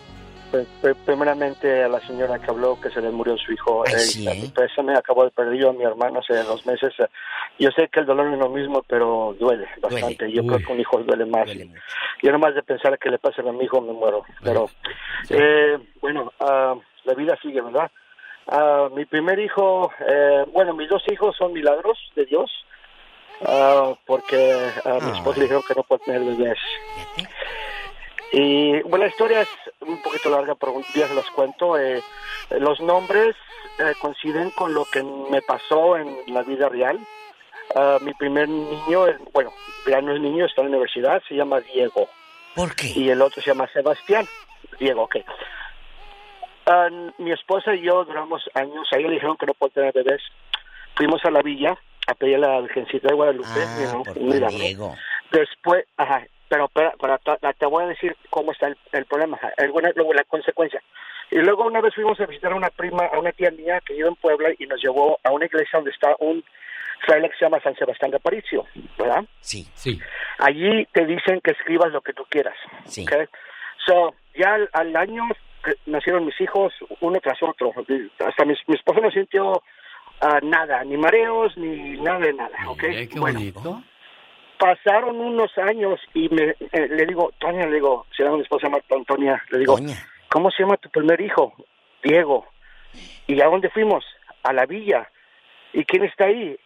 Pues, 0.51 0.67
pues, 0.81 0.97
primeramente 1.05 1.81
a 1.83 1.87
la 1.87 2.01
señora 2.05 2.37
que 2.37 2.51
habló 2.51 2.77
que 2.81 2.89
se 2.89 2.99
le 2.99 3.09
murió 3.09 3.37
su 3.37 3.53
hijo. 3.53 3.83
Ay, 3.87 3.93
Eh, 3.93 3.99
sí, 3.99 4.27
¿eh? 4.27 4.51
pues, 4.53 4.69
se 4.75 4.83
me 4.83 4.93
acabó 4.97 5.23
de 5.23 5.31
perder 5.31 5.57
yo 5.61 5.69
a 5.69 5.73
mi 5.73 5.83
hermano 5.85 6.19
hace 6.19 6.33
dos 6.43 6.65
meses. 6.65 6.93
Yo 7.57 7.69
sé 7.73 7.87
que 7.87 8.01
el 8.01 8.05
dolor 8.05 8.25
no 8.27 8.33
es 8.33 8.39
lo 8.39 8.49
mismo, 8.49 8.83
pero 8.85 9.33
duele 9.39 9.65
bastante. 9.81 10.29
Yo 10.29 10.41
Uy. 10.41 10.47
creo 10.49 10.59
que 10.67 10.73
un 10.73 10.79
hijo 10.81 10.97
duele 11.03 11.25
más. 11.25 11.45
Duele. 11.45 11.69
Yo 12.21 12.31
nomás 12.33 12.53
de 12.53 12.63
pensar 12.63 12.99
que 12.99 13.09
le 13.09 13.17
pase 13.17 13.39
a 13.41 13.51
mi 13.51 13.63
hijo 13.63 13.79
me 13.79 13.93
muero. 13.93 14.25
Pero, 14.43 14.69
eh, 15.29 15.77
bueno, 16.01 16.33
ah, 16.41 16.75
la 17.05 17.13
vida 17.13 17.37
sigue, 17.41 17.61
¿verdad? 17.61 17.89
Ah, 18.47 18.89
mi 18.93 19.05
primer 19.05 19.39
hijo, 19.39 19.89
eh, 20.05 20.43
bueno, 20.51 20.73
mis 20.73 20.89
dos 20.89 21.03
hijos 21.09 21.33
son 21.37 21.53
milagros 21.53 21.97
de 22.15 22.25
Dios. 22.25 22.51
Ah, 23.47 23.93
porque 24.05 24.35
a 24.85 24.99
mi 24.99 25.11
esposa 25.17 25.37
le 25.39 25.43
dijeron 25.43 25.63
que 25.67 25.75
no 25.75 25.83
puede 25.83 26.03
tener 26.05 26.21
bebés. 26.21 26.57
Y 28.33 28.81
bueno, 28.83 29.05
la 29.05 29.07
historia 29.11 29.41
es 29.41 29.49
un 29.81 30.01
poquito 30.01 30.29
larga, 30.29 30.55
pero 30.55 30.71
un 30.73 30.85
día 30.93 31.07
se 31.07 31.15
las 31.15 31.29
cuento. 31.31 31.77
Eh, 31.77 32.01
los 32.59 32.79
nombres 32.79 33.35
eh, 33.79 33.93
coinciden 34.01 34.51
con 34.51 34.73
lo 34.73 34.85
que 34.85 35.03
me 35.03 35.41
pasó 35.41 35.97
en 35.97 36.15
la 36.27 36.41
vida 36.43 36.69
real. 36.69 36.99
Ah, 37.75 37.97
mi 38.01 38.13
primer 38.13 38.47
niño, 38.47 39.07
es- 39.07 39.17
bueno, 39.33 39.51
ya 39.85 40.01
no 40.01 40.13
es 40.13 40.21
niño, 40.21 40.45
está 40.45 40.61
en 40.61 40.67
la 40.67 40.77
universidad, 40.77 41.21
se 41.27 41.35
llama 41.35 41.59
Diego. 41.59 42.07
¿Por 42.55 42.73
qué? 42.75 42.87
Y 42.95 43.09
el 43.09 43.21
otro 43.21 43.41
se 43.41 43.49
llama 43.49 43.67
Sebastián. 43.73 44.25
Diego, 44.79 45.03
ok. 45.03 45.17
Ah, 46.67 46.89
mi 47.17 47.31
esposa 47.31 47.73
y 47.75 47.81
yo 47.81 48.05
duramos 48.05 48.49
años, 48.53 48.87
a 48.91 48.97
ella 48.97 49.07
le 49.09 49.15
dijeron 49.15 49.35
que 49.37 49.45
no 49.45 49.53
puede 49.53 49.73
tener 49.73 49.93
bebés. 49.93 50.21
Fuimos 50.95 51.23
a 51.25 51.31
la 51.31 51.41
villa 51.41 51.77
a 52.07 52.15
pedir 52.15 52.35
a 52.35 52.39
la 52.39 52.61
Virgencita 52.61 53.07
de 53.07 53.15
Guadalupe. 53.15 53.47
Ah, 53.55 53.77
you 53.81 53.89
know, 53.89 54.03
por. 54.03 54.49
Diego. 54.49 54.95
Después, 55.31 55.85
ajá, 55.97 56.25
pero, 56.49 56.67
pero, 56.73 56.91
pero 56.99 57.17
te, 57.57 57.65
voy 57.65 57.85
a 57.85 57.87
decir 57.87 58.15
cómo 58.29 58.51
está 58.51 58.67
el, 58.67 58.77
el 58.91 59.05
problema, 59.05 59.39
bueno, 59.71 59.89
luego 59.95 60.13
la 60.13 60.25
consecuencia. 60.25 60.81
Y 61.31 61.37
luego 61.37 61.63
una 61.63 61.79
vez 61.79 61.95
fuimos 61.95 62.19
a 62.19 62.25
visitar 62.25 62.51
a 62.51 62.55
una 62.55 62.69
prima, 62.69 63.05
a 63.05 63.17
una 63.17 63.31
tía 63.31 63.51
mía 63.51 63.79
que 63.85 63.93
vive 63.93 64.09
en 64.09 64.15
Puebla 64.15 64.49
y 64.59 64.65
nos 64.65 64.81
llevó 64.81 65.17
a 65.23 65.31
una 65.31 65.45
iglesia 65.45 65.79
donde 65.79 65.91
está 65.91 66.13
un 66.19 66.43
fraile 67.05 67.29
que 67.29 67.37
se 67.37 67.45
llama 67.45 67.61
San 67.61 67.75
Sebastián 67.75 68.11
de 68.11 68.17
Aparicio, 68.17 68.65
¿verdad? 68.97 69.23
Sí. 69.39 69.65
Sí. 69.73 69.97
Allí 70.39 70.85
te 70.91 71.05
dicen 71.05 71.39
que 71.41 71.51
escribas 71.51 71.91
lo 71.93 72.01
que 72.01 72.11
tú 72.11 72.25
quieras. 72.27 72.55
Sí. 72.83 73.05
¿ok? 73.05 73.29
So, 73.85 74.13
ya 74.35 74.55
al, 74.55 74.69
al 74.73 74.95
año 74.97 75.23
que 75.63 75.73
nacieron 75.85 76.25
mis 76.25 76.39
hijos 76.41 76.73
uno 76.99 77.19
tras 77.21 77.41
otro. 77.41 77.71
Hasta 78.19 78.43
mi, 78.43 78.53
mi 78.67 78.75
esposo 78.75 78.99
no 78.99 79.09
sintió 79.09 79.63
ah, 80.21 80.39
nada, 80.43 80.83
ni 80.83 80.97
mareos, 80.97 81.55
ni 81.57 81.99
nada 82.01 82.19
de 82.19 82.33
nada. 82.33 82.57
¿ok? 82.67 82.79
Qué 82.79 83.19
Bueno, 83.19 83.39
bonito. 83.39 83.83
pasaron 84.57 85.19
unos 85.19 85.55
años 85.57 85.99
y 86.13 86.29
me, 86.29 86.55
eh, 86.71 86.87
le 86.89 87.05
digo, 87.05 87.31
Toña, 87.39 87.65
le 87.65 87.75
digo, 87.75 88.05
se 88.15 88.23
llama 88.23 88.37
mi 88.37 88.43
esposa 88.43 88.67
se 88.67 88.71
llama 88.71 88.83
Antonia, 88.89 89.43
le 89.49 89.59
digo, 89.59 89.75
Toña. 89.77 89.95
¿cómo 90.29 90.51
se 90.51 90.63
llama 90.63 90.77
tu 90.77 90.89
primer 90.89 91.19
hijo? 91.21 91.53
Diego. 92.03 92.45
¿Y 93.27 93.39
a 93.41 93.45
dónde 93.47 93.69
fuimos? 93.69 94.03
A 94.43 94.53
la 94.53 94.65
villa. 94.65 95.09
¿Y 95.73 95.83
quién 95.85 96.03
está 96.03 96.25
ahí? 96.25 96.57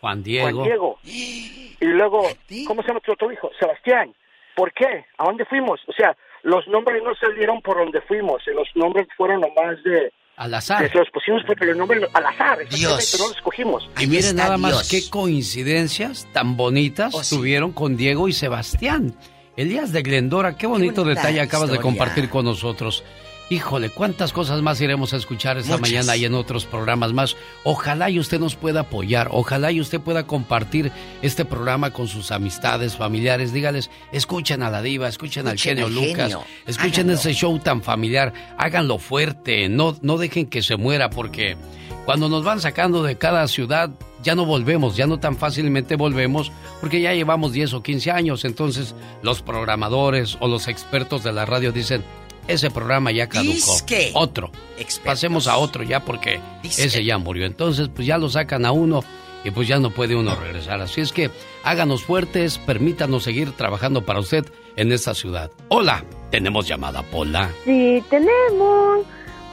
Juan 0.00 0.22
Diego. 0.22 0.50
Juan 0.50 0.64
Diego. 0.64 0.98
Y 1.04 1.74
luego, 1.80 2.22
¿cómo 2.66 2.82
se 2.82 2.88
llama 2.88 3.00
tu 3.00 3.12
otro 3.12 3.32
hijo? 3.32 3.50
Sebastián. 3.58 4.14
¿Por 4.54 4.72
qué? 4.72 5.04
¿A 5.18 5.24
dónde 5.24 5.44
fuimos? 5.46 5.80
O 5.88 5.92
sea, 5.92 6.16
los 6.42 6.66
nombres 6.68 7.02
no 7.02 7.14
salieron 7.16 7.60
por 7.62 7.76
donde 7.78 8.00
fuimos, 8.02 8.46
los 8.46 8.68
nombres 8.76 9.08
fueron 9.16 9.40
nomás 9.40 9.82
de... 9.82 10.12
Al 10.36 10.52
azar. 10.54 10.90
que 10.90 10.98
los 10.98 11.08
pusimos 11.10 11.42
porque 11.46 11.64
los 11.64 11.76
nombres 11.76 12.02
al 12.12 12.26
azar, 12.26 12.60
exactamente, 12.62 12.76
Dios. 12.76 13.16
no 13.20 13.28
los 13.28 13.36
escogimos. 13.36 13.88
Y 14.00 14.06
miren 14.06 14.24
está 14.30 14.42
nada 14.44 14.58
más 14.58 14.72
Dios. 14.72 14.88
qué 14.88 15.10
coincidencias 15.10 16.26
tan 16.32 16.56
bonitas 16.56 17.14
Oh, 17.14 17.22
sí. 17.22 17.36
tuvieron 17.36 17.72
con 17.72 17.96
Diego 17.96 18.28
y 18.28 18.32
Sebastián. 18.32 19.14
Elías 19.56 19.92
de 19.92 20.02
Glendora, 20.02 20.56
qué 20.56 20.66
bonito 20.66 21.04
detalle 21.04 21.40
acabas 21.40 21.70
de 21.70 21.78
compartir 21.78 22.28
con 22.28 22.44
nosotros. 22.44 23.04
Híjole, 23.50 23.90
cuántas 23.90 24.32
cosas 24.32 24.62
más 24.62 24.80
iremos 24.80 25.12
a 25.12 25.18
escuchar 25.18 25.58
esta 25.58 25.76
Muchas. 25.76 25.90
mañana 25.92 26.16
y 26.16 26.24
en 26.24 26.34
otros 26.34 26.64
programas 26.64 27.12
más. 27.12 27.36
Ojalá 27.62 28.08
y 28.08 28.18
usted 28.18 28.40
nos 28.40 28.56
pueda 28.56 28.80
apoyar, 28.80 29.28
ojalá 29.32 29.70
y 29.70 29.80
usted 29.82 30.00
pueda 30.00 30.26
compartir 30.26 30.90
este 31.20 31.44
programa 31.44 31.90
con 31.90 32.08
sus 32.08 32.32
amistades, 32.32 32.96
familiares. 32.96 33.52
Dígales, 33.52 33.90
escuchen 34.12 34.62
a 34.62 34.70
la 34.70 34.80
diva, 34.80 35.08
escuchen, 35.08 35.46
al 35.46 35.58
genio 35.58 35.86
al 35.86 35.94
Lucas, 35.94 36.16
genio. 36.16 36.44
escuchen 36.66 36.92
Háganlo. 37.10 37.12
ese 37.12 37.34
show 37.34 37.58
tan 37.58 37.82
familiar, 37.82 38.32
háganlo 38.56 38.98
fuerte, 38.98 39.68
no, 39.68 39.94
no 40.00 40.16
dejen 40.16 40.46
que 40.46 40.62
se 40.62 40.76
muera 40.76 41.10
porque 41.10 41.56
cuando 42.06 42.30
nos 42.30 42.44
van 42.44 42.60
sacando 42.60 43.02
de 43.02 43.16
cada 43.18 43.46
ciudad 43.46 43.90
ya 44.22 44.34
no 44.34 44.46
volvemos, 44.46 44.96
ya 44.96 45.06
no 45.06 45.20
tan 45.20 45.36
fácilmente 45.36 45.96
volvemos 45.96 46.50
porque 46.80 47.02
ya 47.02 47.12
llevamos 47.12 47.52
10 47.52 47.74
o 47.74 47.82
15 47.82 48.10
años, 48.10 48.46
entonces 48.46 48.94
los 49.22 49.42
programadores 49.42 50.38
o 50.40 50.48
los 50.48 50.66
expertos 50.68 51.22
de 51.22 51.32
la 51.32 51.44
radio 51.44 51.72
dicen, 51.72 52.02
ese 52.48 52.70
programa 52.70 53.10
ya 53.12 53.28
caducó. 53.28 53.52
Disque. 53.52 54.10
Otro. 54.14 54.50
Expertos. 54.78 55.04
Pasemos 55.14 55.46
a 55.46 55.56
otro 55.56 55.82
ya 55.82 56.00
porque 56.00 56.40
Disque. 56.62 56.84
ese 56.84 57.04
ya 57.04 57.18
murió. 57.18 57.46
Entonces 57.46 57.88
pues 57.94 58.06
ya 58.06 58.18
lo 58.18 58.28
sacan 58.28 58.64
a 58.66 58.72
uno 58.72 59.02
y 59.44 59.50
pues 59.50 59.68
ya 59.68 59.78
no 59.78 59.90
puede 59.90 60.14
uno 60.16 60.34
regresar. 60.34 60.80
Así 60.80 61.00
es 61.00 61.12
que 61.12 61.30
háganos 61.64 62.02
fuertes, 62.04 62.58
permítanos 62.58 63.24
seguir 63.24 63.52
trabajando 63.52 64.04
para 64.04 64.20
usted 64.20 64.44
en 64.76 64.90
esta 64.92 65.14
ciudad. 65.14 65.50
Hola, 65.68 66.04
tenemos 66.30 66.66
llamada 66.66 67.02
Pola. 67.02 67.50
Sí, 67.64 68.02
tenemos 68.10 69.04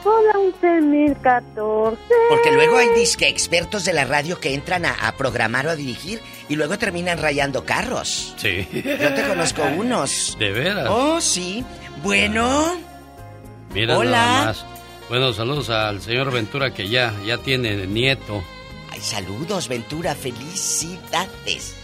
Pola 0.02 0.32
11.014. 0.60 1.96
Porque 2.28 2.52
luego 2.52 2.76
hay 2.78 2.88
disque 2.96 3.28
expertos 3.28 3.84
de 3.84 3.92
la 3.92 4.04
radio 4.04 4.40
que 4.40 4.52
entran 4.54 4.84
a, 4.84 4.92
a 4.94 5.12
programar 5.16 5.66
o 5.66 5.70
a 5.70 5.76
dirigir 5.76 6.20
y 6.48 6.56
luego 6.56 6.76
terminan 6.78 7.18
rayando 7.18 7.64
carros. 7.64 8.34
Sí. 8.36 8.66
Yo 8.72 9.14
te 9.14 9.22
conozco 9.28 9.62
unos. 9.76 10.36
De 10.38 10.50
veras. 10.50 10.88
Oh, 10.90 11.20
sí. 11.20 11.64
Bueno, 12.02 12.72
Mira 13.72 13.96
Hola. 13.96 14.10
nada 14.10 14.44
más. 14.46 14.64
Bueno, 15.08 15.32
saludos 15.32 15.70
al 15.70 16.00
señor 16.00 16.30
Ventura 16.32 16.72
que 16.72 16.88
ya, 16.88 17.12
ya 17.24 17.38
tiene 17.38 17.86
nieto. 17.86 18.42
ay, 18.90 19.00
saludos, 19.00 19.68
Ventura, 19.68 20.14
felicidades. 20.14 21.78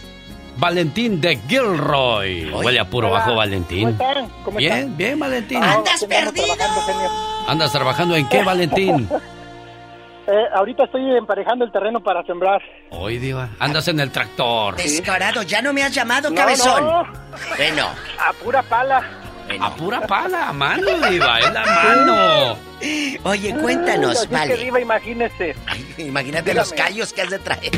Valentín 0.57 1.21
de 1.21 1.37
Gilroy. 1.47 2.51
Oye. 2.51 2.65
Huele 2.65 2.79
a 2.79 2.89
puro 2.89 3.09
bajo 3.11 3.33
Valentín. 3.35 3.95
¿Cómo 3.95 4.09
están? 4.09 4.29
¿Cómo 4.43 4.57
Bien, 4.57 4.73
están? 4.73 4.97
bien, 4.97 5.19
Valentín. 5.19 5.63
Ah, 5.63 5.73
¡Andas 5.75 6.03
perdido! 6.05 6.55
trabajando. 6.55 7.11
¿Andas 7.47 7.71
trabajando 7.71 8.15
en 8.15 8.27
qué, 8.29 8.43
Valentín? 8.43 9.09
Eh, 10.31 10.45
ahorita 10.53 10.83
estoy 10.83 11.01
emparejando 11.17 11.65
el 11.65 11.71
terreno 11.71 12.01
para 12.03 12.21
sembrar. 12.21 12.61
Hoy, 12.91 13.17
Diva, 13.17 13.49
andas 13.57 13.87
en 13.87 13.99
el 13.99 14.11
tractor. 14.11 14.75
Descarado, 14.75 15.41
ya 15.41 15.59
no 15.59 15.73
me 15.73 15.81
has 15.81 15.91
llamado, 15.91 16.29
No, 16.29 16.35
cabezón. 16.35 16.85
no. 16.85 17.03
Bueno. 17.57 17.87
A 18.19 18.31
pura 18.33 18.61
pala. 18.61 19.01
A 19.59 19.75
pura 19.75 20.01
pala, 20.07 20.49
a 20.49 20.53
mano, 20.53 20.85
Diva, 21.09 21.39
es 21.39 21.53
la 21.53 21.65
mano. 21.65 22.57
Oye, 23.23 23.53
cuéntanos, 23.55 24.17
Así 24.17 24.27
vale. 24.27 24.55
que 24.55 24.63
Diva, 24.63 24.79
imagínese. 24.79 25.55
Imagínate 25.97 26.51
Dígame. 26.51 26.59
los 26.59 26.73
callos 26.73 27.13
que 27.13 27.21
has 27.23 27.29
de 27.29 27.39
traer. 27.39 27.71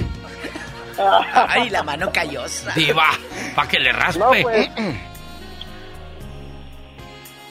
Ay, 1.47 1.69
la 1.69 1.81
mano 1.83 2.11
callosa. 2.11 2.71
Diva, 2.75 3.07
para 3.55 3.67
que 3.67 3.79
le 3.79 3.91
raspe. 3.91 4.19
No, 4.19 4.29
pues. 4.43 4.69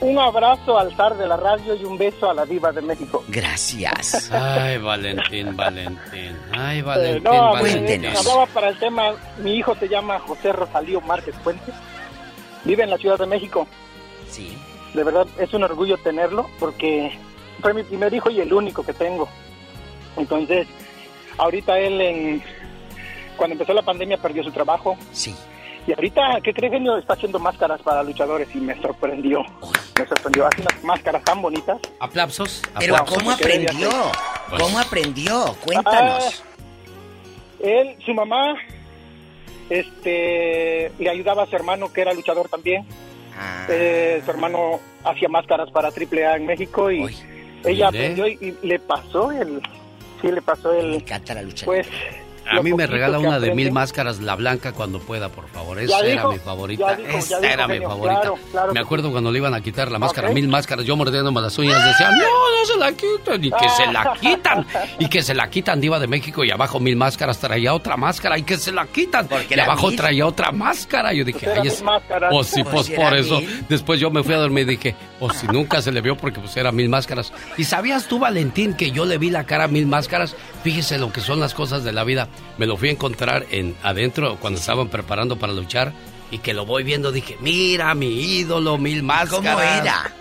Un 0.01 0.19
abrazo 0.19 0.79
al 0.79 0.97
zar 0.97 1.15
de 1.19 1.27
la 1.27 1.37
radio 1.37 1.75
y 1.75 1.85
un 1.85 1.99
beso 1.99 2.31
a 2.31 2.33
la 2.33 2.47
diva 2.47 2.73
de 2.73 2.81
México. 2.81 3.23
Gracias. 3.29 4.31
Ay, 4.33 4.79
Valentín, 4.79 5.55
Valentín. 5.55 6.39
Ay, 6.53 6.79
Eh, 6.79 6.83
Valentín, 6.83 7.25
no, 7.25 7.53
Valentín. 7.53 8.05
eh, 8.07 8.15
hablaba 8.17 8.47
para 8.47 8.69
el 8.71 8.79
tema, 8.79 9.13
mi 9.39 9.57
hijo 9.57 9.75
se 9.75 9.89
llama 9.89 10.19
José 10.21 10.53
Rosalío 10.53 11.03
Márquez 11.03 11.35
Puente, 11.45 11.71
vive 12.65 12.85
en 12.85 12.91
la 12.91 12.97
Ciudad 12.97 13.19
de 13.19 13.27
México. 13.27 13.67
Sí. 14.31 14.57
De 14.95 15.05
verdad 15.05 15.27
es 15.39 15.53
un 15.55 15.63
orgullo 15.63 15.97
tenerlo 15.99 16.49
porque 16.59 17.13
fue 17.61 17.75
mi 17.75 17.83
primer 17.83 18.13
hijo 18.13 18.31
y 18.31 18.41
el 18.41 18.53
único 18.53 18.83
que 18.85 18.93
tengo. 18.93 19.29
Entonces, 20.17 20.67
ahorita 21.39 21.79
él 21.79 22.01
en 22.01 22.43
cuando 23.37 23.55
empezó 23.55 23.73
la 23.73 23.83
pandemia 23.83 24.19
perdió 24.19 24.43
su 24.43 24.51
trabajo. 24.53 24.97
Sí. 25.13 25.35
Y 25.87 25.93
ahorita, 25.93 26.41
¿qué 26.45 26.53
cree 26.53 26.71
genio? 26.71 26.99
Está 26.99 27.15
haciendo 27.15 27.39
máscaras 27.39 27.81
para 27.81 28.03
luchadores 28.03 28.49
y 28.55 28.59
me 28.59 28.81
sorprendió. 28.83 29.43
Me 29.99 30.07
sorprendió. 30.07 30.47
Hace 30.47 30.61
unas 30.61 30.85
máscaras 30.85 31.25
tan 31.25 31.41
bonitas. 31.41 31.79
¿Aplausos? 31.99 32.63
Pero 32.79 32.97
Aplausos. 32.97 33.19
¿cómo 33.23 33.37
¿Qué 33.37 33.45
debía 33.49 33.71
aprendió? 33.71 33.89
hacer? 33.89 34.61
¿Cómo 34.61 34.79
aprendió? 34.79 35.57
Cuéntanos. 35.65 36.45
Ah, 36.45 36.65
él, 37.61 37.97
su 38.05 38.13
mamá, 38.13 38.57
este, 39.71 40.93
le 40.99 41.11
ayudaba 41.11 41.45
a 41.45 41.47
su 41.47 41.57
hermano 41.57 41.93
que 41.93 42.03
era 42.03 42.13
luchador 42.13 42.49
también. 42.49 42.87
Ah. 43.37 43.67
Eh, 43.69 44.23
su 44.25 44.31
hermano 44.31 44.81
hacía 45.05 45.29
máscaras 45.29 45.71
para 45.71 45.89
AAA 45.89 46.37
en 46.37 46.47
México 46.47 46.91
y 46.91 47.03
ella 47.65 47.91
Mire. 47.91 48.07
aprendió 48.13 48.27
y, 48.29 48.57
y 48.63 48.67
le 48.67 48.79
pasó 48.79 49.31
el, 49.33 49.61
sí 50.21 50.31
le 50.31 50.43
pasó 50.43 50.73
el. 50.73 50.95
encanta 50.95 51.35
la 51.35 51.43
lucha. 51.43 51.67
Pues. 51.67 51.87
A 52.51 52.63
mí 52.63 52.73
me 52.75 52.87
regala 52.87 53.19
una 53.19 53.39
de 53.39 53.55
mil 53.55 53.73
máscaras, 53.73 54.21
la 54.21 54.35
blanca, 54.37 54.73
cuando 54.73 54.99
pueda, 55.01 55.29
por 55.29 55.49
favor. 55.49 55.79
Ya 55.79 55.85
Esa 55.85 56.01
era 56.01 56.13
dijo, 56.13 56.33
mi 56.33 56.39
favorita. 56.39 56.97
dijo, 56.97 57.09
Esa 57.19 57.41
dijo, 57.41 57.53
era 57.53 57.69
mi 57.69 57.79
favorita. 57.81 58.21
Claro, 58.21 58.39
claro 58.51 58.73
me 58.75 58.81
acuerdo 58.81 59.11
cuando 59.11 59.31
le 59.33 59.39
iban 59.39 59.55
a 59.55 59.61
quitar 59.61 59.91
la 59.91 59.99
máscara, 59.99 60.31
mil 60.31 60.49
máscaras, 60.49 60.85
yo 60.85 60.97
mordiéndome 60.97 61.41
las 61.41 61.57
uñas 61.59 61.85
decía, 61.85 62.11
no, 62.11 62.17
no 62.19 62.67
se 62.67 62.77
la 62.79 62.93
quiten, 62.93 63.45
y 63.45 63.51
que 63.51 63.69
se 63.77 63.87
la 63.93 64.13
quitan, 64.21 64.67
y 64.99 65.09
que 65.09 65.23
se 65.23 65.35
la 65.35 65.49
quitan, 65.51 65.81
Diva 65.81 65.99
de 65.99 66.07
México, 66.07 66.45
y 66.45 66.51
abajo 66.51 66.81
mil 66.81 66.97
máscaras 66.97 67.39
traía 67.39 67.73
otra 67.75 67.97
máscara, 67.97 68.37
y 68.39 68.43
que 68.43 68.57
se 68.57 68.73
la 68.73 68.87
quitan, 68.87 69.29
y 69.49 69.59
abajo 69.59 69.89
mil. 69.89 69.97
traía 69.97 70.27
otra 70.27 70.51
máscara. 70.53 71.13
Yo 71.13 71.25
dije, 71.25 71.47
Pues 71.47 71.59
ay, 71.61 71.69
es. 71.69 71.83
Pues 72.31 72.47
sí, 72.49 72.63
Pues 72.63 72.75
pues 72.75 72.87
si 72.87 72.95
por 72.95 73.15
eso. 73.15 73.41
mil. 73.41 73.65
Después 73.69 74.01
yo 74.01 74.11
me 74.11 74.23
fui 74.23 74.35
a 74.35 74.39
dormir 74.39 74.65
y 74.65 74.71
dije, 74.77 74.95
pues 75.19 75.37
si 75.39 75.47
nunca 75.47 75.81
se 75.83 75.93
le 75.93 76.01
vio 76.01 76.17
porque 76.17 76.41
pues 76.41 76.57
era 76.57 76.73
mil 76.73 76.89
máscaras. 76.89 77.33
¿Y 77.57 77.65
sabías 77.65 78.07
tú, 78.07 78.19
Valentín, 78.19 78.75
que 78.75 78.91
yo 78.91 79.05
le 79.05 79.19
vi 79.19 79.31
la 79.31 79.45
cara 79.45 79.65
a 79.65 79.69
mil 79.69 79.87
máscaras? 79.87 80.35
Fíjese 80.63 80.99
lo 80.99 81.13
que 81.13 81.21
son 81.21 81.41
las 81.41 81.55
cosas 81.55 81.85
de 81.85 81.93
la 81.93 82.05
vida. 82.05 82.29
Me 82.59 82.67
lo 82.67 82.77
fui 82.77 82.91
a 82.91 82.93
encontrar 82.93 83.47
en 83.51 83.75
adentro 83.83 84.37
cuando 84.41 84.59
estaban 84.61 84.89
preparando 84.89 85.39
para 85.39 85.53
luchar 85.53 85.93
y 86.31 86.39
que 86.39 86.55
lo 86.55 86.67
voy 86.67 86.83
viendo 86.83 87.11
dije, 87.13 87.37
mira 87.41 87.95
mi 87.95 88.09
ídolo, 88.39 88.79
mil 88.79 89.03
máscaras. 89.03 89.55
¿Cómo 89.55 89.61
era? 89.61 90.13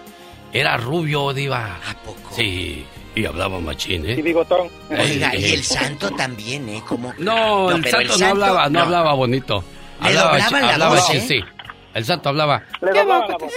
Era 0.54 0.78
rubio, 0.78 1.34
diva. 1.34 1.78
¿A 1.88 1.94
poco? 2.04 2.34
Sí, 2.36 2.86
y 3.16 3.26
hablaba 3.26 3.60
machín, 3.60 4.06
¿eh? 4.10 4.16
Y 4.18 4.22
bigotón. 4.22 4.70
Oiga, 4.90 5.30
Ay, 5.32 5.42
y 5.42 5.46
eh. 5.46 5.54
el 5.56 5.64
santo 5.64 6.10
también, 6.12 6.70
¿eh? 6.70 6.82
Como... 6.88 7.14
No, 7.20 7.72
el, 7.72 7.82
pero 7.82 8.00
santo 8.00 8.18
no 8.18 8.26
hablaba, 8.28 8.70
no, 8.70 8.80
hablaba 8.82 9.14
bonito. 9.14 9.64
Le 10.02 10.08
Hablaba, 10.08 10.32
doblaban 10.32 10.62
la 10.62 10.74
hablaba 10.74 10.96
voz, 10.96 11.14
¿eh? 11.14 11.22
sí. 11.28 11.40
El 11.94 12.06
santo 12.06 12.30
hablaba. 12.30 12.64
Le 12.82 12.88
doblaba 12.88 13.28
la 13.28 13.38
voz. 13.38 13.54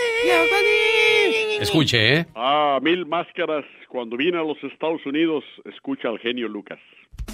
Escuche, 1.61 2.19
¿eh? 2.19 2.27
Ah, 2.35 2.79
mil 2.83 3.07
máscaras. 3.07 3.65
Cuando 3.93 4.17
vine 4.17 4.39
a 4.39 4.43
los 4.43 4.57
Estados 4.65 5.05
Unidos, 5.05 5.45
escucha 5.67 6.09
al 6.09 6.19
genio 6.19 6.49
Lucas. 6.49 6.79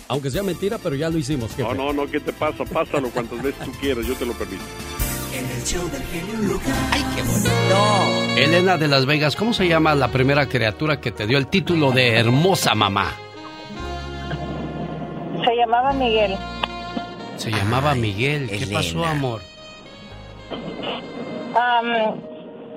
Aunque 0.09 0.29
sea 0.29 0.43
mentira, 0.43 0.77
pero 0.83 0.97
ya 0.97 1.09
lo 1.09 1.17
hicimos, 1.17 1.57
No, 1.57 1.73
no, 1.73 1.93
no, 1.93 2.11
¿qué 2.11 2.19
te 2.19 2.33
pasa? 2.33 2.65
Pásalo 2.65 3.11
cuantas 3.11 3.41
veces 3.41 3.65
tú 3.65 3.71
quieras, 3.81 4.05
yo 4.05 4.15
te 4.17 4.27
lo 4.27 4.33
permito. 4.33 4.65
En 5.33 5.45
el 5.45 5.63
show 5.65 5.89
del 5.89 6.03
genio 6.03 6.53
Lucas. 6.53 6.91
¡Ay, 6.93 7.03
qué 7.15 7.23
bonito! 7.23 8.41
Elena 8.41 8.77
de 8.77 8.89
Las 8.89 9.07
Vegas, 9.07 9.37
¿cómo 9.37 9.53
se 9.53 9.69
llama 9.69 9.95
la 9.95 10.09
primera 10.11 10.49
criatura 10.49 11.01
que 11.01 11.13
te 11.13 11.29
dio 11.29 11.39
el 11.39 11.47
título 11.47 11.93
de 11.93 12.17
hermosa 12.17 12.75
mamá? 12.75 13.13
Se 15.45 15.55
llamaba 15.55 15.93
Miguel. 15.93 16.35
Se 17.37 17.53
llamaba 17.53 17.95
Miguel. 17.95 18.49
¿Qué 18.49 18.57
Elena. 18.57 18.73
pasó, 18.81 19.05
amor? 19.05 19.43
Am, 21.55 22.21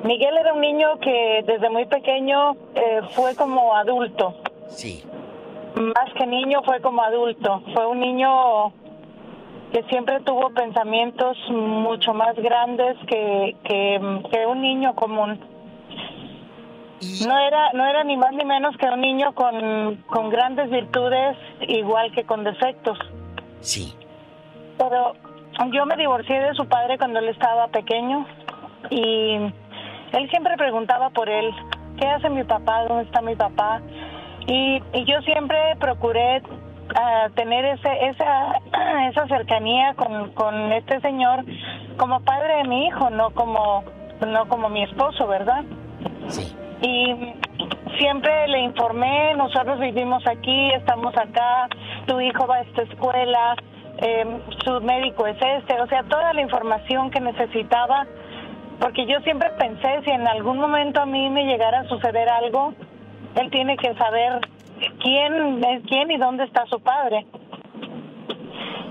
Miguel 0.03 0.37
era 0.37 0.53
un 0.53 0.61
niño 0.61 0.99
que 0.99 1.43
desde 1.45 1.69
muy 1.69 1.85
pequeño 1.85 2.55
eh, 2.75 3.01
fue 3.11 3.35
como 3.35 3.75
adulto. 3.75 4.35
Sí. 4.67 5.03
Más 5.75 6.13
que 6.15 6.25
niño 6.25 6.61
fue 6.63 6.81
como 6.81 7.03
adulto. 7.03 7.61
Fue 7.73 7.85
un 7.85 7.99
niño 7.99 8.73
que 9.71 9.83
siempre 9.89 10.19
tuvo 10.21 10.49
pensamientos 10.49 11.37
mucho 11.49 12.13
más 12.13 12.35
grandes 12.35 12.97
que, 13.07 13.55
que, 13.63 14.21
que 14.31 14.45
un 14.45 14.61
niño 14.61 14.95
común. 14.95 15.39
No 17.25 17.39
era, 17.39 17.71
no 17.73 17.85
era 17.85 18.03
ni 18.03 18.15
más 18.15 18.31
ni 18.33 18.45
menos 18.45 18.75
que 18.77 18.87
un 18.87 19.01
niño 19.01 19.33
con, 19.33 20.03
con 20.07 20.29
grandes 20.29 20.69
virtudes 20.69 21.37
igual 21.67 22.11
que 22.11 22.23
con 22.25 22.43
defectos. 22.43 22.97
Sí. 23.61 23.95
Pero 24.77 25.13
yo 25.71 25.85
me 25.85 25.95
divorcié 25.95 26.39
de 26.41 26.53
su 26.53 26.67
padre 26.67 26.97
cuando 26.97 27.19
él 27.19 27.29
estaba 27.29 27.67
pequeño 27.67 28.25
y 28.89 29.37
él 30.13 30.29
siempre 30.29 30.57
preguntaba 30.57 31.09
por 31.09 31.29
él, 31.29 31.53
¿qué 31.99 32.07
hace 32.07 32.29
mi 32.29 32.43
papá? 32.43 32.85
¿Dónde 32.87 33.03
está 33.03 33.21
mi 33.21 33.35
papá? 33.35 33.81
Y, 34.47 34.81
y 34.93 35.05
yo 35.05 35.21
siempre 35.21 35.57
procuré 35.79 36.41
ah, 36.95 37.29
tener 37.35 37.65
ese, 37.65 38.07
esa, 38.07 38.53
esa 39.09 39.27
cercanía 39.27 39.93
con, 39.95 40.31
con 40.31 40.71
este 40.71 40.99
señor 41.01 41.45
como 41.97 42.19
padre 42.21 42.57
de 42.57 42.63
mi 42.65 42.87
hijo, 42.87 43.09
no 43.09 43.31
como, 43.31 43.83
no 44.25 44.47
como 44.47 44.69
mi 44.69 44.83
esposo, 44.83 45.27
¿verdad? 45.27 45.63
Sí. 46.27 46.55
Y 46.81 47.35
siempre 47.99 48.47
le 48.47 48.61
informé, 48.61 49.35
nosotros 49.35 49.79
vivimos 49.79 50.25
aquí, 50.25 50.71
estamos 50.71 51.15
acá, 51.15 51.67
tu 52.07 52.19
hijo 52.19 52.47
va 52.47 52.57
a 52.57 52.61
esta 52.61 52.81
escuela, 52.83 53.55
eh, 53.99 54.25
su 54.63 54.81
médico 54.81 55.27
es 55.27 55.37
este, 55.39 55.79
o 55.79 55.87
sea, 55.87 56.03
toda 56.03 56.33
la 56.33 56.41
información 56.41 57.11
que 57.11 57.19
necesitaba, 57.19 58.07
porque 58.81 59.05
yo 59.05 59.19
siempre 59.21 59.49
pensé, 59.59 60.01
si 60.03 60.09
en 60.09 60.27
algún 60.27 60.57
momento 60.59 61.01
a 61.01 61.05
mí 61.05 61.29
me 61.29 61.45
llegara 61.45 61.81
a 61.81 61.87
suceder 61.87 62.27
algo, 62.27 62.73
él 63.35 63.49
tiene 63.51 63.77
que 63.77 63.93
saber 63.93 64.39
quién 65.03 65.63
es 65.63 65.83
quién 65.87 66.09
y 66.09 66.17
dónde 66.17 66.43
está 66.45 66.65
su 66.65 66.81
padre. 66.81 67.25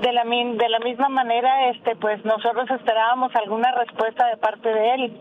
De 0.00 0.12
la, 0.12 0.22
de 0.24 0.68
la 0.70 0.78
misma 0.78 1.08
manera, 1.08 1.68
este, 1.70 1.96
pues 1.96 2.24
nosotros 2.24 2.70
esperábamos 2.70 3.34
alguna 3.34 3.72
respuesta 3.72 4.28
de 4.28 4.36
parte 4.36 4.72
de 4.72 4.94
él. 4.94 5.20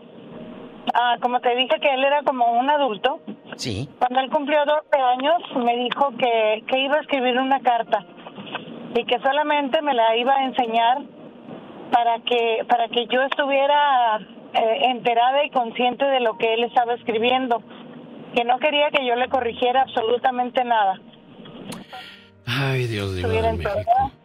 Ah, 0.94 1.16
como 1.20 1.40
te 1.40 1.54
dije 1.54 1.78
que 1.80 1.92
él 1.92 2.02
era 2.04 2.22
como 2.22 2.52
un 2.52 2.70
adulto, 2.70 3.20
Sí. 3.56 3.88
cuando 3.98 4.20
él 4.20 4.30
cumplió 4.30 4.64
12 4.64 5.02
años 5.02 5.42
me 5.56 5.76
dijo 5.76 6.12
que, 6.16 6.64
que 6.66 6.78
iba 6.78 6.96
a 6.96 7.00
escribir 7.00 7.38
una 7.38 7.60
carta 7.60 8.04
y 8.94 9.04
que 9.04 9.18
solamente 9.20 9.82
me 9.82 9.92
la 9.92 10.16
iba 10.16 10.34
a 10.34 10.44
enseñar 10.44 10.98
para 11.92 12.20
que 12.20 12.64
para 12.68 12.88
que 12.88 13.06
yo 13.06 13.20
estuviera 13.22 14.18
eh, 14.54 14.90
enterada 14.90 15.44
y 15.44 15.50
consciente 15.50 16.04
de 16.04 16.20
lo 16.20 16.36
que 16.36 16.54
él 16.54 16.64
estaba 16.64 16.94
escribiendo, 16.94 17.62
que 18.34 18.44
no 18.44 18.58
quería 18.58 18.90
que 18.90 19.06
yo 19.06 19.14
le 19.14 19.28
corrigiera 19.28 19.82
absolutamente 19.82 20.64
nada. 20.64 21.00
Ay, 22.46 22.86
Dios 22.86 23.12
mío. 23.12 23.28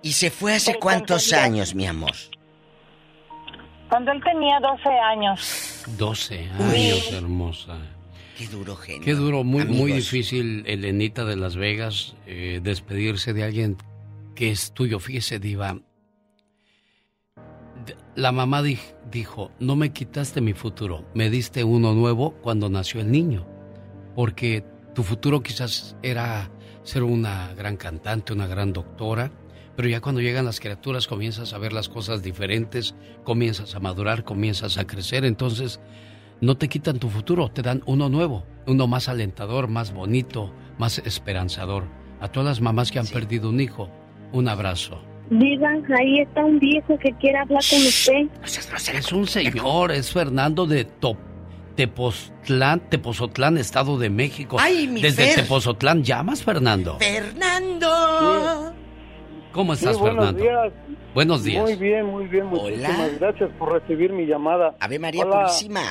¿Y 0.01 0.13
se 0.13 0.31
fue 0.31 0.53
hace 0.53 0.71
Pero 0.71 0.81
cuántos 0.81 1.31
años, 1.33 1.75
mi 1.75 1.85
amor? 1.85 2.13
Cuando 3.89 4.11
él 4.11 4.23
tenía 4.23 4.59
12 4.59 4.89
años. 4.89 5.83
12 5.97 6.49
años, 6.59 7.11
hermosa. 7.13 7.77
Qué 8.37 8.47
duro, 8.47 8.75
genio. 8.75 9.05
Qué 9.05 9.13
duro, 9.13 9.43
muy, 9.43 9.63
muy 9.65 9.93
difícil, 9.93 10.63
Elenita 10.65 11.23
de 11.23 11.37
Las 11.37 11.55
Vegas, 11.55 12.15
eh, 12.25 12.59
despedirse 12.61 13.33
de 13.33 13.43
alguien 13.43 13.77
que 14.35 14.51
es 14.51 14.73
tuyo. 14.73 14.99
Fíjese, 14.99 15.39
Diva. 15.39 15.77
La 18.15 18.31
mamá 18.31 18.61
di- 18.61 18.79
dijo, 19.11 19.51
no 19.59 19.75
me 19.75 19.91
quitaste 19.91 20.41
mi 20.41 20.53
futuro, 20.53 21.05
me 21.13 21.29
diste 21.29 21.63
uno 21.63 21.93
nuevo 21.93 22.31
cuando 22.41 22.69
nació 22.69 23.01
el 23.01 23.11
niño. 23.11 23.45
Porque 24.15 24.63
tu 24.93 25.03
futuro 25.03 25.41
quizás 25.43 25.95
era 26.01 26.49
ser 26.83 27.03
una 27.03 27.53
gran 27.55 27.75
cantante, 27.77 28.33
una 28.33 28.47
gran 28.47 28.71
doctora, 28.73 29.31
pero 29.75 29.89
ya 29.89 29.99
cuando 29.99 30.21
llegan 30.21 30.45
las 30.45 30.59
criaturas 30.61 31.07
comienzas 31.07 31.53
a 31.53 31.57
ver 31.57 31.73
las 31.73 31.89
cosas 31.89 32.23
diferentes, 32.23 32.95
comienzas 33.23 33.75
a 33.75 33.79
madurar, 33.81 34.23
comienzas 34.23 34.77
a 34.77 34.87
crecer, 34.87 35.25
entonces 35.25 35.81
no 36.39 36.57
te 36.57 36.69
quitan 36.69 36.99
tu 36.99 37.09
futuro, 37.09 37.49
te 37.51 37.61
dan 37.61 37.83
uno 37.85 38.07
nuevo, 38.07 38.45
uno 38.67 38.87
más 38.87 39.09
alentador, 39.09 39.67
más 39.67 39.93
bonito, 39.93 40.53
más 40.77 40.99
esperanzador. 40.99 41.83
A 42.21 42.29
todas 42.29 42.47
las 42.47 42.61
mamás 42.61 42.91
que 42.91 42.99
han 42.99 43.07
perdido 43.07 43.49
un 43.49 43.59
hijo, 43.59 43.89
un 44.31 44.47
abrazo. 44.47 45.01
Digan, 45.29 45.83
ahí 45.97 46.19
está 46.19 46.45
un 46.45 46.59
viejo 46.59 46.97
que 46.99 47.11
quiere 47.13 47.39
hablar 47.39 47.61
con 47.69 47.79
usted. 47.79 48.27
Es 48.93 49.11
un 49.11 49.25
señor, 49.27 49.91
es 49.91 50.11
Fernando 50.11 50.65
de 50.65 50.85
Top. 50.85 51.17
Tepoztlán, 51.75 52.89
Tepozotlán, 52.89 53.57
Estado 53.57 53.97
de 53.97 54.09
México. 54.09 54.55
Ay, 54.59 54.87
mi 54.87 55.01
Desde 55.01 55.25
Fer. 55.25 55.43
Tepozotlán, 55.43 56.03
¿llamas, 56.03 56.41
Fernando? 56.43 56.97
Fernando. 56.99 58.73
¿Cómo 59.51 59.73
estás, 59.73 59.95
Sí, 59.95 60.01
buenos 60.01 60.25
Fernando? 60.25 60.41
días. 60.43 60.73
Buenos 61.13 61.43
días. 61.43 61.63
Muy 61.63 61.75
bien, 61.75 62.05
muy 62.05 62.27
bien. 62.27 62.45
Muchísimas 62.45 62.89
Hola. 62.99 63.09
gracias 63.19 63.49
por 63.57 63.73
recibir 63.73 64.13
mi 64.13 64.25
llamada. 64.25 64.75
Ave 64.79 64.99
María 64.99 65.25
Hola. 65.25 65.41
Purísima. 65.43 65.81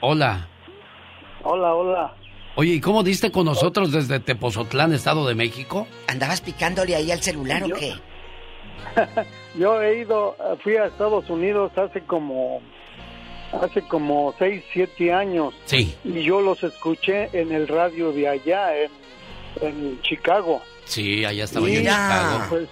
Hola. 0.00 0.48
Hola, 1.44 1.74
hola. 1.74 2.14
Oye, 2.56 2.72
¿y 2.74 2.80
cómo 2.80 3.04
diste 3.04 3.30
con 3.30 3.44
nosotros 3.44 3.92
desde 3.92 4.18
Tepozotlán, 4.18 4.92
Estado 4.92 5.26
de 5.28 5.34
México? 5.36 5.86
¿Andabas 6.08 6.40
picándole 6.40 6.96
ahí 6.96 7.12
al 7.12 7.22
celular 7.22 7.62
o 7.62 7.68
qué? 7.68 7.94
Yo 9.58 9.82
he 9.82 10.00
ido, 10.00 10.36
fui 10.62 10.76
a 10.76 10.86
Estados 10.86 11.28
Unidos 11.30 11.72
hace 11.76 12.00
como, 12.02 12.60
hace 13.60 13.82
como 13.82 14.34
6, 14.38 14.62
7 14.72 15.12
años. 15.12 15.54
Sí. 15.64 15.94
Y 16.04 16.22
yo 16.22 16.40
los 16.40 16.62
escuché 16.62 17.28
en 17.32 17.52
el 17.52 17.66
radio 17.68 18.12
de 18.12 18.28
allá, 18.28 18.76
en, 18.76 18.90
en 19.60 20.00
Chicago. 20.02 20.60
Sí, 20.84 21.24
allá 21.24 21.44
estaba 21.44 21.66
yo 21.66 21.74
en. 21.74 21.80
Chicago. 21.80 22.44
Pues, 22.50 22.68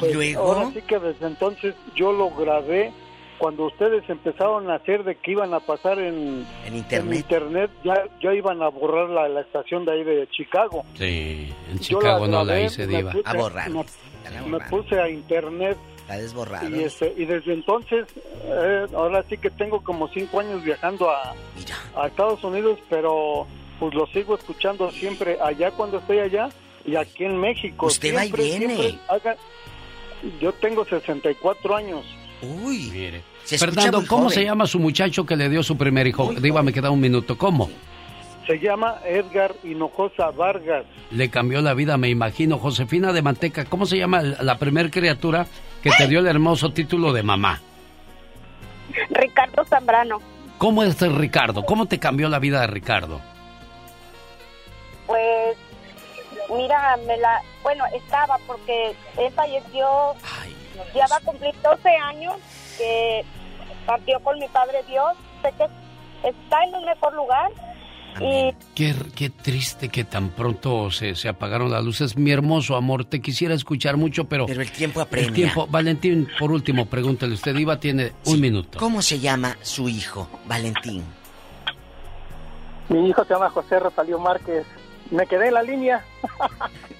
pues, 0.00 0.14
luego? 0.14 0.42
Ahora 0.42 0.70
sí 0.74 0.82
que 0.82 0.98
desde 0.98 1.26
entonces 1.26 1.74
yo 1.94 2.12
lo 2.12 2.30
grabé. 2.30 2.92
Cuando 3.38 3.66
ustedes 3.66 4.02
empezaron 4.08 4.70
a 4.70 4.76
hacer 4.76 5.04
de 5.04 5.16
que 5.16 5.32
iban 5.32 5.52
a 5.52 5.60
pasar 5.60 5.98
en, 5.98 6.46
En 6.64 6.74
internet. 6.74 7.18
internet, 7.18 7.70
ya, 7.84 8.04
ya 8.22 8.32
iban 8.32 8.62
a 8.62 8.68
borrar 8.68 9.10
la, 9.10 9.28
la 9.28 9.42
estación 9.42 9.84
de 9.84 9.92
ahí 9.92 10.04
de 10.04 10.26
Chicago. 10.30 10.86
Sí, 10.94 11.52
en 11.70 11.74
Yo 11.76 11.98
Chicago 11.98 12.26
no 12.26 12.38
la 12.38 12.44
grabé, 12.44 12.64
hice, 12.64 12.86
me 12.86 12.96
diva. 12.96 13.12
puse- 13.12 13.22
A 13.26 13.34
borrar. 13.34 13.70
Me, 14.46 14.58
puse 14.70 15.00
a 15.00 15.08
internet 15.08 15.76
La 16.08 16.16
desborrado. 16.18 16.68
y, 16.74 16.82
este, 16.84 17.12
y 17.16 17.24
desde 17.24 17.52
entonces, 17.54 18.06
eh, 18.44 18.86
ahora 18.94 19.24
sí 19.28 19.36
que 19.38 19.50
tengo 19.50 19.82
como 19.82 20.08
cinco 20.08 20.40
años 20.40 20.62
viajando 20.64 21.10
a, 21.10 21.34
a 21.96 22.06
Estados 22.06 22.42
Unidos, 22.44 22.78
pero 22.88 23.46
pues 23.78 23.94
lo 23.94 24.06
sigo 24.08 24.34
escuchando 24.36 24.90
siempre 24.90 25.38
allá 25.42 25.70
cuando 25.72 25.98
estoy 25.98 26.18
allá 26.20 26.48
y 26.84 26.96
aquí 26.96 27.24
en 27.24 27.38
México. 27.38 27.86
Usted 27.86 28.14
va 28.14 28.24
y 28.24 28.28
Siempre, 28.30 28.42
viene. 28.44 28.76
siempre 28.76 28.98
haga- 29.08 29.36
yo 30.40 30.52
tengo 30.54 30.84
64 30.84 31.76
años. 31.76 32.04
Uy. 32.42 32.90
Mire. 32.92 33.22
Se 33.44 33.58
Fernando, 33.58 34.02
¿cómo 34.06 34.24
joven. 34.24 34.34
se 34.34 34.44
llama 34.44 34.66
su 34.66 34.78
muchacho 34.78 35.24
que 35.24 35.36
le 35.36 35.48
dio 35.48 35.62
su 35.62 35.76
primer 35.76 36.06
hijo? 36.06 36.32
Diva, 36.40 36.62
me 36.62 36.72
queda 36.72 36.90
un 36.90 37.00
minuto. 37.00 37.36
¿Cómo? 37.38 37.70
Se 38.46 38.58
llama 38.60 39.00
Edgar 39.04 39.54
Hinojosa 39.64 40.30
Vargas. 40.30 40.84
Le 41.10 41.30
cambió 41.30 41.60
la 41.62 41.74
vida, 41.74 41.96
me 41.96 42.08
imagino. 42.08 42.58
Josefina 42.58 43.12
de 43.12 43.22
Manteca, 43.22 43.64
¿cómo 43.64 43.86
se 43.86 43.98
llama 43.98 44.22
la 44.22 44.58
primer 44.58 44.90
criatura 44.90 45.46
que 45.82 45.90
te 45.90 46.06
dio 46.06 46.20
el 46.20 46.26
hermoso 46.28 46.70
título 46.72 47.12
de 47.12 47.24
mamá? 47.24 47.60
Ricardo 49.10 49.64
Zambrano. 49.64 50.20
¿Cómo 50.58 50.82
es 50.82 51.00
Ricardo? 51.00 51.64
¿Cómo 51.64 51.86
te 51.86 51.98
cambió 51.98 52.28
la 52.28 52.38
vida 52.38 52.60
de 52.60 52.68
Ricardo? 52.68 53.20
Pues, 55.06 55.56
mira, 56.56 56.96
me 57.06 57.16
la. 57.16 57.42
Bueno, 57.62 57.84
estaba 57.94 58.38
porque 58.46 58.94
él 59.18 59.32
falleció. 59.34 60.14
ya 60.94 61.06
va 61.08 61.16
a 61.16 61.20
cumplir 61.20 61.54
12 61.62 61.88
años 61.88 62.36
que 62.78 63.24
partió 63.86 64.20
con 64.20 64.38
mi 64.38 64.48
padre 64.48 64.82
Dios. 64.88 65.12
Sé 65.42 65.52
que 65.58 66.28
está 66.28 66.64
en 66.64 66.74
un 66.76 66.84
mejor 66.84 67.14
lugar. 67.14 67.50
Y 68.20 68.54
Qué, 68.74 68.94
qué 69.14 69.30
triste 69.30 69.88
que 69.88 70.04
tan 70.04 70.30
pronto 70.30 70.90
se, 70.90 71.14
se 71.14 71.28
apagaron 71.28 71.70
las 71.70 71.84
luces. 71.84 72.16
Mi 72.16 72.30
hermoso 72.30 72.76
amor, 72.76 73.04
te 73.04 73.20
quisiera 73.20 73.54
escuchar 73.54 73.96
mucho, 73.96 74.24
pero... 74.24 74.46
Pero 74.46 74.62
el 74.62 74.70
tiempo 74.70 75.00
apremia. 75.00 75.28
El 75.28 75.34
tiempo. 75.34 75.66
Valentín, 75.66 76.28
por 76.38 76.52
último, 76.52 76.86
pregúntale. 76.86 77.34
Usted, 77.34 77.54
Diva, 77.54 77.80
tiene 77.80 78.12
un 78.26 78.40
minuto. 78.40 78.78
¿Cómo 78.78 79.02
se 79.02 79.18
llama 79.18 79.56
su 79.62 79.88
hijo, 79.88 80.28
Valentín? 80.46 81.02
Mi 82.88 83.08
hijo 83.08 83.24
se 83.24 83.34
llama 83.34 83.50
José 83.50 83.80
Rosalío 83.80 84.18
Márquez. 84.18 84.64
Me 85.10 85.26
quedé 85.26 85.48
en 85.48 85.54
la 85.54 85.62
línea. 85.62 86.04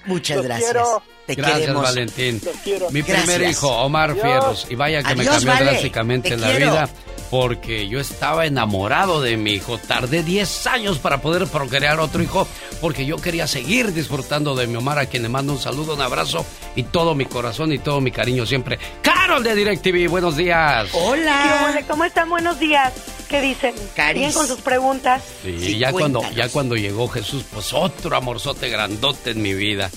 Muchas 0.05 0.37
Los 0.37 0.45
gracias. 0.45 0.71
quiero. 0.71 1.01
Te 1.25 1.35
Gracias, 1.35 1.59
queremos. 1.59 1.83
Valentín. 1.83 2.41
Los 2.43 2.55
quiero. 2.57 2.89
Mi 2.91 3.03
primer 3.03 3.41
hijo, 3.41 3.67
Omar. 3.69 4.13
Fierros. 4.13 4.65
Y 4.69 4.75
vaya 4.75 5.03
que 5.03 5.13
me 5.15 5.25
cambió 5.25 5.51
vale. 5.51 5.65
drásticamente 5.65 6.29
Te 6.29 6.37
la 6.37 6.47
quiero. 6.51 6.71
vida. 6.71 6.89
Porque 7.29 7.89
yo 7.89 7.99
estaba 7.99 8.45
enamorado 8.45 9.21
de 9.21 9.35
mi 9.35 9.51
hijo. 9.51 9.77
Tardé 9.77 10.23
10 10.23 10.67
años 10.67 10.99
para 10.99 11.21
poder 11.21 11.45
procrear 11.47 11.99
otro 11.99 12.23
hijo. 12.23 12.47
Porque 12.79 13.05
yo 13.05 13.17
quería 13.17 13.47
seguir 13.47 13.91
disfrutando 13.93 14.55
de 14.55 14.67
mi 14.67 14.77
Omar, 14.77 14.99
a 14.99 15.07
quien 15.07 15.23
le 15.23 15.29
mando 15.29 15.51
un 15.51 15.59
saludo, 15.59 15.95
un 15.95 16.01
abrazo 16.01 16.45
y 16.77 16.83
todo 16.83 17.13
mi 17.15 17.25
corazón 17.25 17.73
y 17.73 17.79
todo 17.79 17.99
mi 17.99 18.11
cariño 18.11 18.45
siempre. 18.45 18.79
Carol 19.01 19.43
de 19.43 19.55
DirecTV, 19.55 20.09
buenos 20.09 20.37
días. 20.37 20.87
¿Qué 20.93 20.97
ole? 20.97 21.85
¿Cómo 21.89 22.05
están? 22.05 22.29
Buenos 22.29 22.57
días. 22.59 22.93
¿Qué 23.27 23.41
dicen? 23.41 23.75
Caris. 23.93 24.21
Bien 24.21 24.31
con 24.31 24.47
sus 24.47 24.61
preguntas. 24.61 25.21
Sí, 25.43 25.77
ya 25.77 25.91
cuando, 25.91 26.21
ya 26.33 26.47
cuando 26.47 26.77
llegó 26.77 27.09
Jesús, 27.09 27.43
pues 27.51 27.73
otro 27.73 28.15
amorzote 28.15 28.69
grandote 28.69 29.16
en 29.25 29.41
mi 29.41 29.53
vida. 29.53 29.89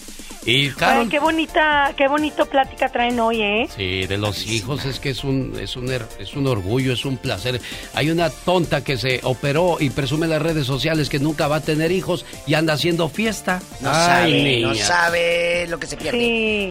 Y 0.47 0.70
Carol, 0.70 1.02
Ay, 1.02 1.08
qué 1.10 1.18
bonita, 1.18 1.92
qué 1.99 2.08
bonito 2.08 2.47
plática 2.47 2.89
traen 2.89 3.20
hoy, 3.20 3.42
¿eh? 3.42 3.68
Sí, 3.76 4.07
de 4.07 4.16
los 4.16 4.47
hijos 4.47 4.86
es 4.86 4.99
que 4.99 5.10
es 5.10 5.23
un, 5.23 5.55
es 5.60 5.76
un 5.76 5.89
er- 5.89 6.07
es 6.18 6.32
un 6.34 6.47
orgullo, 6.47 6.94
es 6.94 7.05
un 7.05 7.18
placer. 7.18 7.60
Hay 7.92 8.10
una 8.10 8.31
tonta 8.31 8.82
que 8.82 8.97
se 8.97 9.20
operó 9.23 9.76
y 9.81 9.90
presume 9.90 10.24
en 10.24 10.31
las 10.31 10.40
redes 10.40 10.66
sociales 10.66 11.10
que 11.10 11.18
nunca 11.18 11.47
va 11.47 11.57
a 11.57 11.60
tener 11.60 11.92
hijos 11.92 12.24
y 12.47 12.55
anda 12.55 12.73
haciendo 12.73 13.10
fiesta. 13.10 13.60
No 13.82 13.90
Ay, 13.92 14.07
sabe, 14.07 14.60
no 14.62 14.74
sabe 14.74 15.66
lo 15.68 15.78
que 15.78 15.86
se 15.86 15.97
pierde. 15.99 16.18
Sí. 16.18 16.68